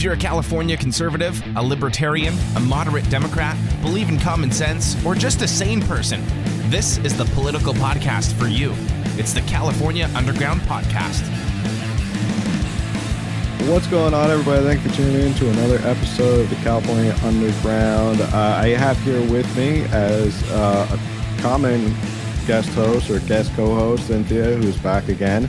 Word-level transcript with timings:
If 0.00 0.04
you're 0.04 0.14
a 0.14 0.16
California 0.16 0.78
conservative, 0.78 1.42
a 1.56 1.62
libertarian, 1.62 2.32
a 2.56 2.60
moderate 2.60 3.06
Democrat, 3.10 3.54
believe 3.82 4.08
in 4.08 4.18
common 4.18 4.50
sense, 4.50 4.96
or 5.04 5.14
just 5.14 5.42
a 5.42 5.46
sane 5.46 5.82
person, 5.82 6.22
this 6.70 6.96
is 7.04 7.14
the 7.18 7.26
political 7.34 7.74
podcast 7.74 8.32
for 8.38 8.46
you. 8.46 8.72
It's 9.18 9.34
the 9.34 9.42
California 9.42 10.08
Underground 10.14 10.62
Podcast. 10.62 11.20
What's 13.68 13.86
going 13.88 14.14
on, 14.14 14.30
everybody? 14.30 14.64
Thanks 14.64 14.82
for 14.84 15.02
tuning 15.02 15.20
in 15.20 15.34
to 15.34 15.50
another 15.50 15.86
episode 15.86 16.40
of 16.40 16.48
the 16.48 16.56
California 16.64 17.14
Underground. 17.22 18.22
Uh, 18.22 18.58
I 18.58 18.68
have 18.68 18.98
here 19.02 19.20
with 19.30 19.54
me 19.54 19.82
as 19.92 20.42
uh, 20.52 20.98
a 20.98 21.42
common 21.42 21.94
guest 22.46 22.70
host 22.70 23.10
or 23.10 23.20
guest 23.20 23.52
co-host 23.52 24.06
Cynthia, 24.06 24.56
who's 24.56 24.78
back 24.78 25.08
again, 25.08 25.46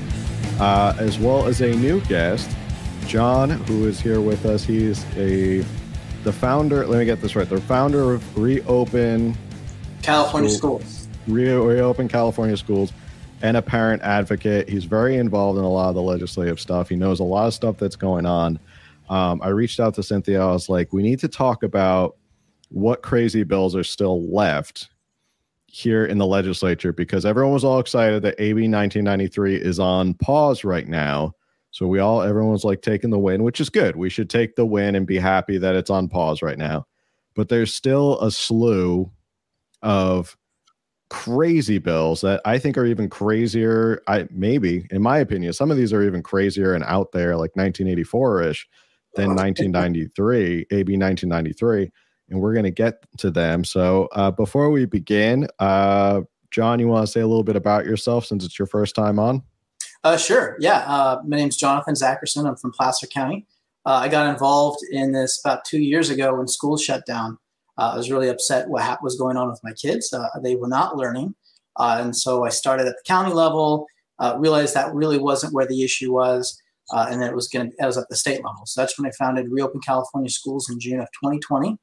uh, 0.59 0.93
as 0.99 1.17
well 1.19 1.47
as 1.47 1.61
a 1.61 1.73
new 1.73 2.01
guest, 2.01 2.53
John, 3.11 3.49
who 3.49 3.87
is 3.87 3.99
here 3.99 4.21
with 4.21 4.45
us. 4.45 4.63
He's 4.63 5.03
a 5.17 5.65
the 6.23 6.31
founder. 6.31 6.87
Let 6.87 6.99
me 6.99 7.03
get 7.03 7.21
this 7.21 7.35
right. 7.35 7.47
The 7.47 7.59
founder 7.59 8.13
of 8.13 8.37
Reopen 8.37 9.35
California 10.01 10.49
School, 10.49 10.79
Schools. 10.79 11.09
Re- 11.27 11.51
Reopen 11.51 12.07
California 12.07 12.55
Schools, 12.55 12.93
and 13.41 13.57
a 13.57 13.61
parent 13.61 14.01
advocate. 14.01 14.69
He's 14.69 14.85
very 14.85 15.17
involved 15.17 15.59
in 15.59 15.65
a 15.65 15.69
lot 15.69 15.89
of 15.89 15.95
the 15.95 16.01
legislative 16.01 16.57
stuff. 16.57 16.87
He 16.87 16.95
knows 16.95 17.19
a 17.19 17.25
lot 17.25 17.47
of 17.47 17.53
stuff 17.53 17.75
that's 17.75 17.97
going 17.97 18.25
on. 18.25 18.57
Um, 19.09 19.41
I 19.43 19.49
reached 19.49 19.81
out 19.81 19.93
to 19.95 20.03
Cynthia. 20.03 20.41
I 20.41 20.53
was 20.53 20.69
like, 20.69 20.93
we 20.93 21.03
need 21.03 21.19
to 21.19 21.27
talk 21.27 21.63
about 21.63 22.15
what 22.69 23.01
crazy 23.01 23.43
bills 23.43 23.75
are 23.75 23.83
still 23.83 24.25
left 24.33 24.87
here 25.65 26.05
in 26.05 26.17
the 26.17 26.25
legislature 26.25 26.93
because 26.93 27.25
everyone 27.25 27.51
was 27.51 27.65
all 27.65 27.79
excited 27.81 28.23
that 28.23 28.35
AB 28.39 28.69
1993 28.69 29.57
is 29.57 29.79
on 29.79 30.13
pause 30.13 30.63
right 30.63 30.87
now 30.87 31.35
so 31.71 31.87
we 31.87 31.99
all, 31.99 32.21
everyone's 32.21 32.65
like 32.65 32.81
taking 32.81 33.09
the 33.09 33.19
win, 33.19 33.43
which 33.43 33.61
is 33.61 33.69
good. 33.69 33.95
We 33.95 34.09
should 34.09 34.29
take 34.29 34.55
the 34.55 34.65
win 34.65 34.93
and 34.93 35.07
be 35.07 35.17
happy 35.17 35.57
that 35.57 35.75
it's 35.75 35.89
on 35.89 36.09
pause 36.09 36.41
right 36.41 36.57
now. 36.57 36.85
But 37.33 37.47
there's 37.47 37.73
still 37.73 38.19
a 38.19 38.29
slew 38.29 39.09
of 39.81 40.37
crazy 41.09 41.77
bills 41.77 42.21
that 42.21 42.41
I 42.43 42.59
think 42.59 42.77
are 42.77 42.85
even 42.85 43.09
crazier. 43.09 44.01
I 44.07 44.27
maybe, 44.31 44.85
in 44.91 45.01
my 45.01 45.17
opinion, 45.19 45.53
some 45.53 45.71
of 45.71 45.77
these 45.77 45.93
are 45.93 46.03
even 46.03 46.21
crazier 46.21 46.73
and 46.73 46.83
out 46.83 47.13
there, 47.13 47.31
like 47.37 47.55
1984 47.55 48.43
ish, 48.43 48.67
than 49.15 49.27
1993, 49.35 50.67
AB 50.71 50.97
1993. 50.97 51.89
And 52.29 52.41
we're 52.41 52.53
going 52.53 52.63
to 52.63 52.71
get 52.71 53.05
to 53.17 53.31
them. 53.31 53.63
So 53.63 54.09
uh, 54.11 54.31
before 54.31 54.71
we 54.71 54.85
begin, 54.85 55.47
uh, 55.59 56.21
John, 56.49 56.79
you 56.79 56.87
want 56.87 57.05
to 57.05 57.11
say 57.11 57.21
a 57.21 57.27
little 57.27 57.43
bit 57.43 57.55
about 57.55 57.85
yourself 57.85 58.25
since 58.25 58.43
it's 58.43 58.59
your 58.59 58.65
first 58.65 58.93
time 58.93 59.19
on? 59.19 59.41
Uh, 60.03 60.17
sure. 60.17 60.57
Yeah. 60.59 60.79
Uh, 60.79 61.21
my 61.25 61.37
name's 61.37 61.57
Jonathan 61.57 61.93
Zachreson. 61.93 62.47
I'm 62.47 62.55
from 62.55 62.71
Placer 62.71 63.07
County. 63.07 63.45
Uh, 63.85 63.99
I 64.03 64.07
got 64.07 64.31
involved 64.31 64.79
in 64.91 65.11
this 65.11 65.39
about 65.43 65.65
two 65.65 65.79
years 65.81 66.09
ago 66.09 66.35
when 66.35 66.47
schools 66.47 66.83
shut 66.83 67.05
down. 67.05 67.37
Uh, 67.77 67.91
I 67.93 67.97
was 67.97 68.11
really 68.11 68.29
upset 68.29 68.69
what 68.69 68.83
ha- 68.83 68.97
was 69.01 69.15
going 69.15 69.37
on 69.37 69.49
with 69.49 69.59
my 69.63 69.73
kids. 69.73 70.11
Uh, 70.13 70.27
they 70.43 70.55
were 70.55 70.67
not 70.67 70.97
learning. 70.97 71.35
Uh, 71.77 71.97
and 72.01 72.15
so 72.15 72.43
I 72.45 72.49
started 72.49 72.87
at 72.87 72.95
the 72.95 73.03
county 73.07 73.33
level, 73.33 73.87
realized 74.37 74.75
that 74.75 74.93
really 74.93 75.17
wasn't 75.17 75.53
where 75.53 75.65
the 75.65 75.83
issue 75.83 76.13
was. 76.13 76.61
and 76.91 77.21
then 77.21 77.29
it 77.29 77.35
was 77.35 77.47
going 77.47 77.71
to, 77.71 77.75
it 77.79 77.85
was 77.85 77.97
at 77.97 78.09
the 78.09 78.15
state 78.15 78.43
level. 78.43 78.65
So 78.65 78.81
that's 78.81 78.99
when 78.99 79.07
I 79.07 79.11
founded 79.17 79.49
Reopen 79.49 79.81
California 79.81 80.29
Schools 80.29 80.69
in 80.69 80.79
June 80.79 80.99
of 80.99 81.07
2020. 81.23 81.77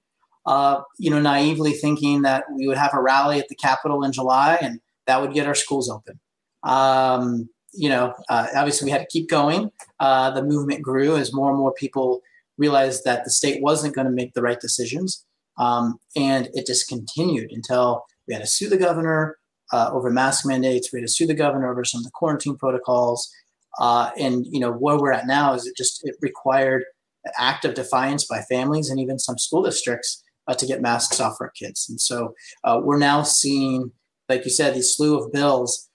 you 0.98 1.10
know, 1.10 1.20
naively 1.20 1.72
thinking 1.72 2.22
that 2.22 2.44
we 2.54 2.68
would 2.68 2.78
have 2.78 2.94
a 2.94 3.00
rally 3.00 3.38
at 3.38 3.48
the 3.48 3.56
Capitol 3.56 4.04
in 4.04 4.12
July 4.12 4.58
and 4.60 4.80
that 5.06 5.20
would 5.20 5.32
get 5.32 5.46
our 5.46 5.54
schools 5.54 5.88
open. 5.88 6.20
Um, 6.64 7.48
you 7.72 7.88
know, 7.88 8.14
uh, 8.28 8.46
obviously 8.56 8.86
we 8.86 8.90
had 8.90 9.00
to 9.00 9.06
keep 9.06 9.28
going. 9.28 9.70
Uh, 10.00 10.30
the 10.30 10.42
movement 10.42 10.82
grew 10.82 11.16
as 11.16 11.34
more 11.34 11.50
and 11.50 11.58
more 11.58 11.72
people 11.72 12.20
realized 12.56 13.04
that 13.04 13.24
the 13.24 13.30
state 13.30 13.62
wasn't 13.62 13.94
going 13.94 14.06
to 14.06 14.12
make 14.12 14.34
the 14.34 14.42
right 14.42 14.60
decisions. 14.60 15.24
Um, 15.58 15.98
and 16.16 16.48
it 16.54 16.66
just 16.66 16.88
continued 16.88 17.50
until 17.52 18.04
we 18.26 18.34
had 18.34 18.42
to 18.42 18.48
sue 18.48 18.68
the 18.68 18.76
governor 18.76 19.38
uh, 19.72 19.90
over 19.92 20.10
mask 20.10 20.46
mandates. 20.46 20.92
We 20.92 21.00
had 21.00 21.06
to 21.06 21.12
sue 21.12 21.26
the 21.26 21.34
governor 21.34 21.70
over 21.70 21.84
some 21.84 22.00
of 22.00 22.04
the 22.04 22.10
quarantine 22.12 22.56
protocols. 22.56 23.30
Uh, 23.78 24.10
and, 24.18 24.46
you 24.50 24.60
know, 24.60 24.72
where 24.72 24.98
we're 24.98 25.12
at 25.12 25.26
now 25.26 25.54
is 25.54 25.66
it 25.66 25.76
just, 25.76 26.00
it 26.04 26.16
required 26.20 26.84
an 27.24 27.32
act 27.38 27.64
of 27.64 27.74
defiance 27.74 28.24
by 28.24 28.40
families 28.42 28.88
and 28.88 28.98
even 28.98 29.18
some 29.18 29.38
school 29.38 29.62
districts 29.62 30.24
uh, 30.46 30.54
to 30.54 30.66
get 30.66 30.80
masks 30.80 31.20
off 31.20 31.36
our 31.40 31.50
kids. 31.50 31.86
And 31.88 32.00
so 32.00 32.34
uh, 32.64 32.80
we're 32.82 32.98
now 32.98 33.22
seeing, 33.22 33.92
like 34.28 34.44
you 34.44 34.50
said, 34.50 34.74
these 34.74 34.94
slew 34.94 35.18
of 35.18 35.32
bills 35.32 35.88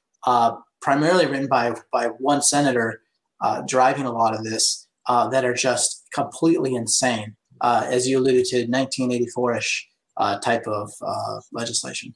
primarily 0.83 1.25
written 1.25 1.47
by 1.47 1.73
by 1.91 2.07
one 2.19 2.41
senator 2.41 3.01
uh, 3.41 3.61
driving 3.67 4.05
a 4.05 4.11
lot 4.11 4.35
of 4.35 4.43
this 4.43 4.87
uh, 5.07 5.27
that 5.29 5.45
are 5.45 5.53
just 5.53 6.07
completely 6.13 6.75
insane, 6.75 7.35
uh, 7.61 7.85
as 7.89 8.07
you 8.07 8.19
alluded 8.19 8.45
to, 8.45 8.67
1984ish 8.67 9.81
uh, 10.17 10.39
type 10.39 10.67
of 10.67 10.91
uh, 11.05 11.39
legislation. 11.51 12.13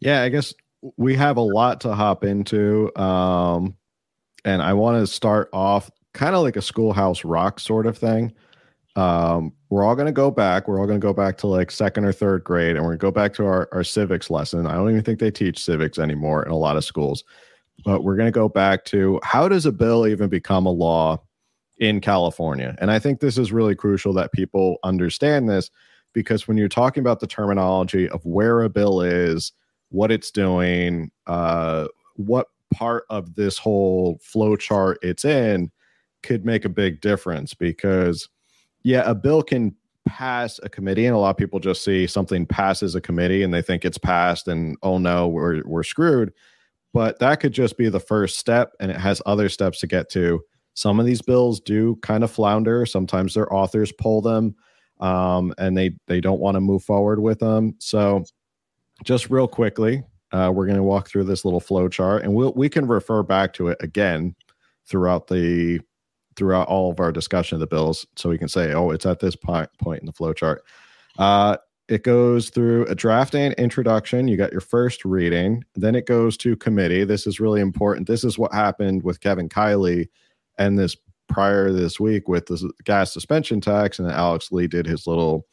Yeah, 0.00 0.22
I 0.22 0.28
guess 0.28 0.54
we 0.96 1.14
have 1.16 1.36
a 1.36 1.42
lot 1.42 1.80
to 1.82 1.94
hop 1.94 2.24
into, 2.24 2.94
um, 2.96 3.76
and 4.44 4.62
I 4.62 4.74
want 4.74 5.00
to 5.00 5.06
start 5.06 5.48
off 5.52 5.90
kind 6.14 6.34
of 6.34 6.42
like 6.42 6.56
a 6.56 6.62
schoolhouse 6.62 7.24
rock 7.24 7.60
sort 7.60 7.86
of 7.86 7.96
thing. 7.98 8.32
Um, 8.98 9.52
we're 9.70 9.84
all 9.84 9.94
going 9.94 10.06
to 10.06 10.12
go 10.12 10.28
back. 10.28 10.66
We're 10.66 10.80
all 10.80 10.86
going 10.86 11.00
to 11.00 11.06
go 11.06 11.12
back 11.12 11.38
to 11.38 11.46
like 11.46 11.70
second 11.70 12.04
or 12.04 12.12
third 12.12 12.42
grade, 12.42 12.74
and 12.74 12.84
we're 12.84 12.96
going 12.96 12.98
to 12.98 13.06
go 13.06 13.10
back 13.12 13.32
to 13.34 13.46
our, 13.46 13.68
our 13.70 13.84
civics 13.84 14.28
lesson. 14.28 14.66
I 14.66 14.74
don't 14.74 14.90
even 14.90 15.04
think 15.04 15.20
they 15.20 15.30
teach 15.30 15.62
civics 15.62 16.00
anymore 16.00 16.42
in 16.42 16.50
a 16.50 16.56
lot 16.56 16.76
of 16.76 16.84
schools, 16.84 17.22
but 17.84 18.02
we're 18.02 18.16
going 18.16 18.26
to 18.26 18.32
go 18.32 18.48
back 18.48 18.84
to 18.86 19.20
how 19.22 19.48
does 19.48 19.66
a 19.66 19.72
bill 19.72 20.04
even 20.08 20.28
become 20.28 20.66
a 20.66 20.72
law 20.72 21.22
in 21.78 22.00
California? 22.00 22.74
And 22.78 22.90
I 22.90 22.98
think 22.98 23.20
this 23.20 23.38
is 23.38 23.52
really 23.52 23.76
crucial 23.76 24.12
that 24.14 24.32
people 24.32 24.78
understand 24.82 25.48
this 25.48 25.70
because 26.12 26.48
when 26.48 26.56
you're 26.56 26.68
talking 26.68 27.00
about 27.00 27.20
the 27.20 27.28
terminology 27.28 28.08
of 28.08 28.24
where 28.24 28.62
a 28.62 28.68
bill 28.68 29.00
is, 29.00 29.52
what 29.90 30.10
it's 30.10 30.32
doing, 30.32 31.12
uh, 31.28 31.86
what 32.16 32.48
part 32.74 33.04
of 33.10 33.36
this 33.36 33.58
whole 33.58 34.18
flow 34.24 34.56
chart 34.56 34.98
it's 35.02 35.24
in 35.24 35.70
could 36.24 36.44
make 36.44 36.64
a 36.64 36.68
big 36.68 37.00
difference 37.00 37.54
because 37.54 38.28
yeah, 38.82 39.02
a 39.08 39.14
bill 39.14 39.42
can 39.42 39.74
pass 40.06 40.58
a 40.62 40.68
committee, 40.68 41.06
and 41.06 41.14
a 41.14 41.18
lot 41.18 41.30
of 41.30 41.36
people 41.36 41.60
just 41.60 41.84
see 41.84 42.06
something 42.06 42.46
passes 42.46 42.94
a 42.94 43.00
committee 43.00 43.42
and 43.42 43.52
they 43.52 43.62
think 43.62 43.84
it's 43.84 43.98
passed, 43.98 44.48
and 44.48 44.76
oh 44.82 44.98
no, 44.98 45.28
we're 45.28 45.62
we're 45.64 45.82
screwed. 45.82 46.32
But 46.94 47.18
that 47.18 47.40
could 47.40 47.52
just 47.52 47.76
be 47.76 47.88
the 47.88 48.00
first 48.00 48.38
step, 48.38 48.72
and 48.80 48.90
it 48.90 48.96
has 48.96 49.22
other 49.26 49.48
steps 49.48 49.80
to 49.80 49.86
get 49.86 50.08
to. 50.10 50.40
Some 50.74 50.98
of 51.00 51.06
these 51.06 51.22
bills 51.22 51.60
do 51.60 51.96
kind 52.02 52.24
of 52.24 52.30
flounder. 52.30 52.86
Sometimes 52.86 53.34
their 53.34 53.52
authors 53.52 53.92
pull 53.92 54.22
them, 54.22 54.54
um, 55.00 55.52
and 55.58 55.76
they 55.76 55.92
they 56.06 56.20
don't 56.20 56.40
want 56.40 56.54
to 56.54 56.60
move 56.60 56.82
forward 56.82 57.20
with 57.20 57.40
them. 57.40 57.74
So, 57.78 58.24
just 59.04 59.28
real 59.28 59.48
quickly, 59.48 60.02
uh, 60.32 60.50
we're 60.54 60.66
going 60.66 60.76
to 60.76 60.82
walk 60.82 61.08
through 61.08 61.24
this 61.24 61.44
little 61.44 61.60
flow 61.60 61.88
chart, 61.88 62.22
and 62.22 62.34
we'll 62.34 62.52
we 62.54 62.68
can 62.68 62.86
refer 62.86 63.22
back 63.22 63.52
to 63.54 63.68
it 63.68 63.78
again 63.80 64.34
throughout 64.86 65.26
the 65.26 65.80
throughout 66.38 66.68
all 66.68 66.90
of 66.90 67.00
our 67.00 67.12
discussion 67.12 67.56
of 67.56 67.60
the 67.60 67.66
bills 67.66 68.06
so 68.16 68.28
we 68.28 68.38
can 68.38 68.48
say 68.48 68.72
oh 68.72 68.90
it's 68.90 69.04
at 69.04 69.20
this 69.20 69.36
point 69.36 69.68
in 70.00 70.06
the 70.06 70.12
flow 70.12 70.32
chart. 70.32 70.64
Uh, 71.18 71.56
it 71.88 72.04
goes 72.04 72.50
through 72.50 72.84
a 72.86 72.94
drafting 72.94 73.52
introduction. 73.52 74.28
You 74.28 74.36
got 74.36 74.52
your 74.52 74.60
first 74.60 75.04
reading. 75.04 75.64
Then 75.74 75.94
it 75.94 76.06
goes 76.06 76.36
to 76.38 76.54
committee. 76.56 77.04
This 77.04 77.26
is 77.26 77.40
really 77.40 77.60
important. 77.60 78.06
This 78.06 78.24
is 78.24 78.38
what 78.38 78.52
happened 78.54 79.02
with 79.02 79.20
kevin 79.20 79.48
kiley 79.48 80.08
and 80.58 80.78
this 80.78 80.96
prior 81.28 81.72
this 81.72 82.00
week 82.00 82.28
with 82.28 82.46
the 82.46 82.72
gas 82.84 83.12
suspension 83.12 83.60
tax 83.60 83.98
and 83.98 84.10
alex 84.10 84.50
lee 84.50 84.66
did 84.66 84.86
his 84.86 85.06
little 85.06 85.46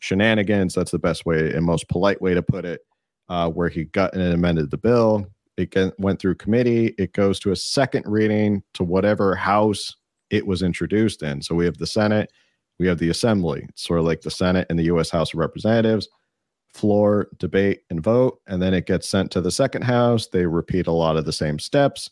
shenanigans. 0.00 0.74
That's 0.74 0.90
the 0.90 0.98
best 0.98 1.24
way 1.24 1.52
and 1.54 1.64
most 1.64 1.88
polite 1.88 2.20
way 2.20 2.34
to 2.34 2.42
put 2.42 2.64
it 2.64 2.82
uh, 3.28 3.50
where 3.50 3.68
he 3.68 3.84
got 3.84 4.14
and 4.14 4.34
amended 4.34 4.70
the 4.70 4.78
bill. 4.78 5.26
It 5.56 5.74
went 5.98 6.20
through 6.20 6.34
committee. 6.36 6.94
It 6.98 7.12
goes 7.12 7.38
to 7.40 7.52
a 7.52 7.56
second 7.56 8.04
reading 8.06 8.62
to 8.74 8.84
whatever 8.84 9.34
house 9.36 9.96
it 10.30 10.46
was 10.46 10.62
introduced 10.62 11.22
in. 11.22 11.42
So 11.42 11.54
we 11.54 11.64
have 11.64 11.78
the 11.78 11.86
Senate, 11.86 12.30
we 12.78 12.86
have 12.86 12.98
the 12.98 13.10
Assembly, 13.10 13.66
it's 13.68 13.84
sort 13.84 14.00
of 14.00 14.06
like 14.06 14.22
the 14.22 14.30
Senate 14.30 14.66
and 14.70 14.78
the 14.78 14.84
U.S. 14.84 15.10
House 15.10 15.32
of 15.32 15.38
Representatives, 15.38 16.08
floor, 16.72 17.28
debate, 17.38 17.82
and 17.90 18.02
vote. 18.02 18.40
And 18.46 18.60
then 18.60 18.74
it 18.74 18.86
gets 18.86 19.08
sent 19.08 19.30
to 19.32 19.40
the 19.40 19.50
second 19.50 19.82
house. 19.82 20.26
They 20.26 20.46
repeat 20.46 20.86
a 20.86 20.92
lot 20.92 21.16
of 21.16 21.24
the 21.24 21.32
same 21.32 21.58
steps. 21.58 22.10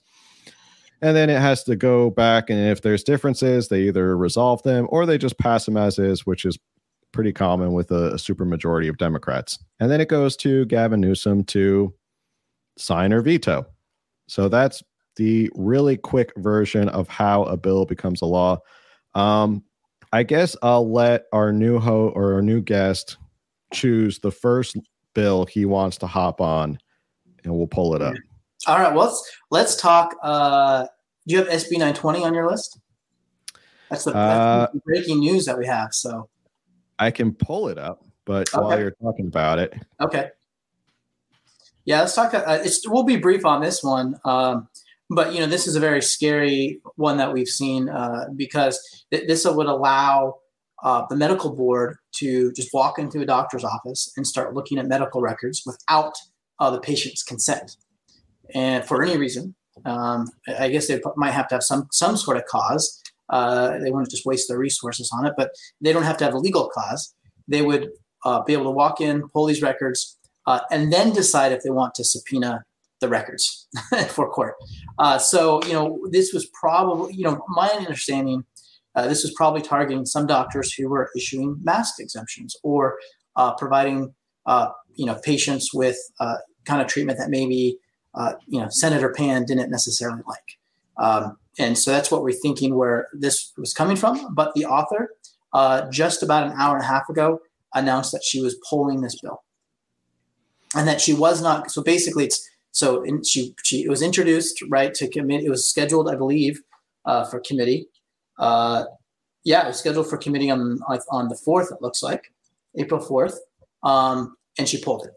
And 1.03 1.17
then 1.17 1.29
it 1.29 1.41
has 1.41 1.65
to 1.65 1.75
go 1.75 2.11
back. 2.11 2.49
And 2.49 2.59
if 2.69 2.83
there's 2.83 3.03
differences, 3.03 3.69
they 3.69 3.83
either 3.83 4.17
resolve 4.17 4.63
them 4.63 4.87
or 4.91 5.05
they 5.05 5.19
just 5.19 5.37
pass 5.39 5.67
them 5.67 5.77
as 5.77 5.99
is, 5.99 6.25
which 6.25 6.45
is 6.45 6.59
pretty 7.11 7.33
common 7.33 7.73
with 7.73 7.91
a, 7.91 8.13
a 8.13 8.17
supermajority 8.17 8.89
of 8.89 8.99
Democrats. 8.99 9.59
And 9.81 9.91
then 9.91 10.01
it 10.01 10.09
goes 10.09 10.37
to 10.39 10.65
Gavin 10.67 11.01
Newsom 11.01 11.45
to 11.45 11.93
sign 12.79 13.13
or 13.13 13.21
veto. 13.21 13.67
So 14.29 14.49
that's 14.49 14.83
the 15.17 15.51
really 15.55 15.97
quick 15.97 16.33
version 16.37 16.89
of 16.89 17.09
how 17.09 17.45
a 17.45 17.57
bill 17.57 17.85
becomes 17.85 18.23
a 18.23 18.27
law. 18.27 18.59
Um, 19.15 19.63
I 20.13 20.23
guess 20.23 20.57
I'll 20.63 20.91
let 20.91 21.25
our 21.33 21.53
new 21.53 21.79
ho 21.79 22.13
or 22.15 22.35
our 22.35 22.43
new 22.43 22.61
guest 22.61 23.17
choose 23.73 24.19
the 24.19 24.31
first 24.31 24.77
bill 25.15 25.47
he 25.47 25.65
wants 25.65 25.97
to 25.99 26.07
hop 26.07 26.41
on, 26.41 26.79
and 27.45 27.55
we'll 27.55 27.67
pull 27.67 27.95
it 27.95 28.03
up. 28.03 28.15
All 28.67 28.79
right. 28.79 28.95
Well, 28.95 29.07
let's 29.07 29.39
let's 29.51 29.77
talk. 29.77 30.17
Uh, 30.23 30.87
do 31.27 31.35
you 31.35 31.39
have 31.39 31.49
SB 31.49 31.73
920 31.73 32.25
on 32.25 32.35
your 32.35 32.51
list? 32.51 32.79
That's 33.91 34.05
the, 34.05 34.15
uh, 34.15 34.59
that's 34.61 34.73
the 34.73 34.81
breaking 34.81 35.19
news 35.21 35.47
that 35.47 35.59
we 35.59 35.67
have. 35.67 35.93
So 35.95 36.29
I 36.99 37.11
can 37.11 37.33
pull 37.33 37.69
it 37.69 37.79
up, 37.79 38.05
but 38.25 38.53
okay. 38.55 38.63
while 38.63 38.79
you're 38.79 38.95
talking 39.03 39.27
about 39.27 39.59
it, 39.59 39.75
okay. 40.01 40.31
Yeah, 41.85 42.01
let's 42.01 42.15
talk. 42.15 42.33
Uh, 42.33 42.61
it's 42.63 42.89
we'll 42.89 43.03
be 43.03 43.17
brief 43.17 43.45
on 43.45 43.61
this 43.61 43.83
one, 43.83 44.19
um, 44.25 44.69
but 45.15 45.33
you 45.35 45.41
know 45.41 45.47
this 45.47 45.67
is 45.67 45.77
a 45.77 45.81
very 45.81 46.03
scary 46.03 46.81
one 46.97 47.17
that 47.17 47.33
we've 47.33 47.49
seen 47.49 47.89
uh, 47.89 48.27
because 48.37 49.05
th- 49.11 49.27
this 49.27 49.45
would 49.45 49.67
allow 49.67 50.37
uh, 50.83 51.05
the 51.09 51.17
medical 51.17 51.55
board 51.55 51.97
to 52.13 52.53
just 52.53 52.71
walk 52.73 52.99
into 52.99 53.21
a 53.21 53.27
doctor's 53.27 53.65
office 53.65 54.13
and 54.17 54.27
start 54.27 54.55
looking 54.55 54.79
at 54.79 54.87
medical 54.87 55.21
records 55.21 55.63
without 55.65 56.15
uh, 56.59 56.71
the 56.71 56.81
patient's 56.81 57.23
consent, 57.23 57.77
and 58.55 58.85
for 58.85 59.03
any 59.03 59.17
reason. 59.17 59.55
Um, 59.87 60.29
I 60.59 60.69
guess 60.69 60.87
they 60.87 61.01
might 61.17 61.31
have 61.31 61.49
to 61.49 61.55
have 61.55 61.63
some 61.63 61.89
some 61.91 62.17
sort 62.17 62.37
of 62.37 62.45
cause. 62.45 63.01
Uh, 63.31 63.79
they 63.79 63.91
wouldn't 63.91 64.11
just 64.11 64.27
waste 64.27 64.47
their 64.49 64.59
resources 64.59 65.11
on 65.17 65.25
it, 65.25 65.33
but 65.35 65.51
they 65.81 65.95
don't 65.95 66.03
have 66.03 66.19
to 66.19 66.25
have 66.25 66.35
a 66.35 66.39
legal 66.39 66.69
cause. 66.69 67.15
They 67.49 67.63
would 67.63 67.89
uh, 68.25 68.43
be 68.43 68.53
able 68.53 68.65
to 68.65 68.71
walk 68.71 69.01
in, 69.01 69.29
pull 69.31 69.47
these 69.47 69.63
records, 69.63 70.19
uh, 70.47 70.61
and 70.71 70.93
then 70.93 71.13
decide 71.13 71.53
if 71.53 71.63
they 71.63 71.71
want 71.71 71.95
to 71.95 72.05
subpoena 72.05 72.65
the 73.03 73.09
records 73.09 73.69
for 74.09 74.31
court. 74.31 74.55
Uh, 74.99 75.19
so, 75.19 75.63
you 75.65 75.75
know, 75.75 75.99
this 76.11 76.33
was 76.33 76.47
probably, 76.59 77.13
you 77.13 77.25
know, 77.25 77.45
my 77.49 77.69
understanding, 77.69 78.45
uh, 78.95 79.07
this 79.07 79.23
was 79.23 79.35
probably 79.35 79.61
targeting 79.61 80.07
some 80.07 80.27
doctors 80.27 80.73
who 80.73 80.89
were 80.89 81.11
issuing 81.15 81.59
mask 81.63 81.97
exemptions 82.01 82.57
or 82.63 82.97
uh, 83.37 83.53
providing, 83.55 84.15
uh, 84.47 84.69
you 84.95 85.05
know, 85.05 85.17
patients 85.23 85.75
with 85.75 85.99
uh, 86.21 86.37
kind 86.65 86.81
of 86.81 86.87
treatment 86.87 87.19
that 87.19 87.29
maybe, 87.29 87.77
you 88.47 88.61
know, 88.61 88.69
Senator 88.71 89.13
Pan 89.13 89.45
didn't 89.45 89.71
necessarily 89.71 90.23
like. 90.27 90.59
Um, 90.97 91.37
and 91.59 91.77
so 91.77 91.91
that's 91.91 92.11
what 92.11 92.23
we're 92.23 92.33
thinking 92.33 92.77
where 92.77 93.09
this 93.13 93.53
was 93.59 93.75
coming 93.75 93.97
from. 93.97 94.35
But 94.35 94.55
the 94.55 94.65
author, 94.65 95.11
just 95.91 96.23
about 96.23 96.47
an 96.47 96.53
hour 96.57 96.77
and 96.77 96.85
a 96.85 96.87
half 96.87 97.09
ago, 97.09 97.41
announced 97.75 98.13
that 98.13 98.23
she 98.23 98.41
was 98.41 98.57
pulling 98.69 99.01
this 99.01 99.19
bill 99.21 99.43
and 100.75 100.87
that 100.87 101.01
she 101.01 101.15
was 101.15 101.43
not. 101.43 101.71
So 101.71 101.83
basically, 101.83 102.25
it's 102.25 102.49
so 102.73 103.03
in, 103.03 103.23
she 103.23 103.55
she 103.63 103.85
it 103.85 103.89
was 103.89 104.03
introduced 104.03 104.63
right 104.69 104.93
to 104.95 105.09
committee. 105.09 105.47
It 105.47 105.51
was 105.51 105.69
scheduled, 105.69 106.11
I 106.11 106.17
believe, 106.17 106.61
uh, 107.05 107.25
for 107.27 107.39
committee. 107.41 107.87
Uh, 108.39 108.85
yeah, 109.45 109.65
it 109.65 109.69
was 109.69 109.79
scheduled 109.79 110.09
for 110.09 110.17
committee 110.17 110.51
on 110.51 110.81
on 111.11 111.29
the 111.29 111.37
fourth. 111.37 111.71
It 111.71 111.83
looks 111.83 112.03
like 112.03 112.33
April 112.77 113.01
fourth, 113.01 113.39
um, 113.83 114.37
and 114.59 114.69
she 114.69 114.83
pulled 114.83 115.05
it. 115.07 115.13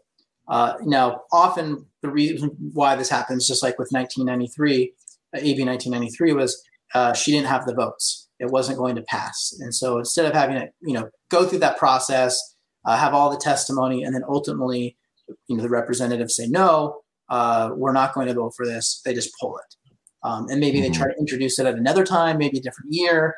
Uh, 0.48 0.74
now, 0.84 1.22
often 1.32 1.86
the 2.02 2.10
reason 2.10 2.50
why 2.72 2.94
this 2.94 3.08
happens, 3.08 3.48
just 3.48 3.62
like 3.62 3.78
with 3.78 3.88
1993, 3.90 4.92
uh, 5.34 5.38
AB 5.38 5.64
1993, 5.64 6.32
was 6.34 6.62
uh, 6.94 7.12
she 7.14 7.32
didn't 7.32 7.48
have 7.48 7.66
the 7.66 7.74
votes. 7.74 8.28
It 8.38 8.50
wasn't 8.50 8.78
going 8.78 8.96
to 8.96 9.02
pass, 9.02 9.56
and 9.60 9.74
so 9.74 9.98
instead 9.98 10.26
of 10.26 10.34
having 10.34 10.56
it, 10.56 10.74
you 10.82 10.92
know, 10.92 11.08
go 11.30 11.46
through 11.46 11.60
that 11.60 11.78
process, 11.78 12.38
uh, 12.84 12.98
have 12.98 13.14
all 13.14 13.30
the 13.30 13.38
testimony, 13.38 14.04
and 14.04 14.14
then 14.14 14.24
ultimately 14.28 14.98
you 15.48 15.56
know 15.56 15.62
the 15.62 15.70
representatives 15.70 16.36
say 16.36 16.46
no, 16.46 17.00
uh, 17.28 17.70
we're 17.74 17.92
not 17.92 18.14
going 18.14 18.28
to 18.28 18.34
vote 18.34 18.54
for 18.56 18.66
this. 18.66 19.00
They 19.04 19.14
just 19.14 19.32
pull 19.40 19.58
it, 19.58 19.76
um, 20.22 20.46
and 20.48 20.60
maybe 20.60 20.78
mm-hmm. 20.78 20.92
they 20.92 20.98
try 20.98 21.08
to 21.08 21.18
introduce 21.18 21.58
it 21.58 21.66
at 21.66 21.74
another 21.74 22.04
time, 22.04 22.38
maybe 22.38 22.58
a 22.58 22.62
different 22.62 22.92
year. 22.92 23.34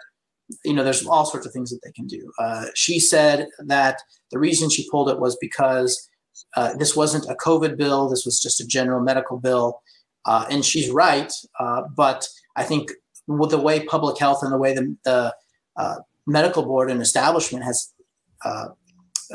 You 0.65 0.75
know, 0.75 0.85
there's 0.85 1.07
all 1.07 1.27
sorts 1.27 1.47
of 1.47 1.53
things 1.53 1.71
that 1.71 1.81
they 1.85 1.93
can 1.93 2.07
do. 2.07 2.31
Uh, 2.39 2.67
she 2.75 2.99
said 2.99 3.49
that 3.61 4.01
the 4.31 4.39
reason 4.39 4.71
she 4.71 4.89
pulled 4.91 5.11
it 5.11 5.21
was 5.21 5.37
because 5.41 6.09
uh, 6.57 6.75
this 6.77 6.97
wasn't 6.97 7.27
a 7.27 7.35
COVID 7.35 7.77
bill. 7.77 8.09
This 8.09 8.25
was 8.25 8.41
just 8.41 8.61
a 8.61 8.67
general 8.67 9.01
medical 9.01 9.39
bill, 9.39 9.81
uh, 10.27 10.47
and 10.51 10.65
she's 10.65 10.91
right. 10.91 11.33
Uh, 11.59 11.83
but 11.95 12.27
I 12.57 12.65
think 12.65 12.93
with 13.27 13.51
the 13.51 13.59
way 13.59 13.85
public 13.85 14.19
health 14.19 14.43
and 14.43 14.53
the 14.53 14.59
way 14.59 14.75
the, 14.75 14.97
the 15.05 15.35
uh, 15.77 15.97
medical 16.27 16.63
board 16.63 16.91
and 16.91 17.01
establishment 17.01 17.65
has 17.65 17.93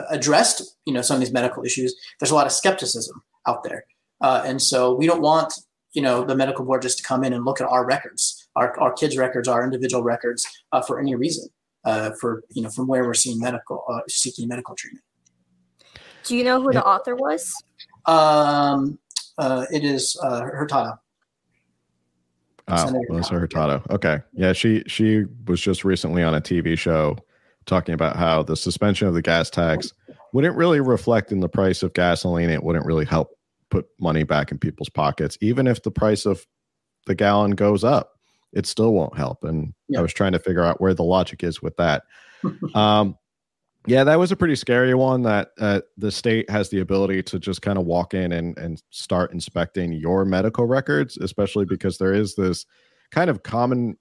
addressed 0.09 0.77
you 0.85 0.93
know 0.93 1.01
some 1.01 1.15
of 1.15 1.19
these 1.19 1.31
medical 1.31 1.63
issues 1.63 1.93
there's 2.19 2.31
a 2.31 2.35
lot 2.35 2.47
of 2.47 2.51
skepticism 2.51 3.21
out 3.47 3.63
there 3.63 3.85
uh, 4.23 4.41
and 4.45 4.59
so 4.61 4.93
we 4.95 5.05
don't 5.05 5.21
want 5.21 5.53
you 5.91 6.01
know 6.01 6.23
the 6.23 6.35
medical 6.35 6.65
board 6.65 6.81
just 6.81 6.97
to 6.97 7.03
come 7.03 7.23
in 7.23 7.33
and 7.33 7.45
look 7.45 7.61
at 7.61 7.67
our 7.67 7.85
records 7.85 8.49
our, 8.55 8.79
our 8.79 8.91
kids 8.93 9.17
records 9.17 9.47
our 9.47 9.63
individual 9.63 10.01
records 10.01 10.47
uh, 10.71 10.81
for 10.81 10.99
any 10.99 11.13
reason 11.13 11.47
uh, 11.85 12.09
for 12.19 12.43
you 12.49 12.63
know 12.63 12.69
from 12.69 12.87
where 12.87 13.03
we're 13.03 13.13
seeing 13.13 13.39
medical 13.39 13.83
uh, 13.87 13.99
seeking 14.07 14.47
medical 14.47 14.75
treatment 14.75 15.03
do 16.23 16.35
you 16.35 16.43
know 16.43 16.61
who 16.61 16.71
the 16.71 16.83
author 16.83 17.15
was 17.15 17.53
um, 18.05 18.97
uh, 19.37 19.65
it 19.71 19.83
is 19.83 20.17
uh, 20.23 20.41
Hurtado 20.41 20.97
Oh, 22.69 23.03
Melissa 23.09 23.35
Hurtado. 23.35 23.83
Okay. 23.89 24.21
Yeah, 24.31 24.53
she 24.53 24.83
she 24.87 25.25
was 25.47 25.59
just 25.59 25.83
recently 25.83 26.23
on 26.23 26.33
a 26.33 26.39
TV 26.39 26.77
show 26.77 27.17
talking 27.65 27.93
about 27.93 28.15
how 28.15 28.43
the 28.43 28.55
suspension 28.55 29.07
of 29.07 29.13
the 29.13 29.21
gas 29.21 29.49
tax 29.49 29.93
wouldn't 30.31 30.55
really 30.55 30.79
reflect 30.79 31.31
in 31.31 31.41
the 31.41 31.49
price 31.49 31.83
of 31.83 31.93
gasoline. 31.93 32.49
It 32.49 32.63
wouldn't 32.63 32.85
really 32.85 33.05
help 33.05 33.37
put 33.73 33.87
money 33.99 34.23
back 34.23 34.51
in 34.51 34.59
people's 34.59 34.89
pockets. 34.89 35.35
Even 35.41 35.65
if 35.65 35.81
the 35.81 35.89
price 35.89 36.27
of 36.27 36.45
the 37.07 37.15
gallon 37.15 37.51
goes 37.51 37.83
up, 37.83 38.11
it 38.53 38.67
still 38.67 38.93
won't 38.93 39.17
help. 39.17 39.43
And 39.43 39.73
yeah. 39.87 39.97
I 39.97 40.01
was 40.03 40.13
trying 40.13 40.33
to 40.33 40.39
figure 40.39 40.63
out 40.63 40.79
where 40.79 40.93
the 40.93 41.03
logic 41.03 41.43
is 41.43 41.59
with 41.59 41.75
that. 41.77 42.03
um, 42.75 43.17
yeah, 43.87 44.03
that 44.03 44.19
was 44.19 44.31
a 44.31 44.35
pretty 44.35 44.55
scary 44.55 44.93
one 44.93 45.23
that 45.23 45.49
uh, 45.59 45.81
the 45.97 46.11
state 46.11 46.47
has 46.51 46.69
the 46.69 46.81
ability 46.81 47.23
to 47.23 47.39
just 47.39 47.63
kind 47.63 47.79
of 47.79 47.85
walk 47.85 48.13
in 48.13 48.31
and, 48.31 48.55
and 48.59 48.81
start 48.91 49.33
inspecting 49.33 49.91
your 49.91 50.23
medical 50.23 50.67
records, 50.67 51.17
especially 51.17 51.65
because 51.65 51.97
there 51.97 52.13
is 52.13 52.35
this 52.35 52.67
kind 53.09 53.31
of 53.31 53.41
common 53.41 53.97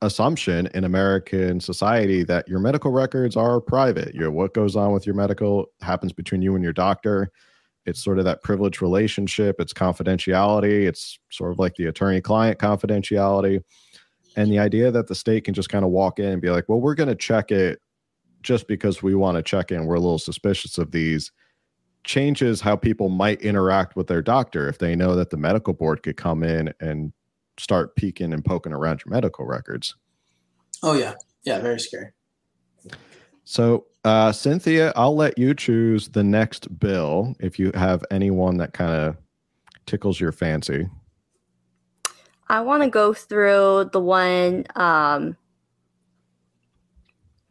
assumption 0.00 0.66
in 0.72 0.84
American 0.84 1.60
society 1.60 2.24
that 2.24 2.48
your 2.48 2.58
medical 2.58 2.90
records 2.90 3.36
are 3.36 3.60
private. 3.60 4.14
Your 4.14 4.30
what 4.30 4.54
goes 4.54 4.76
on 4.76 4.92
with 4.92 5.06
your 5.06 5.14
medical 5.14 5.66
happens 5.82 6.14
between 6.14 6.40
you 6.40 6.54
and 6.54 6.64
your 6.64 6.72
doctor. 6.72 7.30
It's 7.88 8.02
sort 8.02 8.18
of 8.18 8.24
that 8.26 8.42
privileged 8.42 8.82
relationship. 8.82 9.56
It's 9.60 9.72
confidentiality. 9.72 10.86
It's 10.86 11.18
sort 11.30 11.52
of 11.52 11.58
like 11.58 11.74
the 11.74 11.86
attorney-client 11.86 12.58
confidentiality, 12.58 13.62
and 14.36 14.52
the 14.52 14.58
idea 14.58 14.90
that 14.90 15.08
the 15.08 15.14
state 15.14 15.44
can 15.44 15.54
just 15.54 15.68
kind 15.68 15.84
of 15.84 15.90
walk 15.90 16.18
in 16.18 16.26
and 16.26 16.42
be 16.42 16.50
like, 16.50 16.68
"Well, 16.68 16.80
we're 16.80 16.94
going 16.94 17.08
to 17.08 17.14
check 17.16 17.50
it 17.50 17.80
just 18.42 18.68
because 18.68 19.02
we 19.02 19.14
want 19.14 19.36
to 19.36 19.42
check 19.42 19.72
in. 19.72 19.86
We're 19.86 19.96
a 19.96 20.00
little 20.00 20.18
suspicious 20.18 20.78
of 20.78 20.92
these." 20.92 21.32
changes 22.04 22.60
how 22.62 22.74
people 22.74 23.10
might 23.10 23.42
interact 23.42 23.94
with 23.94 24.06
their 24.06 24.22
doctor 24.22 24.66
if 24.68 24.78
they 24.78 24.96
know 24.96 25.14
that 25.14 25.28
the 25.28 25.36
medical 25.36 25.74
board 25.74 26.02
could 26.02 26.16
come 26.16 26.42
in 26.42 26.72
and 26.80 27.12
start 27.58 27.94
peeking 27.96 28.32
and 28.32 28.44
poking 28.44 28.72
around 28.72 29.02
your 29.04 29.12
medical 29.12 29.44
records. 29.44 29.94
Oh 30.82 30.94
yeah, 30.94 31.14
yeah, 31.44 31.60
very 31.60 31.78
scary. 31.78 32.12
So, 33.50 33.86
uh, 34.04 34.30
Cynthia, 34.30 34.92
I'll 34.94 35.16
let 35.16 35.38
you 35.38 35.54
choose 35.54 36.10
the 36.10 36.22
next 36.22 36.78
bill 36.78 37.34
if 37.40 37.58
you 37.58 37.72
have 37.72 38.04
anyone 38.10 38.58
that 38.58 38.74
kind 38.74 38.92
of 38.92 39.16
tickles 39.86 40.20
your 40.20 40.32
fancy. 40.32 40.86
I 42.50 42.60
want 42.60 42.82
to 42.82 42.90
go 42.90 43.14
through 43.14 43.88
the 43.94 44.00
one. 44.00 44.66
Um, 44.76 45.34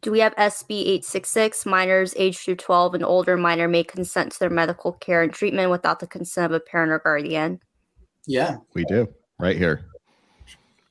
do 0.00 0.12
we 0.12 0.20
have 0.20 0.36
SB 0.36 0.70
866? 0.70 1.66
Minors 1.66 2.14
aged 2.16 2.42
through 2.44 2.56
12 2.56 2.94
and 2.94 3.04
older 3.04 3.36
minor 3.36 3.66
may 3.66 3.82
consent 3.82 4.30
to 4.30 4.38
their 4.38 4.50
medical 4.50 4.92
care 4.92 5.24
and 5.24 5.32
treatment 5.32 5.68
without 5.68 5.98
the 5.98 6.06
consent 6.06 6.52
of 6.52 6.52
a 6.52 6.60
parent 6.60 6.92
or 6.92 7.00
guardian. 7.00 7.58
Yeah, 8.24 8.58
we 8.72 8.84
do 8.84 9.12
right 9.40 9.56
here 9.56 9.84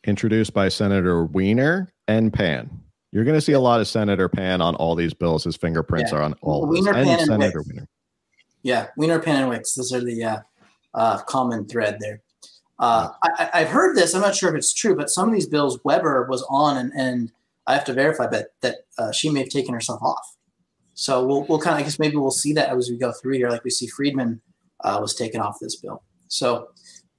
introduced 0.04 0.54
by 0.54 0.68
Senator 0.68 1.24
Wiener 1.24 1.88
and 2.10 2.34
Pan. 2.34 2.84
You're 3.18 3.26
going 3.26 3.34
to 3.34 3.42
see 3.42 3.54
a 3.54 3.60
lot 3.60 3.82
of 3.82 3.88
Senator 3.88 4.30
Pan 4.30 4.62
on 4.62 4.76
all 4.76 4.94
these 4.94 5.12
bills. 5.12 5.44
His 5.44 5.56
fingerprints 5.56 6.12
yeah. 6.12 6.20
are 6.20 6.22
on 6.22 6.36
all 6.44 6.68
Wiener, 6.68 6.94
Pan, 6.94 7.08
and, 7.08 7.22
Senator 7.22 7.64
Wiener. 7.64 7.88
Yeah, 8.62 8.90
Wiener, 8.96 9.20
Pan, 9.20 9.42
and 9.42 9.50
Wicks. 9.50 9.74
Those 9.74 9.92
are 9.92 10.02
the 10.02 10.24
uh, 10.24 10.40
uh, 10.94 11.18
common 11.24 11.66
thread 11.66 11.98
there. 12.00 12.22
Uh, 12.78 13.10
I, 13.24 13.62
have 13.62 13.70
heard 13.70 13.98
this. 13.98 14.14
I'm 14.14 14.22
not 14.22 14.36
sure 14.36 14.50
if 14.50 14.56
it's 14.56 14.72
true, 14.72 14.96
but 14.96 15.10
some 15.10 15.28
of 15.30 15.34
these 15.34 15.48
bills 15.48 15.80
Weber 15.84 16.28
was 16.30 16.46
on, 16.48 16.78
and, 16.78 16.92
and 16.96 17.32
I 17.66 17.74
have 17.74 17.86
to 17.86 17.94
verify 17.94 18.28
that 18.28 18.50
that 18.62 18.86
uh, 19.00 19.12
she 19.12 19.32
may 19.32 19.40
have 19.40 19.50
taken 19.50 19.74
herself 19.74 20.00
off. 20.04 20.38
So 20.94 21.26
we'll 21.26 21.44
we'll 21.46 21.60
kind 21.60 21.74
of 21.74 21.80
I 21.80 21.84
guess 21.86 21.98
maybe 21.98 22.18
we'll 22.18 22.30
see 22.30 22.54
that 22.54 22.70
as 22.70 22.92
we 22.92 23.00
go 23.00 23.12
through 23.14 23.34
here, 23.34 23.50
like 23.50 23.64
we 23.64 23.72
see 23.72 23.88
Friedman 23.88 24.42
uh, 24.84 25.00
was 25.02 25.16
taken 25.16 25.42
off 25.42 25.58
this 25.60 25.76
bill. 25.78 26.04
So 26.28 26.68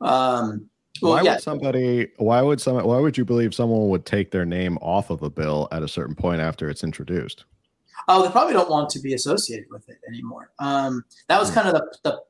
um, 0.00 0.70
well, 1.02 1.12
why 1.12 1.22
yeah. 1.22 1.34
would 1.34 1.42
somebody? 1.42 2.08
Why 2.16 2.42
would 2.42 2.60
some? 2.60 2.76
Why 2.76 2.98
would 2.98 3.18
you 3.18 3.24
believe 3.24 3.54
someone 3.54 3.88
would 3.88 4.06
take 4.06 4.30
their 4.30 4.44
name 4.44 4.78
off 4.78 5.10
of 5.10 5.22
a 5.22 5.30
bill 5.30 5.68
at 5.72 5.82
a 5.82 5.88
certain 5.88 6.14
point 6.14 6.40
after 6.40 6.68
it's 6.68 6.84
introduced? 6.84 7.44
Oh, 8.08 8.22
they 8.22 8.30
probably 8.30 8.54
don't 8.54 8.70
want 8.70 8.88
to 8.90 9.00
be 9.00 9.14
associated 9.14 9.66
with 9.70 9.88
it 9.88 9.98
anymore. 10.08 10.50
Um, 10.58 11.04
that 11.28 11.38
was 11.38 11.48
hmm. 11.50 11.56
kind 11.56 11.68
of 11.68 11.74
the, 11.74 11.96
the 12.04 12.20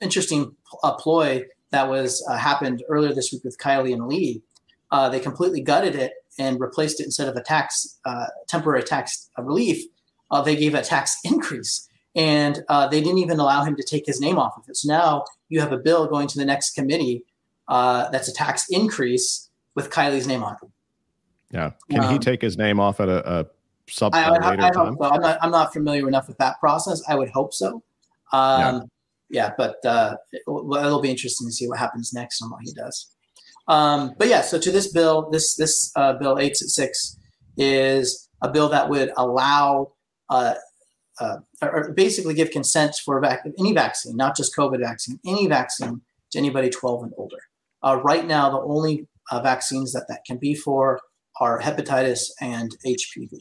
interesting 0.00 0.54
uh, 0.82 0.94
ploy 0.94 1.44
that 1.70 1.88
was 1.88 2.26
uh, 2.28 2.36
happened 2.36 2.82
earlier 2.88 3.14
this 3.14 3.32
week 3.32 3.44
with 3.44 3.58
Kiley 3.58 3.92
and 3.92 4.08
Lee. 4.08 4.42
Uh, 4.90 5.08
they 5.08 5.20
completely 5.20 5.60
gutted 5.60 5.94
it 5.94 6.12
and 6.38 6.60
replaced 6.60 7.00
it 7.00 7.04
instead 7.04 7.28
of 7.28 7.36
a 7.36 7.42
tax 7.42 7.98
uh, 8.04 8.26
temporary 8.48 8.82
tax 8.82 9.30
relief. 9.38 9.84
Uh, 10.30 10.42
they 10.42 10.56
gave 10.56 10.74
a 10.74 10.82
tax 10.82 11.18
increase, 11.24 11.88
and 12.14 12.64
uh, 12.68 12.88
they 12.88 13.00
didn't 13.00 13.18
even 13.18 13.38
allow 13.38 13.64
him 13.64 13.76
to 13.76 13.82
take 13.82 14.06
his 14.06 14.20
name 14.20 14.38
off 14.38 14.56
of 14.56 14.68
it. 14.68 14.76
So 14.76 14.88
now 14.88 15.24
you 15.48 15.60
have 15.60 15.72
a 15.72 15.78
bill 15.78 16.06
going 16.06 16.28
to 16.28 16.38
the 16.38 16.44
next 16.44 16.74
committee 16.74 17.24
uh, 17.68 18.08
that's 18.10 18.28
a 18.28 18.32
tax 18.32 18.66
increase 18.70 19.48
with 19.74 19.90
Kiley's 19.90 20.26
name 20.26 20.42
on 20.42 20.56
it. 20.62 20.68
Yeah. 21.50 21.72
Can 21.90 22.04
um, 22.04 22.12
he 22.12 22.18
take 22.18 22.42
his 22.42 22.58
name 22.58 22.80
off 22.80 23.00
at 23.00 23.08
a, 23.08 23.40
a 23.40 23.46
sub 23.88 24.14
I, 24.14 24.24
I, 24.24 24.50
later 24.50 24.62
I 24.62 24.70
time? 24.70 24.96
So. 24.98 25.04
I'm 25.04 25.20
not 25.20 25.38
I'm 25.42 25.50
not 25.50 25.72
familiar 25.72 26.08
enough 26.08 26.28
with 26.28 26.38
that 26.38 26.58
process. 26.60 27.02
I 27.08 27.14
would 27.14 27.30
hope 27.30 27.54
so. 27.54 27.82
Um, 28.32 28.42
yeah. 28.60 28.80
yeah, 29.30 29.52
but 29.56 29.84
uh, 29.84 30.16
it, 30.32 30.42
will 30.46 31.00
be 31.00 31.10
interesting 31.10 31.46
to 31.48 31.52
see 31.52 31.66
what 31.66 31.78
happens 31.78 32.12
next 32.12 32.42
and 32.42 32.50
what 32.50 32.60
he 32.64 32.72
does. 32.72 33.10
Um, 33.66 34.14
but 34.18 34.28
yeah, 34.28 34.42
so 34.42 34.58
to 34.58 34.70
this 34.70 34.92
bill, 34.92 35.30
this 35.30 35.56
this 35.56 35.92
uh, 35.96 36.14
bill 36.14 36.38
eight 36.38 36.56
six 36.56 37.16
is 37.56 38.28
a 38.42 38.50
bill 38.50 38.68
that 38.68 38.88
would 38.88 39.10
allow 39.16 39.92
uh, 40.28 40.54
uh, 41.20 41.38
or 41.62 41.92
basically 41.92 42.34
give 42.34 42.50
consent 42.50 42.94
for 43.04 43.20
vac- 43.20 43.46
any 43.58 43.72
vaccine, 43.72 44.16
not 44.16 44.36
just 44.36 44.56
COVID 44.56 44.80
vaccine, 44.80 45.18
any 45.26 45.46
vaccine 45.46 46.00
to 46.30 46.38
anybody 46.38 46.70
12 46.70 47.04
and 47.04 47.12
older. 47.16 47.38
Uh, 47.84 48.00
right 48.02 48.26
now, 48.26 48.50
the 48.50 48.60
only 48.60 49.06
uh, 49.30 49.40
vaccines 49.40 49.92
that 49.92 50.06
that 50.08 50.24
can 50.26 50.36
be 50.38 50.54
for 50.54 51.00
are 51.40 51.60
hepatitis 51.60 52.30
and 52.40 52.76
HPV, 52.86 53.40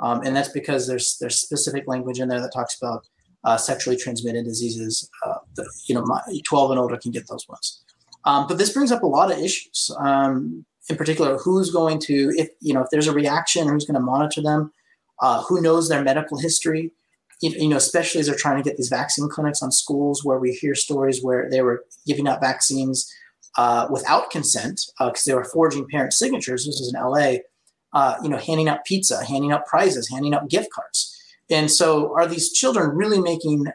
um, 0.00 0.22
and 0.24 0.34
that's 0.34 0.48
because 0.48 0.86
there's 0.86 1.16
there's 1.20 1.40
specific 1.40 1.84
language 1.86 2.20
in 2.20 2.28
there 2.28 2.40
that 2.40 2.52
talks 2.52 2.76
about 2.80 3.06
uh, 3.44 3.56
sexually 3.56 3.96
transmitted 3.96 4.44
diseases. 4.44 5.08
Uh, 5.24 5.34
the, 5.54 5.70
you 5.88 5.94
know, 5.94 6.02
my, 6.04 6.20
12 6.44 6.72
and 6.72 6.80
older 6.80 6.96
can 6.96 7.12
get 7.12 7.28
those 7.28 7.46
ones. 7.48 7.82
Um, 8.24 8.46
but 8.48 8.58
this 8.58 8.72
brings 8.72 8.90
up 8.90 9.02
a 9.02 9.06
lot 9.06 9.30
of 9.30 9.38
issues. 9.38 9.90
Um, 9.98 10.64
in 10.90 10.96
particular, 10.96 11.38
who's 11.38 11.70
going 11.70 12.00
to, 12.00 12.32
if 12.36 12.48
you 12.60 12.74
know, 12.74 12.82
if 12.82 12.88
there's 12.90 13.06
a 13.06 13.12
reaction, 13.12 13.68
who's 13.68 13.84
going 13.84 13.94
to 13.94 14.00
monitor 14.00 14.42
them? 14.42 14.72
Uh, 15.20 15.42
who 15.42 15.60
knows 15.60 15.88
their 15.88 16.02
medical 16.02 16.38
history? 16.38 16.92
you 17.40 17.68
know, 17.68 17.76
especially 17.76 18.20
as 18.20 18.26
they're 18.26 18.34
trying 18.34 18.56
to 18.56 18.68
get 18.68 18.76
these 18.76 18.88
vaccine 18.88 19.28
clinics 19.28 19.62
on 19.62 19.70
schools 19.70 20.24
where 20.24 20.38
we 20.38 20.52
hear 20.52 20.74
stories 20.74 21.22
where 21.22 21.48
they 21.48 21.62
were 21.62 21.84
giving 22.06 22.26
out 22.26 22.40
vaccines 22.40 23.12
uh, 23.58 23.88
without 23.90 24.30
consent 24.30 24.80
because 24.98 25.26
uh, 25.26 25.30
they 25.30 25.34
were 25.34 25.44
forging 25.44 25.86
parent 25.88 26.12
signatures. 26.12 26.64
This 26.64 26.78
was 26.78 26.94
in 26.94 27.02
LA, 27.02 27.40
uh, 27.92 28.14
you 28.22 28.28
know, 28.28 28.38
handing 28.38 28.68
out 28.68 28.84
pizza, 28.86 29.22
handing 29.24 29.50
out 29.50 29.66
prizes, 29.66 30.08
handing 30.08 30.32
out 30.32 30.48
gift 30.48 30.70
cards. 30.72 31.14
And 31.50 31.68
so, 31.68 32.14
are 32.16 32.26
these 32.26 32.52
children 32.52 32.96
really 32.96 33.20
making, 33.20 33.66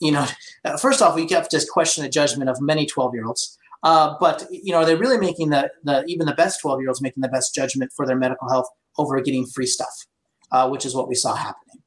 you 0.00 0.10
know, 0.10 0.26
first 0.80 1.02
off, 1.02 1.14
we 1.14 1.28
have 1.28 1.50
to 1.50 1.66
question 1.70 2.02
the 2.02 2.08
judgment 2.08 2.48
of 2.48 2.60
many 2.62 2.86
12 2.86 3.14
year 3.14 3.26
olds. 3.26 3.58
Uh, 3.82 4.14
but 4.18 4.46
you 4.50 4.72
know, 4.72 4.78
are 4.78 4.84
they 4.86 4.96
really 4.96 5.18
making 5.18 5.50
the, 5.50 5.70
the 5.84 6.02
even 6.06 6.26
the 6.26 6.34
best 6.34 6.60
12 6.62 6.80
year 6.80 6.88
olds 6.88 7.02
making 7.02 7.20
the 7.20 7.28
best 7.28 7.54
judgment 7.54 7.92
for 7.94 8.06
their 8.06 8.16
medical 8.16 8.48
health 8.48 8.66
over 8.96 9.20
getting 9.20 9.46
free 9.46 9.66
stuff, 9.66 10.06
uh, 10.50 10.66
which 10.66 10.86
is 10.86 10.94
what 10.94 11.08
we 11.08 11.14
saw 11.14 11.34
happening. 11.34 11.82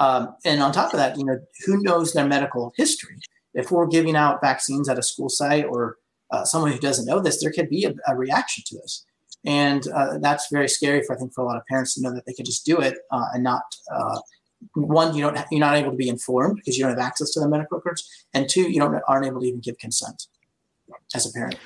Um, 0.00 0.34
and 0.46 0.62
on 0.62 0.72
top 0.72 0.94
of 0.94 0.98
that, 0.98 1.18
you 1.18 1.24
know, 1.24 1.38
who 1.66 1.82
knows 1.82 2.14
their 2.14 2.26
medical 2.26 2.72
history? 2.78 3.18
If 3.52 3.70
we're 3.70 3.86
giving 3.86 4.16
out 4.16 4.40
vaccines 4.40 4.88
at 4.88 4.98
a 4.98 5.02
school 5.02 5.28
site 5.28 5.66
or 5.66 5.98
uh, 6.30 6.44
someone 6.44 6.72
who 6.72 6.78
doesn't 6.78 7.06
know 7.06 7.20
this, 7.20 7.40
there 7.40 7.52
could 7.52 7.68
be 7.68 7.84
a, 7.84 7.94
a 8.08 8.16
reaction 8.16 8.64
to 8.66 8.76
this. 8.76 9.04
And 9.44 9.86
uh, 9.94 10.18
that's 10.18 10.48
very 10.50 10.68
scary 10.68 11.02
for 11.02 11.14
I 11.14 11.18
think 11.18 11.34
for 11.34 11.42
a 11.42 11.46
lot 11.46 11.56
of 11.56 11.66
parents 11.66 11.94
to 11.94 12.02
know 12.02 12.14
that 12.14 12.24
they 12.26 12.32
could 12.32 12.46
just 12.46 12.64
do 12.64 12.80
it 12.80 12.96
uh, 13.10 13.26
and 13.34 13.44
not 13.44 13.62
uh, 13.94 14.18
one 14.74 15.14
you 15.14 15.22
don't 15.22 15.38
you're 15.50 15.60
not 15.60 15.76
able 15.76 15.90
to 15.90 15.96
be 15.96 16.08
informed 16.08 16.56
because 16.56 16.76
you 16.76 16.84
don't 16.84 16.96
have 16.96 17.06
access 17.06 17.30
to 17.32 17.40
the 17.40 17.48
medical 17.48 17.78
records, 17.78 18.08
and 18.32 18.48
two 18.48 18.70
you 18.70 18.80
don't 18.80 18.98
aren't 19.08 19.26
able 19.26 19.40
to 19.40 19.46
even 19.46 19.60
give 19.60 19.78
consent 19.78 20.26
as 21.14 21.26
a 21.26 21.32
parent. 21.32 21.56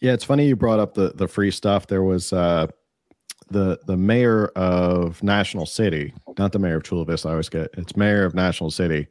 Yeah, 0.00 0.12
it's 0.12 0.24
funny 0.24 0.46
you 0.46 0.56
brought 0.56 0.78
up 0.78 0.94
the 0.94 1.12
the 1.14 1.28
free 1.28 1.50
stuff. 1.50 1.86
There 1.86 2.02
was 2.02 2.32
uh, 2.32 2.68
the 3.50 3.80
the 3.86 3.96
mayor 3.96 4.46
of 4.48 5.22
National 5.22 5.66
City, 5.66 6.14
not 6.38 6.52
the 6.52 6.58
mayor 6.58 6.76
of 6.76 6.84
Chula 6.84 7.04
Vista. 7.04 7.28
I 7.28 7.32
always 7.32 7.48
get 7.48 7.70
it's 7.76 7.96
mayor 7.96 8.24
of 8.24 8.34
National 8.34 8.70
City. 8.70 9.08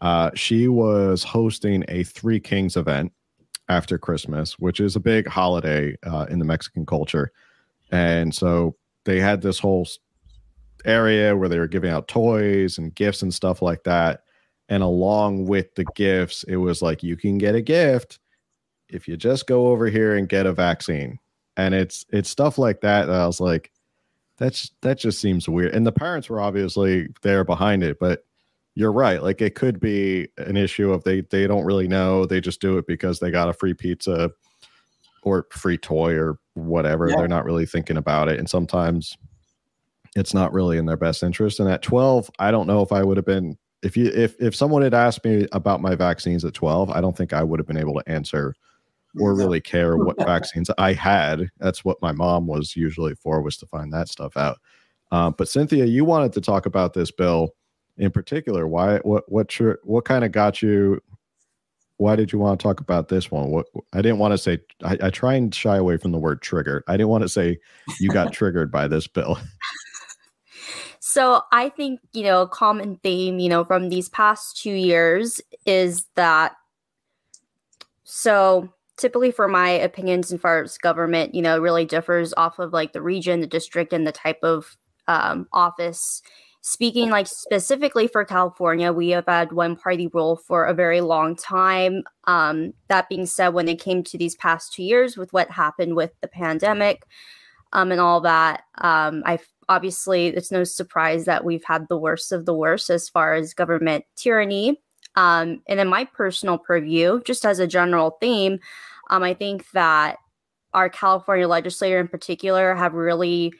Uh, 0.00 0.30
she 0.34 0.68
was 0.68 1.24
hosting 1.24 1.84
a 1.88 2.04
Three 2.04 2.40
Kings 2.40 2.76
event 2.76 3.12
after 3.68 3.98
Christmas, 3.98 4.58
which 4.58 4.80
is 4.80 4.96
a 4.96 5.00
big 5.00 5.26
holiday 5.26 5.96
uh, 6.04 6.26
in 6.30 6.38
the 6.38 6.44
Mexican 6.44 6.86
culture, 6.86 7.32
and 7.90 8.34
so 8.34 8.76
they 9.04 9.20
had 9.20 9.40
this 9.40 9.58
whole 9.58 9.86
area 10.84 11.36
where 11.36 11.48
they 11.48 11.58
were 11.58 11.66
giving 11.66 11.90
out 11.90 12.08
toys 12.08 12.78
and 12.78 12.94
gifts 12.94 13.22
and 13.22 13.32
stuff 13.32 13.62
like 13.62 13.82
that. 13.84 14.22
And 14.68 14.82
along 14.82 15.46
with 15.46 15.74
the 15.74 15.84
gifts, 15.94 16.44
it 16.44 16.56
was 16.56 16.82
like 16.82 17.02
you 17.02 17.16
can 17.16 17.38
get 17.38 17.54
a 17.54 17.62
gift 17.62 18.18
if 18.88 19.08
you 19.08 19.16
just 19.16 19.46
go 19.46 19.68
over 19.68 19.86
here 19.86 20.16
and 20.16 20.28
get 20.28 20.46
a 20.46 20.52
vaccine 20.52 21.18
and 21.58 21.74
it's 21.74 22.06
it's 22.10 22.30
stuff 22.30 22.56
like 22.56 22.80
that 22.80 23.06
that 23.06 23.20
I 23.20 23.26
was 23.26 23.40
like, 23.40 23.70
that's 24.38 24.70
that 24.80 24.98
just 24.98 25.20
seems 25.20 25.48
weird. 25.48 25.74
And 25.74 25.86
the 25.86 25.92
parents 25.92 26.30
were 26.30 26.40
obviously 26.40 27.08
there 27.22 27.44
behind 27.44 27.82
it, 27.82 27.98
but 27.98 28.24
you're 28.78 28.92
right. 28.92 29.20
Like 29.20 29.40
it 29.40 29.56
could 29.56 29.80
be 29.80 30.28
an 30.36 30.56
issue 30.56 30.92
of 30.92 31.02
they 31.02 31.22
they 31.22 31.48
don't 31.48 31.64
really 31.64 31.88
know. 31.88 32.26
They 32.26 32.40
just 32.40 32.60
do 32.60 32.78
it 32.78 32.86
because 32.86 33.18
they 33.18 33.32
got 33.32 33.48
a 33.48 33.52
free 33.52 33.74
pizza 33.74 34.30
or 35.22 35.48
free 35.50 35.76
toy 35.76 36.14
or 36.14 36.38
whatever. 36.54 37.08
Yeah. 37.08 37.16
They're 37.16 37.26
not 37.26 37.44
really 37.44 37.66
thinking 37.66 37.96
about 37.96 38.28
it. 38.28 38.38
And 38.38 38.48
sometimes 38.48 39.18
it's 40.14 40.32
not 40.32 40.52
really 40.52 40.78
in 40.78 40.86
their 40.86 40.96
best 40.96 41.24
interest. 41.24 41.58
And 41.58 41.68
at 41.68 41.82
12, 41.82 42.30
I 42.38 42.52
don't 42.52 42.68
know 42.68 42.80
if 42.80 42.92
I 42.92 43.02
would 43.02 43.16
have 43.16 43.26
been 43.26 43.58
if 43.82 43.96
you 43.96 44.12
if 44.14 44.40
if 44.40 44.54
someone 44.54 44.82
had 44.82 44.94
asked 44.94 45.24
me 45.24 45.48
about 45.50 45.82
my 45.82 45.96
vaccines 45.96 46.44
at 46.44 46.54
12, 46.54 46.88
I 46.88 47.00
don't 47.00 47.16
think 47.16 47.32
I 47.32 47.42
would 47.42 47.58
have 47.58 47.66
been 47.66 47.78
able 47.78 47.94
to 47.94 48.08
answer 48.08 48.54
or 49.18 49.34
really 49.34 49.60
care 49.60 49.96
what 49.96 50.18
vaccines 50.24 50.70
I 50.78 50.92
had. 50.92 51.50
That's 51.58 51.84
what 51.84 52.00
my 52.00 52.12
mom 52.12 52.46
was 52.46 52.76
usually 52.76 53.16
for 53.16 53.42
was 53.42 53.56
to 53.56 53.66
find 53.66 53.92
that 53.92 54.08
stuff 54.08 54.36
out. 54.36 54.58
Um, 55.10 55.34
but 55.36 55.48
Cynthia, 55.48 55.84
you 55.84 56.04
wanted 56.04 56.32
to 56.34 56.40
talk 56.40 56.64
about 56.64 56.94
this 56.94 57.10
bill 57.10 57.56
in 57.98 58.10
particular. 58.10 58.66
Why? 58.66 58.98
What? 58.98 59.30
What? 59.30 59.58
Your, 59.58 59.78
What 59.84 60.04
kind 60.04 60.24
of 60.24 60.32
got 60.32 60.62
you? 60.62 61.02
Why 61.96 62.14
did 62.14 62.32
you 62.32 62.38
want 62.38 62.60
to 62.60 62.62
talk 62.62 62.80
about 62.80 63.08
this 63.08 63.30
one? 63.30 63.50
What? 63.50 63.66
I 63.92 64.02
didn't 64.02 64.18
want 64.18 64.32
to 64.32 64.38
say. 64.38 64.58
I, 64.84 64.98
I 65.02 65.10
try 65.10 65.34
and 65.34 65.54
shy 65.54 65.76
away 65.76 65.96
from 65.96 66.12
the 66.12 66.18
word 66.18 66.42
triggered. 66.42 66.84
I 66.86 66.92
didn't 66.92 67.08
want 67.08 67.22
to 67.22 67.28
say 67.28 67.58
you 68.00 68.08
got 68.10 68.32
triggered 68.34 68.70
by 68.70 68.88
this 68.88 69.06
bill. 69.06 69.38
So 71.10 71.40
I 71.52 71.70
think, 71.70 72.00
you 72.12 72.22
know, 72.22 72.42
a 72.42 72.48
common 72.48 72.96
theme, 73.02 73.38
you 73.38 73.48
know, 73.48 73.64
from 73.64 73.88
these 73.88 74.10
past 74.10 74.60
two 74.60 74.74
years 74.74 75.40
is 75.64 76.04
that 76.16 76.52
so 78.04 78.68
typically 78.98 79.30
for 79.30 79.48
my 79.48 79.70
opinions 79.70 80.30
as 80.30 80.40
far 80.40 80.62
as 80.62 80.76
government, 80.76 81.34
you 81.34 81.40
know, 81.40 81.58
really 81.58 81.86
differs 81.86 82.34
off 82.36 82.58
of 82.58 82.74
like 82.74 82.92
the 82.92 83.00
region, 83.00 83.40
the 83.40 83.46
district, 83.46 83.94
and 83.94 84.06
the 84.06 84.12
type 84.12 84.40
of 84.42 84.76
um, 85.06 85.48
office. 85.52 86.20
Speaking 86.70 87.08
like 87.08 87.26
specifically 87.26 88.08
for 88.08 88.26
California, 88.26 88.92
we 88.92 89.08
have 89.08 89.24
had 89.26 89.52
one 89.52 89.74
party 89.74 90.06
rule 90.08 90.36
for 90.36 90.66
a 90.66 90.74
very 90.74 91.00
long 91.00 91.34
time. 91.34 92.02
Um, 92.24 92.74
that 92.88 93.08
being 93.08 93.24
said, 93.24 93.54
when 93.54 93.68
it 93.68 93.80
came 93.80 94.02
to 94.04 94.18
these 94.18 94.36
past 94.36 94.74
two 94.74 94.82
years 94.82 95.16
with 95.16 95.32
what 95.32 95.50
happened 95.50 95.96
with 95.96 96.10
the 96.20 96.28
pandemic 96.28 97.06
um, 97.72 97.90
and 97.90 98.02
all 98.02 98.20
that, 98.20 98.64
um, 98.82 99.22
I 99.24 99.38
obviously 99.70 100.26
it's 100.26 100.52
no 100.52 100.62
surprise 100.62 101.24
that 101.24 101.42
we've 101.42 101.64
had 101.64 101.88
the 101.88 101.96
worst 101.96 102.32
of 102.32 102.44
the 102.44 102.52
worst 102.52 102.90
as 102.90 103.08
far 103.08 103.32
as 103.32 103.54
government 103.54 104.04
tyranny. 104.14 104.78
Um, 105.16 105.62
and 105.68 105.80
in 105.80 105.88
my 105.88 106.04
personal 106.04 106.58
purview, 106.58 107.22
just 107.24 107.46
as 107.46 107.60
a 107.60 107.66
general 107.66 108.18
theme, 108.20 108.58
um, 109.08 109.22
I 109.22 109.32
think 109.32 109.70
that 109.70 110.18
our 110.74 110.90
California 110.90 111.48
legislator 111.48 111.98
in 111.98 112.08
particular 112.08 112.74
have 112.74 112.92
really 112.92 113.54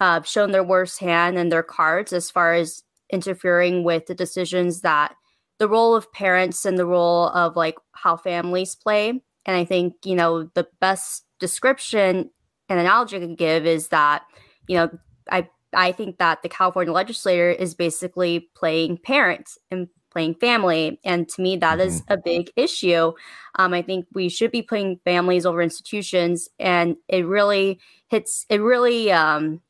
uh, 0.00 0.22
shown 0.22 0.50
their 0.50 0.64
worst 0.64 0.98
hand 0.98 1.38
and 1.38 1.52
their 1.52 1.62
cards 1.62 2.12
as 2.12 2.30
far 2.30 2.54
as 2.54 2.82
interfering 3.12 3.84
with 3.84 4.06
the 4.06 4.14
decisions 4.14 4.80
that 4.80 5.14
the 5.58 5.68
role 5.68 5.94
of 5.94 6.10
parents 6.12 6.64
and 6.64 6.78
the 6.78 6.86
role 6.86 7.28
of 7.28 7.54
like 7.54 7.76
how 7.92 8.16
families 8.16 8.74
play. 8.74 9.10
And 9.10 9.56
I 9.56 9.64
think, 9.64 9.94
you 10.04 10.14
know, 10.14 10.44
the 10.54 10.66
best 10.80 11.24
description 11.38 12.30
and 12.68 12.80
analogy 12.80 13.16
I 13.16 13.20
can 13.20 13.34
give 13.34 13.66
is 13.66 13.88
that, 13.88 14.22
you 14.66 14.76
know, 14.76 14.90
I 15.30 15.48
I 15.72 15.92
think 15.92 16.18
that 16.18 16.42
the 16.42 16.48
California 16.48 16.92
legislator 16.92 17.50
is 17.50 17.74
basically 17.74 18.48
playing 18.56 18.98
parents 18.98 19.58
and 19.70 19.88
playing 20.10 20.34
family. 20.34 20.98
And 21.04 21.28
to 21.28 21.42
me, 21.42 21.56
that 21.58 21.78
mm-hmm. 21.78 22.12
a 22.12 22.16
big 22.16 22.50
issue. 22.56 23.12
Um, 23.56 23.74
I 23.74 23.82
think 23.82 24.06
we 24.12 24.28
should 24.28 24.50
be 24.50 24.62
putting 24.62 24.98
families 25.04 25.46
over 25.46 25.62
institutions, 25.62 26.48
and 26.58 26.96
it 27.08 27.26
really 27.26 27.80
hits. 28.08 28.46
It 28.48 28.60
really. 28.60 29.12
Um, 29.12 29.60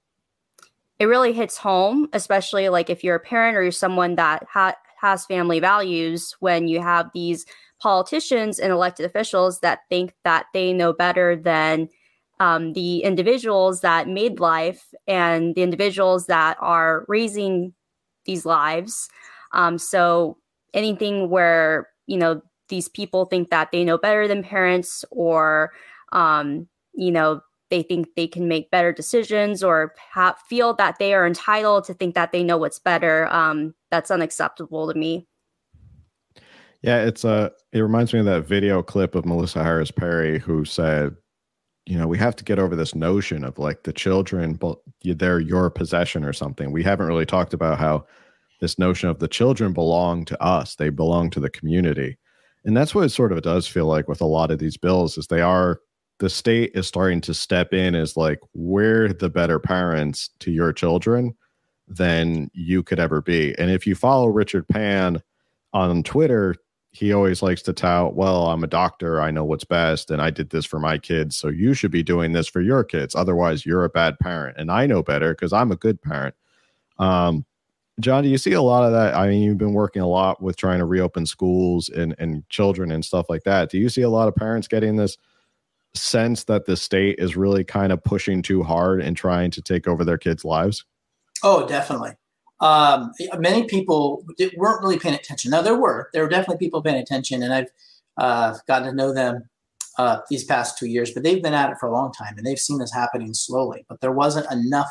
it 1.01 1.07
really 1.07 1.33
hits 1.33 1.57
home, 1.57 2.09
especially 2.13 2.69
like 2.69 2.91
if 2.91 3.03
you're 3.03 3.17
a 3.17 3.21
parent 3.21 3.57
or 3.57 3.63
you're 3.63 3.73
someone 3.73 4.17
that 4.17 4.47
ha- 4.53 4.77
has 5.01 5.27
family 5.27 5.59
values. 5.59 6.37
When 6.41 6.69
you 6.69 6.81
have 6.83 7.11
these 7.15 7.47
politicians 7.81 8.59
and 8.61 8.71
elected 8.71 9.07
officials 9.07 9.61
that 9.61 9.81
think 9.89 10.15
that 10.25 10.47
they 10.53 10.75
know 10.75 10.93
better 10.93 11.35
than 11.37 11.89
um, 12.39 12.75
the 12.75 12.99
individuals 12.99 13.81
that 13.81 14.09
made 14.09 14.41
life 14.41 14.93
and 15.09 15.55
the 15.55 15.63
individuals 15.63 16.27
that 16.27 16.59
are 16.61 17.07
raising 17.09 17.73
these 18.27 18.45
lives. 18.45 19.09
Um, 19.53 19.79
so 19.79 20.37
anything 20.75 21.31
where 21.31 21.89
you 22.07 22.19
know 22.19 22.43
these 22.69 22.89
people 22.89 23.25
think 23.25 23.51
that 23.51 23.73
they 23.73 23.85
know 23.85 23.99
better 23.99 24.29
than 24.29 24.43
parents, 24.43 25.05
or 25.11 25.73
um, 26.13 26.69
you 26.95 27.11
know 27.11 27.41
they 27.71 27.83
think 27.83 28.09
they 28.17 28.27
can 28.27 28.49
make 28.49 28.71
better 28.71 28.93
decisions, 28.93 29.63
or 29.63 29.95
feel 30.49 30.75
that 30.75 30.99
they 30.99 31.15
are 31.15 31.27
entitled 31.27 31.85
to 31.85 31.95
think 31.95 32.15
that 32.15 32.33
they 32.33 32.43
know 32.43 32.59
what's 32.59 32.79
better, 32.79 33.27
um, 33.33 33.75
that's 33.91 34.11
unacceptable 34.11 34.93
to 34.93 34.99
me. 34.99 35.27
Yeah, 36.83 37.03
it's 37.03 37.25
a. 37.25 37.31
Uh, 37.31 37.49
it 37.73 37.81
reminds 37.81 38.13
me 38.13 38.19
of 38.19 38.27
that 38.27 38.47
video 38.47 38.83
clip 38.83 39.15
of 39.15 39.25
Melissa 39.25 39.63
Harris 39.63 39.93
Perry 39.93 40.41
who 40.41 40.65
said, 40.65 41.15
you 41.87 41.99
know 41.99 42.07
we 42.07 42.19
have 42.19 42.37
to 42.37 42.45
get 42.45 42.59
over 42.59 42.77
this 42.77 42.95
notion 42.95 43.43
of 43.45 43.59
like 43.59 43.83
the 43.83 43.93
children 43.93 44.55
but 44.55 44.79
they're 45.03 45.41
your 45.41 45.69
possession 45.71 46.25
or 46.25 46.33
something 46.33 46.71
we 46.71 46.83
haven't 46.83 47.07
really 47.07 47.27
talked 47.27 47.53
about 47.53 47.79
how 47.79 48.05
this 48.61 48.79
notion 48.79 49.09
of 49.09 49.19
the 49.19 49.29
children 49.29 49.73
belong 49.73 50.25
to 50.25 50.41
us 50.43 50.77
they 50.77 50.89
belong 50.89 51.31
to 51.31 51.41
the 51.41 51.51
community 51.51 52.17
and 52.65 52.77
that's 52.77 52.95
what 52.95 53.05
it 53.05 53.11
sort 53.11 53.33
of 53.33 53.43
does 53.43 53.67
feel 53.67 53.87
like 53.87 54.07
with 54.07 54.21
a 54.21 54.27
lot 54.27 54.51
of 54.51 54.59
these 54.59 54.77
bills 54.77 55.19
is 55.19 55.27
they 55.27 55.41
are 55.41 55.81
the 56.21 56.31
state 56.31 56.71
is 56.75 56.87
starting 56.87 57.21
to 57.21 57.35
step 57.35 57.75
in 57.75 57.95
as 57.95 58.17
like 58.17 58.39
we're 58.55 59.13
the 59.13 59.29
better 59.29 59.59
parents 59.59 60.31
to 60.39 60.53
your 60.53 60.73
children 60.73 61.35
than 61.89 62.49
you 62.55 62.83
could 62.83 63.01
ever 63.01 63.21
be 63.21 63.59
and 63.59 63.71
if 63.71 63.87
you 63.87 63.95
follow 63.95 64.29
richard 64.29 64.67
pan 64.69 65.21
on 65.73 66.03
twitter 66.03 66.55
he 66.93 67.13
always 67.13 67.43
likes 67.43 67.63
to 67.63 67.73
tout, 67.73 68.17
well, 68.17 68.49
I'm 68.49 68.65
a 68.65 68.69
doctor, 68.69 69.21
I 69.21 69.31
know 69.31 69.45
what's 69.45 69.65
best, 69.65 70.11
and 70.11 70.21
I 70.21 70.31
did 70.31 70.51
this 70.51 70.67
for 70.67 70.81
my 70.81 70.99
kids, 70.99 71.37
so 71.37 71.49
you 71.49 71.73
should 71.73 71.93
be 71.93 72.03
doing 72.03 72.33
this 72.33 72.49
for 72.49 72.61
your 72.61 72.83
kids. 72.83 73.15
Otherwise, 73.15 73.65
you're 73.65 73.85
a 73.85 73.89
bad 73.89 74.19
parent, 74.19 74.57
and 74.59 74.73
I 74.73 74.87
know 74.87 75.03
better 75.03 75.33
because 75.33 75.53
I'm 75.53 75.71
a 75.71 75.77
good 75.77 76.03
parent. 76.03 76.35
Um, 76.99 77.47
John, 78.01 78.25
do 78.25 78.29
you 78.29 78.39
see 78.39 78.53
a 78.53 78.63
lot 78.63 78.83
of 78.83 78.93
that? 78.93 79.15
I 79.15 79.29
mean, 79.29 79.43
you've 79.43 79.59
been 79.59 79.73
working 79.73 80.03
a 80.03 80.09
lot 80.09 80.43
with 80.43 80.57
trying 80.57 80.79
to 80.79 80.85
reopen 80.85 81.27
schools 81.27 81.91
and 81.91 82.15
and 82.19 82.49
children 82.49 82.91
and 82.91 83.05
stuff 83.05 83.27
like 83.29 83.45
that. 83.45 83.71
Do 83.71 83.79
you 83.79 83.89
see 83.89 84.03
a 84.03 84.11
lot 84.11 84.27
of 84.27 84.35
parents 84.35 84.67
getting 84.67 84.97
this 84.97 85.17
sense 85.95 86.45
that 86.45 86.67
the 86.67 86.77
state 86.77 87.17
is 87.19 87.37
really 87.37 87.65
kind 87.65 87.93
of 87.93 88.03
pushing 88.03 88.43
too 88.43 88.63
hard 88.63 89.01
and 89.01 89.17
trying 89.17 89.51
to 89.53 89.63
take 89.63 89.89
over 89.89 90.05
their 90.05 90.19
kids' 90.19 90.45
lives? 90.45 90.85
Oh, 91.43 91.67
definitely 91.67 92.13
um, 92.61 93.13
many 93.39 93.65
people 93.65 94.25
weren't 94.57 94.83
really 94.83 94.99
paying 94.99 95.15
attention. 95.15 95.51
Now 95.51 95.63
there 95.63 95.79
were, 95.79 96.11
there 96.13 96.23
were 96.23 96.29
definitely 96.29 96.59
people 96.59 96.83
paying 96.83 97.01
attention, 97.01 97.43
and 97.43 97.53
I've 97.53 97.69
uh, 98.17 98.57
gotten 98.67 98.89
to 98.89 98.95
know 98.95 99.15
them 99.15 99.49
uh, 99.99 100.19
these 100.29 100.45
past 100.45 100.79
two 100.79 100.87
years. 100.87 101.13
But 101.13 101.23
they've 101.23 101.43
been 101.43 101.55
at 101.55 101.71
it 101.71 101.79
for 101.81 101.89
a 101.89 101.93
long 101.93 102.13
time, 102.13 102.35
and 102.37 102.47
they've 102.47 102.59
seen 102.59 102.79
this 102.79 102.93
happening 102.93 103.33
slowly. 103.35 103.85
But 103.89 104.01
there 104.01 104.13
wasn't 104.13 104.51
enough 104.53 104.91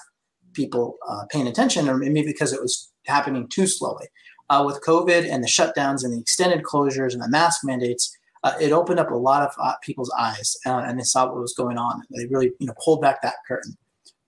people 0.54 0.98
uh, 1.08 1.26
paying 1.30 1.48
attention, 1.48 1.88
or 1.88 1.98
maybe 1.98 2.24
because 2.24 2.54
it 2.54 2.62
was 2.62 2.92
happening 3.06 3.48
too 3.48 3.68
slowly. 3.68 4.08
Uh, 4.50 4.64
with 4.66 4.82
COVID 4.82 5.32
and 5.32 5.44
the 5.44 5.48
shutdowns 5.48 6.04
and 6.04 6.12
the 6.12 6.20
extended 6.20 6.64
closures 6.64 7.14
and 7.14 7.22
the 7.22 7.30
mask 7.30 7.62
mandates, 7.64 8.18
uh, 8.44 8.54
it 8.60 8.72
opened 8.72 9.00
up 9.00 9.12
a 9.12 9.16
lot 9.16 9.44
of 9.44 9.54
uh, 9.62 9.74
people's 9.82 10.14
eyes, 10.18 10.56
and 10.66 11.00
they 11.00 11.04
saw 11.04 11.26
what 11.26 11.36
was 11.36 11.54
going 11.54 11.78
on. 11.78 12.02
They 12.12 12.26
really, 12.28 12.52
you 12.60 12.68
know, 12.68 12.74
pulled 12.84 13.02
back 13.02 13.22
that 13.22 13.36
curtain. 13.48 13.78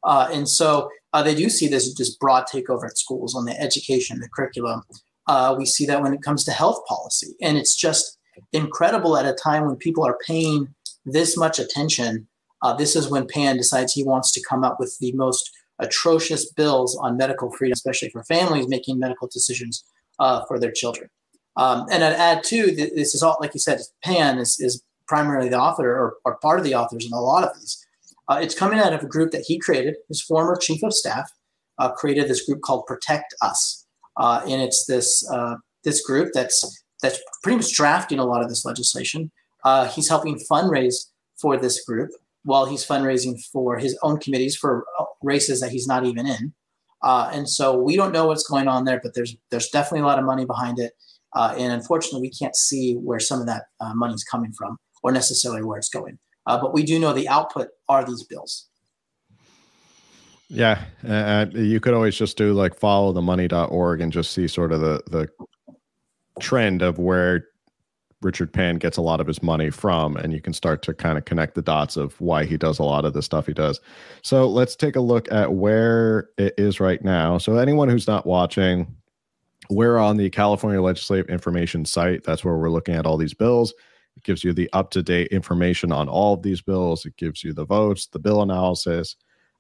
Uh, 0.04 0.30
and 0.32 0.48
so 0.50 0.90
uh, 1.14 1.24
they 1.24 1.36
do 1.36 1.50
see 1.50 1.68
this 1.68 1.94
just 1.94 2.20
broad 2.20 2.46
takeover 2.48 2.86
at 2.86 2.98
schools 2.98 3.36
on 3.36 3.46
the 3.46 3.60
education, 3.60 4.20
the 4.20 4.30
curriculum. 4.30 4.84
Uh, 5.28 5.56
we 5.58 5.66
see 5.66 5.86
that 5.86 6.02
when 6.02 6.14
it 6.14 6.22
comes 6.22 6.44
to 6.44 6.52
health 6.52 6.84
policy. 6.88 7.36
And 7.42 7.58
it's 7.58 7.76
just 7.76 8.18
incredible 8.54 9.18
at 9.18 9.26
a 9.26 9.34
time 9.34 9.66
when 9.66 9.76
people 9.76 10.04
are 10.06 10.18
paying 10.26 10.74
this 11.06 11.38
much 11.38 11.60
attention. 11.60 12.28
Uh, 12.62 12.74
this 12.74 12.96
is 12.96 13.10
when 13.10 13.28
Pan 13.28 13.58
decides 13.58 13.94
he 13.94 14.04
wants 14.04 14.32
to 14.34 14.44
come 14.48 14.64
up 14.64 14.78
with 14.80 14.98
the 15.00 15.12
most 15.14 15.50
atrocious 15.80 16.52
bills 16.52 16.98
on 16.98 17.18
medical 17.18 17.52
freedom, 17.52 17.74
especially 17.74 18.10
for 18.10 18.24
families 18.24 18.68
making 18.68 19.00
medical 19.00 19.28
decisions 19.28 19.84
uh, 20.20 20.44
for 20.48 20.60
their 20.60 20.72
children. 20.72 21.10
Um, 21.58 21.86
and 21.92 22.04
I'd 22.04 22.14
add 22.14 22.44
too, 22.44 22.72
this 22.76 23.14
is 23.14 23.22
all, 23.24 23.38
like 23.42 23.54
you 23.54 23.60
said, 23.60 23.80
Pan 24.04 24.38
is, 24.38 24.60
is 24.60 24.84
primarily 25.08 25.50
the 25.50 25.60
author 25.60 25.92
or, 25.92 26.16
or 26.24 26.38
part 26.38 26.60
of 26.60 26.66
the 26.66 26.76
authors 26.76 27.06
in 27.06 27.12
a 27.12 27.20
lot 27.20 27.44
of 27.44 27.54
these. 27.60 27.86
Uh, 28.30 28.40
it's 28.42 28.56
coming 28.56 28.80
out 28.80 28.94
of 28.94 29.04
a 29.04 29.08
group 29.08 29.32
that 29.32 29.44
he 29.46 29.60
created. 29.60 29.96
His 30.08 30.22
former 30.22 30.56
chief 30.56 30.82
of 30.84 30.94
staff 30.94 31.30
uh, 31.78 31.92
created 31.92 32.30
this 32.30 32.46
group 32.46 32.62
called 32.62 32.86
Protect 32.86 33.34
Us, 33.42 33.86
uh, 34.16 34.42
and 34.48 34.62
it's 34.62 34.86
this 34.86 35.30
uh, 35.30 35.56
this 35.84 36.06
group 36.06 36.30
that's 36.34 36.84
that's 37.02 37.20
pretty 37.44 37.58
much 37.58 37.74
drafting 37.74 38.20
a 38.20 38.26
lot 38.26 38.42
of 38.42 38.48
this 38.48 38.64
legislation. 38.64 39.32
Uh, 39.66 39.88
he's 39.88 40.08
helping 40.08 40.40
fundraise 40.50 41.08
for 41.42 41.58
this 41.58 41.84
group 41.84 42.12
while 42.44 42.66
he's 42.66 42.86
fundraising 42.86 43.38
for 43.52 43.78
his 43.78 43.98
own 44.02 44.18
committees 44.18 44.56
for 44.56 44.86
uh, 44.98 45.04
races 45.22 45.60
that 45.60 45.72
he's 45.72 45.88
not 45.88 46.06
even 46.06 46.26
in. 46.26 46.54
and 47.04 47.50
so 47.50 47.76
we 47.76 47.98
don't 47.98 48.14
know 48.14 48.28
what's 48.28 48.48
going 48.48 48.70
on 48.70 48.86
there, 48.86 49.02
but 49.04 49.14
there's 49.14 49.36
there's 49.50 49.70
definitely 49.70 50.02
a 50.02 50.06
lot 50.06 50.20
of 50.20 50.26
money 50.26 50.46
behind 50.46 50.80
it. 50.80 50.94
And 51.36 51.72
unfortunately, 51.74 52.22
we 52.22 52.32
can't 52.32 52.56
see 52.56 52.96
where 52.96 53.20
some 53.20 53.40
of 53.40 53.48
that 53.48 53.66
money 53.96 54.14
is 54.14 54.24
coming 54.24 54.52
from 54.52 54.78
or 55.04 55.12
necessarily 55.12 55.64
where 55.64 55.78
it's 55.78 55.90
going. 55.90 56.18
Uh, 56.48 56.60
but 56.60 56.74
we 56.74 56.84
do 56.84 57.00
know 57.00 57.14
the 57.14 57.30
output 57.30 57.70
are 57.88 58.04
these 58.04 58.24
bills. 58.24 58.68
Yeah, 60.50 60.84
uh, 61.08 61.46
you 61.54 61.80
could 61.80 61.94
always 61.94 62.16
just 62.16 62.36
do 62.36 62.54
like 62.54 62.78
follow 62.78 63.14
the 63.14 63.22
money.org 63.22 64.02
and 64.02 64.12
just 64.12 64.32
see 64.32 64.48
sort 64.48 64.74
of 64.74 64.82
the 64.82 65.02
the 65.08 65.30
trend 66.42 66.82
of 66.82 67.00
where 67.00 67.48
Richard 68.22 68.52
Pan 68.52 68.76
gets 68.76 68.98
a 68.98 69.02
lot 69.02 69.22
of 69.22 69.28
his 69.28 69.42
money 69.42 69.70
from, 69.70 70.18
and 70.18 70.34
you 70.34 70.42
can 70.42 70.52
start 70.52 70.82
to 70.84 70.94
kind 70.94 71.18
of 71.18 71.24
connect 71.24 71.56
the 71.56 71.62
dots 71.62 71.96
of 71.96 72.20
why 72.20 72.44
he 72.44 72.58
does 72.58 72.80
a 72.80 72.84
lot 72.84 73.06
of 73.06 73.14
the 73.14 73.22
stuff 73.22 73.48
he 73.48 73.54
does. 73.54 73.80
So 74.24 74.48
let's 74.48 74.76
take 74.76 74.98
a 74.98 75.02
look 75.02 75.32
at 75.32 75.54
where 75.54 76.30
it 76.38 76.54
is 76.58 76.82
right 76.82 77.02
now. 77.02 77.38
So 77.38 77.56
anyone 77.56 77.88
who's 77.88 78.08
not 78.08 78.26
watching, 78.26 78.94
we're 79.72 79.98
on 79.98 80.18
the 80.18 80.30
California 80.30 80.82
Legislative 80.82 81.30
Information 81.30 81.86
site. 81.86 82.24
That's 82.24 82.44
where 82.44 82.58
we're 82.58 82.70
looking 82.70 82.96
at 82.96 83.06
all 83.06 83.18
these 83.18 83.34
bills. 83.34 83.74
It 84.18 84.24
gives 84.24 84.44
you 84.44 84.52
the 84.52 84.70
up 84.74 84.92
to 84.92 85.02
date 85.02 85.28
information 85.28 85.94
on 85.94 86.10
all 86.10 86.34
of 86.34 86.42
these 86.42 86.62
bills. 86.62 87.06
It 87.06 87.16
gives 87.16 87.44
you 87.44 87.54
the 87.54 87.66
votes, 87.66 88.08
the 88.08 88.20
bill 88.20 88.42
analysis. 88.42 89.16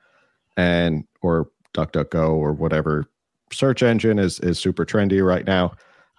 and 0.56 1.04
or 1.22 1.48
duckduckgo 1.72 2.30
or 2.30 2.52
whatever 2.52 3.06
search 3.52 3.80
engine 3.82 4.18
is 4.18 4.40
is 4.40 4.58
super 4.58 4.84
trendy 4.84 5.24
right 5.24 5.46
now 5.46 5.72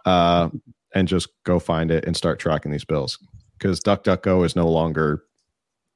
uh, 0.05 0.49
and 0.93 1.07
just 1.07 1.29
go 1.43 1.59
find 1.59 1.91
it 1.91 2.03
and 2.05 2.17
start 2.17 2.39
tracking 2.39 2.71
these 2.71 2.85
bills 2.85 3.19
because 3.57 3.79
duckduckgo 3.79 4.45
is 4.45 4.55
no 4.55 4.69
longer 4.69 5.23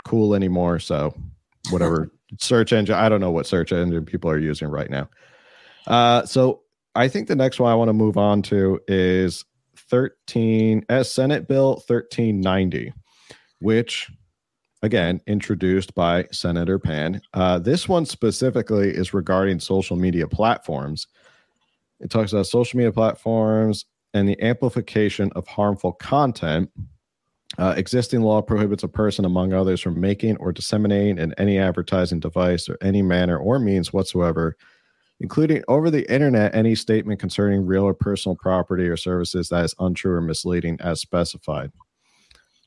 cool 0.06 0.34
anymore 0.34 0.80
so 0.80 1.13
whatever 1.69 2.12
search 2.38 2.74
engine. 2.74 2.95
I 2.95 3.10
don't 3.10 3.22
know 3.22 3.32
what 3.32 3.48
search 3.48 3.72
engine 3.72 4.06
people 4.06 4.30
are 4.30 4.39
using 4.39 4.67
right 4.67 4.89
now. 4.89 5.10
Uh, 5.88 6.26
so 6.26 6.62
I 6.95 7.08
think 7.08 7.28
the 7.28 7.36
next 7.36 7.60
one 7.60 7.72
I 7.72 7.76
want 7.76 7.89
to 7.89 7.93
move 7.93 8.17
on 8.17 8.41
to 8.43 8.80
is 8.88 9.45
13 9.76 10.86
as 10.89 11.08
uh, 11.08 11.10
Senate 11.10 11.48
Bill 11.48 11.76
1390, 11.88 12.93
which 13.60 14.12
again 14.82 15.22
introduced 15.28 15.95
by 15.95 16.26
Senator 16.32 16.78
Pan. 16.78 17.22
Uh, 17.34 17.60
this 17.60 17.89
one 17.89 18.06
specifically 18.06 18.89
is 18.89 19.13
regarding 19.13 19.60
social 19.60 19.98
media 19.98 20.28
platforms. 20.28 21.08
It 22.00 22.10
talks 22.10 22.32
about 22.32 22.48
social 22.48 22.78
media 22.78 22.91
platforms 22.91 23.86
and 24.13 24.28
the 24.28 24.41
amplification 24.41 25.32
of 25.36 25.48
harmful 25.48 25.93
content 25.93 26.72
uh, 27.58 27.74
existing 27.76 28.22
law 28.22 28.42
prohibits 28.42 28.84
a 28.84 28.88
person, 28.88 29.26
among 29.26 29.54
others, 29.54 29.82
from 29.82 30.00
making 30.00 30.38
or 30.38 30.52
disseminating 30.52 31.18
in 31.18 31.34
any 31.38 31.58
advertising 31.58 32.20
device 32.20 32.70
or 32.70 32.78
any 32.82 33.02
manner 33.02 33.38
or 33.38 33.60
means 33.60 33.92
whatsoever, 33.92 34.56
including 35.20 35.64
over 35.68 35.90
the 35.90 36.10
internet, 36.14 36.54
any 36.54 36.76
statement 36.76 37.20
concerning 37.20 37.66
real 37.66 37.84
or 37.84 37.94
personal 37.94 38.36
property 38.36 38.88
or 38.88 38.96
services 38.96 39.50
that 39.50 39.66
is 39.66 39.76
untrue 39.80 40.14
or 40.14 40.22
misleading 40.22 40.78
as 40.80 41.02
specified. 41.02 41.72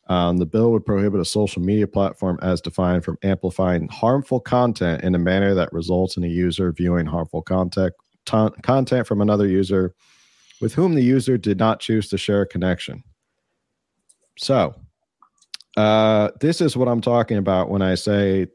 Um, 0.09 0.39
the 0.39 0.47
bill 0.47 0.73
would 0.73 0.85
prohibit 0.85 1.21
a 1.21 1.25
social 1.25 1.63
media 1.63 1.87
platform 1.87 2.39
as 2.43 2.61
defined 2.61 3.05
from 3.05 3.19
amplifying 3.23 3.89
harmful 3.89 4.41
content 4.41 5.05
in 5.05 5.15
a 5.15 5.19
manner 5.19 5.55
that 5.55 5.73
results 5.73 6.17
in 6.17 6.25
a 6.25 6.29
user 6.29 6.73
viewing 6.73 7.07
harmful 7.07 7.41
content, 7.41 7.95
content 8.27 9.07
from 9.07 9.21
another 9.21 9.47
user 9.47 9.95
with 10.61 10.75
whom 10.75 10.95
the 10.95 11.03
user 11.03 11.39
did 11.39 11.59
not 11.59 11.81
choose 11.81 12.09
to 12.09 12.19
share 12.19 12.43
a 12.43 12.47
connection. 12.47 13.05
So, 14.39 14.75
uh, 15.77 16.31
this 16.41 16.61
is 16.61 16.77
what 16.77 16.89
I'm 16.89 17.01
talking 17.01 17.39
about 17.39 17.71
when 17.71 17.83
I 17.83 17.95
say 17.95 18.47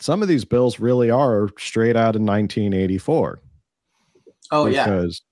some 0.00 0.22
of 0.22 0.28
these 0.28 0.44
bills 0.44 0.80
really 0.80 1.10
are 1.10 1.48
straight 1.58 1.96
out 1.96 2.16
of 2.16 2.22
1984. 2.22 3.40
Oh, 4.50 4.66
because 4.66 4.74
yeah. 4.74 4.84
Because 4.84 5.22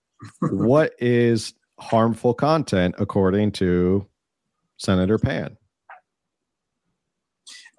what 0.41 0.93
is 0.99 1.55
harmful 1.79 2.35
content 2.35 2.95
according 2.99 3.53
to 3.53 4.07
Senator 4.77 5.19
Pan? 5.19 5.57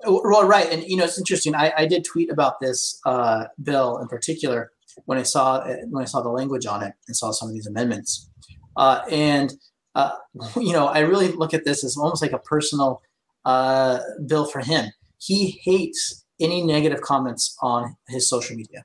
Well, 0.06 0.46
right, 0.46 0.70
and 0.70 0.84
you 0.84 0.98
know 0.98 1.06
it's 1.06 1.18
interesting. 1.18 1.56
I, 1.56 1.72
I 1.78 1.86
did 1.86 2.04
tweet 2.04 2.30
about 2.30 2.60
this 2.60 3.00
uh, 3.06 3.46
bill 3.64 4.00
in 4.00 4.10
particular, 4.10 4.72
when 5.06 5.18
I 5.18 5.24
saw 5.24 5.66
when 5.90 6.04
I 6.04 6.06
saw 6.06 6.22
the 6.22 6.30
language 6.30 6.66
on 6.66 6.84
it 6.84 6.94
and 7.08 7.16
saw 7.16 7.32
some 7.32 7.48
of 7.48 7.54
these 7.54 7.68
amendments. 7.68 8.30
Uh, 8.76 9.02
and 9.10 9.54
uh, 9.96 10.12
you 10.58 10.74
know, 10.74 10.88
I 10.88 11.00
really 11.00 11.30
look 11.30 11.54
at 11.54 11.66
this 11.66 11.84
as 11.84 11.98
almost 11.98 12.22
like 12.22 12.32
a 12.32 12.40
personal 12.40 13.02
uh, 13.46 14.00
bill 14.26 14.46
for 14.46 14.60
him. 14.60 14.92
He 15.18 15.60
hates 15.64 16.26
any 16.40 16.64
negative 16.64 17.02
comments 17.02 17.56
on 17.62 17.96
his 18.08 18.28
social 18.28 18.56
media, 18.56 18.84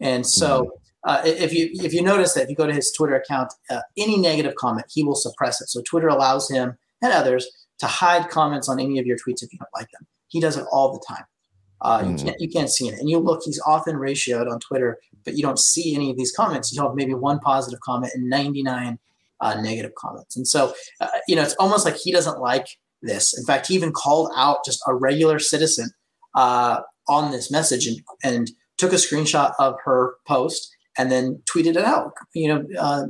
and 0.00 0.26
so 0.26 0.62
mm-hmm. 0.62 1.10
uh, 1.10 1.22
if 1.24 1.52
you 1.52 1.70
if 1.74 1.94
you 1.94 2.02
notice 2.02 2.34
that 2.34 2.44
if 2.44 2.50
you 2.50 2.56
go 2.56 2.66
to 2.66 2.74
his 2.74 2.92
Twitter 2.92 3.16
account, 3.16 3.52
uh, 3.70 3.80
any 3.96 4.18
negative 4.18 4.54
comment 4.56 4.86
he 4.92 5.02
will 5.02 5.14
suppress 5.14 5.60
it. 5.60 5.68
So 5.68 5.82
Twitter 5.82 6.08
allows 6.08 6.50
him 6.50 6.76
and 7.00 7.12
others 7.12 7.46
to 7.78 7.86
hide 7.86 8.28
comments 8.28 8.68
on 8.68 8.80
any 8.80 8.98
of 8.98 9.06
your 9.06 9.16
tweets 9.16 9.42
if 9.42 9.52
you 9.52 9.58
don't 9.58 9.70
like 9.74 9.90
them. 9.92 10.06
He 10.26 10.40
does 10.40 10.56
it 10.56 10.66
all 10.70 10.92
the 10.92 11.02
time. 11.08 11.24
Uh. 11.80 12.04
You 12.06 12.24
can't 12.24 12.40
you 12.40 12.48
can't 12.48 12.70
see 12.70 12.88
it, 12.88 12.98
and 12.98 13.08
you 13.08 13.18
look. 13.18 13.42
He's 13.44 13.60
often 13.64 13.96
ratioed 13.96 14.50
on 14.50 14.58
Twitter, 14.58 14.98
but 15.24 15.34
you 15.34 15.42
don't 15.42 15.58
see 15.58 15.94
any 15.94 16.10
of 16.10 16.16
these 16.16 16.32
comments. 16.32 16.72
You 16.74 16.82
have 16.82 16.94
maybe 16.94 17.14
one 17.14 17.38
positive 17.38 17.80
comment 17.80 18.12
and 18.14 18.28
99 18.28 18.98
uh, 19.40 19.60
negative 19.60 19.92
comments, 19.96 20.36
and 20.36 20.46
so 20.46 20.74
uh, 21.00 21.08
you 21.26 21.36
know 21.36 21.42
it's 21.42 21.54
almost 21.54 21.84
like 21.84 21.96
he 21.96 22.12
doesn't 22.12 22.40
like 22.40 22.66
this. 23.02 23.36
In 23.38 23.44
fact, 23.44 23.68
he 23.68 23.74
even 23.74 23.92
called 23.92 24.30
out 24.36 24.64
just 24.64 24.82
a 24.86 24.94
regular 24.94 25.38
citizen 25.38 25.90
uh, 26.34 26.80
on 27.08 27.30
this 27.30 27.50
message 27.50 27.86
and 27.86 28.00
and 28.22 28.50
took 28.76 28.92
a 28.92 28.96
screenshot 28.96 29.52
of 29.58 29.74
her 29.84 30.14
post 30.26 30.74
and 30.96 31.12
then 31.12 31.40
tweeted 31.48 31.76
it 31.76 31.84
out, 31.84 32.12
you 32.34 32.48
know, 32.48 32.64
uh, 32.78 33.04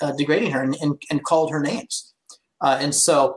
uh, 0.00 0.12
degrading 0.12 0.50
her 0.50 0.62
and, 0.62 0.76
and, 0.80 1.00
and, 1.10 1.24
called 1.24 1.50
her 1.50 1.60
names. 1.60 2.14
and 2.62 2.94
so, 2.94 3.36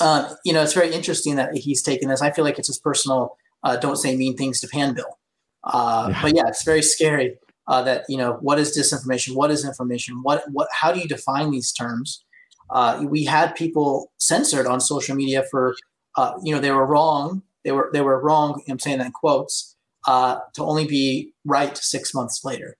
um, 0.00 0.26
you 0.44 0.52
know, 0.52 0.60
it's 0.60 0.72
very 0.72 0.92
interesting 0.92 1.36
that 1.36 1.56
he's 1.56 1.82
taken 1.82 2.08
this. 2.08 2.20
I 2.20 2.32
feel 2.32 2.44
like 2.44 2.58
it's 2.58 2.66
his 2.66 2.80
personal 2.80 3.36
uh, 3.66 3.76
don't 3.76 3.96
say 3.96 4.16
mean 4.16 4.36
things 4.36 4.60
to 4.60 4.68
Pan 4.68 4.94
Bill. 4.94 5.18
Uh, 5.64 6.08
yeah. 6.10 6.22
But 6.22 6.36
yeah, 6.36 6.46
it's 6.46 6.64
very 6.64 6.82
scary 6.82 7.36
uh, 7.68 7.82
that 7.82 8.04
you 8.08 8.16
know 8.16 8.34
what 8.40 8.58
is 8.58 8.76
disinformation, 8.76 9.34
what 9.34 9.50
is 9.50 9.64
information, 9.64 10.22
what 10.22 10.44
what 10.50 10.68
how 10.72 10.92
do 10.92 11.00
you 11.00 11.08
define 11.08 11.50
these 11.50 11.72
terms? 11.72 12.24
Uh, 12.70 13.04
we 13.08 13.24
had 13.24 13.54
people 13.54 14.12
censored 14.18 14.66
on 14.66 14.80
social 14.80 15.14
media 15.14 15.44
for 15.50 15.74
uh, 16.16 16.32
you 16.42 16.54
know 16.54 16.60
they 16.60 16.70
were 16.70 16.86
wrong, 16.86 17.42
they 17.64 17.72
were 17.72 17.90
they 17.92 18.00
were 18.00 18.20
wrong. 18.20 18.62
I'm 18.68 18.78
saying 18.78 18.98
that 18.98 19.06
in 19.06 19.12
quotes 19.12 19.76
uh, 20.06 20.38
to 20.54 20.62
only 20.62 20.86
be 20.86 21.32
right 21.44 21.76
six 21.76 22.14
months 22.14 22.44
later. 22.44 22.76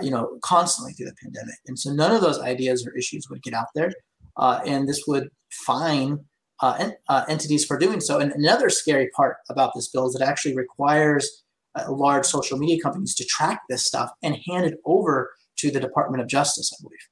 you 0.00 0.10
know, 0.10 0.38
constantly 0.44 0.92
through 0.92 1.06
the 1.06 1.16
pandemic, 1.22 1.56
and 1.66 1.78
so 1.78 1.92
none 1.92 2.12
of 2.12 2.20
those 2.20 2.38
ideas 2.40 2.86
or 2.86 2.96
issues 2.96 3.28
would 3.28 3.42
get 3.42 3.54
out 3.54 3.68
there, 3.74 3.92
and 4.38 4.88
this 4.88 5.04
would 5.06 5.30
fine 5.50 6.20
uh, 6.62 6.90
uh, 7.08 7.24
entities 7.28 7.64
for 7.64 7.76
doing 7.76 8.00
so. 8.00 8.20
And 8.20 8.32
another 8.32 8.70
scary 8.70 9.10
part 9.16 9.38
about 9.50 9.72
this 9.74 9.88
bill 9.88 10.06
is 10.06 10.14
it 10.14 10.22
actually 10.22 10.54
requires 10.54 11.42
uh, 11.74 11.90
large 11.90 12.24
social 12.24 12.58
media 12.58 12.80
companies 12.82 13.14
to 13.16 13.24
track 13.24 13.62
this 13.68 13.84
stuff 13.84 14.10
and 14.22 14.38
hand 14.46 14.64
it 14.64 14.78
over 14.84 15.32
to 15.56 15.70
the 15.70 15.80
Department 15.80 16.22
of 16.22 16.28
Justice, 16.28 16.72
I 16.72 16.82
believe. 16.82 17.08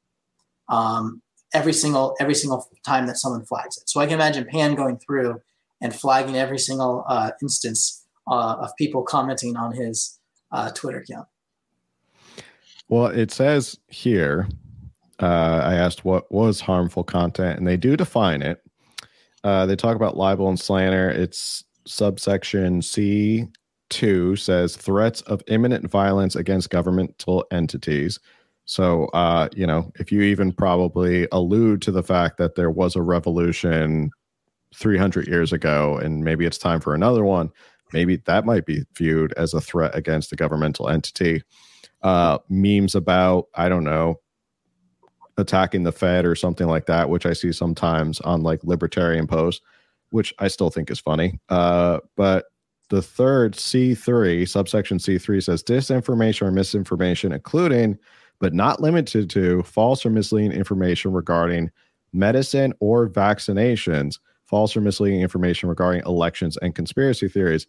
Um, 0.68 1.22
every 1.52 1.72
single 1.72 2.14
every 2.20 2.34
single 2.34 2.68
time 2.84 3.06
that 3.06 3.16
someone 3.16 3.44
flags 3.44 3.76
it. 3.76 3.88
So 3.88 4.00
I 4.00 4.06
can 4.06 4.14
imagine 4.14 4.46
Pan 4.46 4.74
going 4.74 4.98
through 4.98 5.40
and 5.80 5.94
flagging 5.94 6.36
every 6.36 6.58
single 6.58 7.04
uh, 7.08 7.32
instance 7.42 8.06
uh, 8.30 8.56
of 8.60 8.70
people 8.76 9.02
commenting 9.02 9.56
on 9.56 9.72
his 9.72 10.18
uh, 10.52 10.70
Twitter 10.70 10.98
account. 10.98 11.26
Well, 12.88 13.06
it 13.06 13.30
says 13.30 13.78
here. 13.88 14.48
I 15.22 15.74
asked 15.74 16.02
what 16.02 16.32
was 16.32 16.62
harmful 16.62 17.04
content, 17.04 17.58
and 17.58 17.68
they 17.68 17.76
do 17.76 17.94
define 17.94 18.40
it 18.40 18.62
uh, 19.44 19.66
they 19.66 19.76
talk 19.76 19.96
about 19.96 20.16
libel 20.16 20.48
and 20.48 20.58
slander. 20.58 21.08
It's 21.08 21.64
subsection 21.86 22.82
C 22.82 23.46
two 23.90 24.36
says 24.36 24.76
threats 24.76 25.20
of 25.22 25.42
imminent 25.48 25.90
violence 25.90 26.34
against 26.34 26.70
governmental 26.70 27.44
entities. 27.50 28.18
So, 28.64 29.06
uh, 29.06 29.48
you 29.54 29.66
know, 29.66 29.90
if 29.96 30.12
you 30.12 30.22
even 30.22 30.52
probably 30.52 31.26
allude 31.32 31.82
to 31.82 31.90
the 31.90 32.02
fact 32.02 32.38
that 32.38 32.54
there 32.54 32.70
was 32.70 32.96
a 32.96 33.02
revolution 33.02 34.10
300 34.74 35.26
years 35.26 35.52
ago 35.52 35.98
and 35.98 36.24
maybe 36.24 36.46
it's 36.46 36.58
time 36.58 36.80
for 36.80 36.94
another 36.94 37.24
one, 37.24 37.50
maybe 37.92 38.16
that 38.26 38.46
might 38.46 38.66
be 38.66 38.84
viewed 38.96 39.32
as 39.36 39.52
a 39.52 39.60
threat 39.60 39.94
against 39.94 40.32
a 40.32 40.36
governmental 40.36 40.88
entity. 40.88 41.42
Uh, 42.02 42.38
memes 42.48 42.94
about, 42.94 43.48
I 43.54 43.68
don't 43.68 43.84
know, 43.84 44.20
attacking 45.36 45.82
the 45.82 45.92
Fed 45.92 46.24
or 46.24 46.34
something 46.34 46.66
like 46.66 46.86
that, 46.86 47.10
which 47.10 47.26
I 47.26 47.32
see 47.32 47.52
sometimes 47.52 48.20
on 48.20 48.42
like 48.42 48.62
libertarian 48.62 49.26
posts, 49.26 49.60
which 50.10 50.32
I 50.38 50.48
still 50.48 50.70
think 50.70 50.90
is 50.90 51.00
funny. 51.00 51.40
Uh, 51.48 52.00
but 52.16 52.46
the 52.90 53.00
third 53.00 53.54
C3, 53.54 54.48
subsection 54.48 54.98
C3 54.98 55.42
says 55.42 55.62
disinformation 55.62 56.42
or 56.42 56.50
misinformation, 56.50 57.32
including 57.32 57.98
but 58.40 58.54
not 58.54 58.80
limited 58.80 59.30
to 59.30 59.62
false 59.62 60.04
or 60.04 60.10
misleading 60.10 60.52
information 60.52 61.12
regarding 61.12 61.70
medicine 62.12 62.72
or 62.80 63.08
vaccinations, 63.08 64.18
false 64.46 64.76
or 64.76 64.80
misleading 64.80 65.20
information 65.20 65.68
regarding 65.68 66.02
elections 66.06 66.56
and 66.58 66.74
conspiracy 66.74 67.28
theories. 67.28 67.66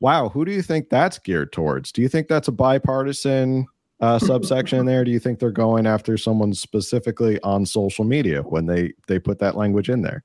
Wow, 0.00 0.28
who 0.30 0.44
do 0.44 0.52
you 0.52 0.62
think 0.62 0.88
that's 0.88 1.18
geared 1.18 1.52
towards? 1.52 1.92
Do 1.92 2.02
you 2.02 2.08
think 2.08 2.28
that's 2.28 2.48
a 2.48 2.52
bipartisan 2.52 3.66
uh, 4.00 4.18
subsection 4.18 4.86
there? 4.86 5.04
Do 5.04 5.10
you 5.10 5.20
think 5.20 5.38
they're 5.38 5.50
going 5.50 5.86
after 5.86 6.16
someone 6.16 6.54
specifically 6.54 7.40
on 7.42 7.66
social 7.66 8.04
media 8.04 8.42
when 8.42 8.66
they 8.66 8.94
they 9.06 9.18
put 9.18 9.38
that 9.40 9.56
language 9.56 9.88
in 9.88 10.02
there? 10.02 10.24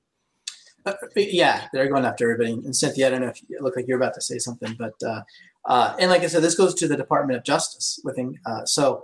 Yeah, 1.16 1.68
they're 1.74 1.88
going 1.88 2.06
after 2.06 2.32
everybody. 2.32 2.54
And 2.54 2.76
Cynthia, 2.76 3.08
I 3.08 3.10
don't 3.12 3.22
know 3.22 3.28
if 3.28 3.42
you 3.48 3.58
look 3.62 3.76
like 3.76 3.88
you're 3.88 3.98
about 3.98 4.14
to 4.16 4.22
say 4.22 4.38
something, 4.38 4.76
but 4.78 4.94
uh, 5.06 5.22
uh, 5.66 5.96
and 6.00 6.10
like 6.10 6.24
I 6.24 6.28
said, 6.28 6.44
this 6.44 6.56
goes 6.56 6.74
to 6.76 6.88
the 6.88 6.98
Department 6.98 7.38
of 7.38 7.44
Justice. 7.44 8.00
Within 8.04 8.38
uh, 8.46 8.66
so, 8.66 9.04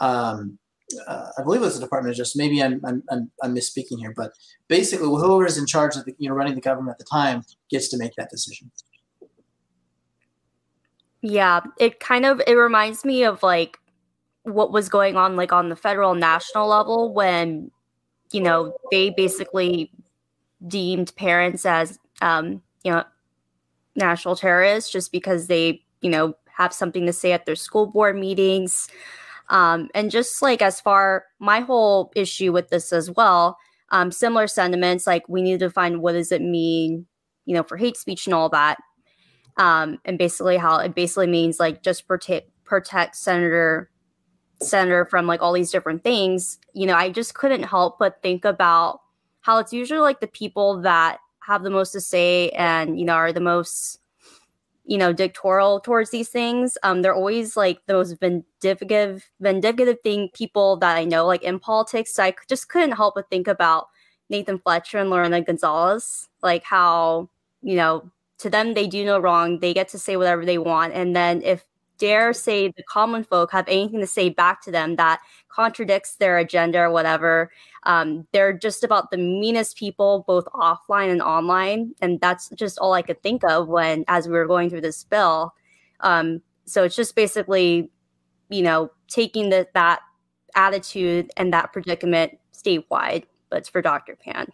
um, 0.00 0.58
uh, 1.06 1.28
I 1.38 1.42
believe 1.42 1.62
it 1.62 1.64
was 1.64 1.78
the 1.78 1.84
Department 1.84 2.12
of 2.12 2.18
Justice. 2.18 2.36
Maybe 2.36 2.62
I'm, 2.62 2.80
I'm, 2.84 3.02
I'm, 3.10 3.30
I'm 3.42 3.54
misspeaking 3.54 3.98
here, 3.98 4.12
but 4.16 4.32
basically, 4.68 5.06
whoever 5.06 5.46
is 5.46 5.58
in 5.58 5.66
charge 5.66 5.96
of 5.96 6.04
the, 6.04 6.14
you 6.18 6.28
know 6.28 6.34
running 6.34 6.54
the 6.54 6.60
government 6.60 6.94
at 6.94 6.98
the 6.98 7.06
time 7.10 7.44
gets 7.70 7.88
to 7.88 7.98
make 7.98 8.14
that 8.16 8.30
decision. 8.30 8.70
Yeah, 11.22 11.60
it 11.78 12.00
kind 12.00 12.26
of 12.26 12.42
it 12.46 12.54
reminds 12.54 13.04
me 13.04 13.24
of 13.24 13.42
like 13.42 13.78
what 14.42 14.72
was 14.72 14.88
going 14.88 15.16
on 15.16 15.36
like 15.36 15.52
on 15.52 15.68
the 15.68 15.76
federal 15.76 16.14
national 16.14 16.66
level 16.66 17.14
when 17.14 17.70
you 18.32 18.40
know 18.40 18.76
they 18.90 19.10
basically 19.10 19.90
deemed 20.66 21.14
parents 21.16 21.66
as 21.66 21.98
um, 22.20 22.62
you 22.84 22.92
know 22.92 23.04
national 23.96 24.36
terrorists 24.36 24.90
just 24.90 25.12
because 25.12 25.46
they 25.46 25.82
you 26.00 26.10
know 26.10 26.34
have 26.56 26.72
something 26.72 27.06
to 27.06 27.12
say 27.12 27.32
at 27.32 27.46
their 27.46 27.56
school 27.56 27.86
board 27.86 28.16
meetings. 28.16 28.88
Um, 29.48 29.88
and 29.94 30.10
just 30.10 30.40
like 30.40 30.62
as 30.62 30.80
far 30.80 31.24
my 31.38 31.60
whole 31.60 32.12
issue 32.14 32.52
with 32.52 32.68
this 32.70 32.92
as 32.92 33.10
well 33.10 33.58
um, 33.90 34.10
similar 34.10 34.46
sentiments 34.46 35.06
like 35.06 35.28
we 35.28 35.42
need 35.42 35.60
to 35.60 35.68
find 35.68 36.00
what 36.00 36.12
does 36.12 36.32
it 36.32 36.40
mean 36.40 37.06
you 37.44 37.54
know 37.54 37.62
for 37.62 37.76
hate 37.76 37.96
speech 37.96 38.26
and 38.26 38.34
all 38.34 38.48
that. 38.48 38.78
Um, 39.58 39.98
and 40.06 40.16
basically 40.16 40.56
how 40.56 40.78
it 40.78 40.94
basically 40.94 41.26
means 41.26 41.60
like 41.60 41.82
just 41.82 42.08
protect 42.08 42.48
protect 42.64 43.16
senator 43.16 43.90
center 44.62 45.04
from 45.04 45.26
like 45.26 45.42
all 45.42 45.52
these 45.52 45.70
different 45.70 46.02
things, 46.04 46.58
you 46.72 46.86
know, 46.86 46.94
I 46.94 47.10
just 47.10 47.34
couldn't 47.34 47.64
help 47.64 47.98
but 47.98 48.22
think 48.22 48.44
about 48.44 49.01
how 49.42 49.58
it's 49.58 49.72
usually 49.72 50.00
like 50.00 50.20
the 50.20 50.26
people 50.26 50.80
that 50.82 51.18
have 51.40 51.62
the 51.62 51.70
most 51.70 51.92
to 51.92 52.00
say 52.00 52.50
and, 52.50 52.98
you 52.98 53.04
know, 53.04 53.14
are 53.14 53.32
the 53.32 53.40
most, 53.40 53.98
you 54.84 54.96
know, 54.96 55.12
dictatorial 55.12 55.80
towards 55.80 56.10
these 56.10 56.28
things. 56.28 56.78
Um, 56.82 57.02
they're 57.02 57.14
always 57.14 57.56
like 57.56 57.80
the 57.86 57.94
most 57.94 58.18
vindictive, 58.20 59.28
vindictive 59.40 59.98
thing 60.02 60.30
people 60.32 60.76
that 60.76 60.96
I 60.96 61.04
know, 61.04 61.26
like 61.26 61.42
in 61.42 61.58
politics. 61.58 62.14
So 62.14 62.22
I 62.22 62.34
just 62.48 62.68
couldn't 62.68 62.92
help 62.92 63.16
but 63.16 63.28
think 63.28 63.48
about 63.48 63.88
Nathan 64.30 64.58
Fletcher 64.58 64.98
and 64.98 65.10
Lorena 65.10 65.42
Gonzalez, 65.42 66.28
like 66.42 66.64
how, 66.64 67.28
you 67.62 67.76
know, 67.76 68.10
to 68.38 68.50
them 68.50 68.74
they 68.74 68.86
do 68.86 69.04
no 69.04 69.18
wrong. 69.18 69.58
They 69.58 69.74
get 69.74 69.88
to 69.88 69.98
say 69.98 70.16
whatever 70.16 70.44
they 70.44 70.58
want. 70.58 70.94
And 70.94 71.14
then 71.14 71.42
if 71.42 71.64
dare 71.98 72.32
say 72.32 72.68
the 72.68 72.82
common 72.82 73.22
folk 73.22 73.52
have 73.52 73.68
anything 73.68 74.00
to 74.00 74.06
say 74.06 74.28
back 74.28 74.60
to 74.62 74.72
them 74.72 74.96
that 74.96 75.20
contradicts 75.52 76.16
their 76.16 76.38
agenda 76.38 76.78
or 76.78 76.90
whatever. 76.90 77.50
Um, 77.84 78.26
they're 78.32 78.52
just 78.52 78.84
about 78.84 79.10
the 79.10 79.18
meanest 79.18 79.76
people, 79.76 80.24
both 80.26 80.44
offline 80.46 81.10
and 81.10 81.22
online. 81.22 81.94
And 82.00 82.20
that's 82.20 82.48
just 82.50 82.78
all 82.78 82.92
I 82.94 83.02
could 83.02 83.22
think 83.22 83.44
of 83.44 83.68
when, 83.68 84.04
as 84.08 84.26
we 84.26 84.34
were 84.34 84.46
going 84.46 84.70
through 84.70 84.80
this 84.80 85.04
bill. 85.04 85.54
Um, 86.00 86.42
so 86.64 86.84
it's 86.84 86.96
just 86.96 87.14
basically, 87.14 87.90
you 88.48 88.62
know, 88.62 88.90
taking 89.08 89.50
the, 89.50 89.68
that 89.74 90.00
attitude 90.54 91.30
and 91.36 91.52
that 91.52 91.72
predicament 91.72 92.38
statewide, 92.54 93.24
but 93.50 93.58
it's 93.58 93.68
for 93.68 93.82
Dr. 93.82 94.16
Pan. 94.16 94.48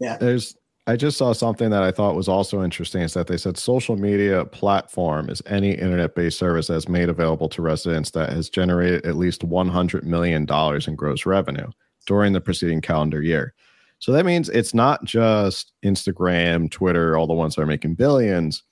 Yeah. 0.00 0.16
There's 0.16 0.56
I 0.88 0.94
just 0.94 1.18
saw 1.18 1.32
something 1.32 1.70
that 1.70 1.82
I 1.82 1.90
thought 1.90 2.14
was 2.14 2.28
also 2.28 2.62
interesting 2.62 3.02
is 3.02 3.12
that 3.14 3.26
they 3.26 3.36
said 3.36 3.58
social 3.58 3.96
media 3.96 4.44
platform 4.44 5.28
is 5.28 5.42
any 5.46 5.72
internet 5.72 6.14
based 6.14 6.38
service 6.38 6.68
that's 6.68 6.88
made 6.88 7.08
available 7.08 7.48
to 7.48 7.62
residents 7.62 8.10
that 8.12 8.30
has 8.32 8.48
generated 8.48 9.04
at 9.04 9.16
least 9.16 9.48
$100 9.48 10.04
million 10.04 10.46
in 10.48 10.94
gross 10.94 11.26
revenue 11.26 11.68
during 12.06 12.32
the 12.32 12.40
preceding 12.40 12.80
calendar 12.80 13.20
year. 13.20 13.52
So 13.98 14.12
that 14.12 14.24
means 14.24 14.48
it's 14.48 14.74
not 14.74 15.02
just 15.04 15.72
Instagram, 15.84 16.70
Twitter, 16.70 17.16
all 17.16 17.26
the 17.26 17.34
ones 17.34 17.56
that 17.56 17.62
are 17.62 17.66
making 17.66 17.94
billions. 17.94 18.62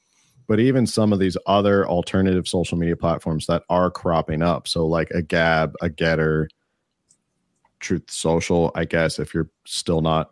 but 0.46 0.60
even 0.60 0.86
some 0.86 1.12
of 1.12 1.18
these 1.18 1.36
other 1.46 1.86
alternative 1.88 2.46
social 2.46 2.76
media 2.78 2.96
platforms 2.96 3.46
that 3.46 3.62
are 3.68 3.90
cropping 3.90 4.42
up. 4.42 4.68
So 4.68 4.86
like 4.86 5.10
a 5.10 5.22
Gab, 5.22 5.74
a 5.80 5.88
Gettr, 5.88 6.48
Truth 7.80 8.10
Social, 8.10 8.70
I 8.74 8.84
guess 8.84 9.18
if 9.18 9.34
you're 9.34 9.50
still 9.66 10.00
not 10.00 10.28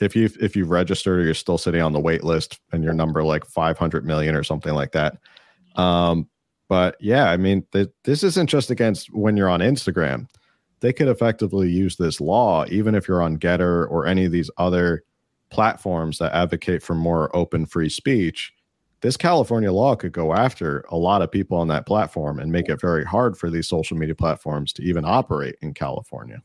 if 0.00 0.16
you 0.16 0.28
if 0.40 0.56
you've 0.56 0.70
registered 0.70 1.20
or 1.20 1.24
you're 1.24 1.34
still 1.34 1.58
sitting 1.58 1.82
on 1.82 1.92
the 1.92 2.00
wait 2.00 2.24
list 2.24 2.60
and 2.72 2.84
your 2.84 2.92
number 2.92 3.22
like 3.22 3.44
500 3.46 4.04
million 4.04 4.34
or 4.34 4.42
something 4.42 4.74
like 4.74 4.92
that. 4.92 5.18
Um, 5.76 6.28
but 6.68 6.96
yeah, 7.00 7.30
I 7.30 7.36
mean, 7.36 7.64
th- 7.72 7.88
this 8.04 8.22
isn't 8.22 8.48
just 8.48 8.70
against 8.70 9.12
when 9.14 9.36
you're 9.36 9.48
on 9.48 9.60
Instagram. 9.60 10.28
They 10.80 10.92
could 10.92 11.08
effectively 11.08 11.70
use 11.70 11.96
this 11.96 12.20
law 12.20 12.64
even 12.68 12.94
if 12.94 13.08
you're 13.08 13.22
on 13.22 13.38
Gettr 13.38 13.90
or 13.90 14.06
any 14.06 14.24
of 14.24 14.32
these 14.32 14.50
other 14.58 15.04
platforms 15.50 16.18
that 16.18 16.34
advocate 16.34 16.82
for 16.82 16.94
more 16.94 17.34
open 17.34 17.66
free 17.66 17.88
speech 17.88 18.52
this 19.00 19.16
California 19.16 19.72
law 19.72 19.94
could 19.94 20.12
go 20.12 20.34
after 20.34 20.84
a 20.90 20.96
lot 20.96 21.22
of 21.22 21.30
people 21.30 21.56
on 21.56 21.68
that 21.68 21.86
platform 21.86 22.38
and 22.38 22.50
make 22.50 22.68
it 22.68 22.80
very 22.80 23.04
hard 23.04 23.36
for 23.36 23.48
these 23.50 23.68
social 23.68 23.96
media 23.96 24.14
platforms 24.14 24.72
to 24.72 24.82
even 24.82 25.04
operate 25.04 25.56
in 25.62 25.72
California. 25.72 26.42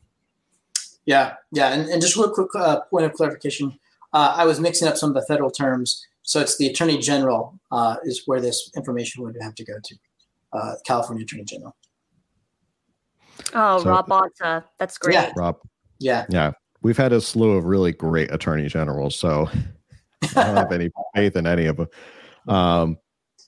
Yeah, 1.06 1.34
yeah, 1.52 1.72
and, 1.72 1.88
and 1.88 2.00
just 2.00 2.16
real 2.16 2.30
quick 2.30 2.48
uh, 2.54 2.80
point 2.90 3.04
of 3.04 3.12
clarification, 3.12 3.78
uh, 4.12 4.34
I 4.36 4.44
was 4.46 4.60
mixing 4.60 4.88
up 4.88 4.96
some 4.96 5.10
of 5.10 5.14
the 5.14 5.22
federal 5.26 5.50
terms. 5.50 6.06
So 6.22 6.40
it's 6.40 6.56
the 6.56 6.66
Attorney 6.66 6.98
General 6.98 7.58
uh, 7.70 7.96
is 8.04 8.22
where 8.24 8.40
this 8.40 8.70
information 8.74 9.22
would 9.24 9.36
have 9.42 9.54
to 9.56 9.64
go 9.64 9.74
to, 9.82 9.96
uh, 10.54 10.74
California 10.86 11.24
Attorney 11.24 11.44
General. 11.44 11.76
Oh, 13.52 13.82
so, 13.82 13.90
Rob 13.90 14.08
Bonta, 14.08 14.64
that's 14.78 14.96
great. 14.96 15.14
Yeah. 15.14 15.32
Rob, 15.36 15.56
yeah, 15.98 16.24
yeah, 16.30 16.52
we've 16.82 16.96
had 16.96 17.12
a 17.12 17.20
slew 17.20 17.52
of 17.52 17.64
really 17.64 17.92
great 17.92 18.32
attorney 18.32 18.68
generals, 18.68 19.16
so 19.16 19.48
I 20.22 20.44
don't 20.44 20.56
have 20.56 20.72
any 20.72 20.90
faith 21.14 21.36
in 21.36 21.46
any 21.46 21.66
of 21.66 21.76
them. 21.76 21.88
Um, 22.48 22.98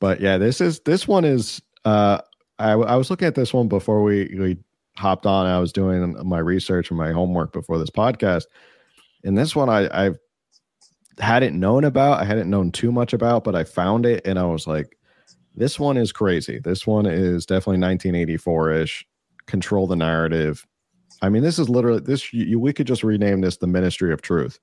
but 0.01 0.21
yeah, 0.21 0.39
this 0.39 0.61
is 0.61 0.81
this 0.81 1.07
one 1.09 1.25
is. 1.25 1.63
Uh, 1.85 2.19
I, 2.59 2.73
I 2.73 2.97
was 2.97 3.11
looking 3.11 3.29
at 3.29 3.35
this 3.35 3.53
one 3.53 3.69
before 3.69 4.03
we 4.03 4.35
we 4.39 4.59
hopped 4.99 5.27
on. 5.27 5.47
I 5.47 5.59
was 5.59 5.73
doing 5.73 6.17
my 6.27 6.39
research 6.39 6.91
and 6.91 6.99
my 6.99 7.13
homework 7.13 7.53
before 7.53 7.79
this 7.79 7.91
podcast, 7.91 8.45
and 9.25 9.37
this 9.37 9.55
one 9.55 9.69
I 9.69 10.09
I 10.09 10.11
hadn't 11.19 11.59
known 11.59 11.85
about. 11.85 12.21
I 12.21 12.25
hadn't 12.25 12.51
known 12.51 12.73
too 12.73 12.93
much 12.93 13.13
about, 13.13 13.45
but 13.45 13.55
I 13.55 13.65
found 13.65 14.05
it 14.07 14.27
and 14.27 14.39
I 14.39 14.45
was 14.45 14.67
like, 14.67 14.99
this 15.55 15.81
one 15.81 15.97
is 15.97 16.13
crazy. 16.13 16.59
This 16.59 16.87
one 16.87 17.07
is 17.07 17.47
definitely 17.47 17.81
1984 17.81 18.73
ish. 18.73 19.07
Control 19.47 19.87
the 19.87 19.97
narrative. 19.97 20.67
I 21.23 21.31
mean, 21.31 21.43
this 21.43 21.59
is 21.59 21.69
literally 21.69 22.01
this. 22.01 22.33
You, 22.33 22.59
we 22.61 22.73
could 22.73 22.87
just 22.87 23.03
rename 23.03 23.41
this 23.41 23.57
the 23.57 23.67
Ministry 23.67 24.13
of 24.13 24.21
Truth, 24.21 24.59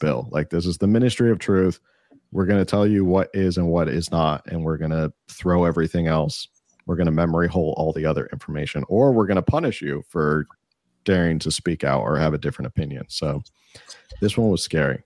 Bill. 0.00 0.28
Like 0.30 0.50
this 0.50 0.66
is 0.66 0.78
the 0.78 0.86
Ministry 0.86 1.30
of 1.30 1.38
Truth 1.38 1.80
we're 2.32 2.46
going 2.46 2.60
to 2.60 2.64
tell 2.64 2.86
you 2.86 3.04
what 3.04 3.30
is 3.34 3.56
and 3.56 3.68
what 3.68 3.88
is 3.88 4.10
not, 4.10 4.46
and 4.46 4.62
we're 4.62 4.76
going 4.76 4.90
to 4.90 5.12
throw 5.28 5.64
everything 5.64 6.06
else. 6.06 6.48
We're 6.86 6.96
going 6.96 7.06
to 7.06 7.12
memory 7.12 7.48
hole 7.48 7.74
all 7.76 7.92
the 7.92 8.06
other 8.06 8.26
information, 8.32 8.84
or 8.88 9.12
we're 9.12 9.26
going 9.26 9.36
to 9.36 9.42
punish 9.42 9.82
you 9.82 10.04
for 10.08 10.46
daring 11.04 11.38
to 11.40 11.50
speak 11.50 11.84
out 11.84 12.00
or 12.00 12.16
have 12.16 12.34
a 12.34 12.38
different 12.38 12.66
opinion. 12.66 13.04
So 13.08 13.42
this 14.20 14.36
one 14.36 14.50
was 14.50 14.62
scary. 14.62 15.02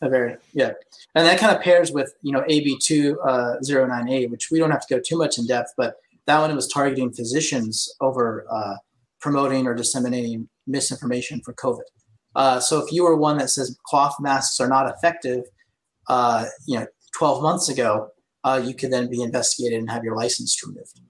Very 0.00 0.36
yeah, 0.52 0.72
and 1.14 1.24
that 1.24 1.38
kind 1.38 1.54
of 1.54 1.62
pairs 1.62 1.92
with 1.92 2.12
you 2.22 2.32
know 2.32 2.42
AB 2.48 2.78
two 2.80 3.20
uh, 3.20 3.62
zero 3.62 3.86
nine 3.86 4.08
eight, 4.08 4.30
which 4.32 4.50
we 4.50 4.58
don't 4.58 4.72
have 4.72 4.84
to 4.84 4.94
go 4.94 5.00
too 5.00 5.16
much 5.16 5.38
in 5.38 5.46
depth, 5.46 5.74
but 5.76 5.94
that 6.26 6.40
one 6.40 6.54
was 6.56 6.66
targeting 6.66 7.12
physicians 7.12 7.88
over 8.00 8.44
uh, 8.50 8.74
promoting 9.20 9.66
or 9.66 9.74
disseminating 9.74 10.48
misinformation 10.66 11.40
for 11.40 11.54
COVID. 11.54 11.82
Uh, 12.34 12.58
so 12.58 12.84
if 12.84 12.92
you 12.92 13.04
were 13.04 13.16
one 13.16 13.38
that 13.38 13.50
says 13.50 13.78
cloth 13.86 14.16
masks 14.20 14.58
are 14.58 14.68
not 14.68 14.88
effective, 14.88 15.44
uh, 16.08 16.46
you 16.66 16.78
know, 16.78 16.86
12 17.14 17.42
months 17.42 17.68
ago, 17.68 18.08
uh, 18.44 18.60
you 18.64 18.74
could 18.74 18.90
then 18.90 19.08
be 19.08 19.22
investigated 19.22 19.78
and 19.78 19.90
have 19.90 20.02
your 20.02 20.16
license 20.16 20.60
removed. 20.66 21.00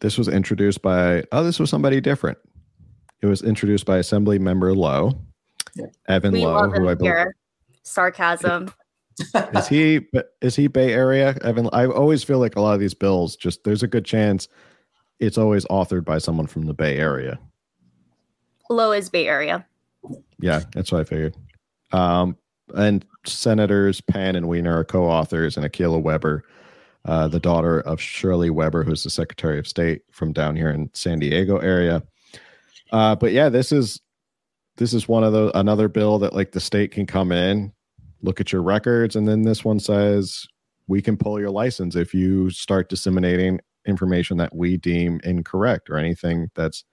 This 0.00 0.18
was 0.18 0.28
introduced 0.28 0.82
by, 0.82 1.24
oh, 1.32 1.42
this 1.42 1.58
was 1.58 1.70
somebody 1.70 2.00
different. 2.00 2.38
It 3.22 3.26
was 3.26 3.42
introduced 3.42 3.86
by 3.86 3.98
Assembly 3.98 4.38
Member 4.38 4.74
Low, 4.74 5.12
yeah. 5.74 5.86
Evan 6.08 6.32
we 6.32 6.44
Low, 6.44 6.68
who 6.70 6.88
I 6.88 6.94
believe. 6.94 7.26
Sarcasm. 7.82 8.70
is 9.34 9.66
he 9.66 10.00
is 10.42 10.56
he 10.56 10.66
Bay 10.66 10.92
Area? 10.92 11.36
Evan, 11.42 11.70
I 11.72 11.86
always 11.86 12.22
feel 12.22 12.38
like 12.38 12.56
a 12.56 12.60
lot 12.60 12.74
of 12.74 12.80
these 12.80 12.92
bills 12.92 13.34
just 13.34 13.64
there's 13.64 13.82
a 13.82 13.86
good 13.86 14.04
chance 14.04 14.48
it's 15.20 15.38
always 15.38 15.64
authored 15.66 16.04
by 16.04 16.18
someone 16.18 16.46
from 16.46 16.66
the 16.66 16.74
Bay 16.74 16.98
Area. 16.98 17.38
Low 18.68 18.92
is 18.92 19.08
Bay 19.08 19.26
Area. 19.26 19.66
Yeah, 20.38 20.60
that's 20.72 20.92
what 20.92 21.00
I 21.00 21.04
figured. 21.04 21.36
Um, 21.92 22.36
and 22.74 23.04
Senators 23.24 24.00
Pan 24.00 24.36
and 24.36 24.48
Wiener 24.48 24.78
are 24.78 24.84
co-authors, 24.84 25.56
and 25.56 25.64
Akilah 25.64 26.02
Weber, 26.02 26.44
uh, 27.06 27.28
the 27.28 27.40
daughter 27.40 27.80
of 27.80 28.00
Shirley 28.00 28.50
Weber, 28.50 28.82
who's 28.82 29.04
the 29.04 29.10
Secretary 29.10 29.58
of 29.58 29.66
State 29.66 30.02
from 30.10 30.32
down 30.32 30.56
here 30.56 30.70
in 30.70 30.90
San 30.92 31.20
Diego 31.20 31.58
area. 31.58 32.02
Uh, 32.92 33.14
but 33.14 33.32
yeah, 33.32 33.48
this 33.48 33.72
is 33.72 34.00
this 34.76 34.92
is 34.92 35.08
one 35.08 35.24
of 35.24 35.32
the 35.32 35.56
another 35.58 35.88
bill 35.88 36.18
that 36.18 36.34
like 36.34 36.52
the 36.52 36.60
state 36.60 36.90
can 36.90 37.06
come 37.06 37.32
in, 37.32 37.72
look 38.22 38.40
at 38.40 38.52
your 38.52 38.62
records, 38.62 39.16
and 39.16 39.26
then 39.26 39.42
this 39.42 39.64
one 39.64 39.78
says 39.78 40.46
we 40.88 41.00
can 41.00 41.16
pull 41.16 41.40
your 41.40 41.50
license 41.50 41.96
if 41.96 42.12
you 42.12 42.50
start 42.50 42.88
disseminating 42.88 43.60
information 43.86 44.36
that 44.36 44.54
we 44.54 44.76
deem 44.76 45.20
incorrect 45.24 45.88
or 45.88 45.96
anything 45.96 46.50
that's 46.54 46.84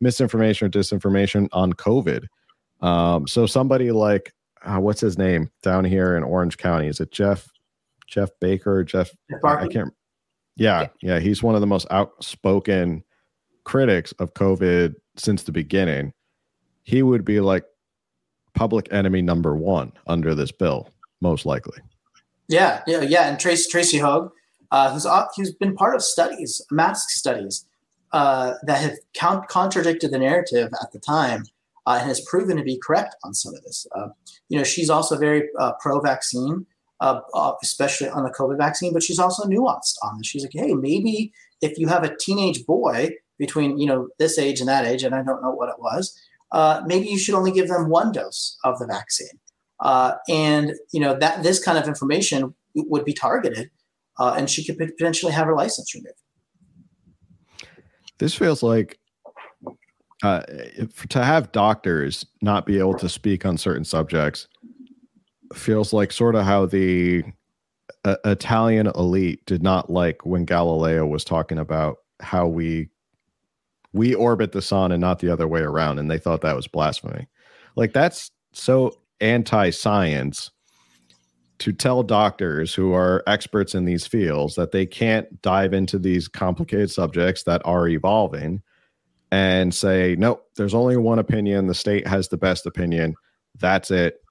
misinformation 0.00 0.66
or 0.66 0.70
disinformation 0.70 1.48
on 1.52 1.72
COVID. 1.74 2.24
Um, 2.80 3.26
so 3.26 3.44
somebody 3.44 3.92
like 3.92 4.32
uh, 4.62 4.78
what's 4.78 5.00
his 5.00 5.18
name 5.18 5.50
down 5.62 5.84
here 5.84 6.16
in 6.16 6.22
Orange 6.22 6.56
County? 6.56 6.86
Is 6.86 7.00
it 7.00 7.12
Jeff 7.12 7.50
Jeff 8.10 8.30
Barke? 8.40 8.86
Jeff, 8.86 9.10
I 9.44 9.68
can't. 9.68 9.94
Yeah, 10.56 10.88
yeah, 11.00 11.20
he's 11.20 11.42
one 11.42 11.54
of 11.54 11.60
the 11.60 11.66
most 11.66 11.86
outspoken 11.90 13.02
critics 13.64 14.12
of 14.12 14.34
COVID 14.34 14.94
since 15.16 15.44
the 15.44 15.52
beginning. 15.52 16.12
He 16.82 17.02
would 17.02 17.24
be 17.24 17.40
like 17.40 17.64
public 18.54 18.92
enemy 18.92 19.22
number 19.22 19.54
one 19.54 19.92
under 20.06 20.34
this 20.34 20.52
bill, 20.52 20.90
most 21.20 21.46
likely. 21.46 21.78
Yeah, 22.48 22.82
yeah, 22.86 23.02
yeah. 23.02 23.28
And 23.28 23.38
Tracy 23.38 23.70
Tracy 23.70 23.98
Høeg, 23.98 24.30
uh, 24.70 24.92
who's 24.92 25.06
who's 25.36 25.54
been 25.54 25.74
part 25.74 25.94
of 25.94 26.02
studies, 26.02 26.60
mask 26.70 27.10
studies, 27.10 27.64
uh, 28.12 28.54
that 28.64 28.80
have 28.80 28.98
count, 29.14 29.48
contradicted 29.48 30.10
the 30.10 30.18
narrative 30.18 30.70
at 30.82 30.92
the 30.92 30.98
time 30.98 31.44
uh, 31.86 31.98
and 32.00 32.08
has 32.08 32.20
proven 32.22 32.56
to 32.56 32.62
be 32.64 32.78
correct 32.84 33.14
on 33.24 33.34
some 33.34 33.54
of 33.54 33.62
this. 33.62 33.86
Uh, 33.94 34.08
you 34.48 34.58
know, 34.58 34.64
she's 34.64 34.90
also 34.90 35.16
very 35.16 35.48
uh, 35.58 35.72
pro-vaccine, 35.80 36.66
uh, 37.00 37.20
uh, 37.34 37.52
especially 37.62 38.08
on 38.08 38.24
the 38.24 38.30
COVID 38.30 38.58
vaccine, 38.58 38.92
but 38.92 39.02
she's 39.02 39.18
also 39.18 39.44
nuanced 39.44 39.96
on 40.02 40.18
this. 40.18 40.26
She's 40.26 40.42
like, 40.42 40.52
hey, 40.52 40.74
maybe 40.74 41.32
if 41.60 41.78
you 41.78 41.88
have 41.88 42.04
a 42.04 42.14
teenage 42.16 42.66
boy 42.66 43.10
between 43.38 43.78
you 43.78 43.86
know 43.86 44.08
this 44.18 44.38
age 44.38 44.60
and 44.60 44.68
that 44.68 44.84
age, 44.84 45.02
and 45.02 45.14
I 45.14 45.22
don't 45.22 45.42
know 45.42 45.50
what 45.50 45.68
it 45.70 45.78
was, 45.78 46.18
uh, 46.52 46.82
maybe 46.86 47.08
you 47.08 47.18
should 47.18 47.34
only 47.34 47.52
give 47.52 47.68
them 47.68 47.88
one 47.88 48.12
dose 48.12 48.58
of 48.64 48.78
the 48.78 48.86
vaccine. 48.86 49.38
and 50.28 50.74
you 50.92 51.00
know 51.00 51.18
that 51.18 51.42
this 51.42 51.62
kind 51.62 51.78
of 51.78 51.88
information 51.88 52.54
would 52.74 53.04
be 53.04 53.14
targeted, 53.14 53.70
and 54.18 54.50
she 54.50 54.64
could 54.64 54.78
potentially 54.78 55.32
have 55.32 55.46
her 55.46 55.54
license 55.54 55.94
removed. 55.94 56.20
This 58.18 58.34
feels 58.34 58.62
like 58.62 58.98
uh, 60.22 60.42
to 61.08 61.24
have 61.24 61.50
doctors 61.52 62.26
not 62.42 62.66
be 62.66 62.78
able 62.78 62.94
to 62.98 63.08
speak 63.08 63.46
on 63.46 63.56
certain 63.56 63.84
subjects 63.84 64.46
feels 65.54 65.92
like 65.92 66.12
sort 66.12 66.34
of 66.34 66.44
how 66.44 66.66
the 66.66 67.24
uh, 68.04 68.16
Italian 68.24 68.86
elite 68.88 69.44
did 69.46 69.62
not 69.62 69.90
like 69.90 70.24
when 70.24 70.44
Galileo 70.44 71.06
was 71.06 71.24
talking 71.24 71.58
about 71.58 71.98
how 72.20 72.46
we 72.46 72.88
we 73.92 74.14
orbit 74.14 74.52
the 74.52 74.62
sun 74.62 74.92
and 74.92 75.00
not 75.00 75.18
the 75.18 75.28
other 75.30 75.48
way 75.48 75.60
around 75.60 75.98
and 75.98 76.10
they 76.10 76.18
thought 76.18 76.42
that 76.42 76.54
was 76.54 76.68
blasphemy. 76.68 77.26
Like 77.74 77.92
that's 77.92 78.30
so 78.52 78.96
anti-science 79.20 80.50
to 81.58 81.72
tell 81.72 82.02
doctors 82.02 82.72
who 82.72 82.94
are 82.94 83.22
experts 83.26 83.74
in 83.74 83.84
these 83.84 84.06
fields 84.06 84.54
that 84.54 84.70
they 84.70 84.86
can't 84.86 85.42
dive 85.42 85.74
into 85.74 85.98
these 85.98 86.28
complicated 86.28 86.90
subjects 86.90 87.42
that 87.42 87.60
are 87.64 87.88
evolving 87.88 88.62
and 89.30 89.74
say, 89.74 90.16
nope, 90.18 90.48
there's 90.56 90.74
only 90.74 90.96
one 90.96 91.18
opinion. 91.18 91.66
The 91.66 91.74
state 91.74 92.06
has 92.06 92.28
the 92.28 92.38
best 92.38 92.64
opinion. 92.64 93.14
That's 93.58 93.90
it. 93.90 94.22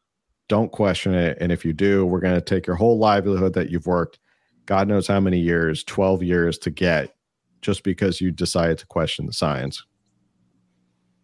Don't 0.50 0.72
question 0.72 1.14
it. 1.14 1.38
And 1.40 1.52
if 1.52 1.64
you 1.64 1.72
do, 1.72 2.06
we're 2.06 2.20
going 2.20 2.36
to 2.36 2.42
take 2.42 2.68
your 2.68 2.76
whole 2.76 2.98
livelihood 2.98 3.54
that 3.54 3.70
you've 3.70 3.88
worked, 3.88 4.20
God 4.66 4.88
knows 4.88 5.08
how 5.08 5.20
many 5.20 5.40
years, 5.40 5.84
12 5.84 6.22
years 6.22 6.58
to 6.60 6.70
get, 6.70 7.16
just 7.62 7.84
because 7.84 8.20
you 8.20 8.32
decided 8.32 8.78
to 8.80 8.86
question 8.88 9.26
the 9.26 9.34
science. 9.34 9.84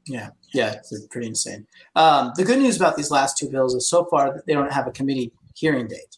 Yeah, 0.07 0.29
yeah, 0.53 0.73
it's 0.73 1.07
pretty 1.11 1.27
insane. 1.27 1.65
Um, 1.95 2.31
the 2.35 2.43
good 2.43 2.59
news 2.59 2.77
about 2.77 2.95
these 2.95 3.11
last 3.11 3.37
two 3.37 3.49
bills 3.49 3.73
is 3.73 3.89
so 3.89 4.05
far 4.05 4.33
that 4.33 4.45
they 4.45 4.53
don't 4.53 4.71
have 4.71 4.87
a 4.87 4.91
committee 4.91 5.31
hearing 5.55 5.87
date. 5.87 6.17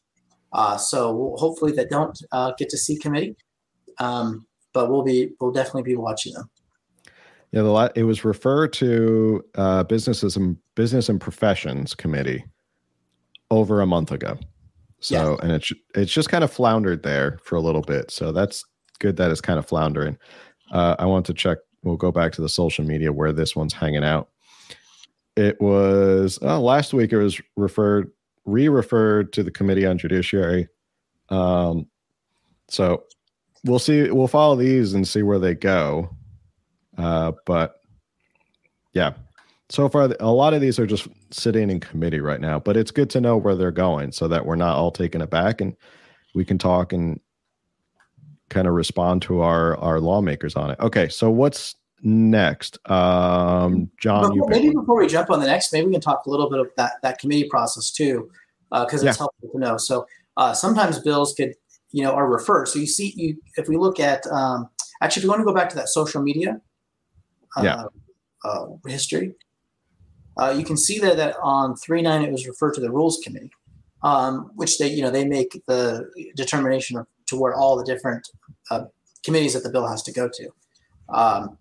Uh, 0.53 0.77
so 0.77 1.13
we'll, 1.13 1.37
hopefully 1.37 1.71
they 1.71 1.85
don't 1.85 2.17
uh, 2.31 2.51
get 2.57 2.69
to 2.69 2.77
see 2.77 2.97
committee, 2.97 3.35
um, 3.99 4.45
but 4.73 4.89
we'll 4.89 5.03
be 5.03 5.31
we'll 5.39 5.51
definitely 5.51 5.83
be 5.83 5.95
watching 5.95 6.33
them. 6.33 6.49
Yeah, 7.51 7.61
the 7.61 7.91
it 7.95 8.03
was 8.03 8.25
referred 8.25 8.73
to 8.73 9.43
uh, 9.55 9.83
businesses 9.83 10.35
and 10.35 10.57
business 10.75 11.09
and 11.09 11.19
professions 11.19 11.93
committee 11.93 12.43
over 13.51 13.81
a 13.81 13.85
month 13.85 14.11
ago. 14.11 14.37
So, 14.99 15.37
yeah. 15.39 15.45
and 15.45 15.51
it's 15.51 15.71
it's 15.95 16.11
just 16.11 16.29
kind 16.29 16.43
of 16.43 16.51
floundered 16.51 17.03
there 17.03 17.39
for 17.43 17.55
a 17.55 17.61
little 17.61 17.81
bit. 17.81 18.11
So 18.11 18.31
that's 18.31 18.65
good 18.99 19.17
that 19.17 19.31
it's 19.31 19.41
kind 19.41 19.59
of 19.59 19.67
floundering. 19.67 20.17
Uh, 20.71 20.95
I 20.97 21.05
want 21.05 21.25
to 21.27 21.33
check. 21.33 21.59
We'll 21.83 21.97
go 21.97 22.11
back 22.11 22.31
to 22.33 22.41
the 22.41 22.49
social 22.49 22.83
media 22.83 23.13
where 23.13 23.31
this 23.31 23.55
one's 23.55 23.73
hanging 23.73 24.03
out. 24.03 24.29
It 25.35 25.61
was 25.61 26.39
uh, 26.41 26.59
last 26.59 26.93
week. 26.93 27.13
It 27.13 27.17
was 27.17 27.39
referred 27.55 28.11
re-referred 28.45 29.33
to 29.33 29.43
the 29.43 29.51
Committee 29.51 29.85
on 29.85 29.97
Judiciary. 29.97 30.67
Um, 31.29 31.87
so 32.69 33.03
we'll 33.65 33.79
see. 33.79 34.09
We'll 34.09 34.27
follow 34.27 34.55
these 34.55 34.93
and 34.93 35.07
see 35.07 35.21
where 35.21 35.39
they 35.39 35.53
go. 35.53 36.09
Uh, 36.97 37.33
but 37.45 37.75
yeah, 38.93 39.13
so 39.69 39.89
far 39.89 40.13
a 40.19 40.31
lot 40.31 40.53
of 40.53 40.61
these 40.61 40.79
are 40.79 40.87
just 40.87 41.07
sitting 41.31 41.69
in 41.69 41.79
committee 41.79 42.21
right 42.21 42.39
now. 42.39 42.59
But 42.59 42.77
it's 42.77 42.91
good 42.91 43.09
to 43.11 43.21
know 43.21 43.37
where 43.37 43.55
they're 43.55 43.71
going 43.71 44.11
so 44.11 44.27
that 44.27 44.45
we're 44.45 44.55
not 44.55 44.77
all 44.77 44.91
taken 44.91 45.21
aback 45.21 45.61
and 45.61 45.75
we 46.33 46.45
can 46.45 46.57
talk 46.57 46.93
and 46.93 47.19
kind 48.49 48.67
of 48.67 48.73
respond 48.73 49.21
to 49.23 49.41
our 49.41 49.77
our 49.77 49.99
lawmakers 49.99 50.55
on 50.55 50.71
it. 50.71 50.79
Okay, 50.79 51.09
so 51.09 51.29
what's 51.29 51.75
next? 52.01 52.77
Um, 52.89 53.89
John, 53.99 54.33
before, 54.33 54.49
maybe 54.49 54.69
before 54.69 54.97
we 54.97 55.07
jump 55.07 55.29
on 55.29 55.39
the 55.39 55.47
next, 55.47 55.73
maybe 55.73 55.87
we 55.87 55.91
can 55.93 56.01
talk 56.01 56.25
a 56.25 56.29
little 56.29 56.49
bit 56.49 56.59
of 56.59 56.69
that 56.77 56.93
that 57.03 57.19
committee 57.19 57.49
process 57.49 57.91
too, 57.91 58.29
because 58.69 59.03
uh, 59.03 59.07
it's 59.07 59.17
yeah. 59.17 59.17
helpful 59.17 59.49
to 59.51 59.59
know. 59.59 59.77
So 59.77 60.05
uh, 60.37 60.53
sometimes 60.53 60.99
bills 60.99 61.33
could, 61.33 61.53
you 61.91 62.03
know, 62.03 62.11
are 62.11 62.29
referred. 62.29 62.67
So 62.67 62.79
you 62.79 62.87
see, 62.87 63.13
you 63.15 63.37
if 63.57 63.67
we 63.67 63.75
look 63.77 63.99
at 63.99 64.25
um, 64.27 64.69
actually, 65.01 65.21
if 65.21 65.23
you 65.25 65.29
want 65.29 65.41
to 65.41 65.45
go 65.45 65.53
back 65.53 65.69
to 65.69 65.75
that 65.75 65.89
social 65.89 66.21
media, 66.21 66.61
uh, 67.57 67.63
yeah. 67.63 67.83
Uh, 68.45 68.67
history, 68.85 69.33
uh, 70.39 70.53
you 70.57 70.63
can 70.63 70.77
see 70.77 70.99
there 70.99 71.15
that 71.15 71.35
on 71.41 71.75
three 71.75 72.01
nine 72.01 72.23
it 72.23 72.31
was 72.31 72.47
referred 72.47 72.73
to 72.75 72.81
the 72.81 72.91
rules 72.91 73.19
committee, 73.23 73.51
um, 74.03 74.51
which 74.55 74.77
they 74.77 74.87
you 74.87 75.01
know 75.01 75.11
they 75.11 75.25
make 75.25 75.61
the 75.67 76.09
determination 76.35 76.97
of 76.97 77.07
to 77.27 77.35
where 77.35 77.53
all 77.53 77.75
the 77.75 77.83
different 77.83 78.29
uh, 78.71 78.85
committees 79.23 79.53
that 79.53 79.63
the 79.63 79.69
bill 79.69 79.87
has 79.87 80.01
to 80.03 80.11
go 80.11 80.29
to. 80.29 80.49
Um, 81.09 81.57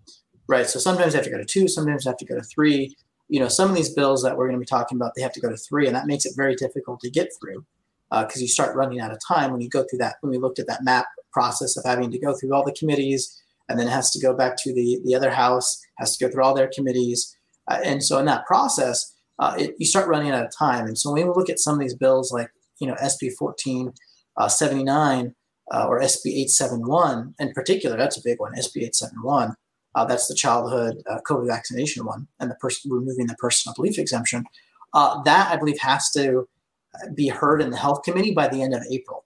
right. 0.47 0.67
So 0.67 0.79
sometimes 0.79 1.13
they 1.13 1.17
have 1.17 1.25
to 1.25 1.31
go 1.31 1.37
to 1.37 1.45
two, 1.45 1.67
sometimes 1.67 2.03
they 2.03 2.09
have 2.09 2.17
to 2.17 2.25
go 2.25 2.35
to 2.35 2.43
three. 2.43 2.95
You 3.29 3.41
know, 3.41 3.49
some 3.49 3.69
of 3.69 3.75
these 3.75 3.89
bills 3.89 4.23
that 4.23 4.37
we're 4.37 4.47
going 4.47 4.55
to 4.55 4.59
be 4.59 4.65
talking 4.65 4.97
about, 4.97 5.11
they 5.15 5.21
have 5.21 5.33
to 5.33 5.41
go 5.41 5.49
to 5.49 5.57
three, 5.57 5.85
and 5.87 5.95
that 5.95 6.07
makes 6.07 6.25
it 6.25 6.33
very 6.35 6.55
difficult 6.55 7.01
to 7.01 7.09
get 7.09 7.29
through 7.39 7.65
because 8.09 8.37
uh, 8.37 8.39
you 8.39 8.47
start 8.47 8.73
running 8.73 9.01
out 9.01 9.11
of 9.11 9.19
time 9.27 9.51
when 9.51 9.59
you 9.59 9.67
go 9.69 9.83
through 9.83 9.99
that. 9.99 10.15
When 10.21 10.31
we 10.31 10.37
looked 10.37 10.59
at 10.59 10.67
that 10.67 10.83
map 10.83 11.07
process 11.33 11.75
of 11.75 11.83
having 11.83 12.09
to 12.11 12.19
go 12.19 12.33
through 12.33 12.53
all 12.53 12.63
the 12.63 12.71
committees, 12.71 13.41
and 13.67 13.77
then 13.77 13.87
it 13.87 13.91
has 13.91 14.11
to 14.11 14.21
go 14.21 14.33
back 14.33 14.55
to 14.59 14.73
the 14.73 15.01
the 15.03 15.13
other 15.13 15.31
house, 15.31 15.81
has 15.97 16.15
to 16.15 16.25
go 16.25 16.31
through 16.31 16.43
all 16.43 16.55
their 16.55 16.71
committees, 16.73 17.35
and 17.69 18.03
so 18.03 18.17
in 18.17 18.25
that 18.25 18.45
process, 18.45 19.13
uh, 19.39 19.55
it, 19.57 19.75
you 19.77 19.85
start 19.85 20.07
running 20.07 20.31
out 20.31 20.45
of 20.45 20.51
time. 20.57 20.85
And 20.85 20.97
so 20.97 21.11
when 21.11 21.27
we 21.27 21.33
look 21.33 21.49
at 21.49 21.59
some 21.59 21.75
of 21.75 21.79
these 21.79 21.95
bills, 21.95 22.31
like 22.31 22.49
you 22.79 22.87
know 22.87 22.95
SB 22.95 23.31
1479 23.37 25.35
uh, 25.73 25.85
or 25.87 25.99
SB 25.99 26.27
871 26.27 27.35
in 27.39 27.51
particular, 27.53 27.97
that's 27.97 28.17
a 28.17 28.23
big 28.23 28.39
one. 28.39 28.53
SB 28.53 28.77
871, 28.77 29.53
uh, 29.95 30.05
that's 30.05 30.27
the 30.27 30.35
childhood 30.35 31.01
uh, 31.09 31.19
COVID 31.27 31.47
vaccination 31.47 32.05
one, 32.05 32.27
and 32.39 32.49
the 32.49 32.55
person 32.55 32.91
removing 32.91 33.27
the 33.27 33.35
personal 33.35 33.73
belief 33.75 33.99
exemption. 33.99 34.45
Uh, 34.93 35.21
that 35.23 35.51
I 35.51 35.57
believe 35.57 35.79
has 35.79 36.09
to 36.11 36.47
be 37.13 37.27
heard 37.27 37.61
in 37.61 37.69
the 37.69 37.77
health 37.77 38.03
committee 38.03 38.33
by 38.33 38.47
the 38.47 38.61
end 38.61 38.73
of 38.73 38.81
April. 38.89 39.25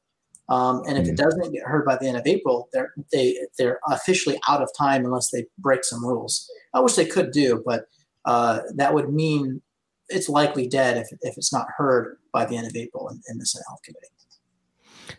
Um, 0.50 0.82
and 0.86 0.98
if 0.98 1.04
mm-hmm. 1.04 1.14
it 1.14 1.18
doesn't 1.18 1.54
get 1.54 1.64
heard 1.64 1.86
by 1.86 1.96
the 1.96 2.08
end 2.08 2.18
of 2.18 2.28
April, 2.28 2.68
they're 2.74 2.94
they 3.14 3.38
they're 3.58 3.80
officially 3.88 4.40
out 4.50 4.62
of 4.62 4.70
time 4.78 5.06
unless 5.06 5.30
they 5.32 5.46
break 5.58 5.86
some 5.86 6.06
rules. 6.06 6.50
I 6.74 6.82
wish 6.82 6.96
they 6.96 7.06
could 7.06 7.32
do, 7.32 7.64
but 7.66 7.86
uh, 8.26 8.60
that 8.76 8.94
would 8.94 9.14
mean 9.14 9.62
it's 10.10 10.30
likely 10.30 10.68
dead 10.68 10.98
if, 10.98 11.08
if 11.22 11.38
it's 11.38 11.54
not 11.54 11.68
heard 11.78 12.18
by 12.34 12.46
the 12.46 12.58
end 12.58 12.68
of 12.68 12.76
April 12.76 13.10
in, 13.10 13.22
in 13.30 13.38
the 13.38 13.46
Senate 13.46 13.66
Health 13.68 13.82
Committee. 13.84 14.08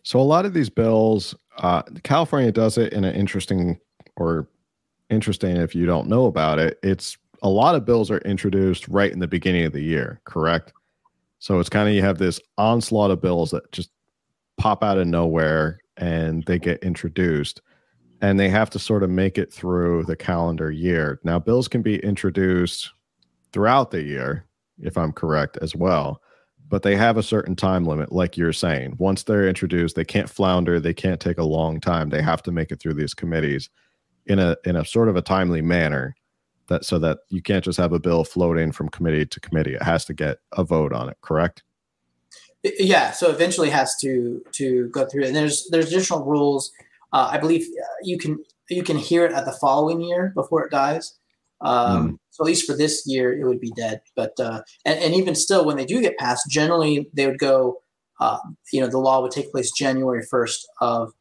So 0.03 0.19
a 0.19 0.23
lot 0.23 0.47
of 0.47 0.55
these 0.55 0.71
bills, 0.71 1.35
uh, 1.59 1.83
California 2.03 2.51
does 2.51 2.79
it 2.79 2.93
in 2.93 3.05
an 3.05 3.15
interesting 3.15 3.79
or 4.17 4.49
interesting 5.11 5.57
if 5.57 5.75
you 5.75 5.87
don't 5.87 6.09
know 6.09 6.27
about 6.27 6.59
it. 6.59 6.79
It's 6.83 7.17
a 7.43 7.49
lot 7.49 7.75
of 7.75 7.85
bills 7.85 8.11
are 8.11 8.19
introduced 8.19 8.89
right 8.89 9.13
in 9.13 9.19
the 9.19 9.29
beginning 9.29 9.65
of 9.65 9.73
the 9.73 9.83
year, 9.83 10.21
correct? 10.25 10.73
So 11.39 11.59
it's 11.59 11.69
kind 11.69 11.89
of 11.89 11.95
you 11.95 12.03
have 12.03 12.19
this 12.19 12.41
onslaught 12.57 13.11
of 13.11 13.21
bills 13.21 13.51
that 13.51 13.71
just 13.73 13.91
pop 14.59 14.83
out 14.85 14.99
of 14.99 15.07
nowhere 15.07 15.81
and 15.97 16.45
they 16.45 16.59
get 16.59 16.83
introduced 16.83 17.61
and 18.23 18.39
they 18.39 18.49
have 18.49 18.71
to 18.71 18.79
sort 18.79 19.03
of 19.03 19.11
make 19.11 19.37
it 19.37 19.53
through 19.53 20.05
the 20.05 20.17
calendar 20.17 20.71
year. 20.71 21.21
Now, 21.25 21.41
bills 21.41 21.67
can 21.67 21.83
be 21.83 21.99
introduced 21.99 22.91
throughout 23.53 23.91
the 23.91 24.03
year, 24.03 24.47
if 24.81 24.97
I'm 24.97 25.13
correct 25.13 25.59
as 25.61 25.75
well, 25.75 26.23
but 26.69 26.85
they 26.85 26.97
have 26.97 27.17
a 27.17 27.23
certain 27.23 27.57
time 27.57 27.85
limit, 27.85 28.13
like 28.13 28.37
you're 28.37 28.53
saying. 28.53 28.95
Once 28.99 29.25
they're 29.25 29.49
introduced, 29.49 29.97
they 29.97 30.05
can't 30.05 30.31
flounder, 30.31 30.79
they 30.79 30.95
can't 30.95 31.21
take 31.21 31.39
a 31.39 31.45
long 31.45 31.81
time. 31.81 32.09
They 32.09 32.23
have 32.23 32.43
to 32.45 32.53
make 32.53 32.71
it 32.71 32.81
through 32.81 32.95
these 32.95 33.13
committees 33.13 33.69
in 34.27 34.39
a 34.39 34.57
in 34.65 34.77
a 34.77 34.85
sort 34.85 35.09
of 35.09 35.17
a 35.17 35.23
timely 35.23 35.61
manner 35.61 36.15
that 36.69 36.85
so 36.85 37.01
that 37.01 37.19
you 37.29 37.43
can't 37.43 37.65
just 37.65 37.77
have 37.77 37.93
a 37.93 37.99
bill 37.99 38.23
floating 38.23 38.71
from 38.71 38.89
committee 38.89 39.27
to 39.27 39.41
committee. 39.41 39.75
It 39.75 39.83
has 39.83 40.05
to 40.05 40.15
get 40.15 40.39
a 40.53 40.63
vote 40.63 40.93
on 40.93 41.09
it, 41.09 41.17
correct? 41.23 41.65
Yeah, 42.63 43.11
so 43.11 43.31
eventually 43.31 43.69
has 43.71 43.97
to 43.97 44.41
to 44.53 44.89
go 44.91 45.07
through 45.07 45.25
and 45.25 45.35
there's 45.35 45.69
there's 45.71 45.89
additional 45.89 46.25
rules 46.25 46.71
uh, 47.13 47.29
I 47.33 47.39
believe 47.39 47.63
uh, 47.63 47.87
you 48.03 48.19
can 48.19 48.43
you 48.71 48.83
can 48.83 48.97
hear 48.97 49.25
it 49.25 49.33
at 49.33 49.45
the 49.45 49.53
following 49.53 50.01
year 50.01 50.33
before 50.35 50.65
it 50.65 50.71
dies. 50.71 51.19
Um, 51.61 52.13
mm. 52.13 52.19
So 52.31 52.45
at 52.45 52.47
least 52.47 52.67
for 52.67 52.77
this 52.77 53.05
year, 53.07 53.39
it 53.39 53.45
would 53.45 53.61
be 53.61 53.73
dead. 53.77 54.01
But 54.17 54.33
uh, 54.41 54.63
and, 54.85 54.99
and, 54.99 55.15
even 55.15 55.35
still, 55.35 55.65
when 55.65 55.77
they 55.77 55.85
do 55.85 56.01
get 56.01 56.19
passed, 56.19 56.51
generally 56.51 57.09
they 57.13 57.27
would 57.27 57.39
go. 57.39 57.79
Uh, 58.21 58.39
you 58.73 58.81
know, 58.81 58.87
the 58.87 58.99
law 58.99 59.21
would 59.21 59.33
take 59.33 59.51
place 59.51 59.73
January 59.73 60.23
first 60.31 60.69
of 60.81 61.13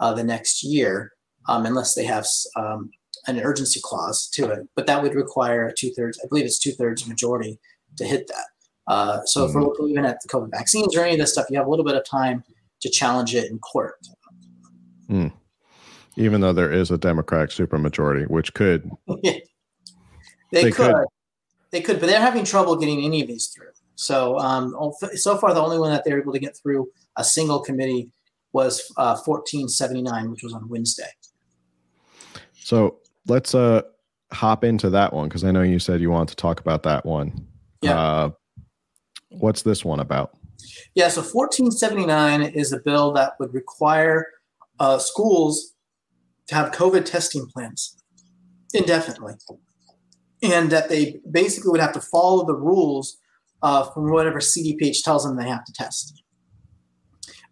uh, 0.00 0.12
the 0.12 0.24
next 0.24 0.64
year, 0.64 1.12
um, 1.48 1.64
unless 1.64 1.94
they 1.94 2.04
have 2.04 2.26
um, 2.56 2.90
an 3.28 3.40
urgency 3.40 3.80
clause 3.82 4.28
to 4.30 4.50
it. 4.50 4.68
But 4.74 4.86
that 4.86 5.02
would 5.02 5.14
require 5.14 5.66
a 5.66 5.74
two 5.74 5.92
thirds. 5.94 6.18
I 6.22 6.26
believe 6.26 6.44
it's 6.44 6.58
two 6.58 6.72
thirds 6.72 7.06
majority 7.06 7.60
to 7.96 8.04
hit 8.04 8.26
that. 8.28 8.46
Uh, 8.92 9.20
so 9.24 9.42
mm. 9.42 9.48
if 9.48 9.54
we're 9.54 9.60
hmm. 9.60 9.66
looking 9.66 9.88
even 9.90 10.04
at 10.04 10.20
the 10.22 10.28
COVID 10.28 10.50
vaccines 10.50 10.96
or 10.96 11.02
any 11.02 11.12
of 11.12 11.20
this 11.20 11.32
stuff, 11.32 11.46
you 11.50 11.58
have 11.58 11.66
a 11.66 11.70
little 11.70 11.84
bit 11.84 11.94
of 11.94 12.04
time 12.04 12.42
to 12.80 12.88
challenge 12.88 13.34
it 13.34 13.50
in 13.50 13.58
court. 13.58 13.94
Mm. 15.10 15.32
Even 16.16 16.40
though 16.40 16.52
there 16.52 16.72
is 16.72 16.90
a 16.90 16.98
Democratic 16.98 17.50
supermajority, 17.50 18.28
which 18.28 18.54
could 18.54 18.90
they, 19.22 19.42
they 20.52 20.70
could. 20.70 20.94
could. 20.94 21.06
they 21.70 21.80
could, 21.80 22.00
but 22.00 22.06
they're 22.06 22.20
having 22.20 22.44
trouble 22.44 22.76
getting 22.76 23.04
any 23.04 23.20
of 23.22 23.28
these 23.28 23.48
through. 23.48 23.70
So 23.94 24.38
um, 24.38 24.74
so 25.14 25.36
far, 25.36 25.54
the 25.54 25.60
only 25.60 25.78
one 25.78 25.90
that 25.90 26.04
they're 26.04 26.20
able 26.20 26.32
to 26.32 26.38
get 26.38 26.56
through 26.56 26.88
a 27.16 27.24
single 27.24 27.60
committee 27.60 28.10
was 28.52 28.80
uh, 28.96 29.16
1479, 29.24 30.30
which 30.30 30.42
was 30.42 30.54
on 30.54 30.68
Wednesday. 30.68 31.10
So 32.54 32.98
let's 33.26 33.54
uh, 33.54 33.82
hop 34.32 34.64
into 34.64 34.90
that 34.90 35.12
one 35.12 35.28
because 35.28 35.44
I 35.44 35.50
know 35.50 35.62
you 35.62 35.78
said 35.78 36.00
you 36.00 36.10
want 36.10 36.28
to 36.30 36.36
talk 36.36 36.60
about 36.60 36.82
that 36.84 37.04
one. 37.04 37.46
Yeah. 37.82 37.98
Uh, 37.98 38.30
what's 39.30 39.62
this 39.62 39.84
one 39.84 40.00
about? 40.00 40.36
Yeah, 40.94 41.08
so 41.08 41.20
1479 41.20 42.42
is 42.42 42.72
a 42.72 42.78
bill 42.78 43.12
that 43.12 43.34
would 43.38 43.54
require 43.54 44.26
uh, 44.80 44.98
schools 44.98 45.74
to 46.48 46.54
have 46.54 46.72
COVID 46.72 47.04
testing 47.04 47.46
plans 47.46 47.96
indefinitely, 48.74 49.34
and 50.42 50.70
that 50.70 50.88
they 50.88 51.16
basically 51.30 51.70
would 51.70 51.80
have 51.80 51.92
to 51.92 52.00
follow 52.00 52.46
the 52.46 52.54
rules 52.54 53.18
uh, 53.62 53.84
from 53.90 54.10
whatever 54.10 54.38
CDPH 54.38 55.02
tells 55.02 55.24
them 55.24 55.36
they 55.36 55.48
have 55.48 55.64
to 55.64 55.72
test. 55.72 56.22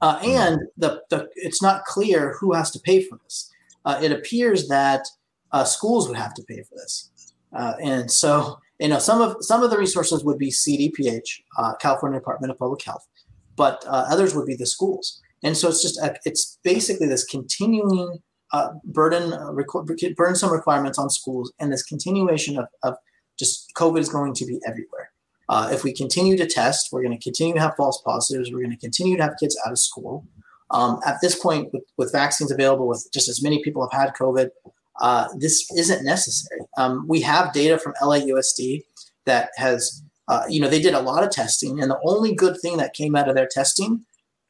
Uh, 0.03 0.19
and 0.23 0.61
the, 0.77 1.03
the, 1.11 1.29
it's 1.37 1.63
not 1.63 1.85
clear 1.85 2.37
who 2.39 2.53
has 2.53 2.71
to 2.71 2.81
pay 2.81 3.03
for 3.03 3.19
this. 3.25 3.51
Uh, 3.85 3.99
it 4.03 4.13
appears 4.13 4.69
that 4.69 5.07
uh, 5.53 5.65
schools 5.65 6.09
would 6.09 6.19
have 6.19 6.35
to 6.35 6.43
pay 6.43 6.63
for 6.63 6.75
this, 6.75 7.11
uh, 7.57 7.75
and 7.83 8.11
so 8.11 8.59
you 8.81 8.89
know 8.89 8.99
some 8.99 9.23
of 9.23 9.37
some 9.41 9.63
of 9.63 9.71
the 9.71 9.79
resources 9.79 10.25
would 10.25 10.39
be 10.39 10.51
CDPH, 10.51 11.41
uh, 11.57 11.75
California 11.77 12.19
Department 12.19 12.51
of 12.51 12.59
Public 12.59 12.83
Health, 12.83 13.07
but 13.55 13.83
others 13.87 14.35
would 14.35 14.45
be 14.45 14.57
the 14.57 14.67
schools. 14.67 15.23
And 15.43 15.57
so 15.57 15.69
it's 15.69 15.83
just 15.83 15.99
a, 16.01 16.17
it's 16.25 16.59
basically 16.65 17.07
this 17.07 17.25
continuing 17.25 18.19
uh, 18.53 18.69
burden 18.85 19.33
uh, 19.33 19.53
burdensome 20.17 20.53
requirements 20.53 20.99
on 20.99 21.11
schools 21.11 21.53
and 21.59 21.73
this 21.73 21.83
continuation 21.83 22.59
of, 22.59 22.67
of 22.83 22.95
just 23.39 23.73
COVID 23.77 23.99
is 23.99 24.09
going 24.09 24.35
to 24.35 24.47
be 24.47 24.61
everywhere. 24.67 25.11
Uh, 25.49 25.69
if 25.73 25.85
we 25.85 25.93
continue 25.93 26.37
to 26.37 26.47
test, 26.47 26.89
we're 26.91 27.03
going 27.03 27.17
to 27.17 27.23
continue 27.23 27.55
to 27.55 27.61
have 27.61 27.77
false 27.77 28.01
positives. 28.05 28.51
We're 28.51 28.61
going 28.61 28.73
to 28.73 28.77
continue 28.77 29.17
to 29.17 29.23
have 29.23 29.35
kids 29.39 29.57
out 29.65 29.73
of 29.73 29.79
school. 29.79 30.27
Um, 30.71 30.99
at 31.07 31.17
this 31.23 31.39
point, 31.39 31.73
with, 31.73 31.85
with, 31.97 32.11
vaccines 32.11 32.51
available, 32.51 32.89
with 32.89 33.09
just 33.13 33.29
as 33.29 33.41
many 33.43 33.63
people 33.63 33.89
have 33.89 34.01
had 34.01 34.15
COVID, 34.15 34.51
uh, 35.01 35.29
this 35.39 35.71
isn't 35.77 36.05
necessary. 36.05 36.63
Um, 36.77 37.07
we 37.07 37.21
have 37.21 37.53
data 37.53 37.79
from 37.79 37.95
LAUSD 38.03 38.83
that 39.27 39.51
has, 39.57 40.03
uh, 40.27 40.43
you 40.49 40.61
know, 40.61 40.69
they 40.69 40.81
did 40.81 40.95
a 40.95 41.01
lot 41.01 41.23
of 41.23 41.31
testing, 41.31 41.81
and 41.81 41.91
the 41.91 42.01
only 42.05 42.35
good 42.35 42.61
thing 42.61 42.79
that 42.79 42.95
came 42.95 43.15
out 43.15 43.29
of 43.29 43.37
their 43.37 43.49
testing 43.49 44.05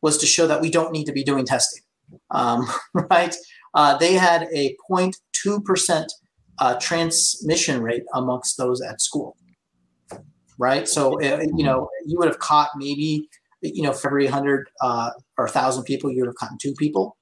was 0.06 0.18
to 0.18 0.24
show 0.24 0.46
that 0.46 0.60
we 0.60 0.70
don't 0.70 0.92
need 0.92 1.04
to 1.04 1.12
be 1.12 1.24
doing 1.24 1.44
testing, 1.44 1.82
um, 2.30 2.64
right? 3.10 3.34
Uh, 3.74 3.98
they 3.98 4.14
had 4.14 4.48
a 4.54 4.76
0.2% 4.88 6.06
uh, 6.60 6.78
transmission 6.80 7.82
rate 7.82 8.04
amongst 8.14 8.56
those 8.56 8.80
at 8.80 9.00
school, 9.00 9.36
right? 10.58 10.86
So, 10.86 11.20
uh, 11.20 11.42
you 11.56 11.64
know, 11.64 11.90
you 12.06 12.16
would 12.18 12.28
have 12.28 12.38
caught 12.38 12.70
maybe, 12.76 13.28
you 13.62 13.82
know, 13.82 13.92
for 13.92 14.06
every 14.06 14.28
hundred 14.28 14.68
uh, 14.80 15.10
or 15.36 15.48
thousand 15.48 15.82
people, 15.82 16.12
you 16.12 16.20
would 16.20 16.28
have 16.28 16.36
caught 16.36 16.60
two 16.60 16.74
people 16.74 17.16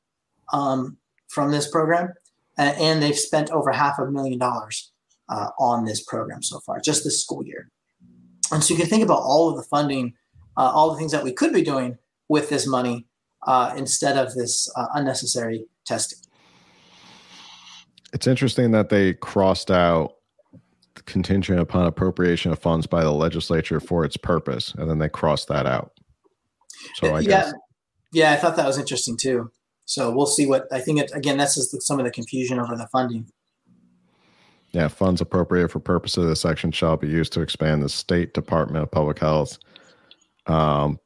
um, 0.52 0.98
from 1.28 1.52
this 1.52 1.66
program, 1.70 2.12
and, 2.58 3.02
they've 3.02 3.18
spent 3.18 3.50
over 3.50 3.72
half 3.72 3.98
a 3.98 4.10
million 4.10 4.38
dollars 4.38 4.92
uh, 5.30 5.48
on 5.58 5.86
this 5.86 6.04
program 6.04 6.42
so 6.42 6.60
far, 6.60 6.80
just 6.80 7.02
this 7.02 7.22
school 7.22 7.42
year. 7.46 7.70
And 8.52 8.62
so 8.62 8.74
you 8.74 8.78
can 8.78 8.90
think 8.90 9.02
about 9.02 9.22
all 9.22 9.48
of 9.48 9.56
the 9.56 9.64
funding, 9.64 10.12
all 10.54 10.92
the 10.92 10.98
things 10.98 11.12
that 11.12 11.24
we 11.24 11.32
could 11.32 11.54
be 11.54 11.62
doing 11.62 11.96
with 12.28 12.48
this 12.48 12.66
money 12.66 13.06
uh, 13.46 13.74
instead 13.76 14.16
of 14.16 14.34
this 14.34 14.70
uh, 14.76 14.86
unnecessary 14.94 15.66
testing. 15.86 16.18
It's 18.12 18.26
interesting 18.26 18.70
that 18.70 18.88
they 18.88 19.14
crossed 19.14 19.70
out 19.70 20.14
contingent 21.06 21.60
upon 21.60 21.86
appropriation 21.86 22.52
of 22.52 22.58
funds 22.58 22.86
by 22.86 23.02
the 23.02 23.12
legislature 23.12 23.80
for 23.80 24.04
its 24.04 24.16
purpose, 24.16 24.72
and 24.74 24.88
then 24.88 24.98
they 24.98 25.08
crossed 25.08 25.48
that 25.48 25.66
out. 25.66 25.92
So 26.94 27.14
I 27.14 27.20
yeah, 27.20 27.28
guess. 27.28 27.52
yeah, 28.12 28.32
I 28.32 28.36
thought 28.36 28.56
that 28.56 28.66
was 28.66 28.78
interesting 28.78 29.16
too. 29.16 29.50
So 29.84 30.14
we'll 30.14 30.26
see 30.26 30.46
what 30.46 30.66
I 30.72 30.80
think. 30.80 31.00
It, 31.00 31.10
again, 31.14 31.36
that's 31.36 31.56
just 31.56 31.82
some 31.82 31.98
of 31.98 32.04
the 32.04 32.10
confusion 32.10 32.58
over 32.58 32.76
the 32.76 32.86
funding. 32.88 33.26
Yeah, 34.72 34.88
funds 34.88 35.20
appropriated 35.20 35.70
for 35.70 35.78
purpose 35.78 36.16
of 36.16 36.26
this 36.26 36.40
section 36.40 36.72
shall 36.72 36.96
be 36.96 37.06
used 37.06 37.32
to 37.34 37.40
expand 37.40 37.82
the 37.82 37.88
state 37.88 38.34
Department 38.34 38.82
of 38.82 38.90
Public 38.90 39.18
Health. 39.18 39.58
Um, 40.46 40.98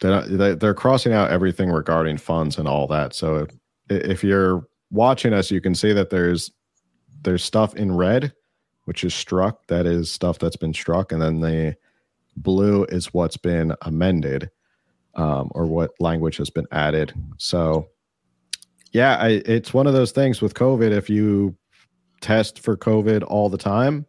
they're, 0.00 0.54
they're 0.54 0.74
crossing 0.74 1.12
out 1.12 1.30
everything 1.30 1.70
regarding 1.70 2.18
funds 2.18 2.58
and 2.58 2.68
all 2.68 2.86
that. 2.88 3.14
So 3.14 3.46
if 3.88 4.22
you're 4.22 4.66
watching 4.90 5.32
us, 5.32 5.50
you 5.50 5.60
can 5.60 5.74
see 5.74 5.92
that 5.92 6.10
there's 6.10 6.50
there's 7.22 7.42
stuff 7.42 7.74
in 7.74 7.96
red, 7.96 8.32
which 8.84 9.02
is 9.02 9.14
struck. 9.14 9.66
That 9.66 9.86
is 9.86 10.10
stuff 10.10 10.38
that's 10.38 10.56
been 10.56 10.74
struck, 10.74 11.12
and 11.12 11.20
then 11.20 11.40
the 11.40 11.76
blue 12.36 12.84
is 12.84 13.12
what's 13.14 13.36
been 13.36 13.74
amended, 13.82 14.50
um, 15.14 15.50
or 15.54 15.66
what 15.66 15.92
language 15.98 16.36
has 16.36 16.50
been 16.50 16.66
added. 16.72 17.12
So 17.38 17.88
yeah, 18.92 19.16
I, 19.16 19.42
it's 19.44 19.74
one 19.74 19.86
of 19.86 19.92
those 19.92 20.12
things 20.12 20.40
with 20.40 20.54
COVID. 20.54 20.90
If 20.90 21.10
you 21.10 21.56
test 22.20 22.60
for 22.60 22.76
COVID 22.76 23.24
all 23.26 23.48
the 23.48 23.58
time, 23.58 24.06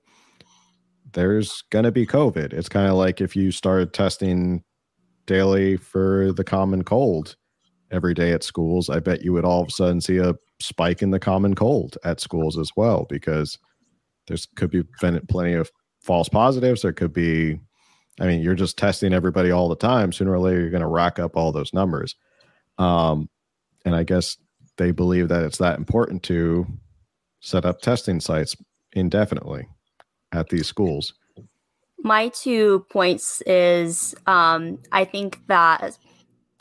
there's 1.13 1.63
going 1.71 1.85
to 1.85 1.91
be 1.91 2.05
COVID. 2.05 2.53
It's 2.53 2.69
kind 2.69 2.87
of 2.87 2.95
like 2.95 3.19
if 3.21 3.35
you 3.35 3.51
started 3.51 3.93
testing 3.93 4.63
daily 5.27 5.77
for 5.77 6.33
the 6.33 6.43
common 6.43 6.83
cold 6.83 7.35
every 7.91 8.13
day 8.13 8.31
at 8.31 8.43
schools, 8.43 8.89
I 8.89 8.99
bet 8.99 9.21
you 9.21 9.33
would 9.33 9.45
all 9.45 9.61
of 9.61 9.67
a 9.67 9.71
sudden 9.71 10.01
see 10.01 10.17
a 10.17 10.35
spike 10.59 11.01
in 11.01 11.11
the 11.11 11.19
common 11.19 11.53
cold 11.53 11.97
at 12.03 12.19
schools 12.19 12.57
as 12.57 12.71
well 12.75 13.05
because 13.09 13.59
there's 14.27 14.45
could 14.45 14.71
be 14.71 14.83
plenty 14.83 15.53
of 15.53 15.71
false 16.01 16.29
positives. 16.29 16.81
There 16.81 16.93
could 16.93 17.13
be, 17.13 17.59
I 18.19 18.25
mean, 18.25 18.41
you're 18.41 18.55
just 18.55 18.77
testing 18.77 19.13
everybody 19.13 19.51
all 19.51 19.69
the 19.69 19.75
time. 19.75 20.11
Sooner 20.11 20.33
or 20.33 20.39
later, 20.39 20.59
you're 20.59 20.69
going 20.69 20.81
to 20.81 20.87
rack 20.87 21.19
up 21.19 21.35
all 21.35 21.51
those 21.51 21.73
numbers. 21.73 22.15
Um, 22.77 23.29
and 23.85 23.95
I 23.95 24.03
guess 24.03 24.37
they 24.77 24.91
believe 24.91 25.29
that 25.29 25.43
it's 25.43 25.57
that 25.59 25.77
important 25.77 26.23
to 26.23 26.65
set 27.39 27.65
up 27.65 27.81
testing 27.81 28.19
sites 28.19 28.55
indefinitely 28.93 29.67
at 30.31 30.49
these 30.49 30.67
schools. 30.67 31.13
My 32.03 32.29
two 32.29 32.85
points 32.89 33.41
is 33.45 34.15
um, 34.27 34.79
I 34.91 35.03
think 35.05 35.41
that 35.47 35.97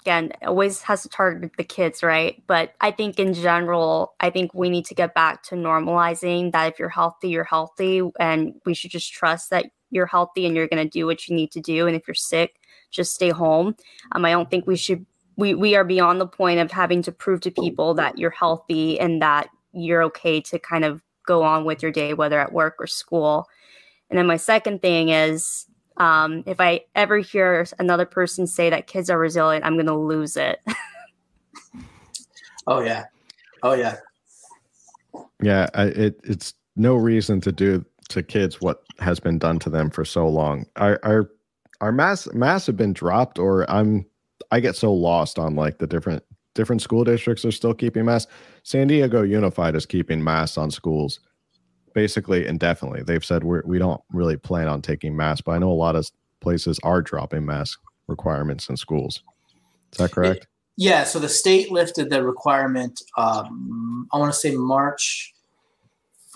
again 0.01 0.32
always 0.43 0.82
has 0.82 1.03
to 1.03 1.09
target 1.09 1.53
the 1.57 1.64
kids, 1.64 2.03
right? 2.03 2.43
But 2.47 2.74
I 2.80 2.91
think 2.91 3.18
in 3.18 3.34
general, 3.34 4.14
I 4.20 4.30
think 4.30 4.55
we 4.55 4.70
need 4.70 4.87
to 4.87 4.95
get 4.95 5.14
back 5.14 5.43
to 5.45 5.57
normalizing 5.57 6.53
that 6.53 6.72
if 6.72 6.78
you're 6.78 6.89
healthy, 6.89 7.28
you're 7.28 7.45
healthy, 7.45 8.03
and 8.18 8.55
we 8.64 8.74
should 8.74 8.93
just 8.93 9.12
trust 9.12 9.51
that 9.51 9.66
you're 9.91 10.07
healthy 10.07 10.47
and 10.47 10.57
you're 10.57 10.68
going 10.68 10.82
to 10.82 10.89
do 10.89 11.07
what 11.07 11.28
you 11.28 11.34
need 11.34 11.51
to 11.53 11.61
do. 11.61 11.87
And 11.87 11.97
if 11.97 12.07
you're 12.09 12.14
sick, 12.14 12.57
just 12.91 13.14
stay 13.14 13.30
home. 13.30 13.76
Um, 14.12 14.24
I 14.24 14.30
don't 14.30 14.51
think 14.51 14.66
we 14.66 14.76
should. 14.76 15.05
We, 15.37 15.55
we 15.55 15.76
are 15.76 15.84
beyond 15.84 16.20
the 16.20 16.26
point 16.26 16.61
of 16.61 16.70
having 16.70 17.03
to 17.03 17.12
prove 17.12 17.41
to 17.43 17.51
people 17.51 17.93
that 17.95 18.16
you're 18.16 18.30
healthy 18.30 18.99
and 18.99 19.20
that 19.20 19.49
you're 19.72 20.03
okay 20.05 20.41
to 20.41 20.59
kind 20.59 20.84
of 20.84 21.03
go 21.26 21.43
on 21.43 21.64
with 21.64 21.82
your 21.82 21.93
day, 21.93 22.14
whether 22.14 22.41
at 22.41 22.53
work 22.53 22.76
or 22.78 22.87
school. 22.87 23.47
And 24.11 24.18
then 24.18 24.26
my 24.26 24.36
second 24.36 24.82
thing 24.82 25.09
is 25.09 25.66
um, 25.96 26.42
if 26.46 26.61
I 26.61 26.82
ever 26.94 27.18
hear 27.18 27.66
another 27.78 28.07
person 28.07 28.46
say 28.46 28.70
that 28.70 28.86
kids 28.86 29.11
are 29.11 29.18
resilient, 29.18 29.64
I'm 29.64 29.74
going 29.74 29.86
to 29.86 29.96
lose 29.96 30.36
it. 30.36 30.61
oh, 32.66 32.80
yeah. 32.80 33.04
Oh, 33.62 33.72
yeah. 33.72 33.96
Yeah. 35.42 35.68
I, 35.74 35.84
it, 35.84 36.20
it's 36.24 36.54
no 36.76 36.94
reason 36.94 37.40
to 37.42 37.52
do 37.52 37.84
to 38.11 38.22
kids 38.22 38.61
what 38.61 38.82
has 39.00 39.18
been 39.18 39.38
done 39.38 39.59
to 39.61 39.70
them 39.70 39.90
for 39.90 40.04
so 40.04 40.28
long. 40.28 40.66
Our, 40.76 41.00
our, 41.02 41.30
our 41.80 41.92
mass 41.92 42.26
mass 42.32 42.66
have 42.66 42.76
been 42.76 42.92
dropped 42.92 43.38
or 43.38 43.68
I'm 43.70 44.07
I 44.50 44.61
get 44.61 44.76
so 44.76 44.92
lost 44.92 45.38
on 45.38 45.57
like 45.57 45.78
the 45.78 45.86
different 45.86 46.22
different 46.54 46.82
school 46.82 47.04
districts 47.04 47.44
are 47.44 47.52
still 47.52 47.74
keeping 47.74 48.04
mass. 48.04 48.26
San 48.62 48.86
Diego 48.86 49.22
Unified 49.22 49.74
is 49.74 49.86
keeping 49.86 50.22
mass 50.22 50.57
on 50.57 50.70
schools 50.70 51.20
basically 51.97 52.47
indefinitely. 52.47 53.03
They've 53.03 53.24
said 53.24 53.42
we're, 53.42 53.62
we 53.64 53.78
don't 53.78 54.03
really 54.12 54.36
plan 54.36 54.68
on 54.68 54.82
taking 54.82 55.16
masks, 55.16 55.40
but 55.40 55.53
I 55.53 55.59
know 55.59 55.70
a 55.70 55.72
lot 55.72 55.97
of 55.97 56.07
places 56.40 56.78
are 56.82 57.01
dropping 57.01 57.47
mask 57.47 57.80
requirements 58.07 58.68
in 58.68 58.76
schools. 58.76 59.22
Is 59.92 59.99
that 59.99 60.12
correct? 60.12 60.47
Yeah. 60.76 61.05
So 61.05 61.18
the 61.18 61.30
state 61.30 61.72
lifted 61.72 62.11
the 62.11 62.22
requirement. 62.22 63.01
Um, 63.16 64.09
I 64.12 64.18
want 64.18 64.30
to 64.30 64.38
say 64.38 64.55
March 64.55 65.32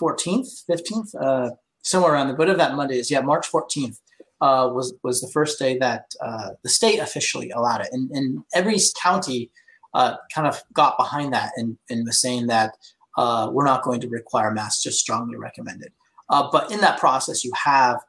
14th, 0.01 0.65
15th, 0.67 1.13
uh, 1.21 1.51
somewhere 1.83 2.13
around 2.13 2.29
the 2.29 2.33
but 2.33 2.49
of 2.49 2.57
that 2.57 2.73
Monday 2.73 2.97
is 2.97 3.11
yeah 3.11 3.21
March 3.21 3.49
14th. 3.49 3.99
Uh, 4.41 4.67
was 4.73 4.95
was 5.03 5.21
the 5.21 5.29
first 5.29 5.59
day 5.59 5.77
that 5.77 6.11
uh, 6.21 6.49
the 6.63 6.69
state 6.69 6.97
officially 6.97 7.51
allowed 7.51 7.81
it, 7.81 7.89
and, 7.91 8.09
and 8.09 8.43
every 8.55 8.77
county 8.99 9.51
uh, 9.93 10.15
kind 10.33 10.47
of 10.47 10.63
got 10.73 10.97
behind 10.97 11.31
that 11.33 11.51
and, 11.57 11.77
and 11.91 12.03
was 12.07 12.19
saying 12.19 12.47
that 12.47 12.75
uh, 13.17 13.49
we're 13.51 13.65
not 13.65 13.83
going 13.83 13.99
to 14.01 14.09
require 14.09 14.51
masks, 14.51 14.83
just 14.83 14.99
strongly 14.99 15.35
recommended. 15.35 15.91
Uh, 16.29 16.47
but 16.51 16.71
in 16.71 16.79
that 16.81 16.99
process, 16.99 17.43
you 17.43 17.51
have, 17.55 17.99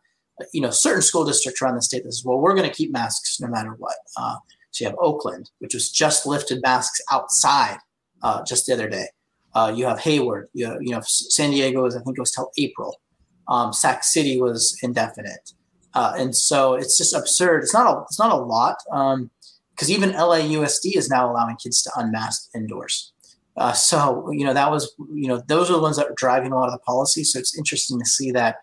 you 0.53 0.61
know, 0.61 0.71
certain 0.71 1.03
school 1.03 1.25
districts 1.25 1.61
around 1.61 1.75
the 1.75 1.83
state 1.83 2.05
that 2.05 2.13
says, 2.13 2.25
well, 2.25 2.39
we're 2.39 2.55
going 2.55 2.69
to 2.69 2.75
keep 2.75 2.93
masks 2.93 3.41
no 3.41 3.49
matter 3.49 3.75
what. 3.79 3.97
Uh, 4.17 4.37
so 4.71 4.85
you 4.85 4.91
have 4.91 4.99
Oakland, 5.01 5.51
which 5.59 5.75
was 5.75 5.91
just 5.91 6.27
lifted 6.27 6.63
masks 6.63 7.01
outside 7.11 7.79
uh, 8.23 8.43
just 8.45 8.67
the 8.67 8.73
other 8.73 8.89
day. 8.89 9.07
Uh, 9.55 9.73
you 9.75 9.85
have 9.85 10.01
Hayward. 10.01 10.49
You, 10.55 10.67
have, 10.67 10.79
you 10.81 10.93
know, 10.93 11.01
San 11.05 11.51
Diego 11.51 11.85
is, 11.85 11.97
I 11.97 12.01
think 12.01 12.17
it 12.17 12.21
was 12.21 12.31
till 12.31 12.51
April. 12.57 13.01
Um, 13.49 13.73
Sac 13.73 14.05
City 14.05 14.41
was 14.41 14.79
indefinite. 14.83 15.53
Uh, 15.95 16.15
and 16.17 16.35
so 16.35 16.75
it's 16.75 16.97
just 16.97 17.15
absurd. 17.15 17.63
It's 17.63 17.75
not 17.75 17.93
a, 17.93 18.01
it's 18.03 18.19
not 18.19 18.33
a 18.33 18.37
lot. 18.37 18.77
Um, 18.91 19.31
because 19.75 19.91
even 19.91 20.13
LAUSD 20.13 20.97
is 20.97 21.09
now 21.09 21.31
allowing 21.31 21.57
kids 21.57 21.83
to 21.83 21.91
unmask 21.97 22.49
indoors. 22.55 23.13
Uh, 23.57 23.73
so 23.73 24.31
you 24.31 24.45
know 24.45 24.55
that 24.55 24.71
was 24.71 24.95
you 25.13 25.29
know 25.29 25.43
those 25.47 25.69
are 25.71 25.75
the 25.75 25.83
ones 25.83 25.97
that 25.97 26.09
were 26.09 26.15
driving 26.17 26.53
a 26.53 26.57
lot 26.57 26.69
of 26.69 26.73
the 26.73 26.79
policy. 26.79 27.23
So 27.23 27.39
it's 27.39 27.57
interesting 27.57 27.99
to 27.99 28.07
see 28.07 28.31
that 28.33 28.57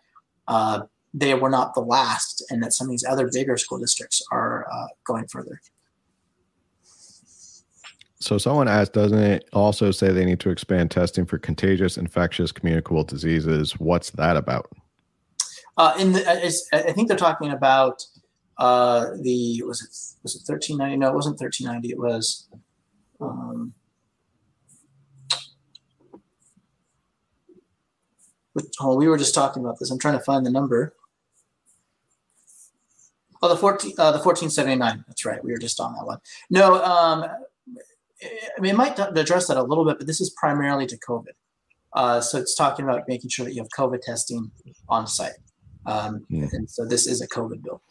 uh, 0.47 0.81
they 1.13 1.35
were 1.35 1.49
not 1.49 1.75
the 1.75 1.81
last, 1.81 2.43
and 2.49 2.63
that 2.63 2.73
some 2.73 2.87
of 2.87 2.91
these 2.91 3.05
other 3.07 3.29
bigger 3.31 3.57
school 3.57 3.77
districts 3.77 4.25
are 4.31 4.65
uh, 4.71 4.87
going 5.05 5.27
further. 5.27 5.61
So 8.21 8.37
someone 8.37 8.67
asked, 8.67 8.93
doesn't 8.93 9.17
it 9.17 9.47
also 9.53 9.91
say 9.91 10.11
they 10.11 10.25
need 10.25 10.41
to 10.41 10.49
expand 10.49 10.91
testing 10.91 11.25
for 11.25 11.37
contagious, 11.37 11.97
infectious, 11.97 12.51
communicable 12.51 13.03
diseases? 13.03 13.79
What's 13.79 14.09
that 14.11 14.35
about? 14.35 14.69
Uh, 15.77 15.93
in 15.97 16.11
the, 16.11 16.29
I 16.73 16.91
think 16.91 17.07
they're 17.07 17.15
talking 17.15 17.51
about 17.51 18.03
uh, 18.57 19.05
the 19.21 19.63
was 19.65 19.81
it 19.81 20.21
was 20.23 20.35
it 20.35 20.41
thirteen 20.45 20.77
ninety? 20.77 20.97
No, 20.97 21.09
it 21.09 21.15
wasn't 21.15 21.39
thirteen 21.39 21.67
ninety. 21.67 21.91
It 21.91 21.99
was. 21.99 22.47
Um, 23.21 23.73
oh, 28.79 28.95
we 28.95 29.07
were 29.07 29.17
just 29.17 29.33
talking 29.33 29.63
about 29.63 29.79
this. 29.79 29.91
I'm 29.91 29.99
trying 29.99 30.17
to 30.17 30.23
find 30.23 30.45
the 30.45 30.51
number. 30.51 30.93
Oh, 33.41 33.49
the 33.49 33.55
fourteen, 33.55 33.93
uh, 33.97 34.11
the 34.11 34.19
fourteen 34.19 34.49
seventy 34.49 34.75
nine. 34.75 35.03
That's 35.07 35.25
right. 35.25 35.43
We 35.43 35.51
were 35.51 35.57
just 35.57 35.79
on 35.79 35.93
that 35.93 36.05
one. 36.05 36.19
No, 36.49 36.83
um, 36.83 37.25
I 38.21 38.61
mean, 38.61 38.73
it 38.73 38.77
might 38.77 38.99
address 38.99 39.47
that 39.47 39.57
a 39.57 39.63
little 39.63 39.85
bit, 39.85 39.97
but 39.97 40.07
this 40.07 40.19
is 40.19 40.29
primarily 40.31 40.85
to 40.87 40.97
COVID. 40.97 41.33
Uh, 41.93 42.21
so 42.21 42.37
it's 42.37 42.53
talking 42.53 42.85
about 42.85 43.07
making 43.07 43.29
sure 43.29 43.45
that 43.45 43.53
you 43.53 43.61
have 43.61 43.69
COVID 43.77 44.01
testing 44.01 44.51
on 44.89 45.07
site. 45.07 45.33
Um, 45.85 46.25
yeah. 46.29 46.47
And 46.51 46.69
so 46.69 46.85
this 46.85 47.07
is 47.07 47.21
a 47.21 47.27
COVID 47.27 47.63
bill. 47.63 47.81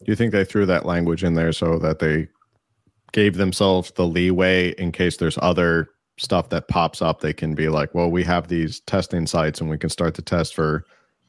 Do 0.00 0.06
you 0.06 0.16
think 0.16 0.32
they 0.32 0.44
threw 0.44 0.64
that 0.66 0.86
language 0.86 1.22
in 1.22 1.34
there 1.34 1.52
so 1.52 1.78
that 1.78 1.98
they 1.98 2.28
gave 3.12 3.36
themselves 3.36 3.90
the 3.92 4.06
leeway 4.06 4.70
in 4.72 4.92
case 4.92 5.16
there's 5.16 5.38
other 5.42 5.90
stuff 6.18 6.50
that 6.50 6.68
pops 6.68 7.00
up? 7.00 7.20
They 7.20 7.32
can 7.32 7.54
be 7.54 7.68
like, 7.68 7.94
well, 7.94 8.10
we 8.10 8.22
have 8.24 8.48
these 8.48 8.80
testing 8.80 9.26
sites 9.26 9.60
and 9.60 9.70
we 9.70 9.78
can 9.78 9.90
start 9.90 10.14
to 10.16 10.22
test 10.22 10.54
for 10.54 10.84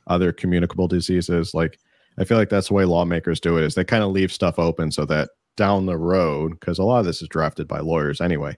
other 0.08 0.32
communicable 0.34 0.88
diseases. 0.88 1.54
Like, 1.54 1.80
I 2.18 2.26
feel 2.26 2.38
like 2.38 2.50
that's 2.50 2.68
the 2.68 2.74
way 2.74 2.86
lawmakers 2.86 3.40
do 3.40 3.58
it 3.58 3.64
is 3.64 3.76
they 3.76 3.84
kind 3.84 4.04
of 4.04 4.12
leave 4.12 4.32
stuff 4.32 4.60
open 4.60 4.92
so 4.92 5.06
that 5.06 5.30
down 5.56 5.86
the 5.86 5.98
road, 5.98 6.60
because 6.60 6.80
a 6.80 6.84
lot 6.84 7.00
of 7.00 7.06
this 7.06 7.22
is 7.22 7.28
drafted 7.28 7.68
by 7.68 7.80
lawyers 7.80 8.20
anyway, 8.20 8.58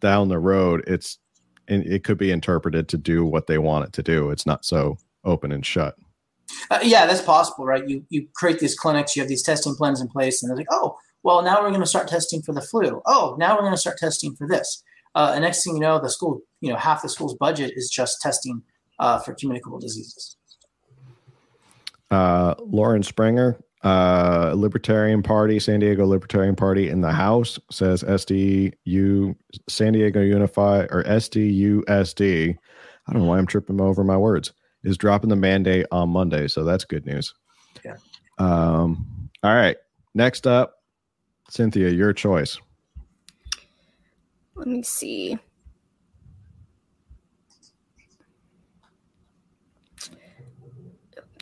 down 0.00 0.28
the 0.28 0.38
road, 0.38 0.84
it's 0.86 1.18
it 1.68 2.02
could 2.02 2.16
be 2.16 2.30
interpreted 2.30 2.88
to 2.88 2.96
do 2.96 3.24
what 3.24 3.46
they 3.46 3.58
want 3.58 3.84
it 3.84 3.92
to 3.92 4.02
do. 4.02 4.30
It's 4.30 4.46
not 4.46 4.64
so 4.64 4.96
open 5.24 5.52
and 5.52 5.64
shut. 5.64 5.96
Uh, 6.70 6.78
yeah, 6.82 7.06
that's 7.06 7.20
possible, 7.20 7.66
right? 7.66 7.86
You 7.86 8.04
you 8.08 8.26
create 8.34 8.58
these 8.58 8.74
clinics, 8.74 9.14
you 9.14 9.22
have 9.22 9.28
these 9.28 9.42
testing 9.42 9.74
plans 9.74 10.00
in 10.00 10.08
place, 10.08 10.42
and 10.42 10.48
they're 10.48 10.56
like, 10.56 10.66
oh, 10.70 10.96
Well, 11.22 11.42
now 11.42 11.60
we're 11.60 11.68
going 11.68 11.80
to 11.80 11.86
start 11.86 12.08
testing 12.08 12.42
for 12.42 12.54
the 12.54 12.62
flu. 12.62 13.02
Oh, 13.06 13.36
now 13.38 13.54
we're 13.54 13.62
going 13.62 13.74
to 13.74 13.78
start 13.78 13.98
testing 13.98 14.34
for 14.34 14.46
this. 14.46 14.82
Uh, 15.18 15.32
and 15.34 15.42
next 15.42 15.64
thing 15.64 15.74
you 15.74 15.80
know, 15.80 15.98
the 15.98 16.08
school, 16.08 16.40
you 16.60 16.70
know, 16.70 16.76
half 16.76 17.02
the 17.02 17.08
school's 17.08 17.34
budget 17.34 17.72
is 17.74 17.90
just 17.90 18.20
testing 18.20 18.62
uh, 19.00 19.18
for 19.18 19.34
communicable 19.34 19.80
diseases. 19.80 20.36
Uh, 22.12 22.54
Lauren 22.60 23.02
Springer, 23.02 23.58
uh, 23.82 24.52
Libertarian 24.54 25.24
Party, 25.24 25.58
San 25.58 25.80
Diego 25.80 26.06
Libertarian 26.06 26.54
Party 26.54 26.88
in 26.88 27.00
the 27.00 27.10
House 27.10 27.58
says 27.68 28.04
SDU, 28.04 29.34
San 29.68 29.92
Diego 29.92 30.20
Unify, 30.20 30.86
or 30.88 31.02
SDUSD. 31.02 32.56
I 33.08 33.12
don't 33.12 33.22
know 33.22 33.28
why 33.28 33.38
I'm 33.38 33.46
tripping 33.46 33.80
over 33.80 34.04
my 34.04 34.16
words. 34.16 34.52
Is 34.84 34.96
dropping 34.96 35.30
the 35.30 35.36
mandate 35.36 35.86
on 35.90 36.10
Monday, 36.10 36.46
so 36.46 36.62
that's 36.62 36.84
good 36.84 37.04
news. 37.04 37.34
Yeah. 37.84 37.96
Um. 38.38 39.28
All 39.42 39.52
right. 39.52 39.76
Next 40.14 40.46
up, 40.46 40.76
Cynthia, 41.50 41.88
your 41.88 42.12
choice. 42.12 42.60
Let 44.58 44.66
me 44.66 44.82
see. 44.82 45.38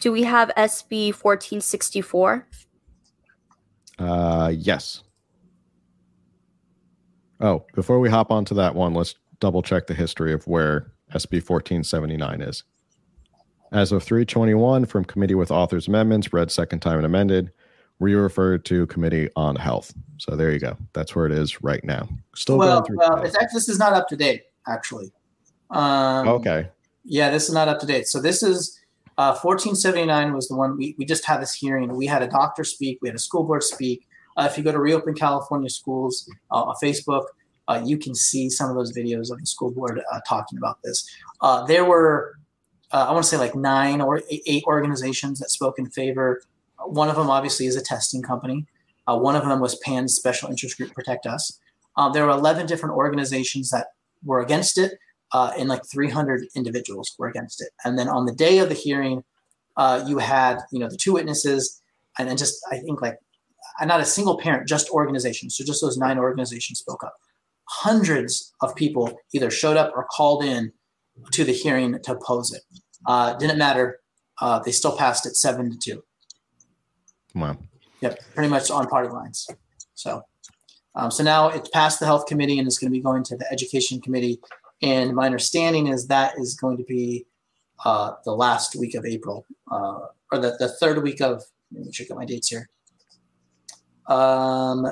Do 0.01 0.13
we 0.13 0.23
have 0.25 0.51
SB 0.57 1.15
1464? 1.15 2.47
Uh, 3.99 4.53
yes. 4.55 5.03
Oh, 7.41 7.65
before 7.75 7.99
we 8.01 8.11
hop 8.11 8.31
onto 8.31 8.55
that 8.55 8.75
one, 8.75 8.93
let's 8.93 9.15
double 9.41 9.63
check 9.63 9.87
the 9.87 9.95
history 9.95 10.35
of 10.35 10.47
where 10.47 10.93
SB 11.15 11.37
1479 11.37 12.43
is. 12.43 12.65
As 13.73 13.93
of 13.93 14.03
321 14.03 14.85
from 14.85 15.07
committee 15.07 15.35
with 15.35 15.51
authors 15.51 15.89
amendments, 15.89 16.35
read 16.35 16.51
second 16.51 16.81
time 16.81 16.99
and 16.99 17.07
amended, 17.07 17.51
we 17.99 18.15
referred 18.15 18.65
to 18.67 18.87
committee 18.87 19.29
on 19.37 19.57
health. 19.57 19.93
So 20.19 20.37
there 20.37 20.53
you 20.53 20.59
go. 20.59 20.77
That's 20.93 21.15
where 21.15 21.27
it 21.27 21.33
is 21.33 21.63
right 21.63 21.83
now. 21.85 22.09
Still 22.35 22.59
well, 22.59 22.81
going 22.81 22.87
through. 22.87 22.99
well 22.99 23.23
it's 23.23 23.35
actually, 23.37 23.59
this 23.59 23.69
is 23.69 23.79
not 23.79 23.93
up 23.93 24.09
to 24.09 24.17
date, 24.17 24.45
actually. 24.69 25.13
Um, 25.71 26.29
okay. 26.29 26.69
Yeah, 27.05 27.31
this 27.31 27.49
is 27.49 27.55
not 27.55 27.69
up 27.69 27.81
to 27.81 27.87
date. 27.87 28.09
So 28.09 28.21
this 28.21 28.43
is 28.43 28.79
uh, 29.19 29.33
1479 29.33 30.35
was 30.35 30.49
the 30.49 30.57
one 30.57 30.77
we, 30.77 30.95
we 30.99 31.05
just 31.05 31.25
had 31.25 31.41
this 31.41 31.55
hearing. 31.55 31.95
We 31.97 32.07
had 32.07 32.23
a 32.23 32.29
doctor 32.29 32.65
speak, 32.65 32.99
we 33.01 33.09
had 33.09 33.17
a 33.17 33.21
school 33.21 33.45
board 33.45 33.63
speak. 33.63 34.07
Uh, 34.37 34.47
if 34.51 34.59
you 34.59 34.65
go 34.65 34.73
to 34.73 34.79
Reopen 34.79 35.15
California 35.15 35.71
Schools 35.71 36.31
uh, 36.51 36.65
on 36.65 36.75
Facebook, 36.83 37.25
uh, 37.69 37.83
you 37.85 37.97
can 37.97 38.15
see 38.15 38.51
some 38.51 38.69
of 38.69 38.77
those 38.77 38.97
videos 38.97 39.33
of 39.33 39.41
the 39.41 39.47
school 39.47 39.71
board 39.71 40.01
uh, 40.13 40.21
talking 40.29 40.59
about 40.59 40.79
this. 40.85 41.09
Uh, 41.41 41.65
there 41.65 41.85
were, 41.85 42.35
I 42.93 43.11
want 43.13 43.25
to 43.25 43.29
say, 43.29 43.39
like 43.39 43.55
nine 43.55 44.01
or 44.01 44.23
eight 44.31 44.65
organizations 44.67 45.41
that 45.41 45.51
spoke 45.51 45.79
in 45.79 45.87
favor. 45.87 46.43
One 46.89 47.09
of 47.09 47.17
them, 47.17 47.31
obviously, 47.31 47.67
is 47.67 47.77
a 47.77 47.83
testing 47.83 48.23
company. 48.23 48.67
one 49.07 49.37
of 49.37 49.45
them 49.45 49.61
was 49.61 49.77
PAN's 49.77 50.15
Special 50.15 50.49
Interest 50.49 50.77
Group 50.77 50.93
Protect 50.93 51.27
Us. 51.27 51.59
there 52.13 52.25
were 52.25 52.31
11 52.31 52.67
different 52.67 52.95
organizations 52.95 53.71
that 53.71 53.89
were 54.25 54.41
against 54.41 54.79
it 54.79 54.99
uh, 55.33 55.53
and 55.59 55.69
like 55.69 55.83
300 55.91 56.47
individuals 56.55 57.15
were 57.19 57.29
against 57.29 57.61
it. 57.61 57.69
And 57.85 57.99
then 57.99 58.09
on 58.09 58.27
the 58.27 58.35
day 58.35 58.59
of 58.59 58.69
the 58.69 58.75
hearing, 58.75 59.23
uh, 59.77 60.05
you 60.07 60.19
had 60.19 60.61
you 60.73 60.79
know 60.79 60.89
the 60.89 60.97
two 60.97 61.13
witnesses, 61.13 61.83
and 62.19 62.29
then 62.29 62.37
just 62.37 62.59
I 62.71 62.79
think 62.79 63.03
like 63.03 63.19
not 63.85 64.01
a 64.01 64.07
single 64.07 64.39
parent, 64.39 64.67
just 64.67 64.89
organizations. 64.91 65.57
So 65.57 65.65
just 65.65 65.83
those 65.83 65.99
nine 65.99 66.19
organizations 66.19 66.79
spoke 66.79 67.05
up. 67.05 67.15
Hundreds 67.69 68.55
of 68.63 68.75
people 68.75 69.19
either 69.35 69.51
showed 69.51 69.77
up 69.77 69.93
or 69.95 70.05
called 70.05 70.45
in 70.45 70.73
to 71.33 71.45
the 71.45 71.53
hearing 71.53 71.99
to 72.03 72.13
oppose 72.13 72.53
it. 72.53 72.63
Uh, 73.07 73.35
didn't 73.35 73.59
matter. 73.59 74.01
Uh, 74.41 74.61
they 74.61 74.73
still 74.73 74.97
passed 74.97 75.27
it 75.27 75.37
seven 75.37 75.71
to 75.71 75.77
two. 75.77 76.03
Wow. 77.37 77.57
Yep, 78.01 78.19
pretty 78.35 78.49
much 78.49 78.71
on 78.71 78.89
party 78.89 79.09
lines. 79.09 79.47
So, 79.95 80.23
um, 80.97 81.13
so 81.13 81.23
now 81.23 81.49
it's 81.49 81.69
passed 81.69 82.01
the 82.01 82.07
health 82.07 82.27
committee 82.27 82.59
and 82.59 82.67
it's 82.67 82.79
going 82.79 82.91
to 82.91 82.97
be 82.97 83.03
going 83.03 83.23
to 83.25 83.37
the 83.37 83.51
education 83.53 84.01
committee 84.01 84.41
and 84.83 85.15
my 85.15 85.27
understanding 85.27 85.87
is 85.87 86.07
that 86.09 86.35
is 86.39 86.55
going 86.55 86.77
to 86.77 86.85
be 86.85 87.27
uh, 87.85 88.13
the 88.25 88.33
last 88.33 88.77
week 88.77 88.95
of 88.95 89.05
April, 89.05 89.47
uh, 89.71 89.99
or 90.33 90.39
the, 90.39 90.57
the 90.59 90.69
third 90.69 91.03
week 91.03 91.21
of, 91.21 91.43
let 91.73 91.85
me 91.85 91.91
check 91.91 92.11
out 92.11 92.17
my 92.17 92.25
dates 92.25 92.49
here. 92.49 92.69
Um, 94.09 94.87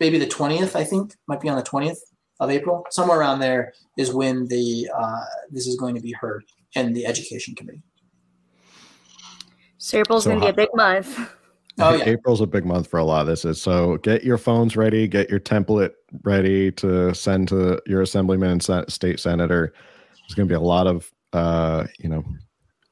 maybe 0.00 0.18
the 0.18 0.26
20th, 0.26 0.76
I 0.76 0.84
think, 0.84 1.14
might 1.26 1.40
be 1.40 1.48
on 1.48 1.56
the 1.56 1.62
20th 1.62 1.98
of 2.40 2.50
April. 2.50 2.84
Somewhere 2.90 3.18
around 3.18 3.40
there 3.40 3.72
is 3.96 4.12
when 4.12 4.46
the 4.48 4.88
uh, 4.94 5.24
this 5.50 5.66
is 5.66 5.76
going 5.76 5.94
to 5.94 6.00
be 6.00 6.12
heard 6.12 6.44
in 6.74 6.92
the 6.92 7.06
Education 7.06 7.54
Committee. 7.54 7.82
So 9.78 9.98
April's 9.98 10.24
so 10.24 10.30
going 10.30 10.40
to 10.40 10.46
be 10.46 10.50
a 10.50 10.66
big 10.66 10.68
month. 10.74 11.34
Oh, 11.78 11.94
yeah. 11.94 12.04
April's 12.08 12.40
a 12.40 12.46
big 12.46 12.64
month 12.64 12.88
for 12.88 12.98
a 12.98 13.04
lot 13.04 13.20
of 13.20 13.26
this. 13.26 13.44
Is 13.44 13.60
so 13.60 13.98
get 13.98 14.24
your 14.24 14.38
phones 14.38 14.76
ready, 14.76 15.06
get 15.06 15.28
your 15.28 15.40
template 15.40 15.92
ready 16.22 16.72
to 16.72 17.14
send 17.14 17.48
to 17.48 17.80
your 17.86 18.02
assemblyman 18.02 18.50
and 18.50 18.90
state 18.90 19.20
senator. 19.20 19.74
There's 20.20 20.34
going 20.34 20.48
to 20.48 20.52
be 20.52 20.56
a 20.56 20.60
lot 20.60 20.86
of, 20.86 21.12
uh, 21.32 21.86
you 21.98 22.08
know, 22.08 22.24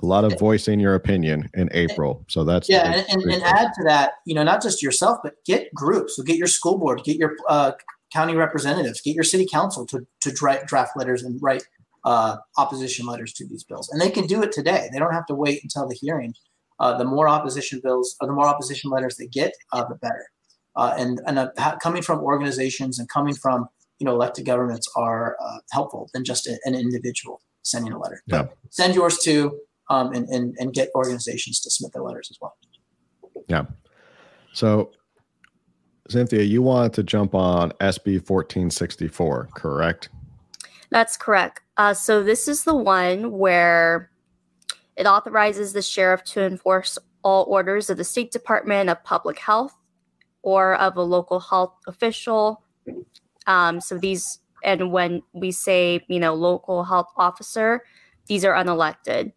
a 0.03 0.07
lot 0.07 0.24
of 0.24 0.39
voicing 0.39 0.80
your 0.80 0.95
opinion 0.95 1.49
in 1.55 1.70
April. 1.72 2.24
So 2.28 2.45
that's 2.45 2.68
yeah, 2.68 2.93
and, 2.93 3.07
and, 3.22 3.32
and 3.32 3.43
add 3.43 3.72
to 3.78 3.85
that, 3.85 4.14
you 4.26 4.35
know, 4.35 4.43
not 4.43 4.62
just 4.62 4.82
yourself, 4.82 5.18
but 5.22 5.35
get 5.47 5.72
groups. 5.74 6.16
So 6.16 6.22
get 6.22 6.37
your 6.37 6.47
school 6.47 6.78
board, 6.78 7.03
get 7.05 7.16
your 7.16 7.37
uh, 7.49 7.72
county 8.12 8.35
representatives, 8.35 9.01
get 9.01 9.14
your 9.14 9.24
city 9.24 9.47
council 9.51 9.87
to 9.87 10.07
to 10.20 10.30
draft, 10.30 10.66
draft 10.66 10.97
letters 10.97 11.22
and 11.22 11.41
write 11.41 11.64
uh, 12.05 12.37
opposition 12.59 13.07
letters 13.07 13.32
to 13.35 13.47
these 13.49 13.64
bills, 13.64 13.89
and 13.91 14.01
they 14.01 14.11
can 14.11 14.26
do 14.26 14.43
it 14.43 14.53
today. 14.53 14.89
They 14.93 14.99
don't 14.99 15.14
have 15.14 15.26
to 15.26 15.35
wait 15.35 15.62
until 15.62 15.89
the 15.89 15.95
hearing 15.95 16.35
uh, 16.80 16.96
the 16.96 17.04
more 17.04 17.28
opposition 17.28 17.80
bills 17.82 18.16
or 18.20 18.26
the 18.26 18.32
more 18.32 18.46
opposition 18.46 18.90
letters 18.90 19.16
they 19.16 19.26
get, 19.26 19.52
uh, 19.72 19.84
the 19.84 19.94
better. 19.96 20.26
Uh, 20.76 20.94
and 20.98 21.20
and 21.26 21.38
uh, 21.38 21.76
coming 21.80 22.02
from 22.02 22.18
organizations 22.18 22.98
and 22.98 23.08
coming 23.08 23.34
from 23.34 23.68
you 23.98 24.04
know 24.04 24.12
elected 24.12 24.44
governments 24.44 24.90
are 24.96 25.36
uh, 25.40 25.58
helpful 25.70 26.10
than 26.12 26.24
just 26.24 26.46
a, 26.46 26.58
an 26.64 26.74
individual 26.74 27.40
sending 27.62 27.92
a 27.92 27.98
letter. 27.98 28.22
Yeah. 28.26 28.42
But 28.42 28.56
send 28.70 28.94
yours 28.94 29.18
too, 29.18 29.60
um, 29.88 30.12
and, 30.12 30.28
and 30.28 30.54
and 30.58 30.72
get 30.72 30.90
organizations 30.96 31.60
to 31.60 31.70
submit 31.70 31.92
their 31.92 32.02
letters 32.02 32.28
as 32.30 32.38
well. 32.40 32.56
Yeah. 33.48 33.66
So, 34.52 34.90
Cynthia, 36.08 36.42
you 36.42 36.62
wanted 36.62 36.92
to 36.94 37.02
jump 37.02 37.34
on 37.34 37.70
SB 37.80 38.28
1464, 38.28 39.48
correct? 39.54 40.08
That's 40.90 41.16
correct. 41.16 41.60
Uh, 41.76 41.92
so 41.92 42.22
this 42.22 42.46
is 42.46 42.64
the 42.64 42.74
one 42.74 43.32
where 43.32 44.10
it 44.97 45.07
authorizes 45.07 45.72
the 45.72 45.82
sheriff 45.82 46.22
to 46.24 46.42
enforce 46.42 46.99
all 47.22 47.45
orders 47.49 47.90
of 47.90 47.97
the 47.97 48.05
State 48.05 48.30
Department 48.30 48.90
of 48.90 49.03
Public 49.05 49.38
Health 49.38 49.74
or 50.42 50.74
of 50.76 50.97
a 50.97 51.03
local 51.03 51.40
health 51.40 51.74
official. 51.86 52.62
Um, 53.47 53.80
so 53.80 53.99
these, 53.99 54.40
and 54.62 54.92
when 54.92 55.22
we 55.32 55.51
say, 55.51 56.05
you 56.09 56.20
know, 56.20 56.34
local 56.34 56.84
health 56.84 57.09
officer, 57.16 57.82
these 58.26 58.45
are 58.45 58.55
unelected. 58.55 59.32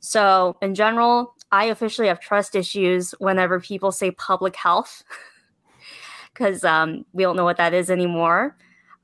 So 0.00 0.56
in 0.60 0.74
general, 0.74 1.34
I 1.50 1.64
officially 1.66 2.08
have 2.08 2.20
trust 2.20 2.54
issues 2.54 3.12
whenever 3.18 3.58
people 3.58 3.90
say 3.90 4.10
public 4.10 4.54
health 4.54 5.02
because 6.32 6.62
um, 6.62 7.06
we 7.12 7.22
don't 7.22 7.36
know 7.36 7.44
what 7.44 7.56
that 7.56 7.72
is 7.72 7.90
anymore. 7.90 8.56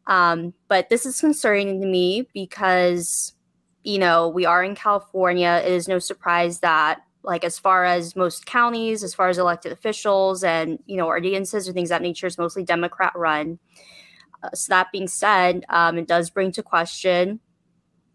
Um, 0.06 0.52
but 0.68 0.88
this 0.88 1.06
is 1.06 1.20
concerning 1.20 1.80
to 1.80 1.86
me 1.86 2.28
because 2.34 3.34
you 3.82 3.98
know, 3.98 4.28
we 4.28 4.44
are 4.44 4.62
in 4.62 4.74
California. 4.74 5.62
It 5.64 5.72
is 5.72 5.88
no 5.88 5.98
surprise 5.98 6.60
that, 6.60 7.00
like, 7.22 7.44
as 7.44 7.58
far 7.58 7.84
as 7.84 8.16
most 8.16 8.46
counties, 8.46 9.02
as 9.02 9.14
far 9.14 9.28
as 9.28 9.38
elected 9.38 9.72
officials 9.72 10.44
and, 10.44 10.78
you 10.86 10.96
know, 10.96 11.06
ordinances 11.06 11.68
or 11.68 11.72
things 11.72 11.88
that 11.88 12.02
nature 12.02 12.26
is 12.26 12.38
mostly 12.38 12.62
Democrat 12.62 13.12
run. 13.14 13.58
Uh, 14.42 14.50
so, 14.54 14.70
that 14.70 14.92
being 14.92 15.08
said, 15.08 15.64
um, 15.68 15.98
it 15.98 16.06
does 16.06 16.30
bring 16.30 16.52
to 16.52 16.62
question, 16.62 17.40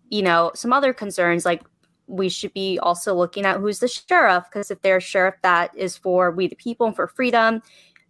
you 0.09 0.21
know, 0.21 0.51
some 0.55 0.73
other 0.73 0.93
concerns 0.93 1.45
like 1.45 1.63
we 2.07 2.29
should 2.29 2.53
be 2.53 2.77
also 2.79 3.15
looking 3.15 3.45
at 3.45 3.59
who's 3.59 3.79
the 3.79 3.87
sheriff 3.87 4.43
because 4.45 4.69
if 4.69 4.81
they're 4.81 4.97
a 4.97 5.01
sheriff 5.01 5.35
that 5.41 5.75
is 5.75 5.97
for 5.97 6.29
we 6.31 6.47
the 6.47 6.55
people 6.55 6.85
and 6.85 6.95
for 6.95 7.07
freedom, 7.07 7.61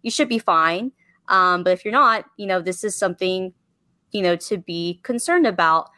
you 0.02 0.10
should 0.10 0.28
be 0.28 0.38
fine. 0.38 0.92
Um, 1.28 1.64
but 1.64 1.72
if 1.72 1.84
you're 1.84 1.92
not, 1.92 2.26
you 2.36 2.46
know, 2.46 2.60
this 2.60 2.84
is 2.84 2.96
something, 2.96 3.52
you 4.12 4.22
know, 4.22 4.36
to 4.36 4.58
be 4.58 5.00
concerned 5.02 5.46
about. 5.46 5.90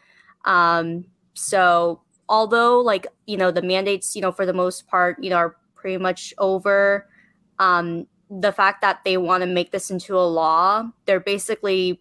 Um, 0.45 1.05
so 1.39 2.01
although 2.27 2.79
like 2.79 3.07
you 3.25 3.37
know 3.37 3.51
the 3.51 3.61
mandates 3.61 4.15
you 4.15 4.21
know 4.21 4.31
for 4.31 4.45
the 4.45 4.53
most 4.53 4.87
part 4.87 5.21
you 5.23 5.29
know 5.29 5.37
are 5.37 5.55
pretty 5.75 5.97
much 5.97 6.33
over 6.37 7.07
um 7.59 8.05
the 8.29 8.51
fact 8.51 8.81
that 8.81 8.99
they 9.03 9.17
want 9.17 9.41
to 9.41 9.47
make 9.47 9.71
this 9.71 9.89
into 9.89 10.15
a 10.15 10.21
law 10.21 10.83
they're 11.05 11.19
basically 11.19 11.99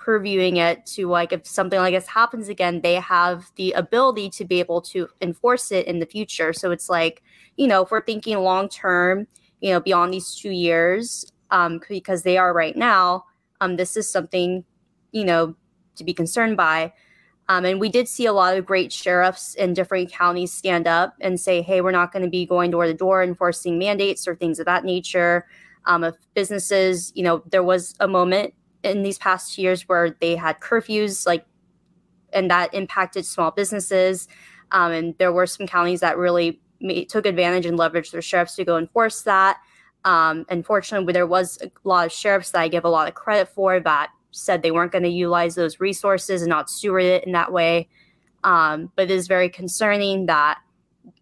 previewing 0.00 0.56
it 0.56 0.84
to 0.86 1.08
like 1.08 1.32
if 1.32 1.46
something 1.46 1.78
like 1.78 1.94
this 1.94 2.08
happens 2.08 2.48
again 2.48 2.80
they 2.80 2.94
have 2.94 3.50
the 3.56 3.72
ability 3.72 4.30
to 4.30 4.44
be 4.44 4.58
able 4.58 4.80
to 4.80 5.08
enforce 5.20 5.70
it 5.70 5.86
in 5.86 5.98
the 5.98 6.06
future. 6.06 6.52
So 6.52 6.70
it's 6.70 6.88
like 6.88 7.22
you 7.56 7.66
know 7.66 7.82
if 7.82 7.90
we're 7.90 8.04
thinking 8.04 8.38
long 8.38 8.68
term 8.68 9.26
you 9.60 9.70
know 9.70 9.80
beyond 9.80 10.14
these 10.14 10.34
two 10.34 10.50
years 10.50 11.30
um 11.50 11.80
because 11.88 12.22
they 12.22 12.38
are 12.38 12.54
right 12.54 12.76
now 12.76 13.24
um 13.60 13.76
this 13.76 13.96
is 13.96 14.10
something 14.10 14.64
you 15.12 15.24
know 15.24 15.54
to 15.96 16.04
be 16.04 16.14
concerned 16.14 16.56
by 16.56 16.92
um, 17.50 17.64
and 17.64 17.80
we 17.80 17.88
did 17.88 18.06
see 18.06 18.26
a 18.26 18.32
lot 18.32 18.56
of 18.56 18.64
great 18.64 18.92
sheriffs 18.92 19.56
in 19.56 19.74
different 19.74 20.12
counties 20.12 20.52
stand 20.52 20.86
up 20.86 21.16
and 21.20 21.40
say, 21.40 21.62
hey, 21.62 21.80
we're 21.80 21.90
not 21.90 22.12
going 22.12 22.22
to 22.22 22.30
be 22.30 22.46
going 22.46 22.70
door 22.70 22.86
to 22.86 22.94
door 22.94 23.24
enforcing 23.24 23.76
mandates 23.76 24.28
or 24.28 24.36
things 24.36 24.60
of 24.60 24.66
that 24.66 24.84
nature. 24.84 25.48
Um, 25.84 26.04
if 26.04 26.14
businesses, 26.34 27.10
you 27.16 27.24
know, 27.24 27.42
there 27.50 27.64
was 27.64 27.96
a 27.98 28.06
moment 28.06 28.54
in 28.84 29.02
these 29.02 29.18
past 29.18 29.58
years 29.58 29.82
where 29.88 30.16
they 30.20 30.36
had 30.36 30.60
curfews, 30.60 31.26
like, 31.26 31.44
and 32.32 32.48
that 32.52 32.72
impacted 32.72 33.26
small 33.26 33.50
businesses. 33.50 34.28
Um, 34.70 34.92
and 34.92 35.18
there 35.18 35.32
were 35.32 35.48
some 35.48 35.66
counties 35.66 35.98
that 36.00 36.16
really 36.16 36.60
made, 36.80 37.08
took 37.08 37.26
advantage 37.26 37.66
and 37.66 37.76
leveraged 37.76 38.12
their 38.12 38.22
sheriffs 38.22 38.54
to 38.56 38.64
go 38.64 38.78
enforce 38.78 39.22
that. 39.22 39.56
Um, 40.04 40.46
unfortunately, 40.50 41.12
there 41.12 41.26
was 41.26 41.58
a 41.60 41.70
lot 41.82 42.06
of 42.06 42.12
sheriffs 42.12 42.52
that 42.52 42.60
I 42.60 42.68
give 42.68 42.84
a 42.84 42.88
lot 42.88 43.08
of 43.08 43.14
credit 43.14 43.48
for 43.48 43.80
that 43.80 44.10
said 44.30 44.62
they 44.62 44.70
weren't 44.70 44.92
going 44.92 45.04
to 45.04 45.10
utilize 45.10 45.54
those 45.54 45.80
resources 45.80 46.42
and 46.42 46.48
not 46.48 46.70
steward 46.70 47.04
it 47.04 47.24
in 47.24 47.32
that 47.32 47.52
way. 47.52 47.88
Um, 48.44 48.90
but 48.96 49.04
it 49.04 49.10
is 49.10 49.26
very 49.26 49.48
concerning 49.48 50.26
that 50.26 50.58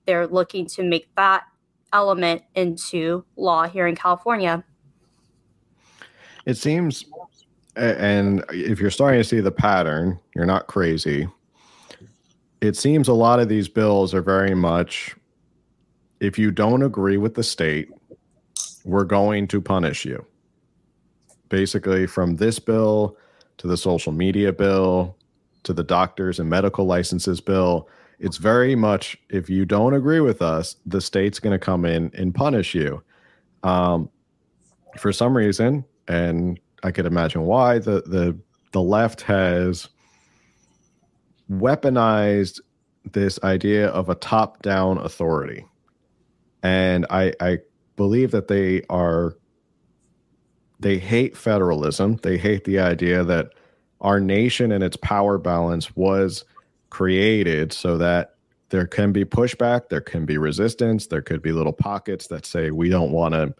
they're 0.06 0.26
looking 0.26 0.66
to 0.66 0.82
make 0.82 1.08
that 1.16 1.44
element 1.92 2.42
into 2.54 3.24
law 3.36 3.66
here 3.66 3.86
in 3.86 3.96
California. 3.96 4.62
It 6.46 6.56
seems, 6.56 7.04
and 7.76 8.44
if 8.50 8.80
you're 8.80 8.90
starting 8.90 9.20
to 9.20 9.24
see 9.24 9.40
the 9.40 9.50
pattern, 9.50 10.18
you're 10.34 10.46
not 10.46 10.66
crazy. 10.66 11.28
It 12.60 12.76
seems 12.76 13.08
a 13.08 13.14
lot 13.14 13.40
of 13.40 13.48
these 13.48 13.68
bills 13.68 14.14
are 14.14 14.22
very 14.22 14.54
much 14.54 15.14
if 16.20 16.38
you 16.38 16.50
don't 16.50 16.82
agree 16.82 17.16
with 17.16 17.34
the 17.34 17.42
state, 17.42 17.90
we're 18.84 19.04
going 19.04 19.46
to 19.48 19.60
punish 19.60 20.04
you. 20.04 20.24
Basically, 21.48 22.06
from 22.06 22.36
this 22.36 22.58
bill 22.58 23.16
to 23.58 23.66
the 23.66 23.76
social 23.76 24.12
media 24.12 24.52
bill 24.52 25.16
to 25.64 25.72
the 25.72 25.84
doctors 25.84 26.38
and 26.38 26.48
medical 26.48 26.86
licenses 26.86 27.40
bill, 27.40 27.88
it's 28.18 28.36
very 28.36 28.74
much 28.74 29.16
if 29.28 29.48
you 29.48 29.64
don't 29.64 29.94
agree 29.94 30.20
with 30.20 30.42
us, 30.42 30.76
the 30.86 31.00
state's 31.00 31.38
going 31.38 31.52
to 31.52 31.64
come 31.64 31.84
in 31.84 32.10
and 32.14 32.34
punish 32.34 32.74
you. 32.74 33.02
Um, 33.62 34.10
for 34.96 35.12
some 35.12 35.36
reason, 35.36 35.84
and 36.08 36.58
I 36.82 36.90
could 36.90 37.06
imagine 37.06 37.42
why 37.42 37.78
the 37.78 38.02
the 38.02 38.38
the 38.72 38.82
left 38.82 39.22
has 39.22 39.88
weaponized 41.50 42.60
this 43.12 43.38
idea 43.42 43.88
of 43.88 44.08
a 44.08 44.14
top 44.14 44.62
down 44.62 44.98
authority, 44.98 45.66
and 46.62 47.06
I 47.10 47.32
I 47.40 47.58
believe 47.96 48.30
that 48.30 48.48
they 48.48 48.82
are 48.88 49.36
they 50.80 50.98
hate 50.98 51.36
federalism. 51.36 52.16
They 52.22 52.38
hate 52.38 52.64
the 52.64 52.78
idea 52.78 53.24
that 53.24 53.52
our 54.00 54.20
nation 54.20 54.72
and 54.72 54.84
its 54.84 54.96
power 54.96 55.38
balance 55.38 55.94
was 55.96 56.44
created 56.90 57.72
so 57.72 57.96
that 57.98 58.34
there 58.70 58.86
can 58.86 59.12
be 59.12 59.24
pushback, 59.24 59.88
there 59.88 60.00
can 60.00 60.26
be 60.26 60.38
resistance, 60.38 61.06
there 61.06 61.22
could 61.22 61.42
be 61.42 61.52
little 61.52 61.72
pockets 61.72 62.26
that 62.28 62.46
say 62.46 62.70
we 62.70 62.88
don't 62.88 63.12
want 63.12 63.34
to 63.34 63.54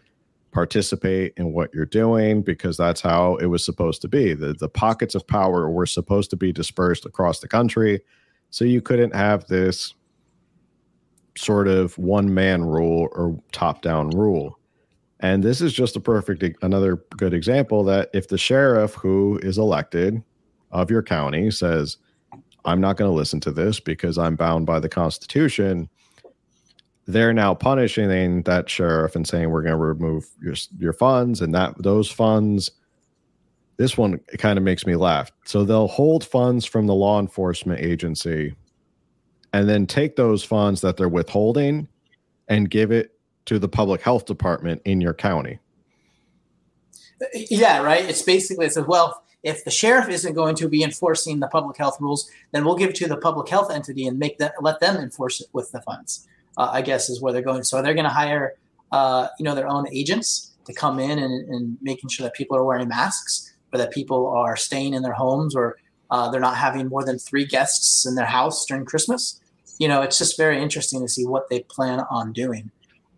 participate 0.51 1.33
in 1.37 1.53
what 1.53 1.73
you're 1.73 1.85
doing 1.85 2.41
because 2.41 2.77
that's 2.77 3.01
how 3.01 3.35
it 3.35 3.47
was 3.47 3.63
supposed 3.63 4.01
to 4.01 4.07
be. 4.07 4.33
The 4.33 4.53
the 4.53 4.69
pockets 4.69 5.15
of 5.15 5.27
power 5.27 5.69
were 5.69 5.85
supposed 5.85 6.29
to 6.31 6.35
be 6.35 6.51
dispersed 6.51 7.05
across 7.05 7.39
the 7.39 7.47
country. 7.47 8.01
So 8.49 8.65
you 8.65 8.81
couldn't 8.81 9.13
have 9.13 9.45
this 9.45 9.93
sort 11.37 11.67
of 11.67 11.97
one 11.97 12.33
man 12.33 12.63
rule 12.63 13.07
or 13.11 13.39
top 13.51 13.81
down 13.81 14.09
rule. 14.09 14.58
And 15.19 15.43
this 15.43 15.61
is 15.61 15.73
just 15.73 15.95
a 15.95 15.99
perfect 15.99 16.63
another 16.63 16.97
good 17.17 17.33
example 17.33 17.83
that 17.85 18.09
if 18.13 18.27
the 18.29 18.37
sheriff 18.37 18.93
who 18.93 19.39
is 19.43 19.57
elected 19.57 20.23
of 20.71 20.89
your 20.89 21.03
county 21.03 21.51
says 21.51 21.97
I'm 22.65 22.81
not 22.81 22.97
going 22.97 23.09
to 23.09 23.15
listen 23.15 23.39
to 23.41 23.51
this 23.51 23.79
because 23.79 24.17
I'm 24.17 24.35
bound 24.35 24.65
by 24.65 24.79
the 24.79 24.89
Constitution. 24.89 25.89
They're 27.07 27.33
now 27.33 27.55
punishing 27.55 28.43
that 28.43 28.69
sheriff 28.69 29.15
and 29.15 29.27
saying 29.27 29.49
we're 29.49 29.63
going 29.63 29.71
to 29.71 29.77
remove 29.77 30.29
your 30.41 30.55
your 30.77 30.93
funds 30.93 31.41
and 31.41 31.53
that 31.55 31.81
those 31.81 32.09
funds. 32.09 32.71
This 33.77 33.97
one 33.97 34.19
kind 34.37 34.57
of 34.57 34.63
makes 34.63 34.85
me 34.85 34.97
laugh. 34.97 35.31
So 35.45 35.63
they'll 35.63 35.87
hold 35.87 36.25
funds 36.25 36.65
from 36.65 36.85
the 36.85 36.93
law 36.93 37.19
enforcement 37.19 37.79
agency, 37.79 38.53
and 39.53 39.69
then 39.69 39.87
take 39.87 40.17
those 40.17 40.43
funds 40.43 40.81
that 40.81 40.97
they're 40.97 41.09
withholding, 41.09 41.87
and 42.49 42.69
give 42.69 42.91
it 42.91 43.18
to 43.49 43.57
the 43.57 43.67
public 43.67 44.01
health 44.01 44.27
department 44.27 44.79
in 44.85 45.01
your 45.01 45.13
county. 45.13 45.57
Yeah, 47.33 47.81
right. 47.81 48.07
It's 48.07 48.21
basically 48.21 48.67
it 48.67 48.73
says, 48.73 48.85
well, 48.85 49.23
if 49.41 49.65
the 49.65 49.71
sheriff 49.71 50.07
isn't 50.07 50.35
going 50.35 50.55
to 50.57 50.69
be 50.69 50.83
enforcing 50.83 51.39
the 51.39 51.47
public 51.47 51.75
health 51.75 51.97
rules, 51.99 52.29
then 52.51 52.63
we'll 52.63 52.75
give 52.75 52.91
it 52.91 52.95
to 52.97 53.07
the 53.07 53.17
public 53.17 53.49
health 53.49 53.71
entity 53.71 54.05
and 54.05 54.19
make 54.19 54.37
that 54.37 54.53
let 54.61 54.79
them 54.81 54.97
enforce 54.97 55.41
it 55.41 55.47
with 55.51 55.71
the 55.71 55.81
funds. 55.81 56.27
Uh, 56.57 56.69
I 56.71 56.83
guess 56.83 57.09
is 57.09 57.21
where 57.21 57.33
they're 57.33 57.41
going. 57.41 57.63
So 57.63 57.81
they're 57.81 57.95
going 57.95 58.05
to 58.05 58.11
hire, 58.11 58.53
uh, 58.91 59.29
you 59.39 59.43
know, 59.43 59.55
their 59.55 59.67
own 59.67 59.87
agents 59.91 60.51
to 60.65 60.73
come 60.73 60.99
in 60.99 61.17
and, 61.17 61.49
and, 61.49 61.77
making 61.81 62.09
sure 62.09 62.25
that 62.25 62.35
people 62.35 62.55
are 62.55 62.63
wearing 62.63 62.87
masks, 62.87 63.55
or 63.73 63.79
that 63.79 63.91
people 63.91 64.27
are 64.27 64.55
staying 64.55 64.93
in 64.93 65.01
their 65.01 65.13
homes, 65.13 65.55
or 65.55 65.77
uh, 66.11 66.29
they're 66.29 66.39
not 66.39 66.57
having 66.57 66.87
more 66.87 67.03
than 67.03 67.17
three 67.17 67.45
guests 67.45 68.05
in 68.05 68.13
their 68.13 68.25
house 68.25 68.65
during 68.65 68.85
Christmas. 68.85 69.41
You 69.79 69.87
know, 69.87 70.01
it's 70.03 70.19
just 70.19 70.37
very 70.37 70.61
interesting 70.61 71.01
to 71.01 71.07
see 71.07 71.25
what 71.25 71.49
they 71.49 71.61
plan 71.61 72.01
on 72.11 72.33
doing. 72.33 72.69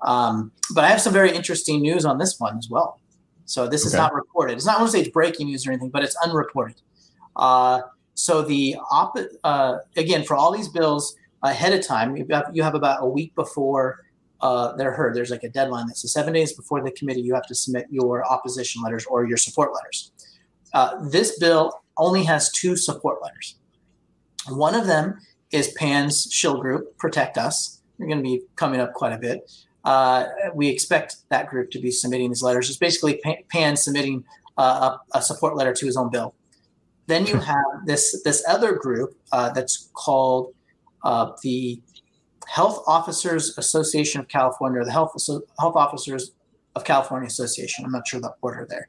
Um, 0.03 0.51
but 0.73 0.83
I 0.83 0.87
have 0.87 1.01
some 1.01 1.13
very 1.13 1.35
interesting 1.35 1.81
news 1.81 2.05
on 2.05 2.17
this 2.17 2.39
one 2.39 2.57
as 2.57 2.69
well. 2.69 2.99
So 3.45 3.67
this 3.67 3.81
okay. 3.81 3.87
is 3.87 3.93
not 3.93 4.13
reported. 4.13 4.53
It's 4.53 4.65
not 4.65 4.79
want 4.79 4.91
to 4.91 4.97
say 4.97 5.01
it's 5.01 5.11
breaking 5.11 5.47
news 5.47 5.67
or 5.67 5.71
anything, 5.71 5.89
but 5.89 6.03
it's 6.03 6.15
unreported. 6.23 6.81
Uh, 7.35 7.81
so 8.13 8.41
the 8.41 8.75
op- 8.91 9.17
uh, 9.43 9.77
again 9.97 10.23
for 10.23 10.35
all 10.35 10.51
these 10.51 10.69
bills 10.69 11.15
ahead 11.43 11.73
of 11.73 11.85
time, 11.85 12.15
you 12.15 12.25
have, 12.31 12.45
you 12.53 12.63
have 12.63 12.75
about 12.75 13.03
a 13.03 13.07
week 13.07 13.33
before 13.35 13.99
uh, 14.41 14.75
they're 14.75 14.91
heard. 14.91 15.15
There's 15.15 15.31
like 15.31 15.43
a 15.43 15.49
deadline 15.49 15.87
that 15.87 15.97
says 15.97 16.13
seven 16.13 16.33
days 16.33 16.53
before 16.53 16.83
the 16.83 16.91
committee 16.91 17.21
you 17.21 17.33
have 17.33 17.47
to 17.47 17.55
submit 17.55 17.87
your 17.89 18.25
opposition 18.25 18.81
letters 18.81 19.05
or 19.05 19.25
your 19.25 19.37
support 19.37 19.71
letters. 19.73 20.11
Uh, 20.73 21.03
this 21.09 21.37
bill 21.37 21.81
only 21.97 22.23
has 22.23 22.51
two 22.51 22.75
support 22.75 23.21
letters. 23.21 23.55
One 24.49 24.73
of 24.73 24.87
them 24.87 25.19
is 25.51 25.73
Pan's 25.73 26.27
Shill 26.31 26.59
Group, 26.59 26.97
Protect 26.97 27.37
Us. 27.37 27.81
They're 27.97 28.07
going 28.07 28.19
to 28.19 28.23
be 28.23 28.41
coming 28.55 28.79
up 28.79 28.93
quite 28.93 29.13
a 29.13 29.17
bit 29.17 29.51
uh, 29.84 30.25
we 30.53 30.67
expect 30.67 31.17
that 31.29 31.47
group 31.47 31.71
to 31.71 31.79
be 31.79 31.91
submitting 31.91 32.29
these 32.29 32.43
letters. 32.43 32.69
It's 32.69 32.77
basically 32.77 33.21
Pan 33.49 33.75
submitting 33.75 34.23
uh, 34.57 34.97
a, 35.13 35.21
support 35.21 35.55
letter 35.55 35.73
to 35.73 35.86
his 35.86 35.97
own 35.97 36.09
bill. 36.09 36.36
Then 37.07 37.25
you 37.25 37.38
have 37.38 37.65
this 37.86 38.21
this 38.23 38.43
other 38.47 38.73
group 38.73 39.17
uh, 39.32 39.49
that's 39.49 39.89
called 39.93 40.53
uh, 41.03 41.32
the 41.41 41.82
Health 42.47 42.84
Officers 42.88 43.57
Association 43.57 44.21
of 44.21 44.27
California, 44.27 44.82
or 44.82 44.86
the 44.86 44.91
Health 44.91 45.13
Health 45.59 45.75
Officers 45.75 46.32
of 46.75 46.84
California 46.84 47.27
Association. 47.27 47.84
I'm 47.84 47.91
not 47.91 48.07
sure 48.07 48.21
the 48.21 48.34
order 48.41 48.67
there, 48.69 48.88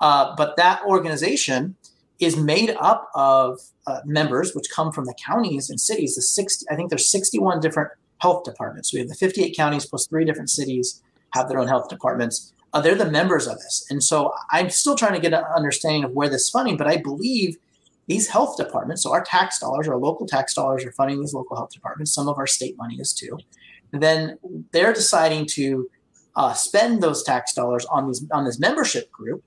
uh, 0.00 0.36
but 0.36 0.56
that 0.56 0.82
organization 0.84 1.76
is 2.20 2.36
made 2.36 2.76
up 2.80 3.10
of 3.14 3.60
uh, 3.86 4.00
members 4.04 4.54
which 4.54 4.70
come 4.70 4.92
from 4.92 5.04
the 5.04 5.14
counties 5.14 5.68
and 5.68 5.80
cities. 5.80 6.14
The 6.14 6.22
60, 6.22 6.66
I 6.70 6.76
think 6.76 6.90
there's 6.90 7.10
61 7.10 7.60
different 7.60 7.90
health 8.24 8.42
departments. 8.42 8.90
We 8.90 9.00
have 9.00 9.08
the 9.08 9.14
58 9.14 9.54
counties 9.54 9.84
plus 9.84 10.06
three 10.06 10.24
different 10.24 10.48
cities 10.48 11.02
have 11.34 11.46
their 11.46 11.58
own 11.58 11.68
health 11.68 11.90
departments. 11.90 12.54
Uh, 12.72 12.80
they're 12.80 12.94
the 12.94 13.10
members 13.10 13.46
of 13.46 13.58
this. 13.58 13.86
And 13.90 14.02
so 14.02 14.32
I'm 14.50 14.70
still 14.70 14.96
trying 14.96 15.12
to 15.12 15.20
get 15.20 15.34
an 15.34 15.44
understanding 15.54 16.04
of 16.04 16.12
where 16.12 16.30
this 16.30 16.48
funding, 16.48 16.78
but 16.78 16.86
I 16.86 16.96
believe 16.96 17.58
these 18.06 18.28
health 18.28 18.56
departments, 18.56 19.02
so 19.02 19.12
our 19.12 19.22
tax 19.22 19.58
dollars, 19.58 19.88
our 19.88 19.98
local 19.98 20.26
tax 20.26 20.54
dollars 20.54 20.86
are 20.86 20.92
funding 20.92 21.20
these 21.20 21.34
local 21.34 21.54
health 21.54 21.72
departments. 21.72 22.14
Some 22.14 22.28
of 22.28 22.38
our 22.38 22.46
state 22.46 22.78
money 22.78 22.96
is 22.96 23.12
too. 23.12 23.38
And 23.92 24.02
Then 24.02 24.38
they're 24.72 24.94
deciding 24.94 25.46
to 25.58 25.90
uh, 26.34 26.54
spend 26.54 27.02
those 27.02 27.22
tax 27.22 27.52
dollars 27.52 27.84
on 27.86 28.06
these 28.06 28.24
on 28.32 28.44
this 28.44 28.58
membership 28.58 29.12
group. 29.12 29.44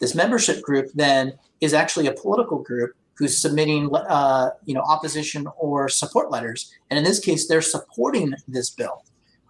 This 0.00 0.14
membership 0.14 0.62
group 0.62 0.86
then 0.94 1.32
is 1.60 1.72
actually 1.74 2.06
a 2.06 2.12
political 2.12 2.58
group 2.62 2.92
who's 3.18 3.40
submitting 3.40 3.94
uh, 3.94 4.50
you 4.64 4.74
know 4.74 4.82
opposition 4.82 5.46
or 5.58 5.88
support 5.88 6.30
letters. 6.30 6.72
And 6.90 6.98
in 6.98 7.04
this 7.04 7.18
case 7.18 7.48
they're 7.48 7.62
supporting 7.62 8.34
this 8.46 8.70
bill. 8.70 9.04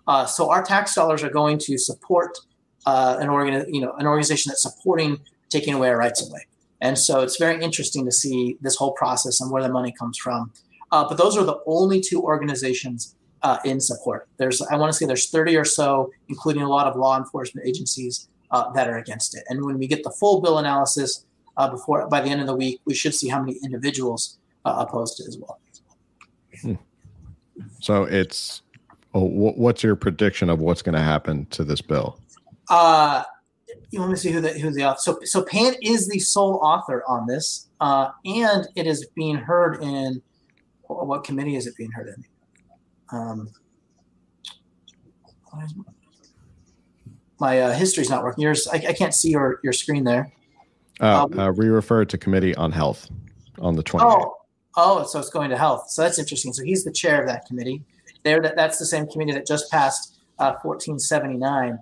Uh, 0.06 0.24
so 0.24 0.50
our 0.50 0.62
tax 0.62 0.94
dollars 0.94 1.22
are 1.22 1.30
going 1.30 1.58
to 1.58 1.76
support 1.76 2.38
uh, 2.86 3.18
an 3.20 3.28
organ 3.28 3.72
you 3.72 3.80
know 3.80 3.92
an 3.98 4.06
organization 4.06 4.50
that's 4.50 4.62
supporting 4.62 5.20
taking 5.50 5.74
away 5.74 5.88
our 5.88 5.98
rights 5.98 6.26
away. 6.26 6.46
And 6.80 6.98
so 6.98 7.20
it's 7.20 7.38
very 7.38 7.62
interesting 7.62 8.04
to 8.04 8.12
see 8.12 8.56
this 8.60 8.76
whole 8.76 8.92
process 8.92 9.40
and 9.40 9.50
where 9.50 9.62
the 9.62 9.68
money 9.68 9.92
comes 9.92 10.16
from. 10.16 10.52
Uh, 10.92 11.06
but 11.08 11.18
those 11.18 11.36
are 11.36 11.44
the 11.44 11.58
only 11.66 12.00
two 12.00 12.22
organizations 12.22 13.16
uh, 13.42 13.58
in 13.64 13.80
support. 13.80 14.28
There's 14.36 14.60
i 14.62 14.76
want 14.76 14.92
to 14.92 14.96
say 14.96 15.06
there's 15.06 15.30
30 15.30 15.56
or 15.56 15.64
so 15.64 16.10
including 16.28 16.62
a 16.62 16.68
lot 16.68 16.86
of 16.86 16.96
law 16.96 17.16
enforcement 17.16 17.66
agencies 17.66 18.28
uh, 18.50 18.70
that 18.72 18.88
are 18.88 18.98
against 18.98 19.36
it. 19.36 19.44
And 19.48 19.64
when 19.64 19.78
we 19.78 19.86
get 19.86 20.02
the 20.02 20.10
full 20.10 20.40
bill 20.40 20.58
analysis 20.58 21.24
uh, 21.58 21.68
before 21.68 22.08
by 22.08 22.20
the 22.20 22.30
end 22.30 22.40
of 22.40 22.46
the 22.46 22.54
week, 22.54 22.80
we 22.86 22.94
should 22.94 23.14
see 23.14 23.28
how 23.28 23.40
many 23.40 23.58
individuals 23.64 24.38
uh, 24.64 24.86
opposed 24.86 25.20
it 25.20 25.26
as 25.28 25.36
well. 25.36 25.60
Hmm. 26.62 26.74
So 27.80 28.04
it's 28.04 28.62
oh, 29.14 29.24
what's 29.24 29.82
your 29.82 29.96
prediction 29.96 30.48
of 30.48 30.60
what's 30.60 30.80
going 30.80 30.94
to 30.94 31.02
happen 31.02 31.46
to 31.46 31.64
this 31.64 31.80
bill? 31.80 32.20
Uh, 32.70 33.24
you 33.90 33.98
want 33.98 34.12
me 34.12 34.16
to 34.16 34.20
see 34.20 34.30
who 34.30 34.40
the 34.40 34.50
who 34.50 34.70
the 34.70 34.84
author? 34.84 35.00
So 35.00 35.18
so 35.24 35.42
Pan 35.42 35.74
is 35.82 36.08
the 36.08 36.20
sole 36.20 36.60
author 36.62 37.02
on 37.08 37.26
this, 37.26 37.68
uh, 37.80 38.10
and 38.24 38.66
it 38.76 38.86
is 38.86 39.06
being 39.14 39.36
heard 39.36 39.82
in 39.82 40.22
what 40.86 41.24
committee 41.24 41.56
is 41.56 41.66
it 41.66 41.76
being 41.76 41.90
heard 41.90 42.08
in? 42.08 42.24
Um, 43.10 43.50
my 47.40 47.60
uh, 47.60 47.72
history's 47.74 48.10
not 48.10 48.22
working. 48.22 48.42
Yours, 48.42 48.68
I, 48.68 48.76
I 48.76 48.92
can't 48.92 49.14
see 49.14 49.30
your 49.30 49.60
your 49.64 49.72
screen 49.72 50.04
there. 50.04 50.32
Uh, 51.00 51.24
Um, 51.24 51.38
uh, 51.38 51.52
we 51.52 51.68
referred 51.68 52.08
to 52.10 52.18
committee 52.18 52.54
on 52.56 52.72
health 52.72 53.08
on 53.60 53.76
the 53.76 53.82
28th. 53.82 54.02
Oh, 54.02 54.34
oh, 54.76 55.04
so 55.04 55.18
it's 55.18 55.30
going 55.30 55.50
to 55.50 55.56
health. 55.56 55.90
So 55.90 56.02
that's 56.02 56.18
interesting. 56.18 56.52
So 56.52 56.64
he's 56.64 56.84
the 56.84 56.92
chair 56.92 57.20
of 57.20 57.28
that 57.28 57.46
committee. 57.46 57.82
There, 58.24 58.40
that, 58.42 58.56
that's 58.56 58.78
the 58.78 58.86
same 58.86 59.06
committee 59.06 59.32
that 59.32 59.46
just 59.46 59.70
passed 59.70 60.18
uh, 60.38 60.54
1479. 60.62 61.78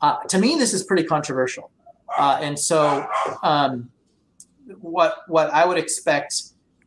Uh, 0.00 0.16
to 0.24 0.38
me, 0.38 0.56
this 0.56 0.74
is 0.74 0.82
pretty 0.82 1.04
controversial, 1.04 1.70
uh, 2.18 2.38
and 2.42 2.58
so 2.58 3.06
um, 3.42 3.88
what 4.80 5.18
what 5.28 5.50
I 5.50 5.64
would 5.64 5.78
expect. 5.78 6.34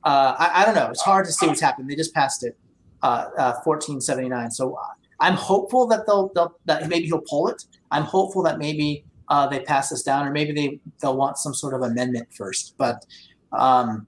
Uh, 0.04 0.36
I, 0.38 0.62
I 0.62 0.66
don't 0.66 0.76
know. 0.76 0.90
It's 0.90 1.02
hard 1.02 1.26
to 1.26 1.32
see 1.32 1.48
what's 1.48 1.60
happened. 1.60 1.90
They 1.90 1.96
just 1.96 2.14
passed 2.14 2.44
it, 2.46 2.58
uh, 3.02 3.26
uh, 3.38 3.54
1479. 3.64 4.52
So 4.52 4.76
uh, 4.76 4.80
I'm 5.20 5.34
hopeful 5.34 5.88
that 5.88 6.06
they'll, 6.06 6.32
they'll 6.36 6.56
that 6.66 6.88
maybe 6.88 7.08
he'll 7.08 7.24
pull 7.28 7.48
it. 7.50 7.66
I'm 7.92 8.04
hopeful 8.04 8.44
that 8.44 8.60
maybe 8.60 9.04
uh, 9.30 9.48
they 9.48 9.60
pass 9.60 9.90
this 9.90 10.04
down, 10.04 10.28
or 10.28 10.32
maybe 10.32 10.52
they 10.52 10.80
they'll 11.02 11.18
want 11.18 11.38
some 11.38 11.54
sort 11.54 11.74
of 11.74 11.82
amendment 11.82 12.28
first. 12.34 12.76
But 12.78 13.06
um, 13.52 14.08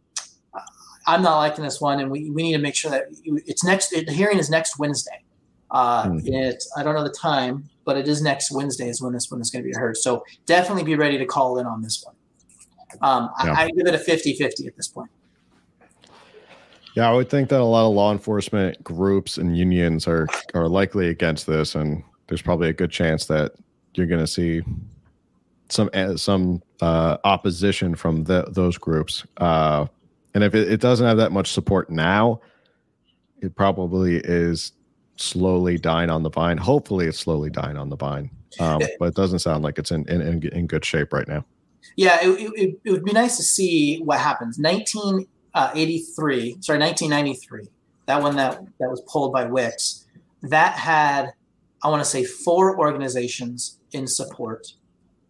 I'm 1.07 1.22
not 1.22 1.38
liking 1.38 1.63
this 1.63 1.82
one, 1.82 1.99
and 1.99 2.11
we, 2.11 2.30
we 2.32 2.43
need 2.43 2.53
to 2.53 2.59
make 2.59 2.76
sure 2.76 2.91
that 2.91 3.05
it's 3.24 3.63
next. 3.63 3.89
The 3.89 4.11
hearing 4.11 4.38
is 4.39 4.49
next 4.49 4.80
Wednesday. 4.80 5.24
Uh, 5.69 6.09
Hmm. 6.09 6.19
It's 6.26 6.72
I 6.76 6.84
don't 6.84 6.95
know 6.95 7.03
the 7.03 7.09
time, 7.09 7.69
but 7.86 7.97
it 7.97 8.07
is 8.07 8.22
next 8.22 8.51
Wednesday 8.51 8.89
is 8.89 9.01
when 9.01 9.13
this 9.13 9.32
one 9.32 9.41
is 9.41 9.49
going 9.49 9.63
to 9.63 9.69
be 9.69 9.76
heard. 9.76 9.97
So 9.97 10.24
definitely 10.45 10.84
be 10.84 10.95
ready 10.95 11.17
to 11.17 11.26
call 11.26 11.59
in 11.59 11.65
on 11.65 11.82
this 11.82 12.03
one. 12.03 12.15
Um, 13.01 13.30
Yeah. 13.43 13.53
I, 13.53 13.63
I 13.63 13.69
give 13.69 13.88
it 13.88 13.95
a 13.95 13.97
50-50 13.97 14.67
at 14.67 14.76
this 14.76 14.89
point. 14.89 15.09
Yeah, 16.93 17.09
I 17.09 17.13
would 17.13 17.30
think 17.30 17.47
that 17.49 17.61
a 17.61 17.63
lot 17.63 17.88
of 17.88 17.95
law 17.95 18.11
enforcement 18.11 18.84
groups 18.84 19.38
and 19.38 19.57
unions 19.57 20.07
are 20.09 20.28
are 20.53 20.67
likely 20.67 21.07
against 21.07 21.47
this, 21.47 21.76
and 21.76 22.03
there's 22.28 22.41
probably 22.41 22.67
a 22.67 22.74
good 22.74 22.91
chance 22.91 23.26
that 23.28 23.53
you're 23.93 24.07
going 24.07 24.19
to 24.19 24.28
see 24.28 24.61
some 25.72 25.89
uh, 25.93 26.15
some 26.17 26.61
uh, 26.82 27.17
opposition 27.24 27.95
from 27.95 28.24
the, 28.26 28.45
those 28.49 28.78
groups. 28.78 29.26
Uh, 29.38 29.88
and 30.34 30.43
if 30.43 30.55
it, 30.55 30.72
it 30.72 30.80
doesn't 30.80 31.05
have 31.05 31.17
that 31.17 31.32
much 31.32 31.51
support 31.51 31.89
now, 31.89 32.41
it 33.41 33.55
probably 33.55 34.17
is 34.17 34.74
slowly 35.17 35.78
dying 35.78 36.09
on 36.09 36.24
the 36.24 36.30
vine. 36.30 36.57
Hopefully, 36.57 37.07
it's 37.07 37.19
slowly 37.19 37.49
dying 37.49 37.78
on 37.78 37.89
the 37.89 37.97
vine, 37.97 38.30
um, 38.59 38.82
but 38.99 39.05
it 39.05 39.15
doesn't 39.15 39.39
sound 39.39 39.63
like 39.63 39.78
it's 39.78 39.91
in 39.91 40.07
in, 40.07 40.22
in, 40.22 40.47
in 40.49 40.67
good 40.67 40.86
shape 40.86 41.13
right 41.13 41.28
now. 41.28 41.45
Yeah, 41.95 42.19
it, 42.22 42.51
it, 42.55 42.80
it 42.84 42.91
would 42.91 43.03
be 43.03 43.11
nice 43.11 43.38
to 43.38 43.43
see 43.43 43.99
what 43.99 44.19
happens. 44.19 44.57
1983, 44.59 46.57
sorry, 46.61 46.80
1993, 46.80 47.67
that 48.05 48.22
one 48.22 48.36
that, 48.36 48.63
that 48.80 48.89
was 48.89 49.01
pulled 49.07 49.34
by 49.34 49.45
Wicks, 49.45 50.05
that 50.43 50.76
had, 50.76 51.34
I 51.84 51.89
want 51.89 52.01
to 52.01 52.09
say, 52.09 52.24
four 52.24 52.78
organizations 52.78 53.80
in 53.91 54.07
support. 54.07 54.74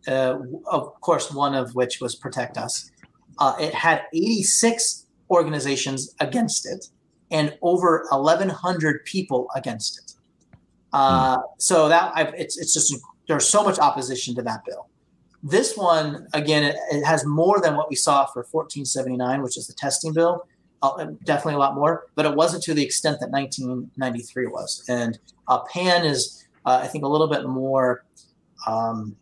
Uh, 0.07 0.39
of 0.65 0.99
course, 1.01 1.31
one 1.31 1.53
of 1.53 1.75
which 1.75 2.01
was 2.01 2.15
Protect 2.15 2.57
Us. 2.57 2.91
Uh, 3.37 3.55
it 3.59 3.73
had 3.73 4.03
86 4.13 5.05
organizations 5.29 6.15
against 6.19 6.65
it 6.65 6.87
and 7.29 7.57
over 7.61 8.05
1,100 8.11 9.05
people 9.05 9.49
against 9.55 9.99
it. 9.99 10.13
Uh, 10.93 11.37
So 11.57 11.87
that 11.87 12.11
I, 12.15 12.23
it's 12.37 12.57
it's 12.57 12.73
just 12.73 12.93
there's 13.27 13.47
so 13.47 13.63
much 13.63 13.79
opposition 13.79 14.35
to 14.35 14.41
that 14.41 14.65
bill. 14.65 14.87
This 15.41 15.75
one, 15.77 16.27
again, 16.33 16.63
it, 16.63 16.75
it 16.91 17.03
has 17.03 17.25
more 17.25 17.59
than 17.61 17.75
what 17.75 17.89
we 17.89 17.95
saw 17.95 18.25
for 18.25 18.45
1479, 18.51 19.41
which 19.41 19.57
is 19.57 19.67
the 19.67 19.73
testing 19.73 20.13
bill. 20.13 20.45
Uh, 20.83 21.05
definitely 21.23 21.53
a 21.53 21.59
lot 21.59 21.75
more, 21.75 22.07
but 22.15 22.25
it 22.25 22.35
wasn't 22.35 22.61
to 22.63 22.73
the 22.73 22.83
extent 22.83 23.19
that 23.19 23.29
1993 23.29 24.47
was. 24.47 24.83
And 24.89 25.19
uh, 25.47 25.59
Pan 25.71 26.05
is, 26.05 26.47
uh, 26.65 26.79
I 26.83 26.87
think, 26.87 27.05
a 27.05 27.07
little 27.07 27.27
bit 27.27 27.45
more 27.45 28.03
um, 28.67 29.15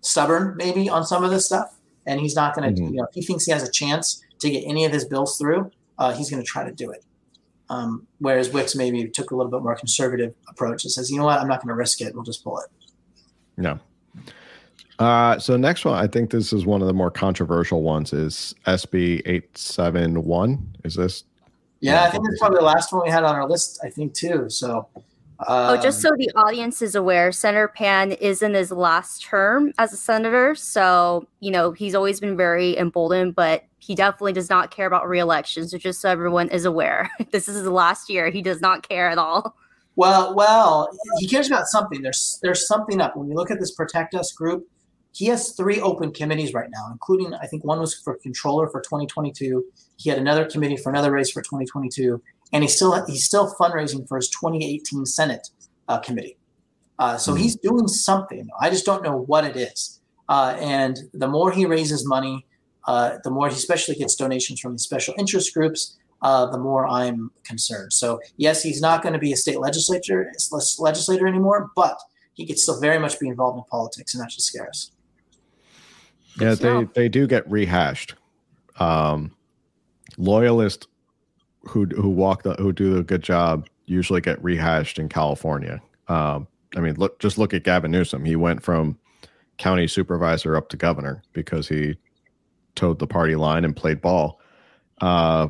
stubborn, 0.00 0.54
maybe, 0.56 0.88
on 0.88 1.04
some 1.04 1.24
of 1.24 1.30
this 1.30 1.46
stuff. 1.46 1.76
And 2.06 2.20
he's 2.20 2.34
not 2.34 2.54
going 2.54 2.74
to, 2.74 2.80
Mhm. 2.80 2.90
you 2.90 2.96
know, 2.96 3.04
if 3.04 3.14
he 3.14 3.22
thinks 3.22 3.44
he 3.44 3.52
has 3.52 3.62
a 3.62 3.70
chance 3.70 4.22
to 4.38 4.50
get 4.50 4.60
any 4.66 4.84
of 4.84 4.92
his 4.92 5.04
bills 5.04 5.36
through, 5.36 5.70
uh, 5.98 6.12
he's 6.12 6.30
going 6.30 6.42
to 6.42 6.46
try 6.46 6.64
to 6.64 6.72
do 6.72 6.90
it. 6.90 7.04
Um, 7.70 8.06
whereas 8.18 8.50
Wicks 8.50 8.74
maybe 8.74 9.06
took 9.08 9.30
a 9.30 9.36
little 9.36 9.50
bit 9.50 9.62
more 9.62 9.74
conservative 9.74 10.32
approach 10.48 10.84
and 10.84 10.90
says, 10.92 11.10
you 11.10 11.18
know 11.18 11.24
what, 11.24 11.38
I'm 11.38 11.48
not 11.48 11.60
going 11.60 11.68
to 11.68 11.74
risk 11.74 12.00
it. 12.00 12.14
We'll 12.14 12.24
just 12.24 12.42
pull 12.42 12.58
it. 12.60 12.66
No. 13.58 13.78
Uh, 14.98 15.38
so 15.38 15.56
next 15.56 15.84
one, 15.84 15.94
I 15.94 16.06
think 16.06 16.30
this 16.30 16.52
is 16.52 16.66
one 16.66 16.80
of 16.80 16.88
the 16.88 16.94
more 16.94 17.10
controversial 17.10 17.82
ones. 17.82 18.12
Is 18.12 18.54
SB 18.66 19.22
eight 19.26 19.56
seven 19.56 20.24
one? 20.24 20.74
Is 20.84 20.94
this? 20.94 21.24
Yeah, 21.80 22.02
I 22.02 22.10
think 22.10 22.24
it's 22.28 22.40
probably 22.40 22.58
the 22.58 22.64
last 22.64 22.92
one 22.92 23.02
we 23.04 23.10
had 23.10 23.22
on 23.22 23.36
our 23.36 23.48
list. 23.48 23.78
I 23.84 23.90
think 23.90 24.12
too. 24.14 24.50
So, 24.50 24.88
Oh, 25.46 25.74
um, 25.74 25.82
just 25.82 26.00
so 26.00 26.10
the 26.16 26.30
audience 26.34 26.82
is 26.82 26.96
aware, 26.96 27.30
Senator 27.30 27.68
Pan 27.68 28.12
is 28.12 28.42
in 28.42 28.54
his 28.54 28.72
last 28.72 29.22
term 29.22 29.72
as 29.78 29.92
a 29.92 29.96
senator. 29.96 30.56
So, 30.56 31.28
you 31.38 31.52
know, 31.52 31.70
he's 31.70 31.94
always 31.94 32.18
been 32.18 32.36
very 32.36 32.76
emboldened, 32.76 33.36
but 33.36 33.64
he 33.78 33.94
definitely 33.94 34.32
does 34.32 34.50
not 34.50 34.72
care 34.72 34.86
about 34.86 35.08
reelection. 35.08 35.68
So, 35.68 35.78
just 35.78 36.00
so 36.00 36.10
everyone 36.10 36.48
is 36.48 36.64
aware, 36.64 37.08
this 37.30 37.48
is 37.48 37.56
his 37.56 37.68
last 37.68 38.10
year. 38.10 38.30
He 38.30 38.42
does 38.42 38.60
not 38.60 38.88
care 38.88 39.08
at 39.08 39.18
all. 39.18 39.54
well, 39.94 40.34
well, 40.34 40.88
he 41.18 41.28
cares 41.28 41.46
about 41.46 41.66
something. 41.66 42.02
There's 42.02 42.40
there's 42.42 42.66
something 42.66 43.00
up. 43.00 43.16
When 43.16 43.28
you 43.28 43.34
look 43.34 43.52
at 43.52 43.60
this 43.60 43.70
Protect 43.70 44.16
Us 44.16 44.32
group, 44.32 44.66
he 45.12 45.26
has 45.26 45.52
three 45.52 45.80
open 45.80 46.12
committees 46.12 46.52
right 46.52 46.68
now, 46.70 46.88
including 46.90 47.34
I 47.34 47.46
think 47.46 47.64
one 47.64 47.78
was 47.78 47.94
for 47.94 48.16
controller 48.16 48.68
for 48.68 48.80
2022. 48.80 49.64
He 49.96 50.10
had 50.10 50.18
another 50.18 50.44
committee 50.44 50.76
for 50.76 50.90
another 50.90 51.12
race 51.12 51.30
for 51.30 51.42
2022, 51.42 52.20
and 52.52 52.62
he's 52.64 52.74
still 52.76 53.04
he's 53.06 53.24
still 53.24 53.54
fundraising 53.60 54.06
for 54.08 54.16
his 54.16 54.28
2018 54.30 55.04
Senate 55.06 55.48
uh, 55.88 55.98
committee. 55.98 56.36
Uh, 56.98 57.16
so 57.16 57.32
Mhm. 57.34 57.38
he's 57.40 57.56
doing 57.56 57.86
something. 57.88 58.48
I 58.60 58.70
just 58.70 58.84
don't 58.84 59.02
know 59.02 59.16
what 59.26 59.44
it 59.44 59.56
is. 59.56 60.00
Uh, 60.28 60.56
and 60.58 60.98
the 61.14 61.28
more 61.28 61.50
he 61.52 61.64
raises 61.64 62.06
money, 62.06 62.46
uh, 62.86 63.18
the 63.24 63.30
more 63.30 63.48
he 63.48 63.54
especially 63.54 63.94
gets 63.94 64.14
donations 64.14 64.60
from 64.60 64.72
the 64.72 64.78
special 64.78 65.14
interest 65.18 65.54
groups, 65.54 65.96
uh, 66.22 66.46
the 66.46 66.58
more 66.58 66.86
I'm 66.86 67.30
concerned. 67.44 67.92
So 67.92 68.20
yes, 68.36 68.62
he's 68.62 68.80
not 68.80 69.02
going 69.02 69.12
to 69.12 69.18
be 69.18 69.32
a 69.32 69.36
state 69.36 69.60
legislature 69.60 70.32
legislator 70.78 71.26
anymore, 71.26 71.70
but 71.76 71.98
he 72.34 72.46
could 72.46 72.58
still 72.58 72.80
very 72.80 72.98
much 72.98 73.18
be 73.20 73.28
involved 73.28 73.58
in 73.58 73.64
politics, 73.70 74.14
and 74.14 74.22
that 74.22 74.32
should 74.32 74.42
scare 74.42 74.68
us. 74.68 74.90
Yeah, 76.40 76.54
Good 76.54 76.60
to 76.60 76.62
they 76.94 77.02
they 77.02 77.08
do 77.08 77.26
get 77.26 77.48
rehashed. 77.50 78.14
Um, 78.78 79.32
loyalists 80.16 80.86
who 81.66 81.86
who 81.86 82.08
walk 82.08 82.42
the 82.42 82.54
who 82.54 82.72
do 82.72 82.98
a 82.98 83.02
good 83.02 83.22
job 83.22 83.68
usually 83.86 84.20
get 84.20 84.42
rehashed 84.42 84.98
in 84.98 85.08
California. 85.08 85.80
Um, 86.08 86.46
I 86.76 86.80
mean, 86.80 86.94
look 86.96 87.18
just 87.18 87.38
look 87.38 87.54
at 87.54 87.64
Gavin 87.64 87.90
Newsom. 87.90 88.24
He 88.24 88.36
went 88.36 88.62
from 88.62 88.98
county 89.56 89.88
supervisor 89.88 90.56
up 90.56 90.68
to 90.68 90.76
governor 90.76 91.22
because 91.32 91.68
he 91.68 91.96
toed 92.74 92.98
the 92.98 93.06
party 93.06 93.34
line 93.34 93.64
and 93.64 93.74
played 93.74 94.00
ball. 94.00 94.40
Uh, 95.00 95.48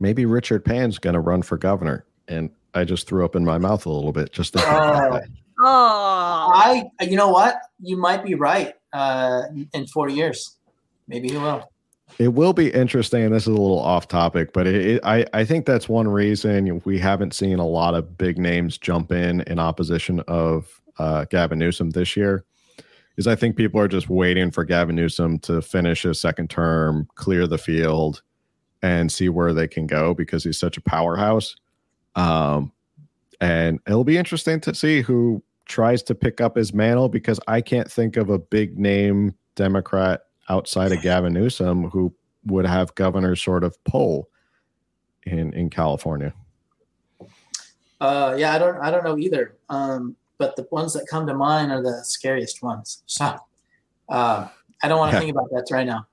maybe 0.00 0.26
Richard 0.26 0.64
Pan's 0.64 0.98
going 0.98 1.14
to 1.14 1.20
run 1.20 1.42
for 1.42 1.56
governor, 1.56 2.04
and 2.26 2.50
I 2.74 2.84
just 2.84 3.08
threw 3.08 3.24
up 3.24 3.36
in 3.36 3.44
my 3.44 3.58
mouth 3.58 3.86
a 3.86 3.90
little 3.90 4.12
bit 4.12 4.32
just 4.32 4.52
thinking 4.52 4.70
about 4.70 5.22
Oh. 5.22 5.26
Oh, 5.60 6.52
I, 6.54 6.88
you 7.00 7.16
know 7.16 7.30
what? 7.30 7.56
You 7.80 7.96
might 7.96 8.24
be 8.24 8.36
right. 8.36 8.74
Uh, 8.92 9.42
in 9.74 9.88
four 9.88 10.08
years, 10.08 10.56
maybe 11.08 11.30
he 11.30 11.36
will. 11.36 11.68
It 12.18 12.34
will 12.34 12.52
be 12.52 12.72
interesting, 12.72 13.30
this 13.30 13.44
is 13.44 13.48
a 13.48 13.52
little 13.52 13.78
off 13.78 14.08
topic, 14.08 14.52
but 14.52 14.66
it, 14.66 14.74
it, 14.74 15.00
I, 15.04 15.24
I 15.32 15.44
think 15.44 15.66
that's 15.66 15.88
one 15.88 16.08
reason 16.08 16.82
we 16.84 16.98
haven't 16.98 17.32
seen 17.32 17.60
a 17.60 17.66
lot 17.66 17.94
of 17.94 18.18
big 18.18 18.38
names 18.38 18.76
jump 18.76 19.12
in 19.12 19.42
in 19.42 19.60
opposition 19.60 20.20
of 20.26 20.80
uh, 20.98 21.26
Gavin 21.26 21.60
Newsom 21.60 21.90
this 21.90 22.16
year. 22.16 22.44
Is 23.16 23.26
I 23.26 23.36
think 23.36 23.56
people 23.56 23.80
are 23.80 23.88
just 23.88 24.08
waiting 24.08 24.50
for 24.50 24.64
Gavin 24.64 24.96
Newsom 24.96 25.38
to 25.40 25.62
finish 25.62 26.02
his 26.02 26.20
second 26.20 26.50
term, 26.50 27.08
clear 27.14 27.46
the 27.46 27.58
field, 27.58 28.22
and 28.82 29.10
see 29.10 29.28
where 29.28 29.52
they 29.52 29.66
can 29.66 29.86
go 29.86 30.14
because 30.14 30.44
he's 30.44 30.58
such 30.58 30.76
a 30.76 30.80
powerhouse. 30.82 31.56
Um, 32.14 32.72
and 33.40 33.80
it'll 33.86 34.04
be 34.04 34.18
interesting 34.18 34.60
to 34.60 34.74
see 34.74 35.02
who 35.02 35.42
tries 35.66 36.02
to 36.04 36.14
pick 36.14 36.40
up 36.40 36.56
his 36.56 36.72
mantle 36.72 37.08
because 37.08 37.38
I 37.46 37.60
can't 37.60 37.90
think 37.90 38.16
of 38.16 38.30
a 38.30 38.38
big 38.38 38.78
name 38.78 39.34
Democrat 39.54 40.22
outside 40.48 40.92
of 40.92 41.02
Gavin 41.02 41.32
Newsom 41.32 41.90
who 41.90 42.14
would 42.46 42.66
have 42.66 42.94
governor 42.94 43.36
sort 43.36 43.64
of 43.64 43.82
pull 43.84 44.28
in 45.24 45.52
in 45.52 45.70
California. 45.70 46.32
Uh, 48.00 48.36
yeah, 48.38 48.52
I 48.54 48.58
don't, 48.58 48.78
I 48.78 48.90
don't 48.90 49.04
know 49.04 49.18
either. 49.18 49.56
Um, 49.68 50.16
but 50.38 50.54
the 50.54 50.66
ones 50.70 50.92
that 50.94 51.06
come 51.10 51.26
to 51.26 51.34
mind 51.34 51.72
are 51.72 51.82
the 51.82 52.04
scariest 52.04 52.62
ones. 52.62 53.02
So, 53.06 53.36
uh, 54.08 54.48
I 54.82 54.88
don't 54.88 54.98
want 54.98 55.10
to 55.10 55.16
Yeah. 55.16 55.20
think 55.20 55.32
about 55.32 55.50
that 55.50 55.66
right 55.72 55.86
now. 55.86 56.06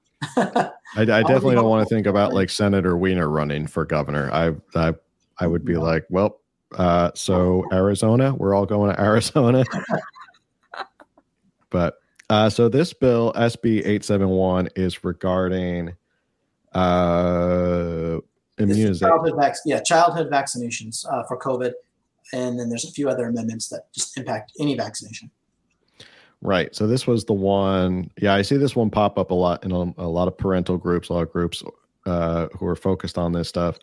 I, 0.95 1.01
I 1.01 1.05
definitely 1.23 1.55
don't 1.55 1.69
want 1.69 1.87
to 1.87 1.93
think 1.95 2.07
about 2.07 2.33
like 2.33 2.49
Senator 2.49 2.97
Wiener 2.97 3.29
running 3.29 3.67
for 3.67 3.85
governor. 3.85 4.31
I 4.31 4.55
I 4.73 4.95
I 5.39 5.45
would 5.47 5.63
be 5.63 5.73
No. 5.73 5.81
like, 5.81 6.05
well, 6.09 6.41
uh, 6.75 7.11
so 7.13 7.65
Arizona, 7.71 8.33
we're 8.33 8.55
all 8.55 8.65
going 8.65 8.93
to 8.93 8.99
Arizona. 8.99 9.63
but 11.69 11.95
uh, 12.29 12.49
so 12.49 12.69
this 12.69 12.93
bill 12.93 13.33
SB 13.33 13.85
eight 13.85 14.03
seven 14.03 14.29
one 14.29 14.69
is 14.75 15.03
regarding 15.03 15.93
uh, 16.73 18.19
immunization. 18.57 19.07
Childhood 19.07 19.33
vac- 19.37 19.55
yeah, 19.65 19.79
childhood 19.79 20.29
vaccinations 20.31 21.05
uh, 21.11 21.23
for 21.27 21.37
COVID, 21.39 21.73
and 22.33 22.59
then 22.59 22.69
there's 22.69 22.85
a 22.85 22.91
few 22.91 23.09
other 23.09 23.27
amendments 23.27 23.69
that 23.69 23.91
just 23.93 24.17
impact 24.17 24.53
any 24.59 24.75
vaccination. 24.75 25.29
Right. 26.41 26.75
So 26.75 26.85
this 26.85 27.07
was 27.07 27.25
the 27.25 27.33
one. 27.33 28.11
Yeah, 28.19 28.33
I 28.33 28.41
see 28.41 28.57
this 28.57 28.75
one 28.75 28.89
pop 28.89 29.17
up 29.17 29.31
a 29.31 29.33
lot 29.33 29.63
in 29.63 29.71
a, 29.71 29.93
a 29.97 30.07
lot 30.07 30.27
of 30.27 30.37
parental 30.37 30.77
groups, 30.77 31.09
a 31.09 31.13
lot 31.13 31.23
of 31.23 31.31
groups 31.31 31.63
uh, 32.05 32.47
who 32.57 32.67
are 32.67 32.75
focused 32.75 33.17
on 33.17 33.31
this 33.31 33.49
stuff. 33.49 33.79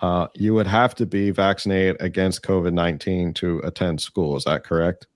Uh, 0.00 0.26
you 0.34 0.52
would 0.52 0.66
have 0.66 0.94
to 0.96 1.06
be 1.06 1.30
vaccinated 1.30 1.96
against 2.00 2.42
COVID 2.42 2.74
19 2.74 3.32
to 3.34 3.60
attend 3.60 4.00
school. 4.00 4.36
Is 4.36 4.44
that 4.44 4.62
correct? 4.64 5.06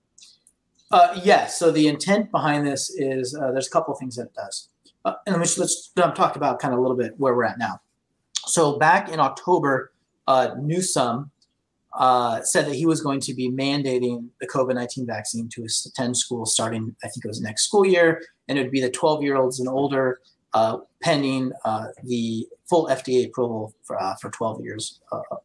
Uh, 0.91 1.19
yes. 1.23 1.57
So 1.57 1.71
the 1.71 1.87
intent 1.87 2.31
behind 2.31 2.67
this 2.67 2.89
is 2.89 3.35
uh, 3.35 3.51
there's 3.51 3.67
a 3.67 3.71
couple 3.71 3.93
things 3.95 4.15
that 4.17 4.23
it 4.23 4.33
does. 4.33 4.69
Uh, 5.05 5.13
and 5.25 5.37
let's, 5.37 5.57
let's 5.57 5.91
talk 5.95 6.35
about 6.35 6.59
kind 6.59 6.73
of 6.73 6.79
a 6.79 6.81
little 6.81 6.97
bit 6.97 7.13
where 7.17 7.33
we're 7.33 7.45
at 7.45 7.57
now. 7.57 7.79
So 8.45 8.77
back 8.77 9.09
in 9.09 9.19
October, 9.19 9.93
uh, 10.27 10.49
Newsom 10.59 11.31
uh, 11.93 12.41
said 12.41 12.67
that 12.67 12.75
he 12.75 12.85
was 12.85 13.01
going 13.01 13.19
to 13.21 13.33
be 13.33 13.49
mandating 13.49 14.27
the 14.39 14.47
COVID 14.47 14.75
19 14.75 15.05
vaccine 15.05 15.49
to 15.49 15.65
attend 15.87 16.17
school 16.17 16.45
starting, 16.45 16.95
I 17.03 17.07
think 17.07 17.25
it 17.25 17.27
was 17.27 17.41
next 17.41 17.63
school 17.63 17.85
year, 17.85 18.21
and 18.47 18.57
it 18.57 18.63
would 18.63 18.71
be 18.71 18.81
the 18.81 18.89
12 18.89 19.23
year 19.23 19.37
olds 19.37 19.59
and 19.59 19.67
older, 19.67 20.19
pending 21.01 21.51
the 22.03 22.47
full 22.69 22.87
FDA 22.87 23.25
approval 23.27 23.73
for, 23.83 23.97
for 24.21 24.29
12 24.29 24.61
years, 24.61 24.99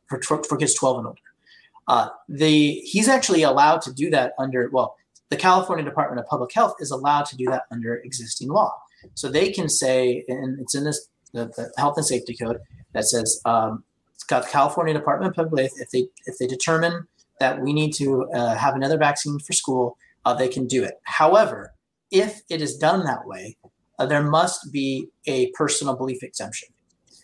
for, 0.08 0.42
for 0.44 0.56
kids 0.56 0.74
12 0.74 0.98
and 0.98 1.06
older. 1.06 2.12
The, 2.28 2.72
he's 2.80 3.08
actually 3.08 3.42
allowed 3.42 3.82
to 3.82 3.92
do 3.92 4.10
that 4.10 4.34
under, 4.38 4.70
well, 4.70 4.96
the 5.28 5.36
California 5.36 5.84
Department 5.84 6.20
of 6.20 6.26
Public 6.26 6.52
Health 6.52 6.74
is 6.80 6.90
allowed 6.90 7.26
to 7.26 7.36
do 7.36 7.46
that 7.46 7.64
under 7.70 7.96
existing 7.96 8.48
law. 8.48 8.72
So 9.14 9.28
they 9.28 9.50
can 9.50 9.68
say, 9.68 10.24
and 10.28 10.60
it's 10.60 10.74
in 10.74 10.84
this 10.84 11.08
the, 11.32 11.46
the 11.46 11.72
Health 11.76 11.96
and 11.96 12.06
Safety 12.06 12.34
Code 12.36 12.58
that 12.92 13.04
says 13.04 13.40
um, 13.44 13.84
it's 14.14 14.24
got 14.24 14.44
the 14.44 14.50
California 14.50 14.94
Department 14.94 15.30
of 15.30 15.36
Public 15.36 15.62
Health. 15.62 15.80
If 15.80 15.90
they 15.90 16.08
if 16.26 16.38
they 16.38 16.46
determine 16.46 17.06
that 17.40 17.60
we 17.60 17.72
need 17.72 17.92
to 17.94 18.24
uh, 18.32 18.54
have 18.54 18.74
another 18.74 18.96
vaccine 18.96 19.38
for 19.38 19.52
school, 19.52 19.98
uh, 20.24 20.34
they 20.34 20.48
can 20.48 20.66
do 20.66 20.82
it. 20.82 20.94
However, 21.04 21.74
if 22.10 22.40
it 22.48 22.62
is 22.62 22.76
done 22.78 23.04
that 23.04 23.26
way, 23.26 23.58
uh, 23.98 24.06
there 24.06 24.22
must 24.22 24.72
be 24.72 25.08
a 25.26 25.50
personal 25.50 25.96
belief 25.96 26.22
exemption. 26.22 26.68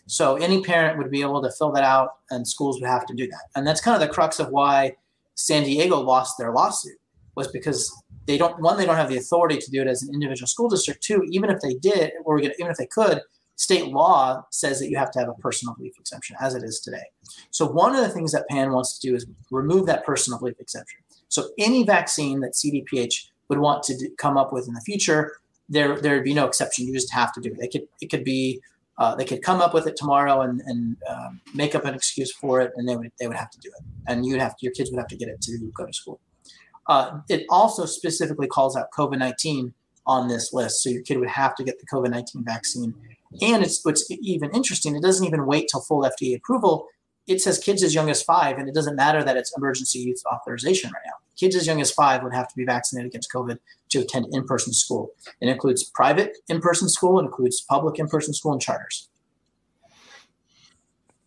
So 0.05 0.35
any 0.35 0.61
parent 0.61 0.97
would 0.97 1.09
be 1.09 1.21
able 1.21 1.41
to 1.41 1.51
fill 1.51 1.71
that 1.71 1.83
out, 1.83 2.15
and 2.29 2.47
schools 2.47 2.79
would 2.79 2.89
have 2.89 3.05
to 3.07 3.15
do 3.15 3.25
that. 3.27 3.45
And 3.55 3.65
that's 3.65 3.81
kind 3.81 3.95
of 3.95 4.07
the 4.07 4.13
crux 4.13 4.39
of 4.39 4.49
why 4.49 4.97
San 5.35 5.63
Diego 5.63 5.99
lost 5.99 6.37
their 6.37 6.51
lawsuit 6.51 6.97
was 7.35 7.47
because 7.47 7.91
they 8.25 8.37
don't 8.37 8.59
one 8.61 8.77
they 8.77 8.85
don't 8.85 8.95
have 8.95 9.09
the 9.09 9.17
authority 9.17 9.57
to 9.57 9.71
do 9.71 9.81
it 9.81 9.87
as 9.87 10.03
an 10.03 10.13
individual 10.13 10.47
school 10.47 10.69
district. 10.69 11.03
Two, 11.03 11.23
even 11.29 11.49
if 11.49 11.59
they 11.61 11.73
did, 11.73 12.11
or 12.25 12.39
even 12.39 12.53
if 12.59 12.77
they 12.77 12.85
could, 12.85 13.21
state 13.55 13.87
law 13.87 14.43
says 14.51 14.79
that 14.79 14.89
you 14.89 14.97
have 14.97 15.11
to 15.11 15.19
have 15.19 15.29
a 15.29 15.33
personal 15.33 15.75
belief 15.75 15.93
exemption 15.99 16.35
as 16.39 16.55
it 16.55 16.63
is 16.63 16.79
today. 16.79 17.03
So 17.51 17.65
one 17.65 17.95
of 17.95 18.01
the 18.01 18.09
things 18.09 18.31
that 18.31 18.47
PAN 18.49 18.71
wants 18.71 18.97
to 18.97 19.07
do 19.07 19.15
is 19.15 19.25
remove 19.51 19.85
that 19.87 20.05
personal 20.05 20.39
belief 20.39 20.59
exemption. 20.59 20.99
So 21.27 21.49
any 21.57 21.83
vaccine 21.83 22.41
that 22.41 22.53
CDPH 22.53 23.27
would 23.49 23.59
want 23.59 23.83
to 23.83 24.09
come 24.17 24.37
up 24.37 24.53
with 24.53 24.67
in 24.67 24.73
the 24.73 24.81
future, 24.81 25.33
there 25.69 25.99
there'd 25.99 26.23
be 26.23 26.33
no 26.33 26.45
exception. 26.45 26.87
You 26.87 26.93
just 26.93 27.13
have 27.13 27.33
to 27.33 27.41
do 27.41 27.49
it. 27.51 27.57
They 27.59 27.67
could 27.67 27.87
it 28.01 28.07
could 28.09 28.23
be 28.23 28.61
uh, 28.97 29.15
they 29.15 29.25
could 29.25 29.41
come 29.41 29.59
up 29.59 29.73
with 29.73 29.87
it 29.87 29.95
tomorrow 29.95 30.41
and, 30.41 30.61
and 30.65 30.97
um, 31.09 31.41
make 31.53 31.73
up 31.73 31.83
an 31.85 31.95
excuse 31.95 32.31
for 32.31 32.61
it, 32.61 32.71
and 32.75 32.87
they 32.87 32.95
would 32.95 33.11
they 33.19 33.27
would 33.27 33.37
have 33.37 33.49
to 33.51 33.59
do 33.59 33.69
it, 33.69 33.83
and 34.07 34.25
you'd 34.25 34.39
have 34.39 34.55
your 34.59 34.71
kids 34.71 34.91
would 34.91 34.99
have 34.99 35.07
to 35.07 35.17
get 35.17 35.29
it 35.29 35.41
to 35.41 35.71
go 35.75 35.85
to 35.85 35.93
school. 35.93 36.19
Uh, 36.87 37.19
it 37.29 37.45
also 37.49 37.85
specifically 37.85 38.47
calls 38.47 38.75
out 38.75 38.87
COVID 38.97 39.17
nineteen 39.19 39.73
on 40.05 40.27
this 40.27 40.51
list, 40.53 40.83
so 40.83 40.89
your 40.89 41.01
kid 41.01 41.17
would 41.17 41.29
have 41.29 41.55
to 41.55 41.63
get 41.63 41.79
the 41.79 41.85
COVID 41.85 42.09
nineteen 42.09 42.43
vaccine 42.43 42.93
and 43.41 43.63
it's 43.63 43.83
what's 43.83 44.09
even 44.09 44.51
interesting, 44.51 44.95
it 44.95 45.01
doesn't 45.01 45.25
even 45.25 45.45
wait 45.45 45.67
till 45.71 45.81
full 45.81 46.03
FDA 46.03 46.35
approval. 46.35 46.87
It 47.25 47.41
says 47.41 47.57
kids 47.57 47.83
as 47.83 47.95
young 47.95 48.09
as 48.09 48.21
five, 48.21 48.57
and 48.57 48.67
it 48.67 48.75
doesn't 48.75 48.95
matter 48.95 49.23
that 49.23 49.37
it's 49.37 49.55
emergency 49.57 49.99
use 49.99 50.23
authorization 50.31 50.91
right 50.93 51.01
now. 51.05 51.13
Kids 51.37 51.55
as 51.55 51.65
young 51.65 51.81
as 51.81 51.89
five 51.89 52.21
would 52.21 52.33
have 52.33 52.47
to 52.49 52.55
be 52.55 52.65
vaccinated 52.65 53.09
against 53.09 53.31
COVID 53.31 53.59
to 53.89 53.99
attend 53.99 54.27
in 54.31 54.45
person 54.45 54.73
school. 54.73 55.11
It 55.41 55.47
includes 55.47 55.83
private 55.83 56.37
in 56.47 56.59
person 56.59 56.89
school, 56.89 57.19
it 57.19 57.23
includes 57.23 57.61
public 57.61 57.97
in 57.97 58.07
person 58.07 58.33
school, 58.33 58.51
and 58.51 58.61
charters. 58.61 59.09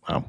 Wow. 0.07 0.25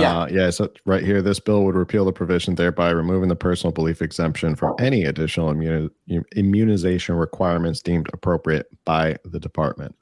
Yeah. 0.00 0.20
Uh, 0.20 0.28
yeah. 0.30 0.50
So 0.50 0.70
right 0.84 1.04
here, 1.04 1.22
this 1.22 1.40
bill 1.40 1.64
would 1.64 1.74
repeal 1.74 2.04
the 2.04 2.12
provision, 2.12 2.54
thereby 2.54 2.90
removing 2.90 3.28
the 3.28 3.36
personal 3.36 3.72
belief 3.72 4.02
exemption 4.02 4.56
from 4.56 4.74
any 4.78 5.04
additional 5.04 5.52
immuni- 5.52 5.90
immunization 6.34 7.16
requirements 7.16 7.80
deemed 7.80 8.08
appropriate 8.12 8.66
by 8.84 9.16
the 9.24 9.40
department. 9.40 9.94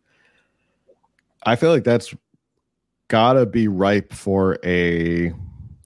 I 1.45 1.57
feel 1.57 1.71
like 1.71 1.85
that's 1.85 2.15
got 3.09 3.35
to 3.35 3.47
be 3.47 3.69
ripe 3.69 4.13
for 4.13 4.59
a 4.65 5.33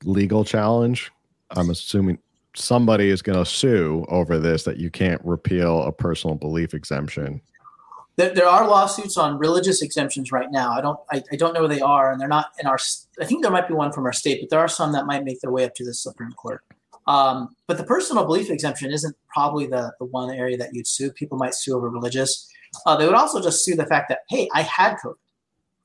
legal 0.05 0.45
challenge. 0.45 1.11
I'm 1.51 1.71
assuming 1.71 2.19
somebody 2.55 3.09
is 3.11 3.23
going 3.23 3.39
to 3.39 3.47
sue 3.47 4.05
over 4.09 4.39
this 4.39 4.65
that 4.65 4.79
you 4.79 4.91
can't 4.91 5.21
repeal 5.25 5.83
a 5.83 5.93
personal 5.93 6.37
belief 6.37 6.75
exemption. 6.75 7.41
There, 8.19 8.35
there 8.35 8.49
are 8.49 8.67
lawsuits 8.67 9.17
on 9.17 9.39
religious 9.39 9.81
exemptions 9.81 10.33
right 10.33 10.51
now. 10.51 10.73
I 10.73 10.81
don't 10.81 10.99
I, 11.11 11.23
I 11.33 11.37
don't 11.37 11.55
know 11.55 11.61
where 11.61 11.69
they 11.69 11.81
are, 11.81 12.11
and 12.11 12.21
they're 12.21 12.27
not 12.29 12.47
in 12.61 12.67
our. 12.67 12.79
I 13.21 13.25
think 13.25 13.43
there 13.43 13.53
might 13.53 13.69
be 13.69 13.75
one 13.75 13.93
from 13.93 14.05
our 14.07 14.13
state, 14.13 14.41
but 14.43 14.51
there 14.51 14.59
are 14.59 14.67
some 14.69 14.93
that 14.93 15.07
might 15.07 15.25
make 15.25 15.41
their 15.41 15.53
way 15.53 15.65
up 15.65 15.75
to 15.77 15.85
the 15.85 15.95
Supreme 15.95 16.33
Court. 16.33 16.63
Um, 17.07 17.55
but 17.69 17.79
the 17.79 17.85
personal 17.85 18.25
belief 18.25 18.51
exemption 18.51 18.91
isn't 18.93 19.17
probably 19.33 19.67
the, 19.67 19.93
the 20.01 20.05
one 20.05 20.35
area 20.35 20.59
that 20.59 20.75
you'd 20.75 20.89
sue. 20.89 21.13
People 21.13 21.39
might 21.39 21.55
sue 21.55 21.77
over 21.77 21.89
religious. 21.89 22.51
Uh, 22.85 22.97
they 22.97 23.07
would 23.07 23.15
also 23.15 23.41
just 23.41 23.65
sue 23.65 23.77
the 23.77 23.87
fact 23.87 24.11
that, 24.11 24.19
hey, 24.29 24.49
I 24.53 24.63
had 24.63 24.97
COVID 24.97 25.15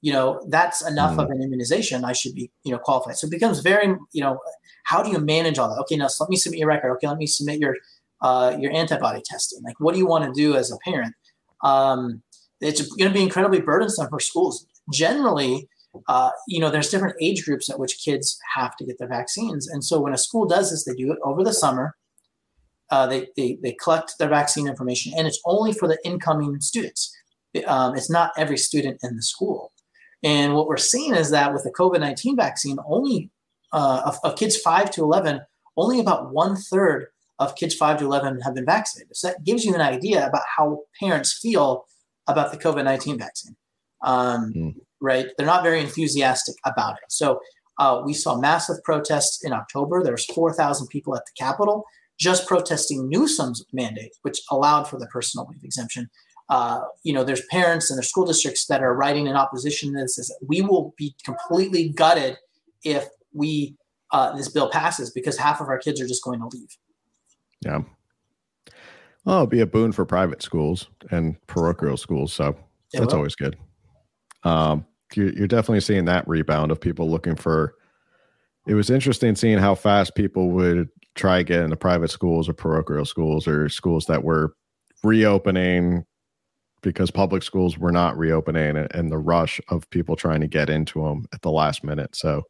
you 0.04 0.12
know 0.12 0.44
that's 0.50 0.86
enough 0.86 1.16
mm. 1.16 1.24
of 1.24 1.30
an 1.30 1.42
immunization 1.42 2.04
i 2.04 2.12
should 2.12 2.36
be 2.36 2.52
you 2.64 2.72
know 2.72 2.78
qualified 2.78 3.16
so 3.16 3.26
it 3.26 3.32
becomes 3.32 3.62
very 3.62 3.96
you 4.12 4.22
know 4.22 4.38
how 4.84 5.02
do 5.02 5.10
you 5.10 5.18
manage 5.18 5.58
all 5.58 5.70
that 5.70 5.80
okay 5.80 5.96
now 5.96 6.08
so 6.08 6.24
let 6.24 6.30
me 6.30 6.36
submit 6.36 6.60
your 6.60 6.68
record 6.68 6.92
okay 6.92 7.08
let 7.08 7.18
me 7.18 7.26
submit 7.26 7.58
your 7.58 7.76
uh, 8.22 8.56
your 8.60 8.72
antibody 8.72 9.22
testing 9.26 9.64
like 9.64 9.80
what 9.80 9.94
do 9.94 10.00
you 10.00 10.06
want 10.06 10.24
to 10.24 10.32
do 10.40 10.56
as 10.56 10.72
a 10.72 10.78
parent 10.84 11.14
um, 11.64 12.22
it's 12.62 12.82
going 12.96 13.12
to 13.12 13.18
be 13.18 13.24
incredibly 13.24 13.62
burdensome 13.62 14.10
for 14.10 14.20
schools. 14.20 14.66
Generally 14.92 15.68
uh, 16.08 16.32
you 16.48 16.60
know 16.60 16.70
there's 16.70 16.90
different 16.90 17.16
age 17.22 17.46
groups 17.46 17.70
at 17.70 17.80
which 17.80 18.00
kids 18.04 18.40
have 18.56 18.76
to 18.78 18.86
get 18.86 18.98
their 18.98 19.08
vaccines. 19.08 19.68
And 19.68 19.84
so 19.84 20.00
when 20.00 20.14
a 20.14 20.18
school 20.18 20.46
does 20.46 20.72
this 20.72 20.86
they 20.86 20.94
do 20.94 21.12
it 21.12 21.20
over 21.24 21.44
the 21.44 21.54
summer. 21.54 21.96
Uh, 22.90 23.08
they, 23.08 23.28
they, 23.36 23.58
they 23.64 23.76
collect 23.82 24.14
their 24.20 24.30
vaccine 24.30 24.68
information 24.68 25.14
and 25.18 25.26
it's 25.26 25.42
only 25.46 25.74
for 25.74 25.88
the 25.88 25.98
incoming 26.06 26.60
students. 26.62 27.16
Um, 27.66 27.96
it's 27.96 28.10
not 28.10 28.34
every 28.38 28.58
student 28.58 29.00
in 29.02 29.16
the 29.16 29.24
school. 29.24 29.72
And 30.22 30.54
what 30.54 30.68
we're 30.68 30.78
seeing 30.78 31.16
is 31.16 31.32
that 31.32 31.54
with 31.54 31.64
the 31.64 31.72
COVID 31.72 32.00
19 32.00 32.36
vaccine, 32.36 32.78
only 32.86 33.32
uh, 33.72 34.04
of, 34.06 34.18
of, 34.24 34.38
kids 34.38 34.58
5 34.58 34.92
to 34.92 35.02
11, 35.02 35.42
only 35.76 36.00
about 36.00 36.32
one 36.32 36.56
third 36.56 37.08
of 37.44 37.56
kids 37.56 37.76
5 37.76 38.00
to 38.00 38.06
11 38.06 38.42
have 38.42 38.56
been 38.56 38.66
vaccinated. 38.66 39.16
So 39.16 39.30
that 39.30 39.44
gives 39.44 39.66
you 39.66 39.74
an 39.76 39.82
idea 39.82 40.28
about 40.28 40.44
how 40.58 40.82
parents 41.00 41.34
feel 41.34 41.86
about 42.28 42.52
the 42.52 42.58
COVID 42.58 42.84
19 42.84 43.18
vaccine. 43.18 43.56
Um, 44.04 44.54
mm. 44.56 44.76
Right? 45.02 45.28
They're 45.38 45.46
not 45.48 45.64
very 45.64 45.82
enthusiastic 45.82 46.56
about 46.66 46.94
it. 46.94 47.12
So 47.12 47.40
uh, 47.80 48.02
we 48.06 48.14
saw 48.14 48.40
massive 48.40 48.84
protests 48.84 49.44
in 49.44 49.52
October. 49.52 50.04
There 50.04 50.14
was 50.14 50.26
4,000 50.26 50.88
people 50.88 51.16
at 51.16 51.24
the 51.26 51.32
Capitol 51.38 51.84
just 52.20 52.48
protesting 52.48 53.10
Newsom's 53.10 53.66
mandate, 53.74 54.16
which 54.22 54.40
allowed 54.52 54.84
for 54.88 55.00
the 55.00 55.08
personal 55.08 55.48
leave 55.50 55.64
exemption 55.64 56.10
uh, 56.50 56.82
you 57.04 57.14
know, 57.14 57.24
there's 57.24 57.46
parents 57.50 57.90
and 57.90 57.98
there's 57.98 58.10
school 58.10 58.26
districts 58.26 58.66
that 58.68 58.84
are 58.84 58.94
writing 58.94 59.28
in 59.28 59.36
opposition 59.36 59.94
to 59.94 60.02
this. 60.02 60.18
Is 60.18 60.36
we 60.48 60.62
will 60.62 60.94
be 60.98 61.16
completely 61.24 61.90
gutted 61.90 62.38
if 62.84 63.08
we 63.34 63.76
uh, 64.12 64.36
this 64.36 64.50
bill 64.50 64.70
passes 64.70 65.10
because 65.10 65.38
half 65.38 65.62
of 65.62 65.68
our 65.68 65.80
kids 65.80 66.02
are 66.02 66.08
just 66.08 66.24
going 66.24 66.40
to 66.40 66.48
leave. 66.48 66.78
Yeah. 67.66 67.82
Well, 69.26 69.36
it'll 69.38 69.48
be 69.48 69.62
a 69.62 69.66
boon 69.66 69.92
for 69.92 70.06
private 70.06 70.44
schools 70.44 70.88
and 71.12 71.36
parochial 71.48 71.98
schools, 71.98 72.34
so 72.34 72.50
it 72.94 73.00
that's 73.00 73.14
always 73.14 73.36
good. 73.36 73.58
Um, 74.44 74.86
you're, 75.16 75.32
you're 75.34 75.48
definitely 75.48 75.80
seeing 75.80 76.06
that 76.06 76.28
rebound 76.28 76.72
of 76.72 76.82
people 76.82 77.10
looking 77.10 77.36
for. 77.36 77.76
It 78.68 78.74
was 78.74 78.90
interesting 78.90 79.36
seeing 79.36 79.58
how 79.58 79.76
fast 79.76 80.16
people 80.16 80.50
would 80.52 80.90
try 81.16 81.44
get 81.44 81.62
into 81.62 81.76
private 81.76 82.10
schools 82.10 82.50
or 82.50 82.54
parochial 82.54 83.06
schools 83.06 83.48
or 83.48 83.70
schools 83.70 84.06
that 84.08 84.24
were 84.24 84.56
reopening 85.04 86.06
because 86.82 87.12
public 87.12 87.44
schools 87.44 87.78
were 87.78 87.92
not 87.92 88.18
reopening 88.18 88.76
and 88.92 89.12
the 89.12 89.18
rush 89.18 89.62
of 89.70 89.90
people 89.90 90.16
trying 90.16 90.42
to 90.42 90.48
get 90.48 90.70
into 90.70 91.02
them 91.02 91.26
at 91.34 91.42
the 91.42 91.52
last 91.52 91.84
minute. 91.84 92.16
So, 92.16 92.44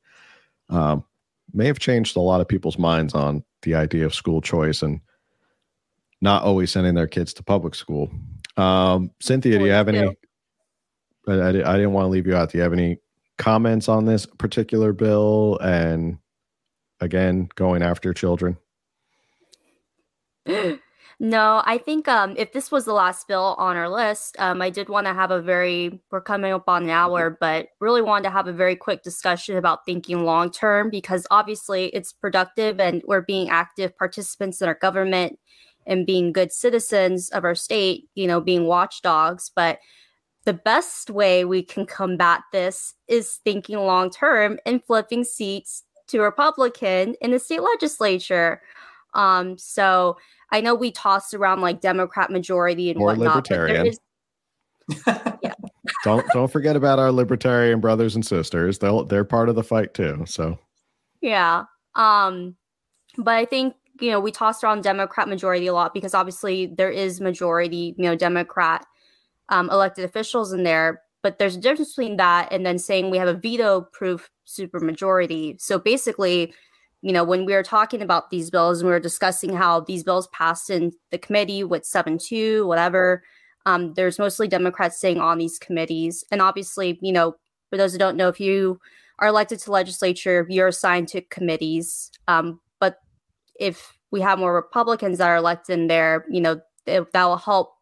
um, 0.70 1.04
may 1.52 1.68
have 1.68 1.80
changed 1.80 2.16
a 2.16 2.22
lot 2.22 2.42
of 2.42 2.48
people's 2.48 2.78
minds 2.78 3.14
on 3.14 3.44
the 3.64 3.76
idea 3.76 4.06
of 4.06 4.14
school 4.14 4.42
choice 4.42 4.82
and 4.82 5.02
not 6.22 6.44
always 6.44 6.72
sending 6.72 6.96
their 6.96 7.08
kids 7.08 7.34
to 7.34 7.44
public 7.44 7.76
school. 7.76 8.10
Um, 8.56 9.12
Cynthia, 9.20 9.60
do 9.60 9.66
you 9.66 9.72
have 9.72 9.88
any? 9.90 10.16
I, 11.28 11.32
I, 11.32 11.48
I 11.50 11.52
didn't 11.52 11.94
want 11.94 12.06
to 12.06 12.10
leave 12.10 12.28
you 12.28 12.36
out. 12.36 12.52
Do 12.52 12.58
you 12.58 12.64
have 12.64 12.74
any 12.74 13.00
comments 13.38 13.90
on 13.90 14.06
this 14.06 14.26
particular 14.26 14.94
bill? 14.94 15.58
And 15.62 16.20
again, 17.00 17.50
going 17.56 17.82
after 17.82 18.14
children? 18.14 18.58
No, 21.20 21.62
I 21.66 21.78
think 21.78 22.08
um, 22.08 22.36
if 22.38 22.54
this 22.54 22.72
was 22.72 22.86
the 22.86 22.94
last 22.94 23.28
bill 23.28 23.56
on 23.58 23.78
our 23.78 23.90
list, 23.90 24.36
um, 24.40 24.62
I 24.62 24.70
did 24.70 24.90
want 24.90 25.08
to 25.08 25.14
have 25.14 25.32
a 25.32 25.42
very, 25.42 26.02
we're 26.12 26.22
coming 26.22 26.52
up 26.54 26.68
on 26.68 26.84
an 26.84 26.90
hour, 26.90 27.38
but 27.40 27.68
really 27.80 28.02
wanted 28.02 28.24
to 28.24 28.30
have 28.32 28.48
a 28.48 28.54
very 28.54 28.76
quick 28.76 29.04
discussion 29.04 29.58
about 29.58 29.86
thinking 29.86 30.24
long 30.26 30.52
term 30.52 30.90
because 30.90 31.26
obviously 31.32 31.86
it's 31.88 32.12
productive 32.14 32.80
and 32.80 33.02
we're 33.08 33.22
being 33.22 33.50
active 33.50 33.98
participants 33.98 34.62
in 34.62 34.68
our 34.68 34.76
government. 34.76 35.40
and 35.86 36.06
being 36.06 36.32
good 36.32 36.52
citizens 36.52 37.30
of 37.32 37.44
our 37.44 37.56
state, 37.56 38.08
you 38.16 38.28
know, 38.28 38.40
being 38.40 38.66
watchdogs. 38.68 39.52
But 39.54 39.80
the 40.46 40.54
best 40.54 41.10
way 41.10 41.46
we 41.46 41.62
can 41.62 41.86
combat 41.86 42.42
this 42.52 42.94
is 43.08 43.40
thinking 43.44 43.78
long 43.78 44.10
term 44.10 44.60
and 44.66 44.84
flipping 44.84 45.24
seats 45.24 45.84
to 46.08 46.22
Republican 46.22 47.16
in 47.22 47.32
the 47.32 47.40
state 47.40 47.62
legislature. 47.62 48.62
Um, 49.14 49.58
so 49.58 50.18
I 50.52 50.62
know 50.62 50.76
we 50.76 50.92
tossed 50.92 51.34
around 51.34 51.62
like 51.62 51.82
Democrat 51.82 52.30
majority 52.30 52.90
and 52.90 53.00
or 53.00 53.08
whatnot. 53.08 53.36
Libertarian. 53.36 53.88
Is, 53.88 54.00
yeah. 55.42 55.54
don't 56.04 56.26
don't 56.34 56.52
forget 56.52 56.76
about 56.76 57.00
our 57.00 57.12
libertarian 57.12 57.80
brothers 57.80 58.16
and 58.16 58.26
sisters. 58.26 58.80
They'll 58.80 59.06
they're 59.06 59.24
part 59.24 59.50
of 59.50 59.56
the 59.56 59.64
fight 59.64 59.94
too. 59.94 60.24
So 60.28 60.60
yeah. 61.22 61.64
Um, 61.96 62.56
but 63.18 63.36
I 63.36 63.46
think 63.46 63.76
you 64.00 64.12
know 64.12 64.20
we 64.20 64.32
tossed 64.32 64.64
around 64.64 64.84
Democrat 64.84 65.28
majority 65.28 65.68
a 65.68 65.74
lot 65.74 65.94
because 65.94 66.14
obviously 66.14 66.68
there 66.68 66.92
is 66.92 67.22
majority, 67.22 67.96
you 67.98 68.04
know, 68.04 68.16
Democrat 68.16 68.86
um, 69.50 69.70
elected 69.70 70.06
officials 70.06 70.54
in 70.54 70.64
there. 70.64 71.02
But 71.22 71.40
there's 71.40 71.56
a 71.56 71.60
difference 71.60 71.96
between 71.96 72.18
that 72.18 72.52
and 72.52 72.66
then 72.66 72.78
saying 72.78 73.10
we 73.10 73.18
have 73.18 73.30
a 73.30 73.34
veto-proof 73.34 74.30
supermajority. 74.46 75.60
So 75.62 75.80
basically, 75.80 76.54
you 77.04 77.12
know, 77.12 77.26
when 77.26 77.44
we 77.44 77.54
were 77.54 77.64
talking 77.64 78.02
about 78.02 78.30
these 78.30 78.50
bills 78.50 78.80
and 78.80 78.88
we 78.88 78.94
were 78.94 79.00
discussing 79.00 79.54
how 79.54 79.82
these 79.82 80.06
bills 80.06 80.28
passed 80.28 80.70
in 80.70 80.94
the 81.12 81.18
committee 81.18 81.62
with 81.62 81.86
7 81.86 82.18
2, 82.18 82.66
whatever, 82.66 83.24
um, 83.66 83.94
there's 83.96 84.18
mostly 84.18 84.48
Democrats 84.48 85.02
sitting 85.02 85.20
on 85.20 85.38
these 85.38 85.60
committees. 85.60 86.24
And 86.32 86.42
obviously, 86.42 86.98
you 87.02 87.12
know, 87.12 87.36
for 87.70 87.76
those 87.76 87.92
who 87.92 87.98
don't 87.98 88.16
know, 88.16 88.30
if 88.30 88.40
you 88.40 88.80
are 89.20 89.28
elected 89.28 89.60
to 89.60 89.72
legislature, 89.72 90.48
you're 90.50 90.70
assigned 90.70 91.10
to 91.10 91.22
committees. 91.24 92.10
Um, 92.30 92.62
but 92.80 93.00
if 93.60 93.98
we 94.10 94.22
have 94.22 94.40
more 94.40 94.56
Republicans 94.56 95.18
that 95.18 95.28
are 95.28 95.36
elected 95.36 95.78
in 95.78 95.88
there, 95.88 96.26
you 96.30 96.40
know, 96.40 96.62
it, 96.86 97.12
that 97.12 97.26
will 97.26 97.36
help, 97.36 97.74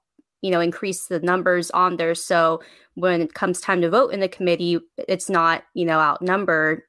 you 0.42 0.50
know, 0.50 0.62
increase 0.62 1.06
the 1.06 1.20
numbers 1.20 1.70
on 1.72 1.98
there. 1.98 2.16
So 2.16 2.64
when 2.96 3.22
it 3.22 3.36
comes 3.36 3.62
time 3.62 3.82
to 3.82 3.90
vote 3.92 4.14
in 4.14 4.20
the 4.20 4.28
committee, 4.28 4.80
it's 4.98 5.30
not, 5.30 5.64
you 5.76 5.86
know, 5.86 6.00
outnumbered. 6.00 6.82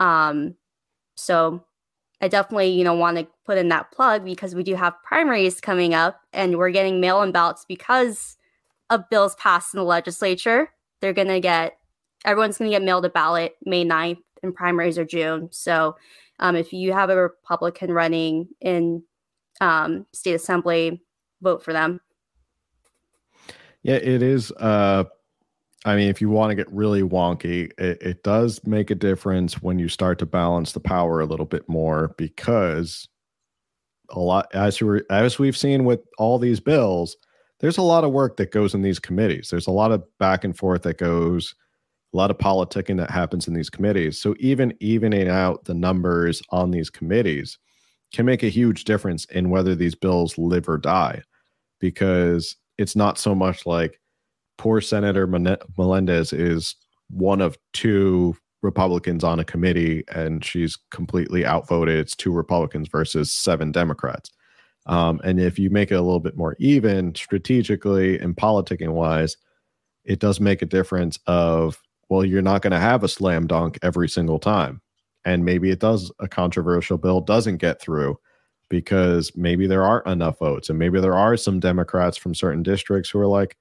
Um, 0.00 0.54
so 1.16 1.64
I 2.20 2.28
definitely, 2.28 2.70
you 2.70 2.84
know, 2.84 2.94
want 2.94 3.18
to 3.18 3.26
put 3.44 3.58
in 3.58 3.68
that 3.68 3.90
plug 3.92 4.24
because 4.24 4.54
we 4.54 4.62
do 4.62 4.74
have 4.74 4.94
primaries 5.02 5.60
coming 5.60 5.94
up 5.94 6.20
and 6.32 6.56
we're 6.56 6.70
getting 6.70 7.00
mail-in 7.00 7.32
ballots 7.32 7.64
because 7.68 8.36
of 8.88 9.08
bills 9.10 9.34
passed 9.36 9.74
in 9.74 9.78
the 9.78 9.84
legislature. 9.84 10.70
They're 11.00 11.12
going 11.12 11.28
to 11.28 11.40
get 11.40 11.76
everyone's 12.24 12.58
going 12.58 12.70
to 12.70 12.74
get 12.74 12.84
mailed 12.84 13.04
a 13.04 13.10
ballot 13.10 13.56
May 13.64 13.84
9th 13.84 14.18
and 14.42 14.54
primaries 14.54 14.98
are 14.98 15.04
June. 15.04 15.48
So 15.52 15.96
um, 16.38 16.56
if 16.56 16.72
you 16.72 16.92
have 16.92 17.10
a 17.10 17.16
Republican 17.16 17.92
running 17.92 18.48
in 18.60 19.02
um, 19.60 20.06
state 20.12 20.34
assembly, 20.34 21.02
vote 21.42 21.62
for 21.62 21.72
them. 21.72 22.00
Yeah, 23.82 23.96
it 23.96 24.22
is. 24.22 24.50
Uh, 24.52 25.04
I 25.86 25.94
mean, 25.94 26.08
if 26.08 26.20
you 26.20 26.28
want 26.28 26.50
to 26.50 26.56
get 26.56 26.70
really 26.72 27.02
wonky, 27.02 27.70
it, 27.78 28.02
it 28.02 28.22
does 28.24 28.60
make 28.66 28.90
a 28.90 28.94
difference 28.96 29.62
when 29.62 29.78
you 29.78 29.88
start 29.88 30.18
to 30.18 30.26
balance 30.26 30.72
the 30.72 30.80
power 30.80 31.20
a 31.20 31.26
little 31.26 31.46
bit 31.46 31.68
more 31.68 32.12
because 32.18 33.08
a 34.10 34.18
lot, 34.18 34.52
as 34.52 34.82
we 34.82 35.02
as 35.10 35.38
we've 35.38 35.56
seen 35.56 35.84
with 35.84 36.00
all 36.18 36.40
these 36.40 36.58
bills, 36.58 37.16
there's 37.60 37.78
a 37.78 37.82
lot 37.82 38.02
of 38.02 38.10
work 38.10 38.36
that 38.36 38.50
goes 38.50 38.74
in 38.74 38.82
these 38.82 38.98
committees. 38.98 39.48
There's 39.48 39.68
a 39.68 39.72
lot 39.72 39.92
of 39.92 40.02
back 40.18 40.42
and 40.42 40.58
forth 40.58 40.82
that 40.82 40.98
goes 40.98 41.54
a 42.12 42.16
lot 42.16 42.32
of 42.32 42.38
politicking 42.38 42.96
that 42.98 43.10
happens 43.10 43.46
in 43.46 43.54
these 43.54 43.70
committees. 43.70 44.20
So 44.20 44.34
even 44.40 44.74
evening 44.80 45.28
out 45.28 45.66
the 45.66 45.74
numbers 45.74 46.42
on 46.50 46.72
these 46.72 46.90
committees 46.90 47.58
can 48.12 48.26
make 48.26 48.42
a 48.42 48.48
huge 48.48 48.84
difference 48.84 49.24
in 49.26 49.50
whether 49.50 49.76
these 49.76 49.94
bills 49.94 50.36
live 50.36 50.68
or 50.68 50.78
die 50.78 51.22
because 51.78 52.56
it's 52.76 52.96
not 52.96 53.18
so 53.18 53.36
much 53.36 53.66
like 53.66 54.00
poor 54.58 54.80
Senator 54.80 55.26
Melendez 55.26 56.32
is 56.32 56.76
one 57.08 57.40
of 57.40 57.56
two 57.72 58.36
Republicans 58.62 59.22
on 59.22 59.38
a 59.38 59.44
committee 59.44 60.02
and 60.12 60.44
she's 60.44 60.76
completely 60.90 61.44
outvoted. 61.44 61.98
It's 61.98 62.16
two 62.16 62.32
Republicans 62.32 62.88
versus 62.88 63.32
seven 63.32 63.70
Democrats. 63.70 64.30
Um, 64.86 65.20
and 65.24 65.40
if 65.40 65.58
you 65.58 65.70
make 65.70 65.90
it 65.90 65.96
a 65.96 66.02
little 66.02 66.20
bit 66.20 66.36
more 66.36 66.56
even 66.58 67.14
strategically 67.14 68.18
and 68.18 68.36
politicking 68.36 68.92
wise, 68.92 69.36
it 70.04 70.20
does 70.20 70.40
make 70.40 70.62
a 70.62 70.66
difference 70.66 71.18
of 71.26 71.80
well, 72.08 72.24
you're 72.24 72.42
not 72.42 72.62
going 72.62 72.72
to 72.72 72.78
have 72.78 73.02
a 73.02 73.08
slam 73.08 73.46
dunk 73.46 73.78
every 73.82 74.08
single 74.08 74.38
time. 74.38 74.80
And 75.24 75.44
maybe 75.44 75.70
it 75.70 75.80
does, 75.80 76.12
a 76.20 76.28
controversial 76.28 76.98
bill 76.98 77.20
doesn't 77.20 77.56
get 77.56 77.80
through 77.80 78.16
because 78.68 79.32
maybe 79.34 79.66
there 79.66 79.82
aren't 79.82 80.06
enough 80.06 80.38
votes. 80.38 80.70
And 80.70 80.78
maybe 80.78 81.00
there 81.00 81.16
are 81.16 81.36
some 81.36 81.58
Democrats 81.58 82.16
from 82.16 82.34
certain 82.34 82.62
districts 82.62 83.10
who 83.10 83.18
are 83.18 83.26
like, 83.26 83.56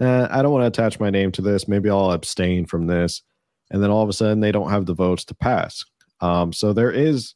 eh, 0.00 0.28
I 0.30 0.42
don't 0.42 0.52
want 0.52 0.62
to 0.62 0.66
attach 0.66 1.00
my 1.00 1.10
name 1.10 1.32
to 1.32 1.42
this. 1.42 1.68
Maybe 1.68 1.90
I'll 1.90 2.12
abstain 2.12 2.66
from 2.66 2.86
this. 2.86 3.22
And 3.70 3.82
then 3.82 3.90
all 3.90 4.02
of 4.02 4.08
a 4.08 4.12
sudden 4.12 4.40
they 4.40 4.52
don't 4.52 4.70
have 4.70 4.86
the 4.86 4.94
votes 4.94 5.24
to 5.26 5.34
pass. 5.34 5.84
Um, 6.20 6.52
so 6.52 6.72
there 6.72 6.92
is 6.92 7.34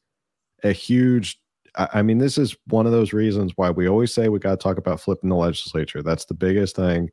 a 0.62 0.72
huge 0.72 1.38
I 1.76 2.02
mean, 2.02 2.18
this 2.18 2.36
is 2.36 2.56
one 2.66 2.86
of 2.86 2.90
those 2.90 3.12
reasons 3.12 3.52
why 3.54 3.70
we 3.70 3.88
always 3.88 4.12
say 4.12 4.28
we 4.28 4.40
got 4.40 4.50
to 4.50 4.56
talk 4.56 4.76
about 4.76 5.00
flipping 5.00 5.30
the 5.30 5.36
legislature. 5.36 6.02
That's 6.02 6.24
the 6.24 6.34
biggest 6.34 6.74
thing 6.74 7.10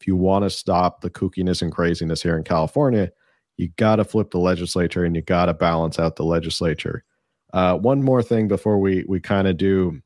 if 0.00 0.06
you 0.06 0.16
want 0.16 0.44
to 0.44 0.50
stop 0.50 1.00
the 1.00 1.10
kookiness 1.10 1.62
and 1.62 1.72
craziness 1.72 2.22
here 2.22 2.36
in 2.36 2.44
California, 2.44 3.10
you 3.56 3.68
got 3.76 3.96
to 3.96 4.04
flip 4.04 4.30
the 4.30 4.38
legislature 4.38 5.04
and 5.04 5.16
you 5.16 5.22
got 5.22 5.46
to 5.46 5.54
balance 5.54 5.98
out 5.98 6.16
the 6.16 6.24
legislature. 6.24 7.04
Uh, 7.52 7.76
one 7.76 8.02
more 8.02 8.22
thing 8.22 8.48
before 8.48 8.78
we 8.78 9.04
we 9.08 9.20
kind 9.20 9.48
of 9.48 9.56
do 9.56 10.00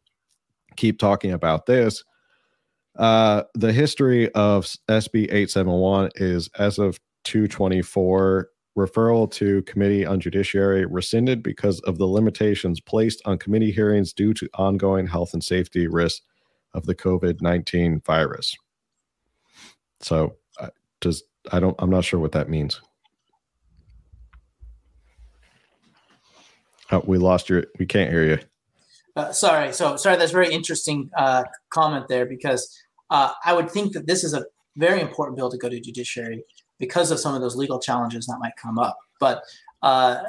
keep 0.77 0.99
talking 0.99 1.33
about 1.33 1.67
this. 1.67 2.05
Uh, 3.01 3.45
the 3.55 3.73
history 3.73 4.31
of 4.35 4.67
SB 4.89 5.25
871 5.25 6.11
is 6.17 6.49
as 6.59 6.79
of 6.79 7.01
224 7.25 8.49
referral 8.79 9.31
to 9.33 9.63
committee 9.63 10.07
on 10.07 10.21
judiciary 10.21 10.85
rescinded 10.85 11.43
because 11.43 11.81
of 11.81 11.99
the 11.99 12.07
limitations 12.07 12.81
placed 12.81 13.21
on 13.25 13.39
committee 13.39 13.73
hearings 13.73 14.13
due 14.13 14.33
to 14.35 14.49
ongoing 14.55 15.07
health 15.07 15.33
and 15.33 15.43
safety 15.43 15.89
risks 15.89 16.23
of 16.75 16.87
the 16.87 16.95
COVID-19 16.95 18.05
virus. 18.05 18.55
So 20.01 20.37
does 21.01 21.23
I 21.51 21.61
don't 21.61 21.77
I'm 21.79 21.91
not 21.91 22.05
sure 22.05 22.21
what 22.21 22.33
that 22.33 22.49
means. 22.49 22.81
Oh, 26.93 27.03
we 27.07 27.19
lost 27.19 27.49
your. 27.49 27.65
We 27.79 27.87
can't 27.87 28.11
hear 28.11 28.25
you. 28.25 28.39
Uh, 29.17 29.33
sorry. 29.33 29.73
So 29.73 29.97
sorry. 29.97 30.17
That's 30.17 30.33
very 30.33 30.53
interesting 30.53 31.11
uh, 31.17 31.45
comment 31.73 32.09
there 32.09 32.27
because 32.27 32.77
uh, 33.11 33.33
I 33.45 33.53
would 33.53 33.71
think 33.71 33.93
that 33.93 34.07
this 34.07 34.25
is 34.25 34.35
a 34.35 34.45
very 34.77 35.01
important 35.01 35.37
bill 35.37 35.51
to 35.51 35.59
go 35.59 35.69
to 35.69 35.81
judiciary 35.81 36.45
because 36.79 37.11
of 37.11 37.19
some 37.19 37.35
of 37.35 37.41
those 37.41 37.57
legal 37.57 37.79
challenges 37.79 38.27
that 38.27 38.39
might 38.41 38.57
come 38.57 38.79
up. 38.79 38.97
But 39.19 39.43
uh, 39.83 40.23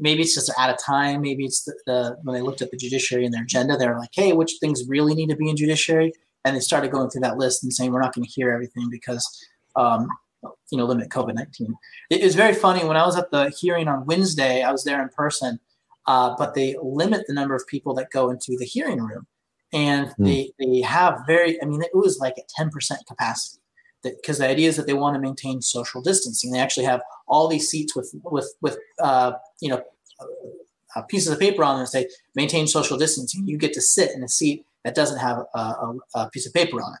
maybe 0.00 0.22
it's 0.22 0.34
just 0.34 0.52
out 0.58 0.70
of 0.70 0.78
time. 0.78 1.22
Maybe 1.22 1.44
it's 1.44 1.64
the, 1.64 1.74
the, 1.86 2.16
when 2.22 2.34
they 2.34 2.42
looked 2.42 2.62
at 2.62 2.70
the 2.70 2.76
judiciary 2.76 3.24
and 3.24 3.34
their 3.34 3.42
agenda, 3.42 3.76
they're 3.76 3.98
like, 3.98 4.10
hey, 4.12 4.32
which 4.32 4.54
things 4.60 4.82
really 4.88 5.14
need 5.14 5.30
to 5.30 5.36
be 5.36 5.48
in 5.48 5.56
judiciary? 5.56 6.12
and 6.46 6.54
they 6.54 6.60
started 6.60 6.92
going 6.92 7.10
through 7.10 7.22
that 7.22 7.36
list 7.36 7.64
and 7.64 7.72
saying 7.72 7.92
we're 7.92 8.00
not 8.00 8.14
going 8.14 8.24
to 8.24 8.30
hear 8.30 8.52
everything 8.52 8.88
because 8.88 9.44
um, 9.74 10.08
you 10.70 10.78
know 10.78 10.84
limit 10.84 11.10
covid-19 11.10 11.74
it 12.08 12.22
was 12.22 12.34
very 12.34 12.54
funny 12.54 12.84
when 12.84 12.96
i 12.96 13.04
was 13.04 13.16
at 13.16 13.30
the 13.30 13.50
hearing 13.50 13.88
on 13.88 14.06
wednesday 14.06 14.62
i 14.62 14.70
was 14.70 14.84
there 14.84 15.02
in 15.02 15.08
person 15.08 15.58
uh, 16.06 16.34
but 16.38 16.54
they 16.54 16.76
limit 16.80 17.26
the 17.26 17.34
number 17.34 17.54
of 17.54 17.66
people 17.66 17.92
that 17.92 18.10
go 18.12 18.30
into 18.30 18.56
the 18.58 18.64
hearing 18.64 19.00
room 19.00 19.26
and 19.72 20.08
mm. 20.08 20.24
they 20.24 20.50
they 20.58 20.80
have 20.80 21.20
very 21.26 21.60
i 21.62 21.64
mean 21.64 21.82
it 21.82 21.94
was 21.94 22.18
like 22.18 22.34
at 22.38 22.48
10% 22.58 22.70
capacity 23.06 23.60
because 24.02 24.38
the 24.38 24.48
idea 24.48 24.68
is 24.68 24.76
that 24.76 24.86
they 24.86 24.94
want 24.94 25.14
to 25.14 25.20
maintain 25.20 25.60
social 25.60 26.00
distancing 26.00 26.50
they 26.52 26.60
actually 26.60 26.86
have 26.86 27.02
all 27.26 27.48
these 27.48 27.68
seats 27.68 27.96
with 27.96 28.14
with 28.24 28.54
with 28.60 28.78
uh, 29.02 29.32
you 29.60 29.68
know 29.68 29.82
uh, 30.94 31.02
pieces 31.02 31.32
of 31.32 31.40
paper 31.40 31.64
on 31.64 31.76
them 31.76 31.82
that 31.82 31.88
say 31.88 32.08
maintain 32.34 32.66
social 32.66 32.96
distancing 32.96 33.46
you 33.48 33.58
get 33.58 33.72
to 33.72 33.80
sit 33.80 34.12
in 34.14 34.22
a 34.22 34.28
seat 34.28 34.64
that 34.86 34.94
doesn't 34.94 35.18
have 35.18 35.38
a, 35.52 35.58
a, 35.58 35.94
a 36.14 36.30
piece 36.30 36.46
of 36.46 36.54
paper 36.54 36.80
on 36.80 36.94
it. 36.94 37.00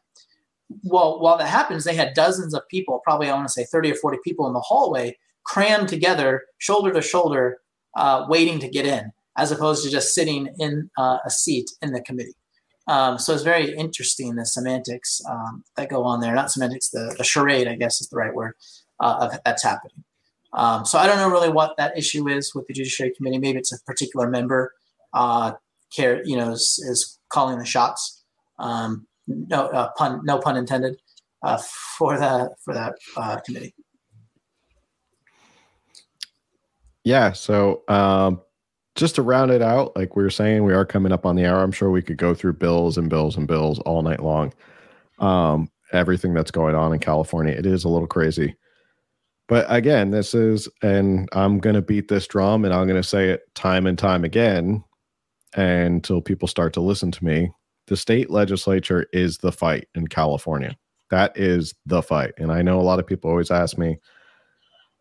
Well, 0.82 1.20
while 1.20 1.38
that 1.38 1.46
happens, 1.46 1.84
they 1.84 1.94
had 1.94 2.14
dozens 2.14 2.52
of 2.52 2.66
people, 2.68 3.00
probably 3.04 3.30
I 3.30 3.34
want 3.34 3.46
to 3.46 3.52
say 3.52 3.64
30 3.64 3.92
or 3.92 3.94
40 3.94 4.18
people 4.24 4.48
in 4.48 4.54
the 4.54 4.60
hallway, 4.60 5.16
crammed 5.44 5.88
together, 5.88 6.42
shoulder 6.58 6.92
to 6.92 7.00
shoulder, 7.00 7.58
uh, 7.96 8.26
waiting 8.28 8.58
to 8.58 8.68
get 8.68 8.86
in, 8.86 9.12
as 9.38 9.52
opposed 9.52 9.84
to 9.84 9.90
just 9.90 10.12
sitting 10.12 10.52
in 10.58 10.90
uh, 10.98 11.18
a 11.24 11.30
seat 11.30 11.70
in 11.80 11.92
the 11.92 12.00
committee. 12.00 12.34
Um, 12.88 13.18
so 13.18 13.34
it's 13.34 13.42
very 13.42 13.74
interesting 13.74 14.34
the 14.36 14.46
semantics 14.46 15.20
um, 15.28 15.64
that 15.76 15.88
go 15.88 16.04
on 16.04 16.20
there. 16.20 16.34
Not 16.34 16.52
semantics, 16.52 16.90
the, 16.90 17.14
the 17.18 17.24
charade, 17.24 17.66
I 17.66 17.74
guess 17.74 18.00
is 18.00 18.08
the 18.08 18.16
right 18.16 18.34
word, 18.34 18.54
uh, 19.00 19.16
of, 19.32 19.40
that's 19.44 19.64
happening. 19.64 20.04
Um, 20.52 20.86
so 20.86 20.98
I 20.98 21.06
don't 21.06 21.18
know 21.18 21.28
really 21.28 21.50
what 21.50 21.76
that 21.76 21.98
issue 21.98 22.28
is 22.28 22.54
with 22.54 22.66
the 22.66 22.72
Judiciary 22.72 23.12
Committee. 23.16 23.38
Maybe 23.38 23.58
it's 23.58 23.72
a 23.72 23.82
particular 23.84 24.30
member 24.30 24.72
uh, 25.12 25.52
care, 25.94 26.24
you 26.24 26.36
know, 26.36 26.52
is, 26.52 26.82
is 26.88 27.18
calling 27.28 27.58
the 27.58 27.64
shots. 27.64 28.24
Um, 28.58 29.06
no 29.26 29.66
uh, 29.66 29.90
pun, 29.96 30.20
no 30.24 30.38
pun 30.38 30.56
intended, 30.56 30.96
uh, 31.42 31.58
for 31.98 32.16
the 32.16 32.54
for 32.64 32.72
that 32.72 32.94
uh, 33.16 33.38
committee. 33.40 33.74
Yeah. 37.04 37.32
So 37.32 37.82
um, 37.88 38.40
just 38.96 39.14
to 39.16 39.22
round 39.22 39.50
it 39.50 39.62
out, 39.62 39.94
like 39.94 40.16
we 40.16 40.22
were 40.22 40.30
saying, 40.30 40.64
we 40.64 40.72
are 40.72 40.84
coming 40.84 41.12
up 41.12 41.26
on 41.26 41.36
the 41.36 41.46
hour. 41.46 41.62
I'm 41.62 41.72
sure 41.72 41.90
we 41.90 42.02
could 42.02 42.16
go 42.16 42.34
through 42.34 42.54
bills 42.54 42.98
and 42.98 43.08
bills 43.08 43.36
and 43.36 43.46
bills 43.46 43.78
all 43.80 44.02
night 44.02 44.22
long. 44.22 44.52
Um, 45.18 45.70
everything 45.92 46.34
that's 46.34 46.50
going 46.50 46.74
on 46.74 46.92
in 46.92 46.98
California, 46.98 47.54
it 47.54 47.66
is 47.66 47.84
a 47.84 47.88
little 47.88 48.08
crazy. 48.08 48.56
But 49.48 49.66
again, 49.68 50.10
this 50.10 50.34
is, 50.34 50.68
and 50.82 51.28
I'm 51.32 51.58
going 51.58 51.76
to 51.76 51.82
beat 51.82 52.08
this 52.08 52.26
drum 52.26 52.64
and 52.64 52.74
I'm 52.74 52.86
going 52.88 53.00
to 53.00 53.08
say 53.08 53.28
it 53.30 53.42
time 53.54 53.86
and 53.86 53.98
time 53.98 54.24
again 54.24 54.82
until 55.54 56.20
people 56.20 56.48
start 56.48 56.72
to 56.72 56.80
listen 56.80 57.12
to 57.12 57.24
me. 57.24 57.52
The 57.86 57.96
state 57.96 58.30
legislature 58.30 59.06
is 59.12 59.38
the 59.38 59.52
fight 59.52 59.86
in 59.94 60.08
California. 60.08 60.76
That 61.10 61.36
is 61.38 61.74
the 61.84 62.02
fight. 62.02 62.32
And 62.38 62.50
I 62.50 62.62
know 62.62 62.80
a 62.80 62.82
lot 62.82 62.98
of 62.98 63.06
people 63.06 63.30
always 63.30 63.52
ask 63.52 63.78
me, 63.78 63.98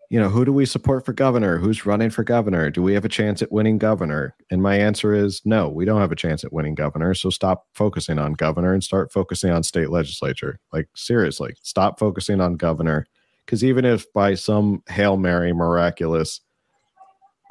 you 0.10 0.20
know, 0.20 0.30
who 0.30 0.45
do 0.45 0.53
we 0.53 0.66
support 0.66 1.06
for 1.06 1.14
governor? 1.14 1.58
Who's 1.58 1.86
running 1.86 2.10
for 2.10 2.24
governor? 2.24 2.70
Do 2.70 2.82
we 2.82 2.93
have 2.93 3.06
a 3.06 3.10
chance 3.10 3.41
at 3.41 3.51
winning 3.51 3.78
governor? 3.78 4.36
And 4.51 4.62
my 4.62 4.78
answer 4.78 5.14
is 5.14 5.41
no, 5.45 5.70
we 5.70 5.86
don't 5.86 6.01
have 6.01 6.12
a 6.12 6.16
chance 6.16 6.43
at 6.43 6.53
winning 6.53 6.76
governor. 6.76 7.14
So 7.14 7.30
stop 7.30 7.66
focusing 7.74 8.20
on 8.20 8.34
governor 8.34 8.74
and 8.74 8.84
start 8.84 9.12
focusing 9.12 9.51
on 9.51 9.64
state 9.64 9.89
legislature. 9.89 10.60
Like, 10.72 10.88
seriously, 10.95 11.56
stop 11.64 11.99
focusing 11.99 12.39
on 12.39 12.56
governor. 12.56 13.08
Because 13.45 13.64
even 13.64 13.86
if 13.86 14.12
by 14.14 14.36
some 14.36 14.84
Hail 14.88 15.18
Mary 15.18 15.53
miraculous 15.53 16.41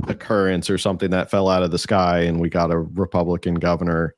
occurrence 0.08 0.68
or 0.68 0.78
something 0.78 1.10
that 1.10 1.30
fell 1.30 1.48
out 1.48 1.62
of 1.62 1.70
the 1.70 1.78
sky 1.78 2.20
and 2.20 2.40
we 2.40 2.48
got 2.48 2.72
a 2.72 2.78
Republican 2.78 3.54
governor, 3.54 4.14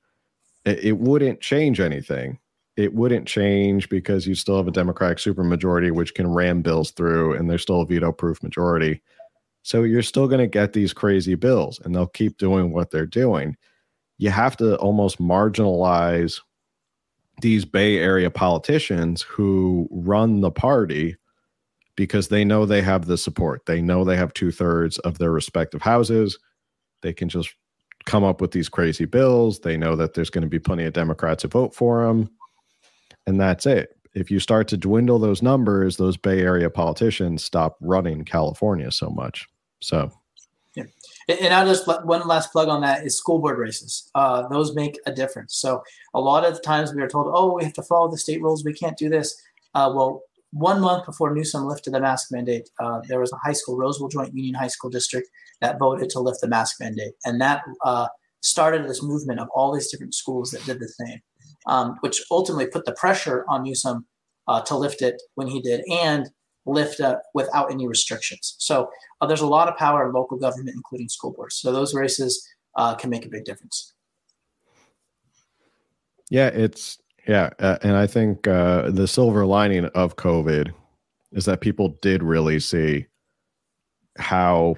it, 0.65 0.85
it 0.85 0.99
wouldn't 0.99 1.41
change 1.41 1.81
anything 1.81 2.39
it 2.77 2.95
wouldn't 2.95 3.27
change 3.27 3.89
because 3.89 4.27
you 4.27 4.35
still 4.35 4.59
have 4.59 4.69
a 4.69 4.73
Democratic 4.73 5.19
supermajority, 5.19 5.91
which 5.93 6.15
can 6.15 6.27
ram 6.27 6.61
bills 6.61 6.91
through, 6.91 7.33
and 7.35 7.49
there's 7.49 7.63
still 7.63 7.81
a 7.81 7.87
veto 7.87 8.13
proof 8.13 8.43
majority. 8.43 9.03
So 9.63 9.83
you're 9.83 10.03
still 10.03 10.29
going 10.29 10.41
to 10.41 10.47
get 10.47 10.75
these 10.75 10.93
crazy 10.93 11.35
bills, 11.35 11.81
and 11.81 11.95
they'll 11.95 12.07
keep 12.07 12.37
doing 12.37 12.73
what 12.73 12.91
they're 12.91 13.07
doing. 13.07 13.57
You 14.19 14.31
have 14.31 14.57
to 14.59 14.77
almost 14.77 15.19
marginalize 15.19 16.41
these 17.41 17.65
Bay 17.65 17.99
Area 17.99 18.31
politicians 18.31 19.23
who 19.23 19.89
run 19.91 20.41
the 20.41 20.51
party 20.51 21.17
because 21.97 22.29
they 22.29 22.45
know 22.45 22.67
they 22.67 22.83
have 22.83 23.07
the 23.07 23.19
support. 23.19 23.65
They 23.67 23.81
know 23.81 24.05
they 24.05 24.17
have 24.17 24.35
two 24.35 24.51
thirds 24.51 24.99
of 24.99 25.19
their 25.19 25.33
respective 25.33 25.83
houses. 25.83 26.39
They 27.03 27.15
can 27.15 27.29
just 27.29 27.55
come 28.05 28.23
up 28.23 28.41
with 28.41 28.53
these 28.53 28.69
crazy 28.69 29.07
bills. 29.07 29.61
They 29.61 29.77
know 29.77 29.97
that 29.97 30.15
there's 30.15 30.31
going 30.31 30.43
to 30.43 30.49
be 30.49 30.59
plenty 30.59 30.85
of 30.85 30.93
Democrats 30.93 31.43
to 31.43 31.49
vote 31.49 31.75
for 31.75 32.07
them 32.07 32.31
and 33.27 33.41
that's 33.41 33.67
it. 33.67 33.97
If 34.15 34.31
you 34.31 34.41
start 34.41 34.69
to 34.69 34.77
dwindle 34.77 35.19
those 35.19 35.43
numbers, 35.43 35.97
those 35.97 36.17
Bay 36.17 36.41
Area 36.41 36.71
politicians 36.71 37.45
stop 37.45 37.77
running 37.81 38.25
California 38.25 38.91
so 38.91 39.11
much. 39.11 39.47
So, 39.81 40.11
yeah. 40.75 40.85
And 41.29 41.53
I'll 41.53 41.67
just 41.67 41.87
one 41.87 42.27
last 42.27 42.53
plug 42.53 42.69
on 42.69 42.81
that 42.83 43.05
is 43.05 43.19
school 43.19 43.41
board 43.41 43.59
races. 43.59 44.11
Uh, 44.15 44.49
those 44.49 44.75
make 44.75 44.99
a 45.07 45.13
difference. 45.13 45.57
So 45.57 45.83
a 46.15 46.21
lot 46.21 46.47
of 46.47 46.63
times 46.63 46.95
we 46.95 47.03
are 47.03 47.09
told, 47.09 47.31
oh, 47.35 47.57
we 47.57 47.65
have 47.65 47.75
to 47.75 47.83
follow 47.83 48.11
the 48.11 48.17
state 48.17 48.41
rules. 48.41 48.65
We 48.65 48.73
can't 48.73 48.97
do 48.97 49.09
this. 49.09 49.37
Uh, 49.75 49.93
well, 49.95 50.23
one 50.53 50.81
month 50.81 51.05
before 51.05 51.35
Newsom 51.35 51.67
lifted 51.67 51.93
the 51.93 52.01
mask 52.01 52.33
mandate, 52.33 52.71
uh, 52.81 53.01
there 53.09 53.21
was 53.21 53.33
a 53.33 53.37
high 53.45 53.53
school, 53.53 53.77
Roseville 53.77 54.09
Joint 54.09 54.35
Union 54.35 54.55
High 54.55 54.69
School 54.69 54.89
District, 54.89 55.29
that 55.61 55.79
voted 55.79 56.09
to 56.11 56.21
lift 56.21 56.41
the 56.41 56.49
mask 56.49 56.81
mandate, 56.81 57.15
and 57.25 57.41
that 57.41 57.63
uh, 57.85 58.09
started 58.41 58.89
this 58.89 59.03
movement 59.03 59.41
of 59.41 59.49
all 59.55 59.75
these 59.75 59.91
different 59.91 60.15
schools 60.15 60.51
that 60.53 60.65
did 60.65 60.81
the 60.81 60.89
same 60.89 61.21
um, 61.67 61.97
which 62.01 62.23
ultimately 62.31 62.67
put 62.67 62.85
the 62.85 62.93
pressure 62.93 63.45
on 63.49 63.63
Newsom 63.63 64.07
uh, 64.49 64.63
to 64.63 64.77
lift 64.77 65.03
it 65.03 65.21
when 65.35 65.47
he 65.49 65.61
did 65.61 65.83
and 65.91 66.31
lift 66.67 67.01
uh, 67.01 67.17
without 67.35 67.71
any 67.71 67.87
restrictions. 67.87 68.57
So 68.59 68.91
uh, 69.21 69.27
there's 69.27 69.41
a 69.41 69.47
lot 69.47 69.69
of 69.69 69.77
power 69.77 70.07
in 70.07 70.13
local 70.13 70.39
government, 70.39 70.75
including 70.75 71.09
school 71.09 71.33
boards. 71.33 71.57
So 71.57 71.73
those 71.73 71.95
races 71.95 72.47
uh, 72.77 72.95
can 72.95 73.11
make 73.11 73.25
a 73.25 73.29
big 73.29 73.45
difference. 73.45 73.95
Yeah, 76.29 76.49
it's 76.49 76.99
yeah, 77.27 77.51
uh, 77.59 77.79
and 77.83 77.97
I 77.97 78.07
think 78.07 78.47
uh, 78.47 78.91
the 78.91 79.07
silver 79.09 79.47
lining 79.47 79.85
of 79.87 80.17
COVID 80.17 80.73
is 81.33 81.45
that 81.45 81.61
people 81.61 81.99
did 82.01 82.23
really 82.23 82.61
see 82.61 83.07
how 84.19 84.77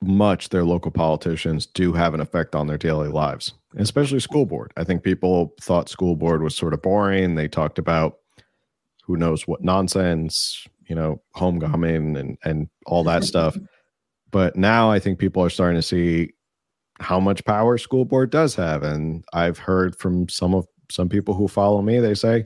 much 0.00 0.50
their 0.50 0.64
local 0.64 0.90
politicians 0.90 1.66
do 1.66 1.92
have 1.92 2.14
an 2.14 2.20
effect 2.20 2.54
on 2.54 2.66
their 2.66 2.78
daily 2.78 3.08
lives, 3.08 3.52
especially 3.76 4.20
school 4.20 4.46
board. 4.46 4.72
I 4.76 4.84
think 4.84 5.02
people 5.02 5.54
thought 5.60 5.88
school 5.88 6.14
board 6.16 6.42
was 6.42 6.54
sort 6.54 6.74
of 6.74 6.82
boring. 6.82 7.34
They 7.34 7.48
talked 7.48 7.78
about 7.78 8.18
who 9.04 9.16
knows 9.16 9.48
what 9.48 9.62
nonsense, 9.62 10.66
you 10.88 10.94
know, 10.94 11.20
homecoming 11.34 12.16
and 12.16 12.38
and 12.44 12.68
all 12.86 13.04
that 13.04 13.24
stuff. 13.24 13.56
But 14.30 14.56
now 14.56 14.90
I 14.90 14.98
think 14.98 15.18
people 15.18 15.42
are 15.42 15.48
starting 15.48 15.78
to 15.80 15.82
see 15.82 16.32
how 17.00 17.20
much 17.20 17.44
power 17.44 17.78
school 17.78 18.04
board 18.04 18.30
does 18.30 18.54
have, 18.56 18.82
and 18.82 19.24
I've 19.32 19.58
heard 19.58 19.96
from 19.96 20.28
some 20.28 20.54
of 20.54 20.66
some 20.90 21.08
people 21.08 21.34
who 21.34 21.48
follow 21.48 21.80
me. 21.82 22.00
They 22.00 22.14
say, 22.14 22.44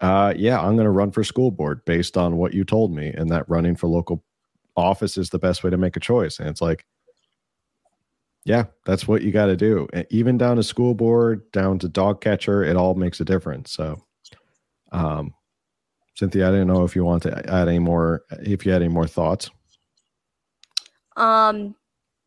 uh, 0.00 0.34
"Yeah, 0.36 0.60
I'm 0.60 0.74
going 0.74 0.84
to 0.84 0.90
run 0.90 1.12
for 1.12 1.24
school 1.24 1.50
board 1.50 1.84
based 1.84 2.16
on 2.16 2.36
what 2.36 2.54
you 2.54 2.64
told 2.64 2.92
me," 2.94 3.08
and 3.08 3.30
that 3.30 3.48
running 3.48 3.76
for 3.76 3.88
local 3.88 4.23
office 4.76 5.16
is 5.16 5.30
the 5.30 5.38
best 5.38 5.64
way 5.64 5.70
to 5.70 5.76
make 5.76 5.96
a 5.96 6.00
choice. 6.00 6.38
And 6.38 6.48
it's 6.48 6.60
like, 6.60 6.84
yeah, 8.44 8.64
that's 8.84 9.08
what 9.08 9.22
you 9.22 9.32
got 9.32 9.46
to 9.46 9.56
do. 9.56 9.88
even 10.10 10.36
down 10.36 10.56
to 10.56 10.62
school 10.62 10.94
board, 10.94 11.50
down 11.52 11.78
to 11.78 11.88
dog 11.88 12.20
catcher, 12.20 12.62
it 12.62 12.76
all 12.76 12.94
makes 12.94 13.20
a 13.20 13.24
difference. 13.24 13.72
So, 13.72 14.04
um, 14.92 15.32
Cynthia, 16.14 16.48
I 16.48 16.50
didn't 16.50 16.68
know 16.68 16.84
if 16.84 16.94
you 16.94 17.04
want 17.04 17.22
to 17.24 17.50
add 17.50 17.68
any 17.68 17.78
more, 17.78 18.22
if 18.30 18.66
you 18.66 18.72
had 18.72 18.82
any 18.82 18.92
more 18.92 19.06
thoughts. 19.06 19.50
Um, 21.16 21.74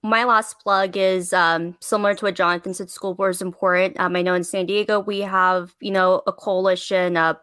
my 0.04 0.24
last 0.24 0.60
plug 0.60 0.98
is 0.98 1.34
um, 1.34 1.78
similar 1.82 2.16
to 2.16 2.26
what 2.26 2.36
Jonathan 2.36 2.74
said. 2.74 2.90
School 2.90 3.14
board 3.14 3.36
is 3.36 3.42
important. 3.42 4.00
Um, 4.00 4.16
I 4.16 4.22
know 4.22 4.34
in 4.34 4.44
San 4.44 4.66
Diego 4.66 5.00
we 5.00 5.20
have, 5.20 5.76
you 5.80 5.92
know, 5.92 6.24
a 6.26 6.34
coalition. 6.34 7.16
Uh, 7.16 7.36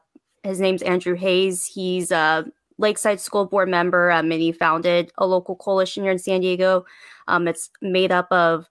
his 0.43 0.61
name's 0.61 0.83
Andrew 0.83 1.15
Hayes. 1.15 1.65
He's 1.65 2.11
uh, 2.13 2.45
Lakeside 2.79 3.21
School 3.21 3.47
Board 3.47 3.69
member, 3.69 4.11
um, 4.11 4.33
and 4.33 4.41
he 4.41 4.53
founded 4.53 5.13
a 5.19 5.27
local 5.27 5.57
coalition 5.57 6.03
here 6.03 6.13
in 6.13 6.19
San 6.19 6.41
Diego. 6.41 6.85
Um, 7.29 7.49
it's 7.49 7.71
made 7.81 8.13
up 8.13 8.31
of 8.31 8.69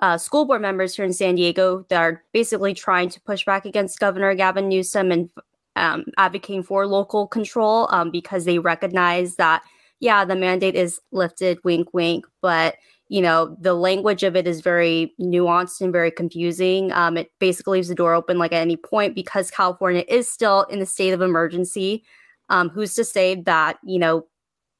uh, 0.00 0.16
school 0.16 0.46
board 0.46 0.62
members 0.62 0.94
here 0.96 1.04
in 1.04 1.12
San 1.12 1.34
Diego 1.34 1.84
that 1.90 2.00
are 2.00 2.22
basically 2.32 2.74
trying 2.74 3.08
to 3.10 3.20
push 3.20 3.44
back 3.44 3.66
against 3.66 4.00
Governor 4.00 4.34
Gavin 4.34 4.68
Newsom 4.68 5.12
and 5.12 5.30
um, 5.76 6.04
advocating 6.16 6.62
for 6.62 6.86
local 6.86 7.26
control 7.26 7.86
um, 7.90 8.10
because 8.10 8.44
they 8.44 8.58
recognize 8.58 9.36
that, 9.36 9.62
yeah, 10.00 10.24
the 10.24 10.36
mandate 10.36 10.74
is 10.74 11.00
lifted, 11.12 11.58
wink, 11.64 11.92
wink, 11.92 12.24
but 12.40 12.76
you 13.08 13.20
know 13.20 13.56
the 13.60 13.74
language 13.74 14.22
of 14.22 14.36
it 14.36 14.46
is 14.46 14.60
very 14.60 15.12
nuanced 15.20 15.80
and 15.80 15.92
very 15.92 16.12
confusing. 16.12 16.92
Um, 16.92 17.16
it 17.16 17.32
basically 17.40 17.78
leaves 17.78 17.88
the 17.88 17.94
door 17.94 18.14
open 18.14 18.38
like 18.38 18.52
at 18.52 18.62
any 18.62 18.76
point 18.76 19.16
because 19.16 19.50
California 19.50 20.04
is 20.08 20.30
still 20.30 20.62
in 20.70 20.78
the 20.78 20.86
state 20.86 21.10
of 21.10 21.20
emergency. 21.20 22.04
Um, 22.50 22.68
who's 22.68 22.94
to 22.94 23.04
say 23.04 23.36
that, 23.42 23.78
you 23.84 23.98
know, 23.98 24.26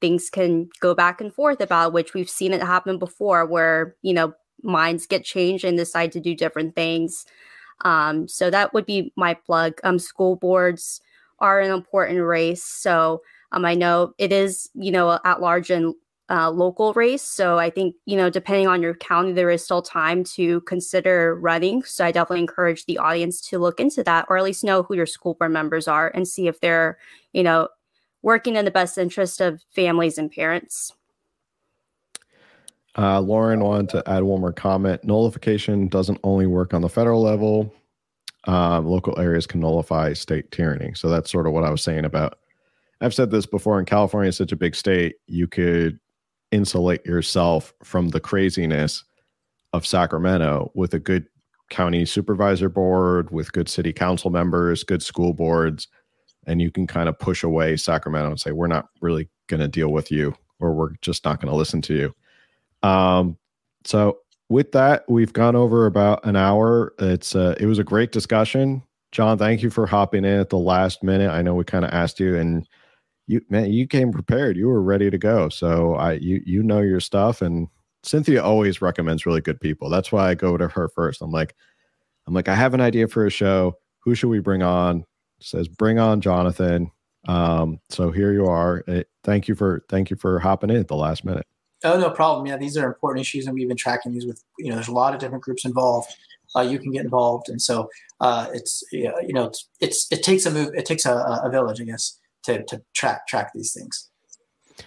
things 0.00 0.28
can 0.30 0.68
go 0.80 0.94
back 0.94 1.20
and 1.20 1.32
forth 1.32 1.60
about 1.60 1.92
which 1.92 2.14
we've 2.14 2.28
seen 2.28 2.52
it 2.52 2.62
happen 2.62 2.98
before 2.98 3.46
where, 3.46 3.96
you 4.02 4.12
know, 4.12 4.34
minds 4.62 5.06
get 5.06 5.24
changed 5.24 5.64
and 5.64 5.78
decide 5.78 6.12
to 6.12 6.20
do 6.20 6.34
different 6.34 6.74
things. 6.74 7.24
Um, 7.84 8.28
so 8.28 8.50
that 8.50 8.74
would 8.74 8.86
be 8.86 9.12
my 9.16 9.34
plug. 9.34 9.80
Um, 9.84 9.98
school 9.98 10.36
boards 10.36 11.00
are 11.38 11.60
an 11.60 11.70
important 11.70 12.20
race. 12.22 12.62
So 12.62 13.22
um, 13.52 13.64
I 13.64 13.74
know 13.74 14.12
it 14.18 14.32
is, 14.32 14.68
you 14.74 14.90
know, 14.90 15.18
at 15.24 15.40
large 15.40 15.70
and 15.70 15.94
uh, 16.30 16.48
local 16.48 16.92
race. 16.92 17.22
So 17.22 17.58
I 17.58 17.70
think, 17.70 17.96
you 18.06 18.16
know, 18.16 18.30
depending 18.30 18.68
on 18.68 18.80
your 18.80 18.94
county, 18.94 19.32
there 19.32 19.50
is 19.50 19.64
still 19.64 19.82
time 19.82 20.22
to 20.24 20.60
consider 20.62 21.34
running. 21.34 21.82
So 21.82 22.04
I 22.04 22.12
definitely 22.12 22.40
encourage 22.40 22.86
the 22.86 22.98
audience 22.98 23.40
to 23.48 23.58
look 23.58 23.80
into 23.80 24.04
that 24.04 24.26
or 24.28 24.38
at 24.38 24.44
least 24.44 24.62
know 24.62 24.84
who 24.84 24.94
your 24.94 25.06
school 25.06 25.34
board 25.34 25.50
members 25.50 25.88
are 25.88 26.10
and 26.14 26.28
see 26.28 26.46
if 26.46 26.60
they're, 26.60 26.98
you 27.32 27.42
know, 27.42 27.68
working 28.22 28.54
in 28.54 28.64
the 28.64 28.70
best 28.70 28.96
interest 28.96 29.40
of 29.40 29.60
families 29.74 30.18
and 30.18 30.30
parents. 30.30 30.92
Uh, 32.96 33.20
Lauren 33.20 33.60
wanted 33.60 33.88
to 33.88 34.08
add 34.08 34.22
one 34.22 34.40
more 34.40 34.52
comment. 34.52 35.02
Nullification 35.02 35.88
doesn't 35.88 36.20
only 36.22 36.46
work 36.46 36.74
on 36.74 36.82
the 36.82 36.88
federal 36.88 37.22
level. 37.22 37.74
Um, 38.44 38.86
local 38.86 39.18
areas 39.18 39.46
can 39.46 39.60
nullify 39.60 40.12
state 40.12 40.50
tyranny. 40.52 40.92
So 40.94 41.08
that's 41.08 41.30
sort 41.30 41.46
of 41.46 41.52
what 41.52 41.64
I 41.64 41.70
was 41.70 41.82
saying 41.82 42.04
about. 42.04 42.38
I've 43.00 43.14
said 43.14 43.30
this 43.30 43.46
before. 43.46 43.78
In 43.78 43.84
California, 43.84 44.30
such 44.30 44.52
a 44.52 44.56
big 44.56 44.74
state, 44.74 45.16
you 45.26 45.46
could 45.46 45.98
insulate 46.52 47.04
yourself 47.06 47.72
from 47.82 48.08
the 48.08 48.20
craziness 48.20 49.04
of 49.72 49.86
Sacramento 49.86 50.70
with 50.74 50.94
a 50.94 50.98
good 50.98 51.26
county 51.70 52.04
supervisor 52.04 52.68
board, 52.68 53.30
with 53.30 53.52
good 53.52 53.68
city 53.68 53.92
council 53.92 54.30
members, 54.30 54.82
good 54.82 55.02
school 55.02 55.32
boards, 55.32 55.88
and 56.46 56.60
you 56.60 56.70
can 56.70 56.86
kind 56.86 57.08
of 57.08 57.18
push 57.18 57.42
away 57.42 57.76
Sacramento 57.76 58.30
and 58.30 58.40
say, 58.40 58.52
we're 58.52 58.66
not 58.66 58.88
really 59.00 59.28
going 59.46 59.60
to 59.60 59.68
deal 59.68 59.90
with 59.90 60.10
you, 60.10 60.34
or 60.58 60.72
we're 60.72 60.90
just 61.00 61.24
not 61.24 61.40
going 61.40 61.50
to 61.50 61.56
listen 61.56 61.80
to 61.82 61.94
you. 61.94 62.88
Um, 62.88 63.38
so 63.84 64.18
with 64.48 64.72
that, 64.72 65.04
we've 65.08 65.32
gone 65.32 65.54
over 65.54 65.86
about 65.86 66.24
an 66.24 66.36
hour. 66.36 66.92
It's 66.98 67.36
uh, 67.36 67.54
it 67.60 67.66
was 67.66 67.78
a 67.78 67.84
great 67.84 68.10
discussion. 68.10 68.82
John, 69.12 69.38
thank 69.38 69.62
you 69.62 69.70
for 69.70 69.86
hopping 69.86 70.24
in 70.24 70.40
at 70.40 70.50
the 70.50 70.58
last 70.58 71.02
minute. 71.02 71.30
I 71.30 71.42
know 71.42 71.54
we 71.54 71.64
kind 71.64 71.84
of 71.84 71.92
asked 71.92 72.20
you, 72.20 72.36
and 72.36 72.66
you 73.30 73.40
man, 73.48 73.72
you 73.72 73.86
came 73.86 74.10
prepared. 74.10 74.56
You 74.56 74.66
were 74.66 74.82
ready 74.82 75.08
to 75.08 75.18
go. 75.18 75.48
So 75.48 75.94
I 75.94 76.14
you 76.14 76.42
you 76.44 76.62
know 76.64 76.80
your 76.80 76.98
stuff, 76.98 77.42
and 77.42 77.68
Cynthia 78.02 78.42
always 78.42 78.82
recommends 78.82 79.24
really 79.24 79.40
good 79.40 79.60
people. 79.60 79.88
That's 79.88 80.10
why 80.10 80.30
I 80.30 80.34
go 80.34 80.56
to 80.56 80.66
her 80.66 80.88
first. 80.88 81.22
I'm 81.22 81.30
like, 81.30 81.54
I'm 82.26 82.34
like, 82.34 82.48
I 82.48 82.56
have 82.56 82.74
an 82.74 82.80
idea 82.80 83.06
for 83.06 83.26
a 83.26 83.30
show. 83.30 83.76
Who 84.00 84.16
should 84.16 84.30
we 84.30 84.40
bring 84.40 84.62
on? 84.62 85.04
Says, 85.40 85.68
bring 85.68 85.98
on 85.98 86.20
Jonathan. 86.20 86.90
Um, 87.28 87.78
so 87.88 88.10
here 88.10 88.32
you 88.32 88.46
are. 88.46 88.82
It, 88.88 89.08
thank 89.22 89.46
you 89.46 89.54
for 89.54 89.84
thank 89.88 90.10
you 90.10 90.16
for 90.16 90.40
hopping 90.40 90.70
in 90.70 90.76
at 90.76 90.88
the 90.88 90.96
last 90.96 91.24
minute. 91.24 91.46
Oh, 91.84 91.98
no 91.98 92.10
problem. 92.10 92.46
Yeah, 92.46 92.56
these 92.56 92.76
are 92.76 92.86
important 92.86 93.20
issues, 93.20 93.46
and 93.46 93.54
we've 93.54 93.68
been 93.68 93.76
tracking 93.76 94.12
these 94.12 94.26
with 94.26 94.42
you 94.58 94.70
know. 94.70 94.74
There's 94.74 94.88
a 94.88 94.92
lot 94.92 95.14
of 95.14 95.20
different 95.20 95.44
groups 95.44 95.64
involved. 95.64 96.12
Uh, 96.56 96.62
you 96.62 96.80
can 96.80 96.90
get 96.90 97.04
involved, 97.04 97.48
and 97.48 97.62
so 97.62 97.88
uh, 98.20 98.48
it's 98.52 98.82
you 98.90 99.32
know 99.32 99.44
it's, 99.44 99.68
it's 99.80 100.10
it 100.10 100.24
takes 100.24 100.46
a 100.46 100.50
move. 100.50 100.74
It 100.74 100.84
takes 100.84 101.06
a, 101.06 101.40
a 101.44 101.48
village, 101.48 101.80
I 101.80 101.84
guess, 101.84 102.18
to 102.44 102.64
to 102.64 102.82
track 102.94 103.26
track 103.26 103.50
these 103.54 103.72
things. 103.72 104.10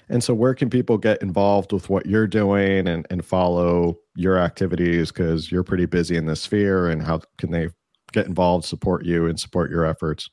And 0.10 0.24
so, 0.24 0.34
where 0.34 0.54
can 0.54 0.70
people 0.70 0.98
get 0.98 1.22
involved 1.22 1.72
with 1.72 1.90
what 1.90 2.06
you're 2.06 2.28
doing 2.28 2.88
and, 2.88 3.06
and 3.10 3.26
follow 3.26 4.00
your 4.16 4.38
activities? 4.38 5.12
Because 5.12 5.52
you're 5.52 5.64
pretty 5.64 5.86
busy 5.86 6.16
in 6.16 6.26
this 6.26 6.42
sphere, 6.42 6.90
and 6.90 7.02
how 7.02 7.22
can 7.38 7.52
they 7.52 7.70
get 8.12 8.28
involved, 8.28 8.66
support 8.66 9.06
you, 9.06 9.28
and 9.28 9.40
support 9.40 9.72
your 9.72 9.86
efforts? 9.86 10.30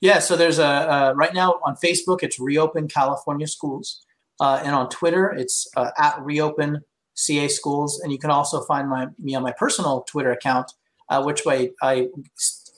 Yeah, 0.00 0.18
so 0.18 0.36
there's 0.36 0.58
a 0.58 0.66
uh, 0.66 1.12
right 1.14 1.34
now 1.34 1.60
on 1.64 1.76
Facebook, 1.76 2.22
it's 2.22 2.40
Reopen 2.40 2.88
California 2.88 3.46
Schools, 3.46 4.04
uh, 4.40 4.60
and 4.64 4.74
on 4.74 4.88
Twitter, 4.88 5.30
it's 5.30 5.68
uh, 5.76 5.90
at 5.98 6.20
Reopen 6.20 6.80
CA 7.14 7.48
Schools, 7.48 8.00
and 8.00 8.12
you 8.12 8.18
can 8.18 8.30
also 8.30 8.62
find 8.62 8.88
my 8.88 9.06
me 9.18 9.34
on 9.34 9.42
my 9.42 9.52
personal 9.52 10.02
Twitter 10.02 10.32
account, 10.32 10.72
uh, 11.08 11.22
which 11.22 11.44
way 11.44 11.72
I 11.82 12.08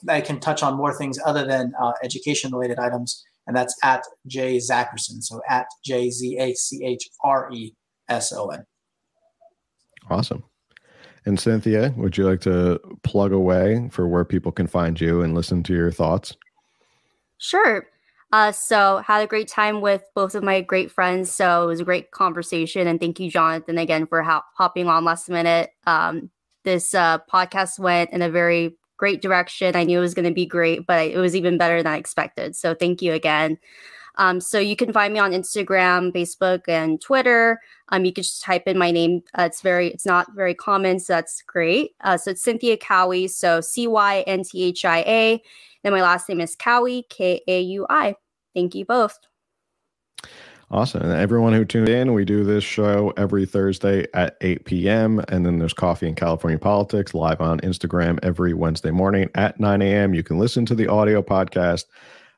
I 0.07 0.21
can 0.21 0.39
touch 0.39 0.61
on 0.61 0.75
more 0.75 0.93
things 0.93 1.17
other 1.25 1.45
than 1.45 1.73
uh, 1.81 1.93
education 2.03 2.51
related 2.51 2.77
items 2.77 3.23
and 3.47 3.55
that's 3.55 3.75
at 3.83 4.03
J 4.27 4.57
Zachreson. 4.57 5.21
So 5.21 5.41
at 5.49 5.67
J 5.85 6.09
Z 6.09 6.37
A 6.39 6.53
C 6.53 6.85
H 6.85 7.09
R 7.23 7.49
E 7.51 7.73
S 8.09 8.31
O 8.33 8.47
N. 8.49 8.65
Awesome. 10.09 10.43
And 11.25 11.39
Cynthia, 11.39 11.93
would 11.95 12.17
you 12.17 12.25
like 12.25 12.41
to 12.41 12.79
plug 13.03 13.31
away 13.31 13.89
for 13.91 14.07
where 14.07 14.25
people 14.25 14.51
can 14.51 14.67
find 14.67 14.99
you 14.99 15.21
and 15.21 15.33
listen 15.33 15.63
to 15.63 15.73
your 15.73 15.91
thoughts? 15.91 16.35
Sure. 17.37 17.87
Uh, 18.33 18.51
so 18.51 18.97
had 19.05 19.21
a 19.21 19.27
great 19.27 19.47
time 19.47 19.79
with 19.79 20.03
both 20.15 20.35
of 20.35 20.43
my 20.43 20.59
great 20.59 20.91
friends. 20.91 21.31
So 21.31 21.63
it 21.63 21.67
was 21.67 21.79
a 21.79 21.85
great 21.85 22.11
conversation, 22.11 22.87
and 22.87 22.99
thank 22.99 23.19
you, 23.19 23.29
Jonathan, 23.29 23.77
again 23.77 24.07
for 24.07 24.23
ho- 24.23 24.41
hopping 24.55 24.87
on 24.87 25.05
last 25.05 25.29
minute. 25.29 25.69
Um, 25.85 26.31
this 26.63 26.95
uh, 26.95 27.19
podcast 27.31 27.77
went 27.79 28.09
in 28.11 28.21
a 28.21 28.29
very 28.29 28.77
great 28.97 29.21
direction. 29.21 29.75
I 29.75 29.83
knew 29.83 29.97
it 29.97 30.01
was 30.01 30.13
going 30.13 30.27
to 30.27 30.33
be 30.33 30.45
great, 30.45 30.85
but 30.85 31.07
it 31.07 31.17
was 31.17 31.35
even 31.35 31.57
better 31.57 31.81
than 31.81 31.93
I 31.93 31.97
expected. 31.97 32.55
So 32.55 32.73
thank 32.73 33.01
you 33.01 33.13
again. 33.13 33.57
Um, 34.15 34.39
so 34.39 34.59
you 34.59 34.75
can 34.75 34.93
find 34.93 35.11
me 35.11 35.19
on 35.19 35.31
Instagram, 35.31 36.11
Facebook, 36.11 36.67
and 36.67 37.01
Twitter. 37.01 37.59
Um, 37.89 38.05
you 38.05 38.13
can 38.13 38.23
just 38.23 38.43
type 38.43 38.67
in 38.67 38.77
my 38.77 38.91
name. 38.91 39.23
Uh, 39.37 39.43
it's 39.43 39.61
very, 39.61 39.87
it's 39.87 40.05
not 40.05 40.27
very 40.35 40.53
common, 40.53 40.99
so 40.99 41.13
that's 41.13 41.41
great. 41.41 41.95
Uh, 42.01 42.17
so 42.17 42.31
it's 42.31 42.43
Cynthia 42.43 42.77
Kaui. 42.77 43.29
So 43.29 43.59
C 43.59 43.87
Y 43.87 44.23
N 44.27 44.43
T 44.43 44.63
H 44.63 44.85
I 44.85 44.99
A. 44.99 45.43
And 45.83 45.93
my 45.93 46.01
last 46.01 46.29
name 46.29 46.41
is 46.41 46.55
Kaui, 46.55 47.09
K 47.09 47.41
A 47.47 47.61
U 47.61 47.87
I. 47.89 48.15
Thank 48.53 48.75
you 48.75 48.85
both. 48.85 49.17
Awesome. 50.73 51.03
And 51.03 51.11
everyone 51.11 51.53
who 51.53 51.65
tuned 51.65 51.87
in, 51.87 52.13
we 52.13 52.25
do 52.25 52.43
this 52.43 52.63
show 52.63 53.13
every 53.15 53.45
Thursday 53.45 54.07
at 54.15 54.37
8 54.41 54.65
p.m. 54.65 55.23
And 55.27 55.45
then 55.45 55.59
there's 55.59 55.71
Coffee 55.71 56.07
in 56.07 56.15
California 56.15 56.57
Politics 56.57 57.13
live 57.13 57.41
on 57.41 57.59
Instagram 57.59 58.17
every 58.23 58.55
Wednesday 58.55 58.89
morning 58.89 59.29
at 59.35 59.59
9 59.59 59.83
a.m. 59.83 60.15
You 60.15 60.23
can 60.23 60.39
listen 60.39 60.65
to 60.65 60.73
the 60.73 60.87
audio 60.87 61.21
podcast 61.21 61.83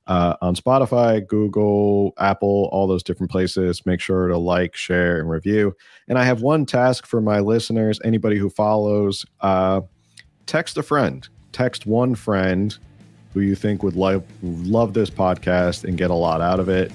uh, 0.07 0.35
on 0.41 0.53
Spotify, 0.53 1.25
Google, 1.25 2.13
Apple, 2.17 2.67
all 2.73 2.87
those 2.87 3.03
different 3.03 3.31
places. 3.31 3.85
Make 3.85 4.01
sure 4.01 4.27
to 4.27 4.37
like, 4.37 4.75
share, 4.75 5.17
and 5.17 5.29
review. 5.29 5.73
And 6.09 6.17
I 6.17 6.25
have 6.25 6.41
one 6.41 6.65
task 6.65 7.05
for 7.05 7.21
my 7.21 7.39
listeners 7.39 8.01
anybody 8.03 8.37
who 8.37 8.49
follows, 8.49 9.25
uh, 9.39 9.79
text 10.45 10.77
a 10.77 10.83
friend, 10.83 11.25
text 11.53 11.85
one 11.85 12.15
friend 12.15 12.77
who 13.33 13.39
you 13.39 13.55
think 13.55 13.81
would 13.81 13.95
love, 13.95 14.25
love 14.43 14.93
this 14.93 15.09
podcast 15.09 15.85
and 15.85 15.97
get 15.97 16.11
a 16.11 16.15
lot 16.15 16.41
out 16.41 16.59
of 16.59 16.67
it 16.67 16.91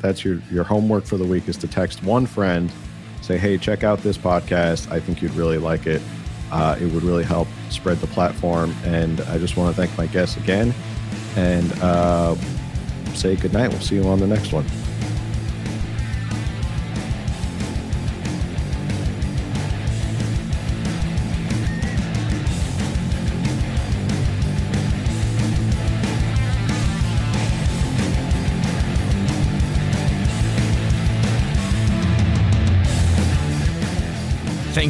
that's 0.00 0.24
your 0.24 0.40
your 0.50 0.64
homework 0.64 1.04
for 1.04 1.16
the 1.16 1.24
week 1.24 1.48
is 1.48 1.56
to 1.58 1.68
text 1.68 2.02
one 2.02 2.26
friend, 2.26 2.70
say, 3.22 3.38
"Hey, 3.38 3.58
check 3.58 3.84
out 3.84 4.00
this 4.00 4.18
podcast. 4.18 4.90
I 4.90 5.00
think 5.00 5.22
you'd 5.22 5.34
really 5.34 5.58
like 5.58 5.86
it. 5.86 6.02
Uh, 6.50 6.76
it 6.80 6.86
would 6.92 7.02
really 7.02 7.24
help 7.24 7.48
spread 7.68 7.98
the 7.98 8.06
platform." 8.08 8.74
And 8.84 9.20
I 9.22 9.38
just 9.38 9.56
want 9.56 9.74
to 9.74 9.80
thank 9.80 9.96
my 9.96 10.06
guests 10.06 10.36
again, 10.36 10.74
and 11.36 11.72
uh, 11.82 12.34
say 13.14 13.36
good 13.36 13.52
night. 13.52 13.68
We'll 13.68 13.80
see 13.80 13.96
you 13.96 14.04
on 14.04 14.20
the 14.20 14.26
next 14.26 14.52
one. 14.52 14.66